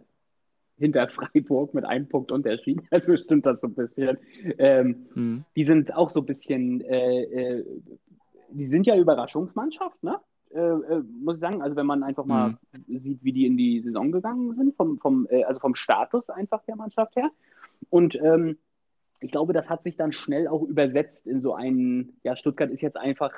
hinter 0.78 1.08
Freiburg 1.08 1.74
mit 1.74 1.84
einem 1.84 2.08
Punkt 2.08 2.32
Unterschied. 2.32 2.80
Also 2.90 3.16
stimmt 3.16 3.46
das 3.46 3.60
so 3.60 3.68
ein 3.68 3.74
bisschen. 3.74 4.18
Ähm, 4.58 5.06
Mhm. 5.14 5.44
die 5.56 5.64
sind 5.64 5.94
auch 5.94 6.10
so 6.10 6.20
ein 6.20 6.26
bisschen, 6.26 6.80
äh, 6.80 7.22
äh, 7.22 7.64
die 8.50 8.66
sind 8.66 8.86
ja 8.86 8.96
Überraschungsmannschaft, 8.96 10.02
ne? 10.02 10.18
Äh, 10.50 10.60
äh, 10.60 11.02
muss 11.20 11.36
ich 11.36 11.40
sagen. 11.40 11.62
Also 11.62 11.74
wenn 11.74 11.86
man 11.86 12.04
einfach 12.04 12.24
mal 12.24 12.56
sieht, 12.86 13.24
wie 13.24 13.32
die 13.32 13.46
in 13.46 13.56
die 13.56 13.80
Saison 13.80 14.12
gegangen 14.12 14.54
sind, 14.54 14.76
vom, 14.76 14.98
vom, 14.98 15.26
äh, 15.28 15.42
also 15.42 15.58
vom 15.60 15.74
Status 15.74 16.30
einfach 16.30 16.62
der 16.64 16.76
Mannschaft 16.76 17.16
her. 17.16 17.30
Und 17.90 18.14
ähm, 18.14 18.56
ich 19.20 19.30
glaube, 19.30 19.52
das 19.52 19.68
hat 19.68 19.82
sich 19.84 19.96
dann 19.96 20.12
schnell 20.12 20.48
auch 20.48 20.62
übersetzt 20.62 21.26
in 21.26 21.40
so 21.40 21.54
einen, 21.54 22.18
ja, 22.22 22.36
Stuttgart 22.36 22.70
ist 22.70 22.82
jetzt 22.82 22.96
einfach 22.96 23.32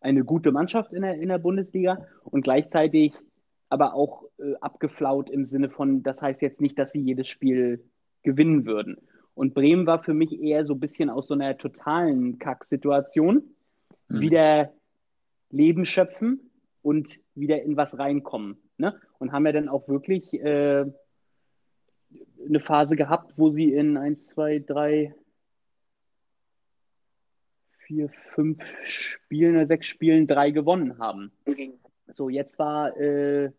eine 0.00 0.24
gute 0.24 0.52
Mannschaft 0.52 0.92
in 0.92 1.02
der, 1.02 1.14
in 1.14 1.28
der 1.28 1.38
Bundesliga 1.38 2.06
und 2.24 2.42
gleichzeitig 2.42 3.14
aber 3.68 3.94
auch 3.94 4.24
äh, 4.38 4.54
abgeflaut 4.60 5.30
im 5.30 5.44
Sinne 5.44 5.70
von, 5.70 6.02
das 6.02 6.20
heißt 6.20 6.42
jetzt 6.42 6.60
nicht, 6.60 6.78
dass 6.78 6.92
sie 6.92 7.00
jedes 7.00 7.28
Spiel 7.28 7.84
gewinnen 8.22 8.66
würden. 8.66 8.98
Und 9.34 9.54
Bremen 9.54 9.86
war 9.86 10.02
für 10.02 10.12
mich 10.12 10.38
eher 10.42 10.66
so 10.66 10.74
ein 10.74 10.80
bisschen 10.80 11.08
aus 11.08 11.28
so 11.28 11.34
einer 11.34 11.56
totalen 11.56 12.38
Kacksituation 12.38 13.54
Mhm. 14.12 14.20
wieder 14.20 14.72
Leben 15.50 15.84
schöpfen 15.86 16.50
und 16.82 17.18
wieder 17.34 17.62
in 17.62 17.76
was 17.76 17.98
reinkommen. 17.98 18.56
Ne? 18.76 18.94
Und 19.18 19.32
haben 19.32 19.46
ja 19.46 19.52
dann 19.52 19.68
auch 19.68 19.88
wirklich 19.88 20.32
äh, 20.34 20.84
eine 22.46 22.60
Phase 22.60 22.96
gehabt, 22.96 23.34
wo 23.36 23.50
sie 23.50 23.72
in 23.72 23.96
1, 23.96 24.26
2, 24.28 24.60
3, 24.60 25.14
4, 27.86 28.08
5 28.34 28.58
Spielen 28.84 29.56
oder 29.56 29.66
6 29.66 29.86
Spielen 29.86 30.26
drei 30.26 30.50
gewonnen 30.50 30.98
haben. 30.98 31.32
So, 32.14 32.28
jetzt 32.28 32.58
war 32.58 32.96
äh, 32.96 33.50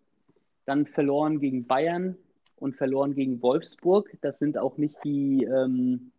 dann 0.66 0.86
verloren 0.86 1.40
gegen 1.40 1.66
Bayern 1.66 2.18
und 2.58 2.76
verloren 2.76 3.16
gegen 3.16 3.42
Wolfsburg. 3.42 4.10
Das 4.22 4.40
sind 4.40 4.58
auch 4.58 4.78
nicht 4.78 4.96
die, 5.04 5.44
ähm, 5.44 6.12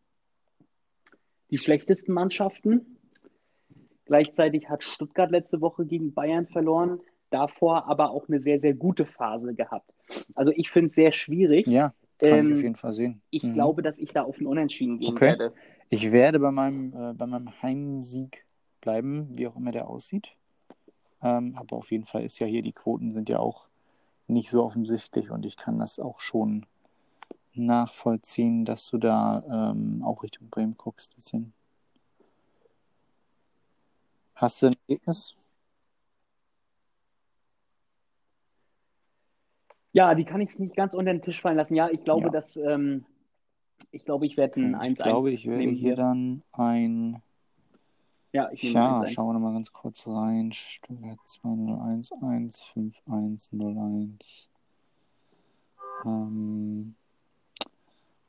die 1.50 1.58
schlechtesten 1.58 2.12
Mannschaften. 2.12 2.98
Gleichzeitig 4.04 4.68
hat 4.68 4.82
Stuttgart 4.82 5.30
letzte 5.30 5.60
Woche 5.60 5.86
gegen 5.86 6.12
Bayern 6.12 6.46
verloren, 6.46 7.00
davor 7.30 7.88
aber 7.88 8.10
auch 8.10 8.28
eine 8.28 8.40
sehr, 8.40 8.60
sehr 8.60 8.74
gute 8.74 9.06
Phase 9.06 9.54
gehabt. 9.54 9.90
Also 10.34 10.52
ich 10.54 10.70
finde 10.70 10.88
es 10.88 10.94
sehr 10.94 11.12
schwierig. 11.12 11.66
Ja, 11.66 11.92
kann 12.28 12.40
Ähm, 12.40 12.48
ich 12.48 12.54
auf 12.54 12.62
jeden 12.62 12.76
Fall 12.76 12.92
sehen. 12.92 13.22
Ich 13.30 13.42
Mhm. 13.42 13.54
glaube, 13.54 13.82
dass 13.82 13.98
ich 13.98 14.12
da 14.12 14.22
auf 14.22 14.38
ein 14.38 14.46
Unentschieden 14.46 14.98
gehen 14.98 15.14
Okay. 15.14 15.30
werde. 15.30 15.52
Ich 15.90 16.12
werde 16.12 16.40
bei 16.40 16.50
meinem, 16.50 16.92
äh, 16.94 17.12
bei 17.14 17.26
meinem 17.26 17.50
Heimsieg 17.62 18.44
bleiben, 18.80 19.28
wie 19.36 19.46
auch 19.46 19.56
immer 19.56 19.72
der 19.72 19.88
aussieht. 19.88 20.28
Ähm, 21.22 21.54
aber 21.56 21.76
auf 21.76 21.90
jeden 21.90 22.04
Fall 22.06 22.22
ist 22.24 22.38
ja 22.38 22.46
hier, 22.46 22.62
die 22.62 22.72
Quoten 22.72 23.10
sind 23.12 23.28
ja 23.28 23.38
auch 23.38 23.66
nicht 24.26 24.50
so 24.50 24.64
offensichtlich 24.64 25.30
und 25.30 25.44
ich 25.46 25.56
kann 25.56 25.78
das 25.78 25.98
auch 25.98 26.20
schon 26.20 26.66
nachvollziehen, 27.54 28.64
dass 28.64 28.88
du 28.90 28.98
da 28.98 29.72
ähm, 29.72 30.02
auch 30.04 30.22
Richtung 30.22 30.48
Bremen 30.50 30.76
guckst. 30.76 31.14
Bisschen. 31.14 31.52
Hast 34.34 34.62
du 34.62 34.66
ein 34.66 34.76
Ergebnis? 34.88 35.34
Ja, 39.94 40.14
die 40.16 40.24
kann 40.24 40.40
ich 40.40 40.58
nicht 40.58 40.74
ganz 40.76 40.92
unter 40.92 41.12
den 41.12 41.22
Tisch 41.22 41.40
fallen 41.40 41.56
lassen. 41.56 41.76
Ja, 41.76 41.88
ich 41.88 42.02
glaube, 42.02 42.24
Ja. 42.24 42.30
dass 42.30 42.56
ähm, 42.56 43.06
ich 43.92 44.04
glaube, 44.04 44.26
ich 44.26 44.36
werde 44.36 44.60
ein 44.60 44.74
Okay. 44.74 44.86
1-1 44.88 44.90
Ich 44.90 44.98
glaube, 44.98 45.30
ich 45.30 45.46
werde 45.46 45.70
hier 45.70 45.94
dann 45.96 46.42
ein. 46.52 47.22
Ja, 48.32 48.50
ich 48.50 48.64
nehme 48.64 48.74
Ja, 48.74 49.00
1-1. 49.02 49.12
schauen 49.12 49.28
wir 49.28 49.32
nochmal 49.34 49.52
ganz 49.52 49.72
kurz 49.72 50.04
rein. 50.08 50.52
Stuttgart 50.52 51.20
201 51.26 52.10
1 52.20 52.62
5101. 52.74 54.48
Ähm, 56.04 56.96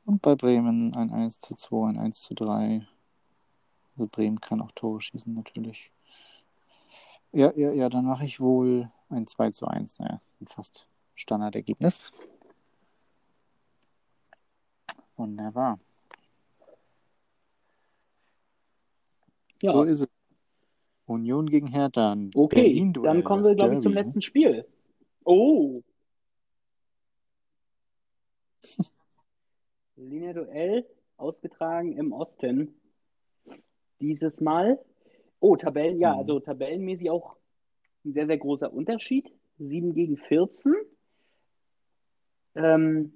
Und 0.04 0.22
bei 0.22 0.36
Bremen 0.36 0.94
ein 0.94 1.10
1 1.10 1.40
zu 1.40 1.56
2, 1.56 1.88
ein 1.88 1.98
1 1.98 2.22
zu 2.22 2.34
3. 2.34 2.86
Also 3.96 4.06
Bremen 4.06 4.40
kann 4.40 4.60
auch 4.60 4.70
Tore 4.70 5.00
schießen, 5.00 5.34
natürlich. 5.34 5.90
Ja, 7.32 7.52
ja, 7.56 7.72
ja, 7.72 7.88
dann 7.88 8.04
mache 8.04 8.24
ich 8.24 8.38
wohl 8.38 8.88
ein 9.10 9.26
2 9.26 9.50
zu 9.50 9.66
1. 9.66 9.98
Naja, 9.98 10.20
ist 10.28 10.52
fast 10.52 10.86
Standardergebnis. 11.16 12.12
Wunderbar. 15.16 15.80
Ja. 19.62 19.72
So 19.72 19.82
ist 19.82 20.02
es. 20.02 20.08
Union 21.06 21.48
gegen 21.48 21.68
Hertha. 21.68 22.16
Okay, 22.34 22.92
dann 23.02 23.22
kommen 23.22 23.44
wir, 23.44 23.54
glaube 23.54 23.76
ich, 23.76 23.80
zum 23.80 23.92
letzten 23.92 24.20
Spiel. 24.22 24.66
Oh. 25.24 25.82
Berliner 29.96 30.34
Duell, 30.34 30.84
ausgetragen 31.16 31.96
im 31.96 32.12
Osten. 32.12 32.74
Dieses 34.00 34.40
Mal. 34.40 34.84
Oh, 35.38 35.54
Tabellen, 35.56 36.00
ja, 36.00 36.12
Mhm. 36.12 36.18
also 36.18 36.40
tabellenmäßig 36.40 37.08
auch 37.08 37.36
ein 38.04 38.12
sehr, 38.12 38.26
sehr 38.26 38.38
großer 38.38 38.72
Unterschied. 38.72 39.30
7 39.58 39.94
gegen 39.94 40.16
14. 40.16 40.74
Ähm, 42.56 43.12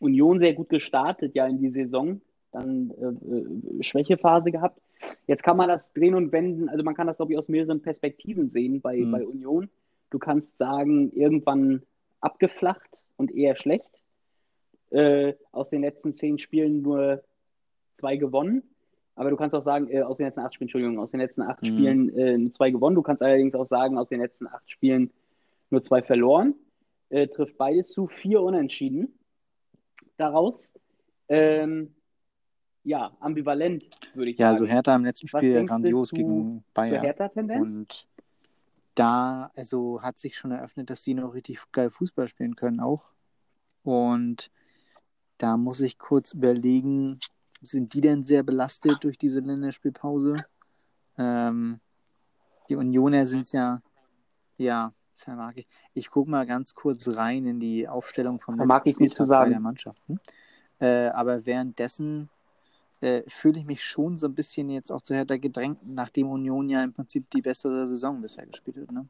Union 0.00 0.38
sehr 0.40 0.54
gut 0.54 0.68
gestartet, 0.68 1.34
ja, 1.34 1.46
in 1.46 1.58
die 1.58 1.70
Saison. 1.70 2.20
Dann 2.52 2.90
äh, 3.00 3.78
äh, 3.78 3.82
Schwächephase 3.82 4.50
gehabt. 4.50 4.80
Jetzt 5.26 5.42
kann 5.42 5.56
man 5.56 5.68
das 5.68 5.92
drehen 5.92 6.14
und 6.14 6.32
wenden, 6.32 6.68
also 6.68 6.82
man 6.82 6.94
kann 6.94 7.06
das, 7.06 7.16
glaube 7.16 7.32
ich, 7.32 7.38
aus 7.38 7.48
mehreren 7.48 7.80
Perspektiven 7.82 8.50
sehen 8.50 8.80
bei, 8.80 8.96
Mhm. 8.98 9.10
bei 9.10 9.26
Union. 9.26 9.68
Du 10.10 10.18
kannst 10.18 10.56
sagen, 10.58 11.10
irgendwann 11.12 11.82
abgeflacht 12.20 12.88
und 13.16 13.32
eher 13.34 13.56
schlecht. 13.56 13.90
Äh, 14.90 15.34
aus 15.52 15.70
den 15.70 15.80
letzten 15.82 16.14
zehn 16.14 16.38
Spielen 16.38 16.82
nur 16.82 17.22
zwei 17.96 18.16
gewonnen. 18.16 18.62
Aber 19.16 19.30
du 19.30 19.36
kannst 19.36 19.54
auch 19.54 19.62
sagen, 19.62 19.88
äh, 19.90 20.02
aus 20.02 20.16
den 20.18 20.26
letzten 20.26 20.40
acht 20.40 20.54
Spielen, 20.54 20.66
Entschuldigung, 20.66 20.98
aus 20.98 21.10
den 21.10 21.20
letzten 21.20 21.42
acht 21.42 21.62
Mhm. 21.62 21.66
Spielen 21.66 22.16
äh, 22.18 22.38
nur 22.38 22.52
zwei 22.52 22.70
gewonnen. 22.70 22.94
Du 22.96 23.02
kannst 23.02 23.22
allerdings 23.22 23.54
auch 23.54 23.66
sagen, 23.66 23.98
aus 23.98 24.08
den 24.08 24.20
letzten 24.20 24.46
acht 24.46 24.70
Spielen 24.70 25.10
nur 25.70 25.82
zwei 25.82 26.02
verloren. 26.02 26.54
Äh, 27.14 27.28
trifft 27.28 27.56
beides 27.56 27.92
zu, 27.92 28.08
vier 28.08 28.42
Unentschieden 28.42 29.16
daraus. 30.16 30.74
Ähm, 31.28 31.94
ja, 32.82 33.16
ambivalent, 33.20 33.84
würde 34.14 34.32
ich 34.32 34.36
Ja, 34.36 34.48
sagen. 34.48 34.54
also 34.54 34.66
Hertha 34.66 34.96
im 34.96 35.04
letzten 35.04 35.28
Spiel 35.28 35.52
ja 35.52 35.62
grandios 35.62 36.08
zu- 36.08 36.16
gegen 36.16 36.64
Bayern. 36.74 37.14
Und 37.62 38.08
da, 38.96 39.52
also 39.54 40.02
hat 40.02 40.18
sich 40.18 40.36
schon 40.36 40.50
eröffnet, 40.50 40.90
dass 40.90 41.02
die 41.02 41.14
noch 41.14 41.34
richtig 41.34 41.60
geil 41.70 41.88
Fußball 41.88 42.26
spielen 42.26 42.56
können 42.56 42.80
auch. 42.80 43.04
Und 43.84 44.50
da 45.38 45.56
muss 45.56 45.78
ich 45.78 45.98
kurz 45.98 46.32
überlegen, 46.32 47.20
sind 47.60 47.94
die 47.94 48.00
denn 48.00 48.24
sehr 48.24 48.42
belastet 48.42 49.04
durch 49.04 49.18
diese 49.18 49.38
Länderspielpause? 49.38 50.44
Ähm, 51.16 51.78
die 52.68 52.74
Unioner 52.74 53.24
sind 53.28 53.52
ja, 53.52 53.80
ja, 54.58 54.92
vermag 55.24 55.52
ich. 55.56 55.66
Ich 55.94 56.10
gucke 56.10 56.30
mal 56.30 56.46
ganz 56.46 56.74
kurz 56.74 57.08
rein 57.08 57.46
in 57.46 57.60
die 57.60 57.88
Aufstellung 57.88 58.38
vom 58.38 58.56
Vermag 58.56 58.84
letzten 58.84 58.90
ich 58.90 58.98
nicht 58.98 59.16
zu 59.16 59.24
Spieltag 59.24 59.26
sagen. 59.26 59.50
beider 59.50 59.60
Mannschaften. 59.60 60.20
Äh, 60.80 61.08
aber 61.08 61.46
währenddessen 61.46 62.30
äh, 63.00 63.22
fühle 63.28 63.58
ich 63.58 63.66
mich 63.66 63.82
schon 63.82 64.16
so 64.16 64.28
ein 64.28 64.34
bisschen 64.34 64.70
jetzt 64.70 64.92
auch 64.92 65.02
zu 65.02 65.14
Hertha 65.14 65.36
gedrängt, 65.36 65.80
nachdem 65.84 66.28
Union 66.28 66.68
ja 66.68 66.82
im 66.84 66.92
Prinzip 66.92 67.28
die 67.30 67.42
bessere 67.42 67.86
Saison 67.88 68.20
bisher 68.20 68.46
gespielt 68.46 68.76
hat. 68.76 68.92
Ne? 68.92 69.08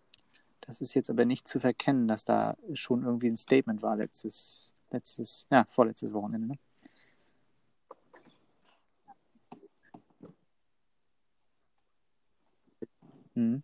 Das 0.63 0.81
ist 0.81 0.95
jetzt 0.95 1.11
aber 1.11 1.25
nicht 1.25 1.47
zu 1.47 1.61
verkennen, 1.61 2.09
dass 2.09 2.25
da 2.25 2.57
schon 2.73 3.05
irgendwie 3.05 3.29
ein 3.29 3.37
Statement 3.37 3.83
war 3.83 3.97
letztes, 3.97 4.73
letztes, 4.91 5.47
ja, 5.51 5.67
vorletztes 5.69 6.13
Wochenende. 6.13 6.49
Ne? 6.49 6.59
Mhm. 13.35 13.63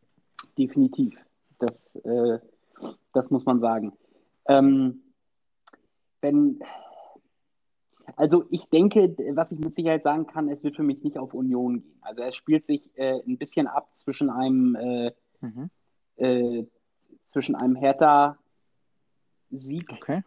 Definitiv. 0.59 1.17
Das, 1.61 1.87
äh, 2.05 2.39
das 3.13 3.31
muss 3.31 3.45
man 3.45 3.61
sagen. 3.61 3.93
Ähm, 4.47 5.03
wenn, 6.21 6.61
also 8.17 8.45
ich 8.51 8.69
denke, 8.71 9.15
was 9.35 9.53
ich 9.53 9.59
mit 9.61 9.77
Sicherheit 9.77 10.03
sagen 10.03 10.27
kann, 10.27 10.49
es 10.49 10.63
wird 10.65 10.77
für 10.77 10.83
mich 10.83 11.03
nicht 11.03 11.17
auf 11.19 11.33
Union 11.35 11.83
gehen. 11.83 11.99
Also 12.03 12.23
es 12.23 12.35
spielt 12.35 12.65
sich 12.65 12.91
äh, 12.97 13.21
ein 13.27 13.39
bisschen 13.39 13.67
ab 13.67 13.91
zwischen 13.97 14.31
einem 14.31 14.75
äh, 14.75 15.13
Mhm. 15.43 15.71
äh, 16.17 16.67
zwischen 17.29 17.55
einem 17.55 17.77
Hertha-Sieg 17.77 18.37
Okay. 19.91 20.23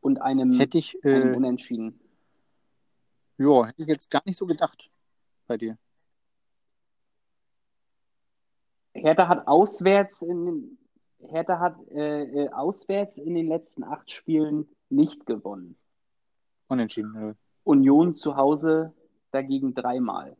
und 0.00 0.20
einem, 0.20 0.58
Hätte 0.58 0.76
ich, 0.78 1.02
einem 1.04 1.32
äh, 1.32 1.36
Unentschieden. 1.36 1.98
ja, 3.38 3.66
hätte 3.66 3.80
ich 3.82 3.88
jetzt 3.88 4.10
gar 4.10 4.22
nicht 4.26 4.36
so 4.36 4.44
gedacht 4.44 4.90
bei 5.46 5.56
dir. 5.56 5.78
Hertha 9.00 9.28
hat 9.28 9.48
auswärts 9.48 10.20
in 10.22 10.44
den, 10.44 10.78
Hertha 11.28 11.58
hat 11.58 11.76
äh, 11.90 12.22
äh, 12.22 12.48
auswärts 12.50 13.16
in 13.16 13.34
den 13.34 13.46
letzten 13.48 13.82
acht 13.82 14.10
Spielen 14.10 14.68
nicht 14.90 15.26
gewonnen. 15.26 15.76
Unentschieden. 16.68 17.16
Oder? 17.16 17.36
Union 17.64 18.16
zu 18.16 18.36
Hause 18.36 18.92
dagegen 19.30 19.74
dreimal. 19.74 20.36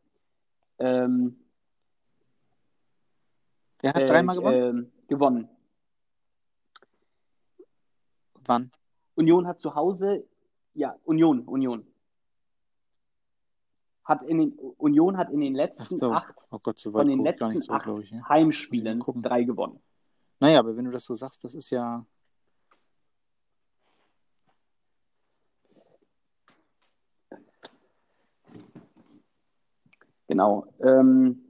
Ähm, 0.79 1.39
Wer 3.81 3.95
hat 3.95 4.03
äh, 4.03 4.07
dreimal 4.07 4.37
gewonnen? 4.37 4.77
ähm, 4.77 4.93
gewonnen. 5.09 5.49
Wann? 8.45 8.71
Union 9.15 9.47
hat 9.47 9.61
zu 9.61 9.75
Hause, 9.75 10.27
ja, 10.75 10.97
Union, 11.05 11.41
Union. 11.47 11.87
Hat 14.11 14.25
in 14.25 14.39
den, 14.39 14.53
Union 14.77 15.17
hat 15.17 15.31
in 15.31 15.41
den 15.41 15.55
letzten 15.55 15.97
so. 15.97 16.11
acht 16.11 16.35
Oh 16.51 16.59
Gott, 16.59 16.81
so 16.81 16.91
von 16.91 17.07
den 17.07 17.23
letzten 17.23 17.63
so, 17.63 17.73
acht 17.73 17.87
ich. 18.03 18.11
Ja. 18.11 18.29
Heimspielen 18.29 18.99
drei 19.23 19.45
gewonnen. 19.45 19.79
Naja, 20.41 20.59
aber 20.59 20.77
wenn 20.77 20.85
du 20.85 20.91
das 20.91 21.05
so 21.05 21.15
sagst, 21.15 21.45
das 21.45 21.55
ist 21.55 21.71
ja. 21.71 22.05
Genau. 30.27 30.67
Ähm, 30.81 31.45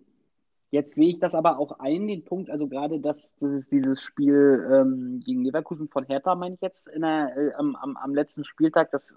jetzt 0.70 0.96
sehe 0.96 1.08
ich 1.08 1.18
das 1.18 1.34
aber 1.34 1.58
auch 1.58 1.78
ein, 1.78 2.08
den 2.08 2.26
Punkt, 2.26 2.50
also 2.50 2.68
gerade 2.68 3.00
das, 3.00 3.32
das 3.40 3.52
ist 3.52 3.72
dieses 3.72 4.02
Spiel 4.02 4.68
ähm, 4.70 5.22
gegen 5.24 5.44
Leverkusen 5.44 5.88
von 5.88 6.04
Hertha, 6.04 6.34
meine 6.34 6.56
ich 6.56 6.60
jetzt, 6.60 6.88
der, 7.00 7.34
äh, 7.38 7.54
am, 7.54 7.74
am, 7.76 7.96
am 7.96 8.14
letzten 8.14 8.44
Spieltag, 8.44 8.90
das 8.90 9.14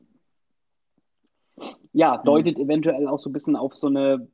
ja, 1.94 2.18
Mhm. 2.18 2.26
deutet 2.26 2.60
eventuell 2.60 3.08
auch 3.08 3.20
so 3.20 3.30
ein 3.30 3.34
bisschen 3.34 3.56
auf 3.56 3.76
so 3.76 3.88
eine 3.88 4.28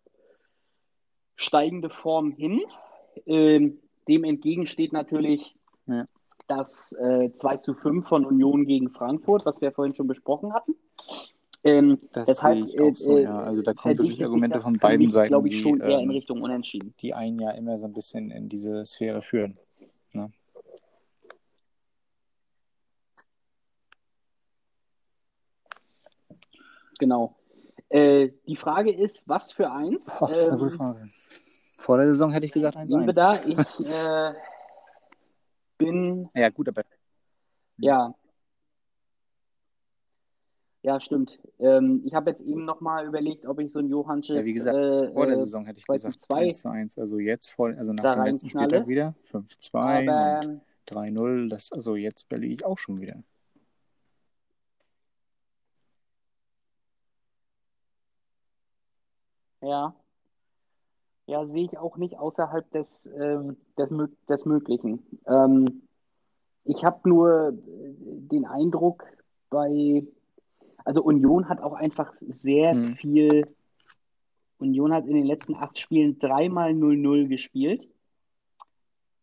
steigende 1.36 1.90
Form 1.90 2.32
hin. 2.32 2.62
Ähm, 3.26 3.80
dem 4.08 4.24
entgegen 4.24 4.66
steht 4.66 4.94
natürlich 4.94 5.56
Ja. 5.86 6.06
das 6.48 6.94
äh, 6.94 7.32
2 7.34 7.58
zu 7.58 7.74
5 7.76 8.08
von 8.08 8.26
Union 8.26 8.66
gegen 8.66 8.90
Frankfurt, 8.90 9.46
was 9.46 9.62
wir 9.62 9.72
vorhin 9.72 9.96
schon 9.96 10.08
besprochen 10.08 10.54
hatten. 10.54 10.76
Ähm, 11.64 12.00
Das 12.14 12.26
deshalb, 12.28 12.58
sehe 12.58 12.68
ich 12.68 12.80
auch 12.82 12.96
so, 12.96 13.18
äh, 13.18 13.24
ja. 13.24 13.38
Also 13.40 13.62
da 13.62 13.74
kommen 13.74 13.98
wirklich 13.98 14.24
Argumente 14.24 14.62
von 14.62 14.74
beiden 14.74 15.06
mich, 15.08 15.14
Seiten, 15.14 15.30
glaube 15.30 15.50
ich, 15.50 15.56
die, 15.56 15.62
schon 15.62 15.82
eher 15.82 15.98
in 16.00 16.04
ähm, 16.06 16.10
Richtung 16.12 16.42
Unentschieden. 16.42 16.94
die 17.02 17.14
einen 17.14 17.40
ja 17.40 17.52
immer 17.52 17.78
so 17.78 17.86
ein 17.86 17.94
bisschen 17.94 18.32
in 18.32 18.48
diese 18.48 18.86
Sphäre 18.86 19.22
führen. 19.22 19.58
Ne? 20.14 20.32
Genau. 27.00 27.36
Äh, 27.90 28.30
die 28.48 28.56
Frage 28.56 28.92
ist, 28.92 29.28
was 29.28 29.52
für 29.52 29.72
eins? 29.72 30.06
Boah, 30.20 30.30
das 30.30 30.44
ist 30.44 30.50
eine 30.50 30.60
gute 30.60 30.72
Ähm, 30.72 30.78
Frage. 30.78 31.10
Vor 31.78 31.98
der 31.98 32.08
Saison 32.08 32.32
hätte 32.32 32.46
ich 32.46 32.52
gesagt 32.52 32.78
sehen 32.88 33.06
wir 33.06 33.14
1-1. 33.14 33.16
da, 33.16 33.36
ich 33.46 33.86
äh, 33.88 34.34
bin, 35.78 36.30
Ja, 36.36 36.50
gut, 36.50 36.68
aber 36.68 36.84
ja, 37.78 38.14
ja, 40.82 41.00
stimmt. 41.02 41.40
Ähm, 41.60 42.02
ich 42.06 42.14
habe 42.14 42.30
jetzt 42.32 42.42
eben 42.42 42.64
nochmal 42.64 43.06
überlegt, 43.06 43.46
ob 43.46 43.60
ich 43.60 43.72
so 43.72 43.80
ein 43.80 43.90
Johannsches 43.90 44.38
ja, 44.38 44.46
wie 44.46 44.54
gesagt, 44.54 44.78
äh, 44.78 45.12
vor 45.12 45.26
der 45.28 45.40
Saison 45.40 45.66
hätte 45.66 45.80
ich 45.80 45.86
2 45.86 45.94
gesagt 45.96 46.22
zu 46.22 46.28
2 46.28 46.50
1-1. 46.52 47.00
Also 47.00 47.20
jetzt 47.20 47.50
voll, 47.50 47.76
also 47.78 47.92
nach 47.92 48.16
dem 48.16 48.24
letzten. 48.24 48.50
Spieltag 48.50 48.88
wieder 48.88 49.14
5-2 49.30 49.74
Aber 49.74 50.48
und 50.48 50.62
3-0. 50.88 51.50
Das, 51.50 51.72
also 51.74 51.96
jetzt 51.98 52.28
überlege 52.28 52.54
ich 52.54 52.66
auch 52.66 52.78
schon 52.78 53.02
wieder. 53.02 53.22
Ja, 59.70 59.94
ja, 61.28 61.46
sehe 61.46 61.66
ich 61.66 61.78
auch 61.78 61.98
nicht 61.98 62.18
außerhalb 62.18 62.70
des, 62.72 63.06
ähm, 63.16 63.58
des, 63.78 63.90
des 64.28 64.46
Möglichen. 64.46 65.04
Ähm, 65.28 65.84
ich 66.66 66.84
habe 66.84 67.08
nur 67.08 67.50
äh, 67.50 67.54
den 68.32 68.46
Eindruck 68.46 69.04
bei, 69.52 70.04
also 70.86 71.04
Union 71.04 71.48
hat 71.50 71.62
auch 71.62 71.74
einfach 71.74 72.12
sehr 72.22 72.74
Hm. 72.74 72.96
viel, 72.96 73.48
Union 74.58 74.92
hat 74.92 75.06
in 75.06 75.14
den 75.14 75.26
letzten 75.26 75.56
acht 75.56 75.78
Spielen 75.78 76.18
dreimal 76.20 76.72
0-0 76.72 77.28
gespielt, 77.28 77.88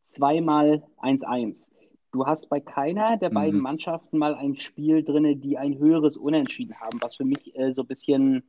zweimal 0.05 0.83
1-1. 0.99 1.69
du 2.13 2.25
hast 2.25 2.49
bei 2.49 2.61
keiner 2.61 3.17
der 3.17 3.31
beiden 3.31 3.59
Mhm. 3.59 3.65
Mannschaften 3.65 4.17
mal 4.19 4.35
ein 4.37 4.57
Spiel 4.57 5.03
drinne, 5.03 5.37
die 5.37 5.59
ein 5.59 5.77
höheres 5.79 6.17
Unentschieden 6.17 6.81
haben, 6.81 6.99
was 7.03 7.17
für 7.17 7.25
mich 7.25 7.55
äh, 7.57 7.73
so 7.75 7.83
ein 7.83 7.89
bisschen 7.89 8.45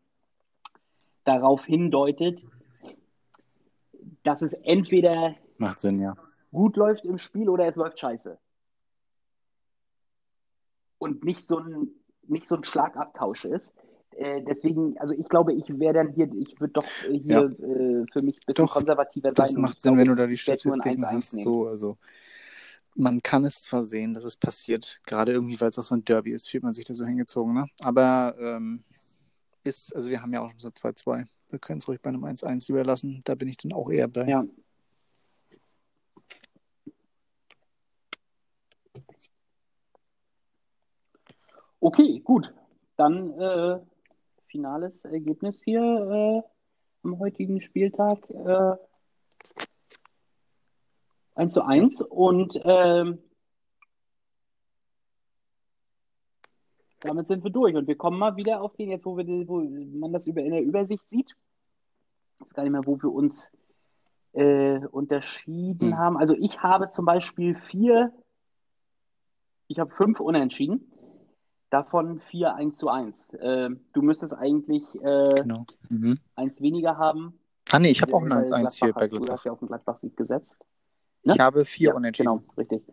darauf 1.28 1.66
hindeutet, 1.66 2.46
dass 4.24 4.42
es 4.42 4.54
entweder 4.54 5.36
Sinn, 5.78 6.00
ja. 6.00 6.16
gut 6.52 6.78
läuft 6.78 7.06
im 7.06 7.18
Spiel 7.18 7.50
oder 7.50 7.68
es 7.68 7.76
läuft 7.76 8.00
scheiße. 8.00 8.38
Und 11.00 11.24
nicht 11.24 11.48
so 11.48 11.60
ein, 11.60 11.90
nicht 12.28 12.48
so 12.48 12.56
ein 12.56 12.64
Schlagabtausch 12.64 13.46
ist. 13.46 13.72
Äh, 14.12 14.42
deswegen, 14.42 14.98
also 14.98 15.14
ich 15.14 15.30
glaube, 15.30 15.54
ich 15.54 15.68
wäre 15.80 15.94
dann 15.94 16.10
hier, 16.10 16.30
ich 16.34 16.60
würde 16.60 16.74
doch 16.74 16.86
hier 17.08 17.44
äh, 17.60 18.06
für 18.12 18.24
mich 18.24 18.38
ein 18.38 18.46
bisschen 18.48 18.66
Doch, 18.66 18.74
konservativer 18.74 19.32
Das 19.32 19.50
sein. 19.50 19.58
und 19.58 19.62
macht 19.62 19.82
Sinn, 19.82 19.94
glaube, 19.94 20.10
wenn 20.10 20.16
du 20.16 20.22
da 20.22 20.28
die 20.28 20.38
Statistiken 20.38 21.04
1-1 21.04 21.12
hast. 21.12 21.34
nehmen. 21.34 21.44
So, 21.44 21.68
also 21.68 21.98
man 22.96 23.22
kann 23.22 23.46
es 23.46 23.62
zwar 23.62 23.84
sehen, 23.84 24.16
dass 24.16 24.24
es 24.24 24.36
passiert, 24.36 25.00
gerade 25.06 25.32
irgendwie, 25.32 25.62
weil 25.62 25.70
es 25.70 25.78
auch 25.78 25.84
so 25.84 25.96
ein 25.96 26.04
Derby 26.04 26.32
ist, 26.32 26.50
fühlt 26.50 26.64
man 26.64 26.74
sich 26.74 26.86
da 26.86 26.96
so 26.96 27.06
hingezogen, 27.06 27.54
ne? 27.54 27.68
Aber 27.82 28.36
ähm, 28.40 28.84
ist, 29.64 29.96
also 29.96 30.10
wir 30.10 30.22
haben 30.22 30.34
ja 30.34 30.42
auch 30.42 30.52
schon 30.52 30.60
so 30.60 30.70
2-2. 30.70 31.26
Wir 31.50 31.60
können 31.60 31.80
es 31.80 31.88
ruhig 31.88 32.02
bei 32.02 32.10
einem 32.10 32.26
1-1 32.26 32.70
überlassen. 32.70 33.22
Da 33.24 33.36
bin 33.36 33.48
ich 33.48 33.58
dann 33.58 33.74
auch 33.74 33.90
eher 33.90 34.08
bei. 34.08 34.28
Ja. 34.28 34.46
Okay, 41.80 42.20
gut. 42.20 42.54
Dann 42.98 43.40
äh, 43.40 43.80
finales 44.48 45.06
Ergebnis 45.06 45.62
hier 45.64 45.82
äh, 45.82 46.42
am 47.04 47.20
heutigen 47.20 47.62
Spieltag. 47.62 48.30
Äh, 48.30 48.76
1 51.36 51.54
zu 51.54 51.62
1. 51.62 52.02
Und 52.02 52.60
ähm, 52.66 53.20
damit 57.02 57.28
sind 57.28 57.44
wir 57.44 57.52
durch. 57.52 57.76
Und 57.76 57.88
wir 57.88 57.96
kommen 57.98 58.18
mal 58.20 58.36
wieder 58.36 58.62
auf 58.62 58.76
den, 58.76 58.90
jetzt 58.90 59.06
wo, 59.06 59.18
wir, 59.18 59.26
wo 59.48 59.62
man 59.62 60.14
das 60.14 60.28
über, 60.28 60.42
in 60.42 60.52
der 60.52 60.64
Übersicht 60.64 61.08
sieht. 61.10 61.36
Ich 62.40 62.46
weiß 62.46 62.54
gar 62.54 62.64
nicht 62.64 62.72
mehr, 62.72 62.86
wo 62.86 63.02
wir 63.02 63.12
uns 63.12 63.52
äh, 64.34 64.80
unterschieden 64.88 65.92
Hm. 65.92 65.98
haben. 65.98 66.18
Also 66.18 66.34
ich 66.38 66.62
habe 66.62 66.92
zum 66.92 67.06
Beispiel 67.06 67.56
vier, 67.56 68.12
ich 69.68 69.80
habe 69.80 69.92
fünf 69.92 70.20
Unentschieden, 70.20 70.92
davon 71.70 72.20
vier 72.30 72.56
1 72.56 72.76
zu 72.78 72.90
1. 72.90 73.34
Äh, 73.36 73.70
du 73.94 74.02
müsstest 74.02 74.34
eigentlich 74.34 74.84
äh, 75.04 75.42
Genau. 75.42 75.66
Mhm. 75.90 76.20
eins 76.36 76.62
weniger 76.62 76.98
haben. 76.98 77.40
Ah, 77.72 77.80
nee, 77.80 77.90
ich 77.92 78.02
habe 78.02 78.14
auch 78.14 78.24
ein 78.24 78.30
weil 78.30 78.44
1-1 78.44 78.76
hier 78.76 78.94
Gladbach 78.94 78.96
bei 78.96 79.02
hast- 79.02 79.12
Du 79.12 79.18
Gladbach. 79.18 79.34
hast 79.38 79.44
ja 79.46 79.52
auf 79.52 79.60
den 79.60 79.68
Gladbach-Sieg 79.68 80.16
gesetzt. 80.18 80.66
ne? 81.24 81.34
Ich 81.34 81.40
habe 81.40 81.66
vier 81.66 81.90
Ja, 81.90 81.96
Unentschieden. 81.96 82.30
Genau, 82.40 82.54
richtig. 82.58 82.84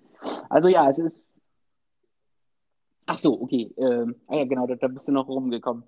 Also 0.48 0.68
ja, 0.68 0.90
es 0.90 0.98
ist. 0.98 1.22
Ach 3.06 3.18
so, 3.18 3.40
okay. 3.40 3.72
Ähm, 3.76 4.16
ah 4.28 4.36
ja, 4.36 4.44
genau, 4.44 4.66
da, 4.66 4.76
da 4.76 4.89
bist 4.89 5.09
du 5.09 5.12
noch 5.12 5.28
rumgekommen. 5.28 5.85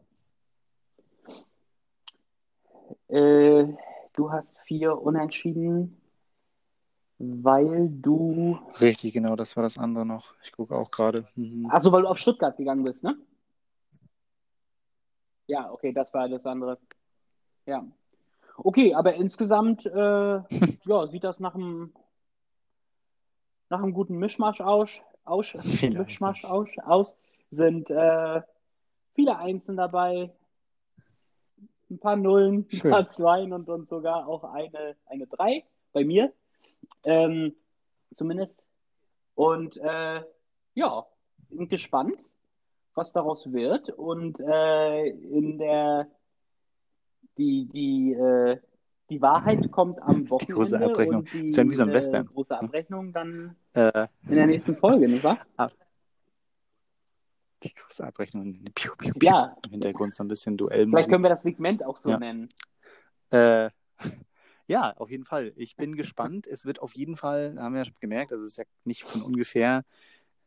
Äh, 3.09 3.67
du 4.13 4.33
hast 4.33 4.59
vier 4.67 5.01
Unentschieden, 5.01 6.01
weil 7.19 7.89
du. 7.89 8.59
Richtig, 8.81 9.15
genau, 9.15 9.37
das 9.37 9.57
war 9.57 9.63
das 9.63 9.79
andere 9.79 10.05
noch. 10.05 10.35
Ich 10.43 10.53
gucke 10.53 10.75
auch 10.75 10.91
gerade. 10.91 11.27
Mhm. 11.35 11.69
Ach 11.71 11.81
so, 11.81 11.91
weil 11.93 12.03
du 12.03 12.09
auf 12.09 12.19
Stuttgart 12.19 12.57
gegangen 12.57 12.85
bist, 12.85 13.03
ne? 13.03 13.17
Ja, 15.47 15.71
okay, 15.71 15.93
das 15.93 16.13
war 16.13 16.29
das 16.29 16.45
andere. 16.45 16.79
Ja. 17.67 17.87
Okay, 18.59 18.95
aber 18.95 19.15
insgesamt 19.15 19.87
äh, 19.87 19.91
ja, 20.85 21.07
sieht 21.09 21.25
das 21.25 21.41
nach 21.41 21.55
einem 21.55 21.93
nach 23.69 23.83
einem 23.83 23.93
guten 23.93 24.19
Mischmasch 24.19 24.61
aus. 24.61 24.91
Aus 25.27 25.55
Mischmasch 25.83 26.45
aus, 26.45 26.69
aus. 26.85 27.19
Sind 27.51 27.91
äh, 27.91 28.43
viele 29.15 29.39
Einsen 29.39 29.77
dabei, 29.77 30.33
ein 31.91 31.99
paar 31.99 32.17
Nullen, 32.17 32.67
ein 32.71 32.77
Schön. 32.77 32.91
paar 32.91 33.09
Zweien 33.09 33.53
und, 33.53 33.69
und 33.69 33.89
sogar 33.89 34.27
auch 34.27 34.45
eine, 34.45 34.97
eine 35.07 35.27
Drei 35.27 35.65
bei 35.93 36.05
mir. 36.05 36.33
Ähm, 37.05 37.55
zumindest. 38.15 38.65
Und 39.35 39.77
äh, 39.77 40.23
ja, 40.75 41.07
bin 41.51 41.69
gespannt, 41.69 42.19
was 42.95 43.13
daraus 43.13 43.53
wird. 43.53 43.91
Und 43.91 44.41
äh, 44.41 45.07
in 45.07 45.59
der 45.59 46.09
die, 47.37 47.67
die, 47.67 48.13
äh, 48.15 48.59
die 49.11 49.21
Wahrheit 49.23 49.71
kommt 49.71 50.01
am 50.03 50.29
Wochenende 50.31 50.55
große 50.55 50.81
Abrechnung. 50.85 51.21
und 51.21 51.33
die 51.33 51.51
Ist 51.51 51.57
ja 51.57 51.69
wie 51.69 51.75
so 51.75 51.83
ein 51.83 51.91
äh, 51.91 51.95
Western. 51.95 52.27
große 52.27 52.59
Abrechnung 52.59 53.13
dann 53.13 53.57
Äh, 53.75 54.07
in 54.29 54.35
der 54.35 54.47
nächsten 54.47 54.75
Folge, 54.77 55.09
nicht 55.09 55.25
wahr? 55.25 55.39
die 57.63 57.73
große 57.75 58.05
Abrechnung. 58.05 58.53
Piu, 58.75 58.93
piu, 58.97 59.13
piu. 59.15 59.29
Ja, 59.29 59.57
Im 59.65 59.71
Hintergrund 59.73 60.15
so 60.15 60.23
ein 60.23 60.29
bisschen 60.29 60.59
vielleicht 60.59 60.73
Duellmusik. 60.73 61.11
können 61.11 61.25
wir 61.25 61.31
das 61.31 61.43
Segment 61.43 61.85
auch 61.85 61.97
so 61.97 62.11
Ja. 62.11 62.19
nennen. 62.19 62.49
Äh, 63.31 63.71
ja, 64.67 64.93
auf 64.97 65.11
jeden 65.11 65.25
Fall. 65.25 65.53
Ich 65.57 65.75
bin 65.77 65.97
gespannt. 65.97 66.47
Es 66.47 66.65
wird 66.65 66.81
auf 66.81 66.95
jeden 66.95 67.17
Fall, 67.17 67.57
haben 67.59 67.73
wir 67.75 67.81
ja 67.81 67.85
schon 67.87 67.97
gemerkt, 68.01 68.33
also 68.33 68.45
es 68.45 68.53
ist 68.53 68.57
ja 68.59 68.65
nicht 68.85 69.05
von 69.05 69.23
ungefähr, 69.23 69.85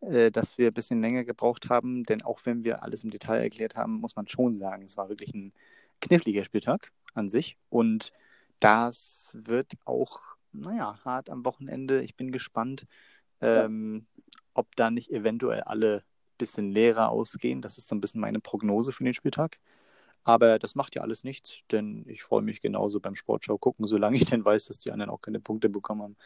äh, 0.02 0.30
dass 0.32 0.58
wir 0.58 0.68
ein 0.68 0.74
bisschen 0.74 1.02
länger 1.02 1.24
gebraucht 1.24 1.70
haben, 1.70 2.04
denn 2.04 2.22
auch 2.22 2.42
wenn 2.46 2.64
wir 2.64 2.84
alles 2.84 3.04
im 3.04 3.10
Detail 3.10 3.40
erklärt 3.42 3.76
haben, 3.76 3.94
muss 4.00 4.16
man 4.16 4.28
schon 4.28 4.54
sagen, 4.54 4.84
es 4.84 4.96
war 4.96 5.10
wirklich 5.10 5.34
ein 5.34 5.52
kniffliger 6.02 6.46
Spieltag 6.46 6.92
an 7.16 7.28
sich 7.28 7.58
und 7.70 8.14
das 8.60 9.30
wird 9.34 9.74
auch, 9.86 10.20
naja, 10.52 11.00
hart 11.04 11.30
am 11.30 11.46
Wochenende. 11.46 12.02
Ich 12.04 12.16
bin 12.16 12.32
gespannt, 12.32 12.86
ähm, 13.42 14.08
ob 14.54 14.76
da 14.76 14.92
nicht 14.92 15.12
eventuell 15.12 15.62
alle 15.62 15.98
ein 15.98 16.38
bisschen 16.38 16.72
leerer 16.72 17.10
ausgehen. 17.10 17.62
Das 17.62 17.78
ist 17.78 17.88
so 17.88 17.96
ein 17.96 18.02
bisschen 18.02 18.22
meine 18.22 18.40
Prognose 18.40 18.92
für 18.92 19.04
den 19.04 19.14
Spieltag. 19.14 19.60
Aber 20.24 20.60
das 20.60 20.76
macht 20.76 20.96
ja 20.96 21.02
alles 21.02 21.24
nichts, 21.24 21.60
denn 21.72 22.06
ich 22.08 22.24
freue 22.24 22.42
mich 22.42 22.62
genauso 22.62 23.00
beim 23.00 23.16
Sportschau 23.16 23.58
gucken, 23.58 23.86
solange 23.86 24.18
ich 24.18 24.26
denn 24.26 24.44
weiß, 24.46 24.66
dass 24.66 24.78
die 24.80 24.92
anderen 24.92 25.10
auch 25.10 25.22
keine 25.22 25.40
Punkte 25.40 25.70
bekommen 25.70 26.02
haben. 26.04 26.18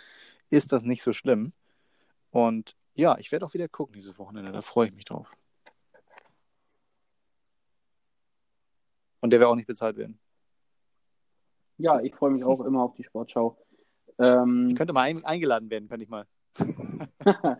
Ist 0.50 0.72
das 0.72 0.84
nicht 0.84 1.04
so 1.04 1.14
schlimm? 1.14 1.54
Und 2.32 2.76
ja, 2.96 3.18
ich 3.20 3.32
werde 3.32 3.46
auch 3.46 3.54
wieder 3.54 3.68
gucken 3.68 3.94
dieses 3.94 4.18
Wochenende, 4.18 4.52
da 4.52 4.62
freue 4.62 4.88
ich 4.88 4.94
mich 4.94 5.06
drauf. 5.06 5.32
Und 9.22 9.30
der 9.30 9.40
wird 9.40 9.50
auch 9.50 9.56
nicht 9.56 9.68
bezahlt 9.68 9.96
werden. 9.98 10.20
Ja, 11.78 12.00
ich 12.02 12.16
freue 12.16 12.32
mich 12.32 12.44
auch 12.44 12.62
immer 12.62 12.84
auf 12.84 12.94
die 12.96 13.04
Sportschau. 13.04 13.58
Ähm, 14.20 14.68
Ich 14.72 14.76
könnte 14.76 14.94
mal 14.94 15.02
ein, 15.02 15.24
eingeladen 15.26 15.70
werden, 15.70 15.88
könnte 15.90 16.04
ich 16.04 16.10
mal. 16.10 16.26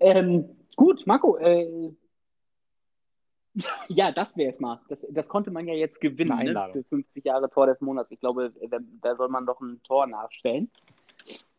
ähm, 0.00 0.44
gut, 0.76 1.06
Marco, 1.06 1.36
äh, 1.38 1.92
ja, 3.88 4.12
das 4.12 4.36
wäre 4.36 4.50
es 4.50 4.60
mal. 4.60 4.80
Das, 4.88 5.04
das 5.10 5.28
konnte 5.28 5.50
man 5.50 5.66
ja 5.66 5.74
jetzt 5.74 6.00
gewinnen, 6.00 6.38
ne? 6.38 6.68
Für 6.72 6.84
50 6.84 7.24
Jahre 7.24 7.50
Tor 7.50 7.66
des 7.66 7.80
Monats. 7.80 8.10
Ich 8.10 8.20
glaube, 8.20 8.52
da, 8.70 8.78
da 9.00 9.16
soll 9.16 9.28
man 9.28 9.46
doch 9.46 9.60
ein 9.60 9.82
Tor 9.82 10.06
nachstellen. 10.06 10.70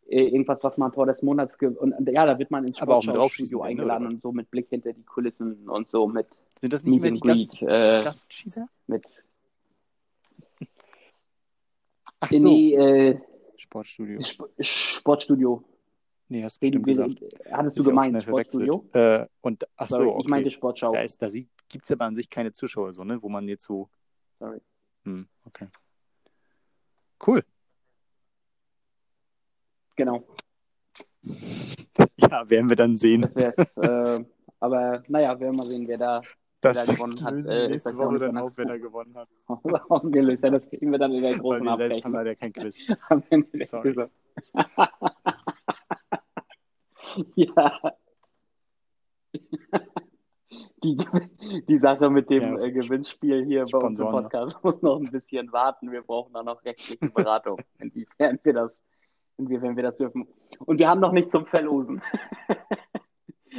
Äh, 0.07 0.27
irgendwas, 0.27 0.59
was 0.61 0.77
man 0.77 0.91
Tor 0.91 1.05
des 1.05 1.21
Monats 1.21 1.55
und 1.61 1.93
ja, 2.09 2.25
da 2.25 2.37
wird 2.37 2.51
man 2.51 2.65
ins 2.65 2.77
Sportschau-Studio 2.77 3.59
dann, 3.59 3.63
ne, 3.65 3.69
eingeladen 3.69 4.05
oder? 4.07 4.13
und 4.15 4.21
so 4.21 4.31
mit 4.31 4.49
Blick 4.51 4.69
hinter 4.69 4.93
die 4.93 5.03
Kulissen 5.03 5.69
und 5.69 5.89
so 5.89 6.07
mit 6.07 6.27
Sind 6.59 6.73
das 6.73 6.83
nicht 6.83 7.01
mehr 7.01 7.11
die 7.11 7.19
Greet. 7.19 7.49
Gast, 7.51 7.61
Äh, 7.61 8.03
Gastschießer? 8.03 8.67
mit 8.87 9.05
Ach 12.21 12.31
so, 12.31 12.37
nee, 12.37 12.75
äh, 12.75 13.19
Sportstudio. 13.57 14.19
Sp 14.21 14.45
Sportstudio. 14.61 15.63
Nee, 16.29 16.43
hast 16.43 16.57
du 16.57 16.59
bestimmt 16.61 16.85
gesagt. 16.85 17.19
wen, 17.19 17.51
hattest 17.51 17.77
Ist 17.77 17.85
du 17.85 17.89
gemeint. 17.89 18.23
Sportstudio? 18.23 18.85
Äh, 18.93 19.25
und, 19.41 19.67
ach 19.75 19.89
so, 19.89 19.95
Sorry, 19.95 20.07
okay. 20.07 20.21
ich 20.21 20.27
meinte 20.29 20.51
Sportschau. 20.51 20.93
Da, 20.93 21.01
ist, 21.01 21.21
da 21.21 21.27
gibt 21.27 21.83
es 21.83 21.89
ja 21.89 21.95
aber 21.95 22.05
an 22.05 22.15
sich 22.15 22.29
keine 22.29 22.53
Zuschauer, 22.53 22.93
so, 22.93 23.03
ne? 23.03 23.21
Wo 23.21 23.27
man 23.27 23.47
jetzt 23.47 23.65
so. 23.65 23.89
Sorry. 24.39 24.61
Hm, 25.03 25.27
okay. 25.45 25.67
Cool. 27.25 27.43
Genau. 29.95 30.23
Ja, 32.17 32.49
werden 32.49 32.69
wir 32.69 32.75
dann 32.75 32.97
sehen. 32.97 33.29
Wär's. 33.33 33.55
äh, 33.75 34.23
aber 34.59 35.03
naja, 35.07 35.39
werden 35.39 35.53
wir 35.53 35.63
mal 35.63 35.67
sehen, 35.67 35.87
wer 35.87 35.97
da 35.97 36.21
Das 36.61 36.85
gewonnen 36.87 37.21
hat. 37.23 37.45
Äh, 37.47 37.67
nächste 37.69 37.97
Woche 37.97 38.15
auch 38.15 38.19
dann 38.19 38.37
auf, 38.37 38.49
so 38.51 38.57
wenn 38.57 38.69
er 38.69 38.79
gewonnen 38.79 39.15
hat. 39.15 39.27
aufgelöst. 39.89 40.43
Ja, 40.43 40.49
das 40.51 40.69
kriegen 40.69 40.91
wir 40.91 40.99
dann 40.99 41.11
in 41.11 41.21
der 41.23 41.31
Weil 41.33 41.39
großen 41.39 41.65
wir 41.65 41.77
selbst 41.77 42.03
haben 42.05 42.13
Abrechnung. 42.13 42.13
leider 42.13 42.35
kein 42.35 42.53
Quiz. 42.53 42.77
Sorry. 43.69 43.95
Ja. 47.35 47.79
Die, 50.83 50.97
die 51.67 51.77
Sache 51.77 52.09
mit 52.09 52.29
dem 52.29 52.57
Ja. 52.57 52.63
äh, 52.63 52.71
Gewinnspiel 52.71 53.45
hier 53.45 53.65
bei 53.71 53.77
uns 53.79 53.99
im 53.99 54.07
Sponsoren. 54.07 54.23
Podcast 54.23 54.63
muss 54.63 54.81
noch 54.81 54.99
ein 54.99 55.11
bisschen 55.11 55.51
warten. 55.51 55.91
Wir 55.91 56.01
brauchen 56.01 56.33
da 56.33 56.41
noch 56.41 56.63
rechtliche 56.63 57.09
Beratung, 57.11 57.57
inwiefern 57.79 58.39
wir 58.43 58.53
das, 58.53 58.81
inwiefern 59.37 59.75
wir 59.75 59.83
das 59.83 59.97
dürfen. 59.97 60.27
Und 60.65 60.79
wir 60.79 60.89
haben 60.89 61.01
noch 61.01 61.11
nicht 61.11 61.31
zum 61.31 61.45
Verlosen. 61.45 62.01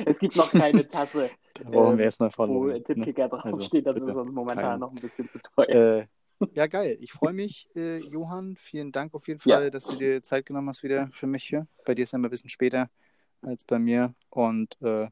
Es 0.06 0.18
gibt 0.18 0.36
noch 0.36 0.50
keine 0.50 0.88
Tasse, 0.88 1.30
Da 1.54 1.68
brauchen 1.68 1.92
Ähm, 1.92 1.98
wir 1.98 2.04
erstmal 2.06 2.30
wo 2.30 2.32
verloren. 2.34 2.68
Ne? 2.68 2.82
Tippkicker 2.82 3.28
draufsteht. 3.28 3.86
Das 3.86 3.94
bitte, 3.94 4.10
ist 4.10 4.16
uns 4.16 4.32
momentan 4.32 4.64
teilen. 4.64 4.80
noch 4.80 4.90
ein 4.90 4.94
bisschen 4.96 5.28
zu 5.30 5.38
teuer. 5.54 5.68
Äh, 6.00 6.06
ja, 6.54 6.66
geil. 6.66 6.96
Ich 7.00 7.12
freue 7.12 7.32
mich, 7.34 7.68
äh, 7.76 7.98
Johann. 7.98 8.56
Vielen 8.56 8.90
Dank 8.90 9.14
auf 9.14 9.28
jeden 9.28 9.40
Ja. 9.44 9.56
Fall, 9.58 9.70
dass 9.70 9.84
du 9.84 9.96
dir 9.96 10.22
Zeit 10.22 10.46
genommen 10.46 10.68
hast 10.68 10.82
wieder 10.82 11.08
für 11.12 11.26
mich 11.26 11.44
hier. 11.44 11.66
Bei 11.84 11.94
dir 11.94 12.04
ist 12.04 12.12
ja 12.12 12.16
immer 12.18 12.28
ein 12.28 12.30
bisschen 12.30 12.50
später. 12.50 12.88
als 13.42 13.64
bei 13.64 13.78
mir. 13.78 14.14
Und 14.30 14.80
äh, 14.82 15.08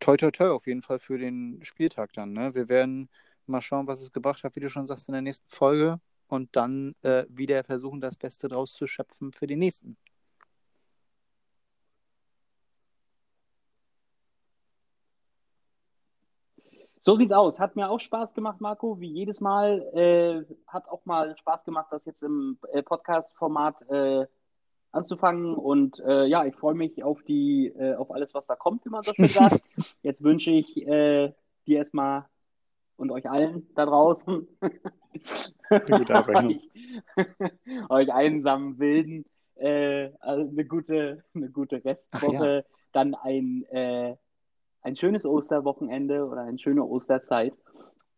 toi 0.00 0.16
toi 0.16 0.30
toi 0.30 0.50
auf 0.50 0.66
jeden 0.66 0.82
Fall 0.82 0.98
für 0.98 1.18
den 1.18 1.60
Spieltag 1.62 2.12
dann. 2.14 2.32
Ne? 2.32 2.54
Wir 2.54 2.68
werden 2.68 3.08
mal 3.46 3.60
schauen, 3.62 3.86
was 3.86 4.00
es 4.00 4.12
gebracht 4.12 4.42
hat, 4.42 4.56
wie 4.56 4.60
du 4.60 4.68
schon 4.70 4.86
sagst, 4.86 5.08
in 5.08 5.12
der 5.12 5.22
nächsten 5.22 5.48
Folge. 5.50 6.00
Und 6.28 6.56
dann 6.56 6.94
äh, 7.02 7.24
wieder 7.28 7.62
versuchen, 7.64 8.00
das 8.00 8.16
Beste 8.16 8.48
draus 8.48 8.72
zu 8.72 8.86
schöpfen 8.86 9.32
für 9.32 9.46
den 9.46 9.60
nächsten. 9.60 9.96
So 17.02 17.16
sieht's 17.16 17.32
aus. 17.32 17.58
Hat 17.58 17.76
mir 17.76 17.90
auch 17.90 18.00
Spaß 18.00 18.34
gemacht, 18.34 18.60
Marco, 18.60 19.00
wie 19.00 19.10
jedes 19.10 19.40
Mal. 19.40 19.82
Äh, 19.94 20.54
hat 20.66 20.88
auch 20.88 21.04
mal 21.04 21.36
Spaß 21.36 21.64
gemacht, 21.64 21.88
das 21.90 22.04
jetzt 22.04 22.22
im 22.22 22.58
äh, 22.72 22.82
Podcast-Format 22.82 23.88
äh, 23.90 24.26
anzufangen. 24.92 25.54
Und 25.54 26.00
äh, 26.00 26.26
ja, 26.26 26.44
ich 26.44 26.56
freue 26.56 26.74
mich 26.74 27.02
auf 27.02 27.22
die, 27.22 27.68
äh, 27.68 27.94
auf 27.94 28.10
alles, 28.10 28.34
was 28.34 28.46
da 28.46 28.56
kommt, 28.56 28.84
wie 28.84 28.90
man 28.90 29.02
so 29.02 29.12
schön 29.14 29.28
sagt. 29.28 29.60
Jetzt 30.02 30.22
wünsche 30.22 30.50
ich 30.50 30.76
äh, 30.86 31.32
dir 31.66 31.78
erstmal 31.78 32.26
und 32.96 33.12
euch 33.12 33.30
allen 33.30 33.68
da 33.74 33.86
draußen, 33.86 34.48
euch, 35.70 36.60
euch 37.88 38.12
einsamen 38.12 38.78
Wilden, 38.78 39.24
also 40.20 40.48
eine 40.48 40.64
gute, 40.64 41.24
eine 41.34 41.48
gute 41.50 41.84
Restwoche, 41.84 42.56
ja. 42.56 42.62
dann 42.92 43.14
ein 43.14 43.64
ein 44.82 44.96
schönes 44.96 45.24
Osterwochenende 45.24 46.26
oder 46.26 46.42
eine 46.42 46.58
schöne 46.58 46.84
Osterzeit 46.84 47.54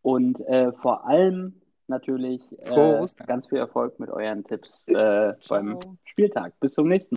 und 0.03 0.41
äh, 0.47 0.73
vor 0.73 1.07
allem 1.07 1.61
natürlich 1.87 2.41
äh, 2.61 3.07
ganz 3.27 3.49
viel 3.49 3.59
Erfolg 3.59 3.99
mit 3.99 4.11
euren 4.11 4.45
Tipps 4.45 4.85
äh, 4.89 5.35
beim 5.49 5.79
Spieltag. 6.05 6.59
Bis 6.61 6.75
zum 6.75 6.89
nächsten 6.89 7.05
Mal. 7.05 7.09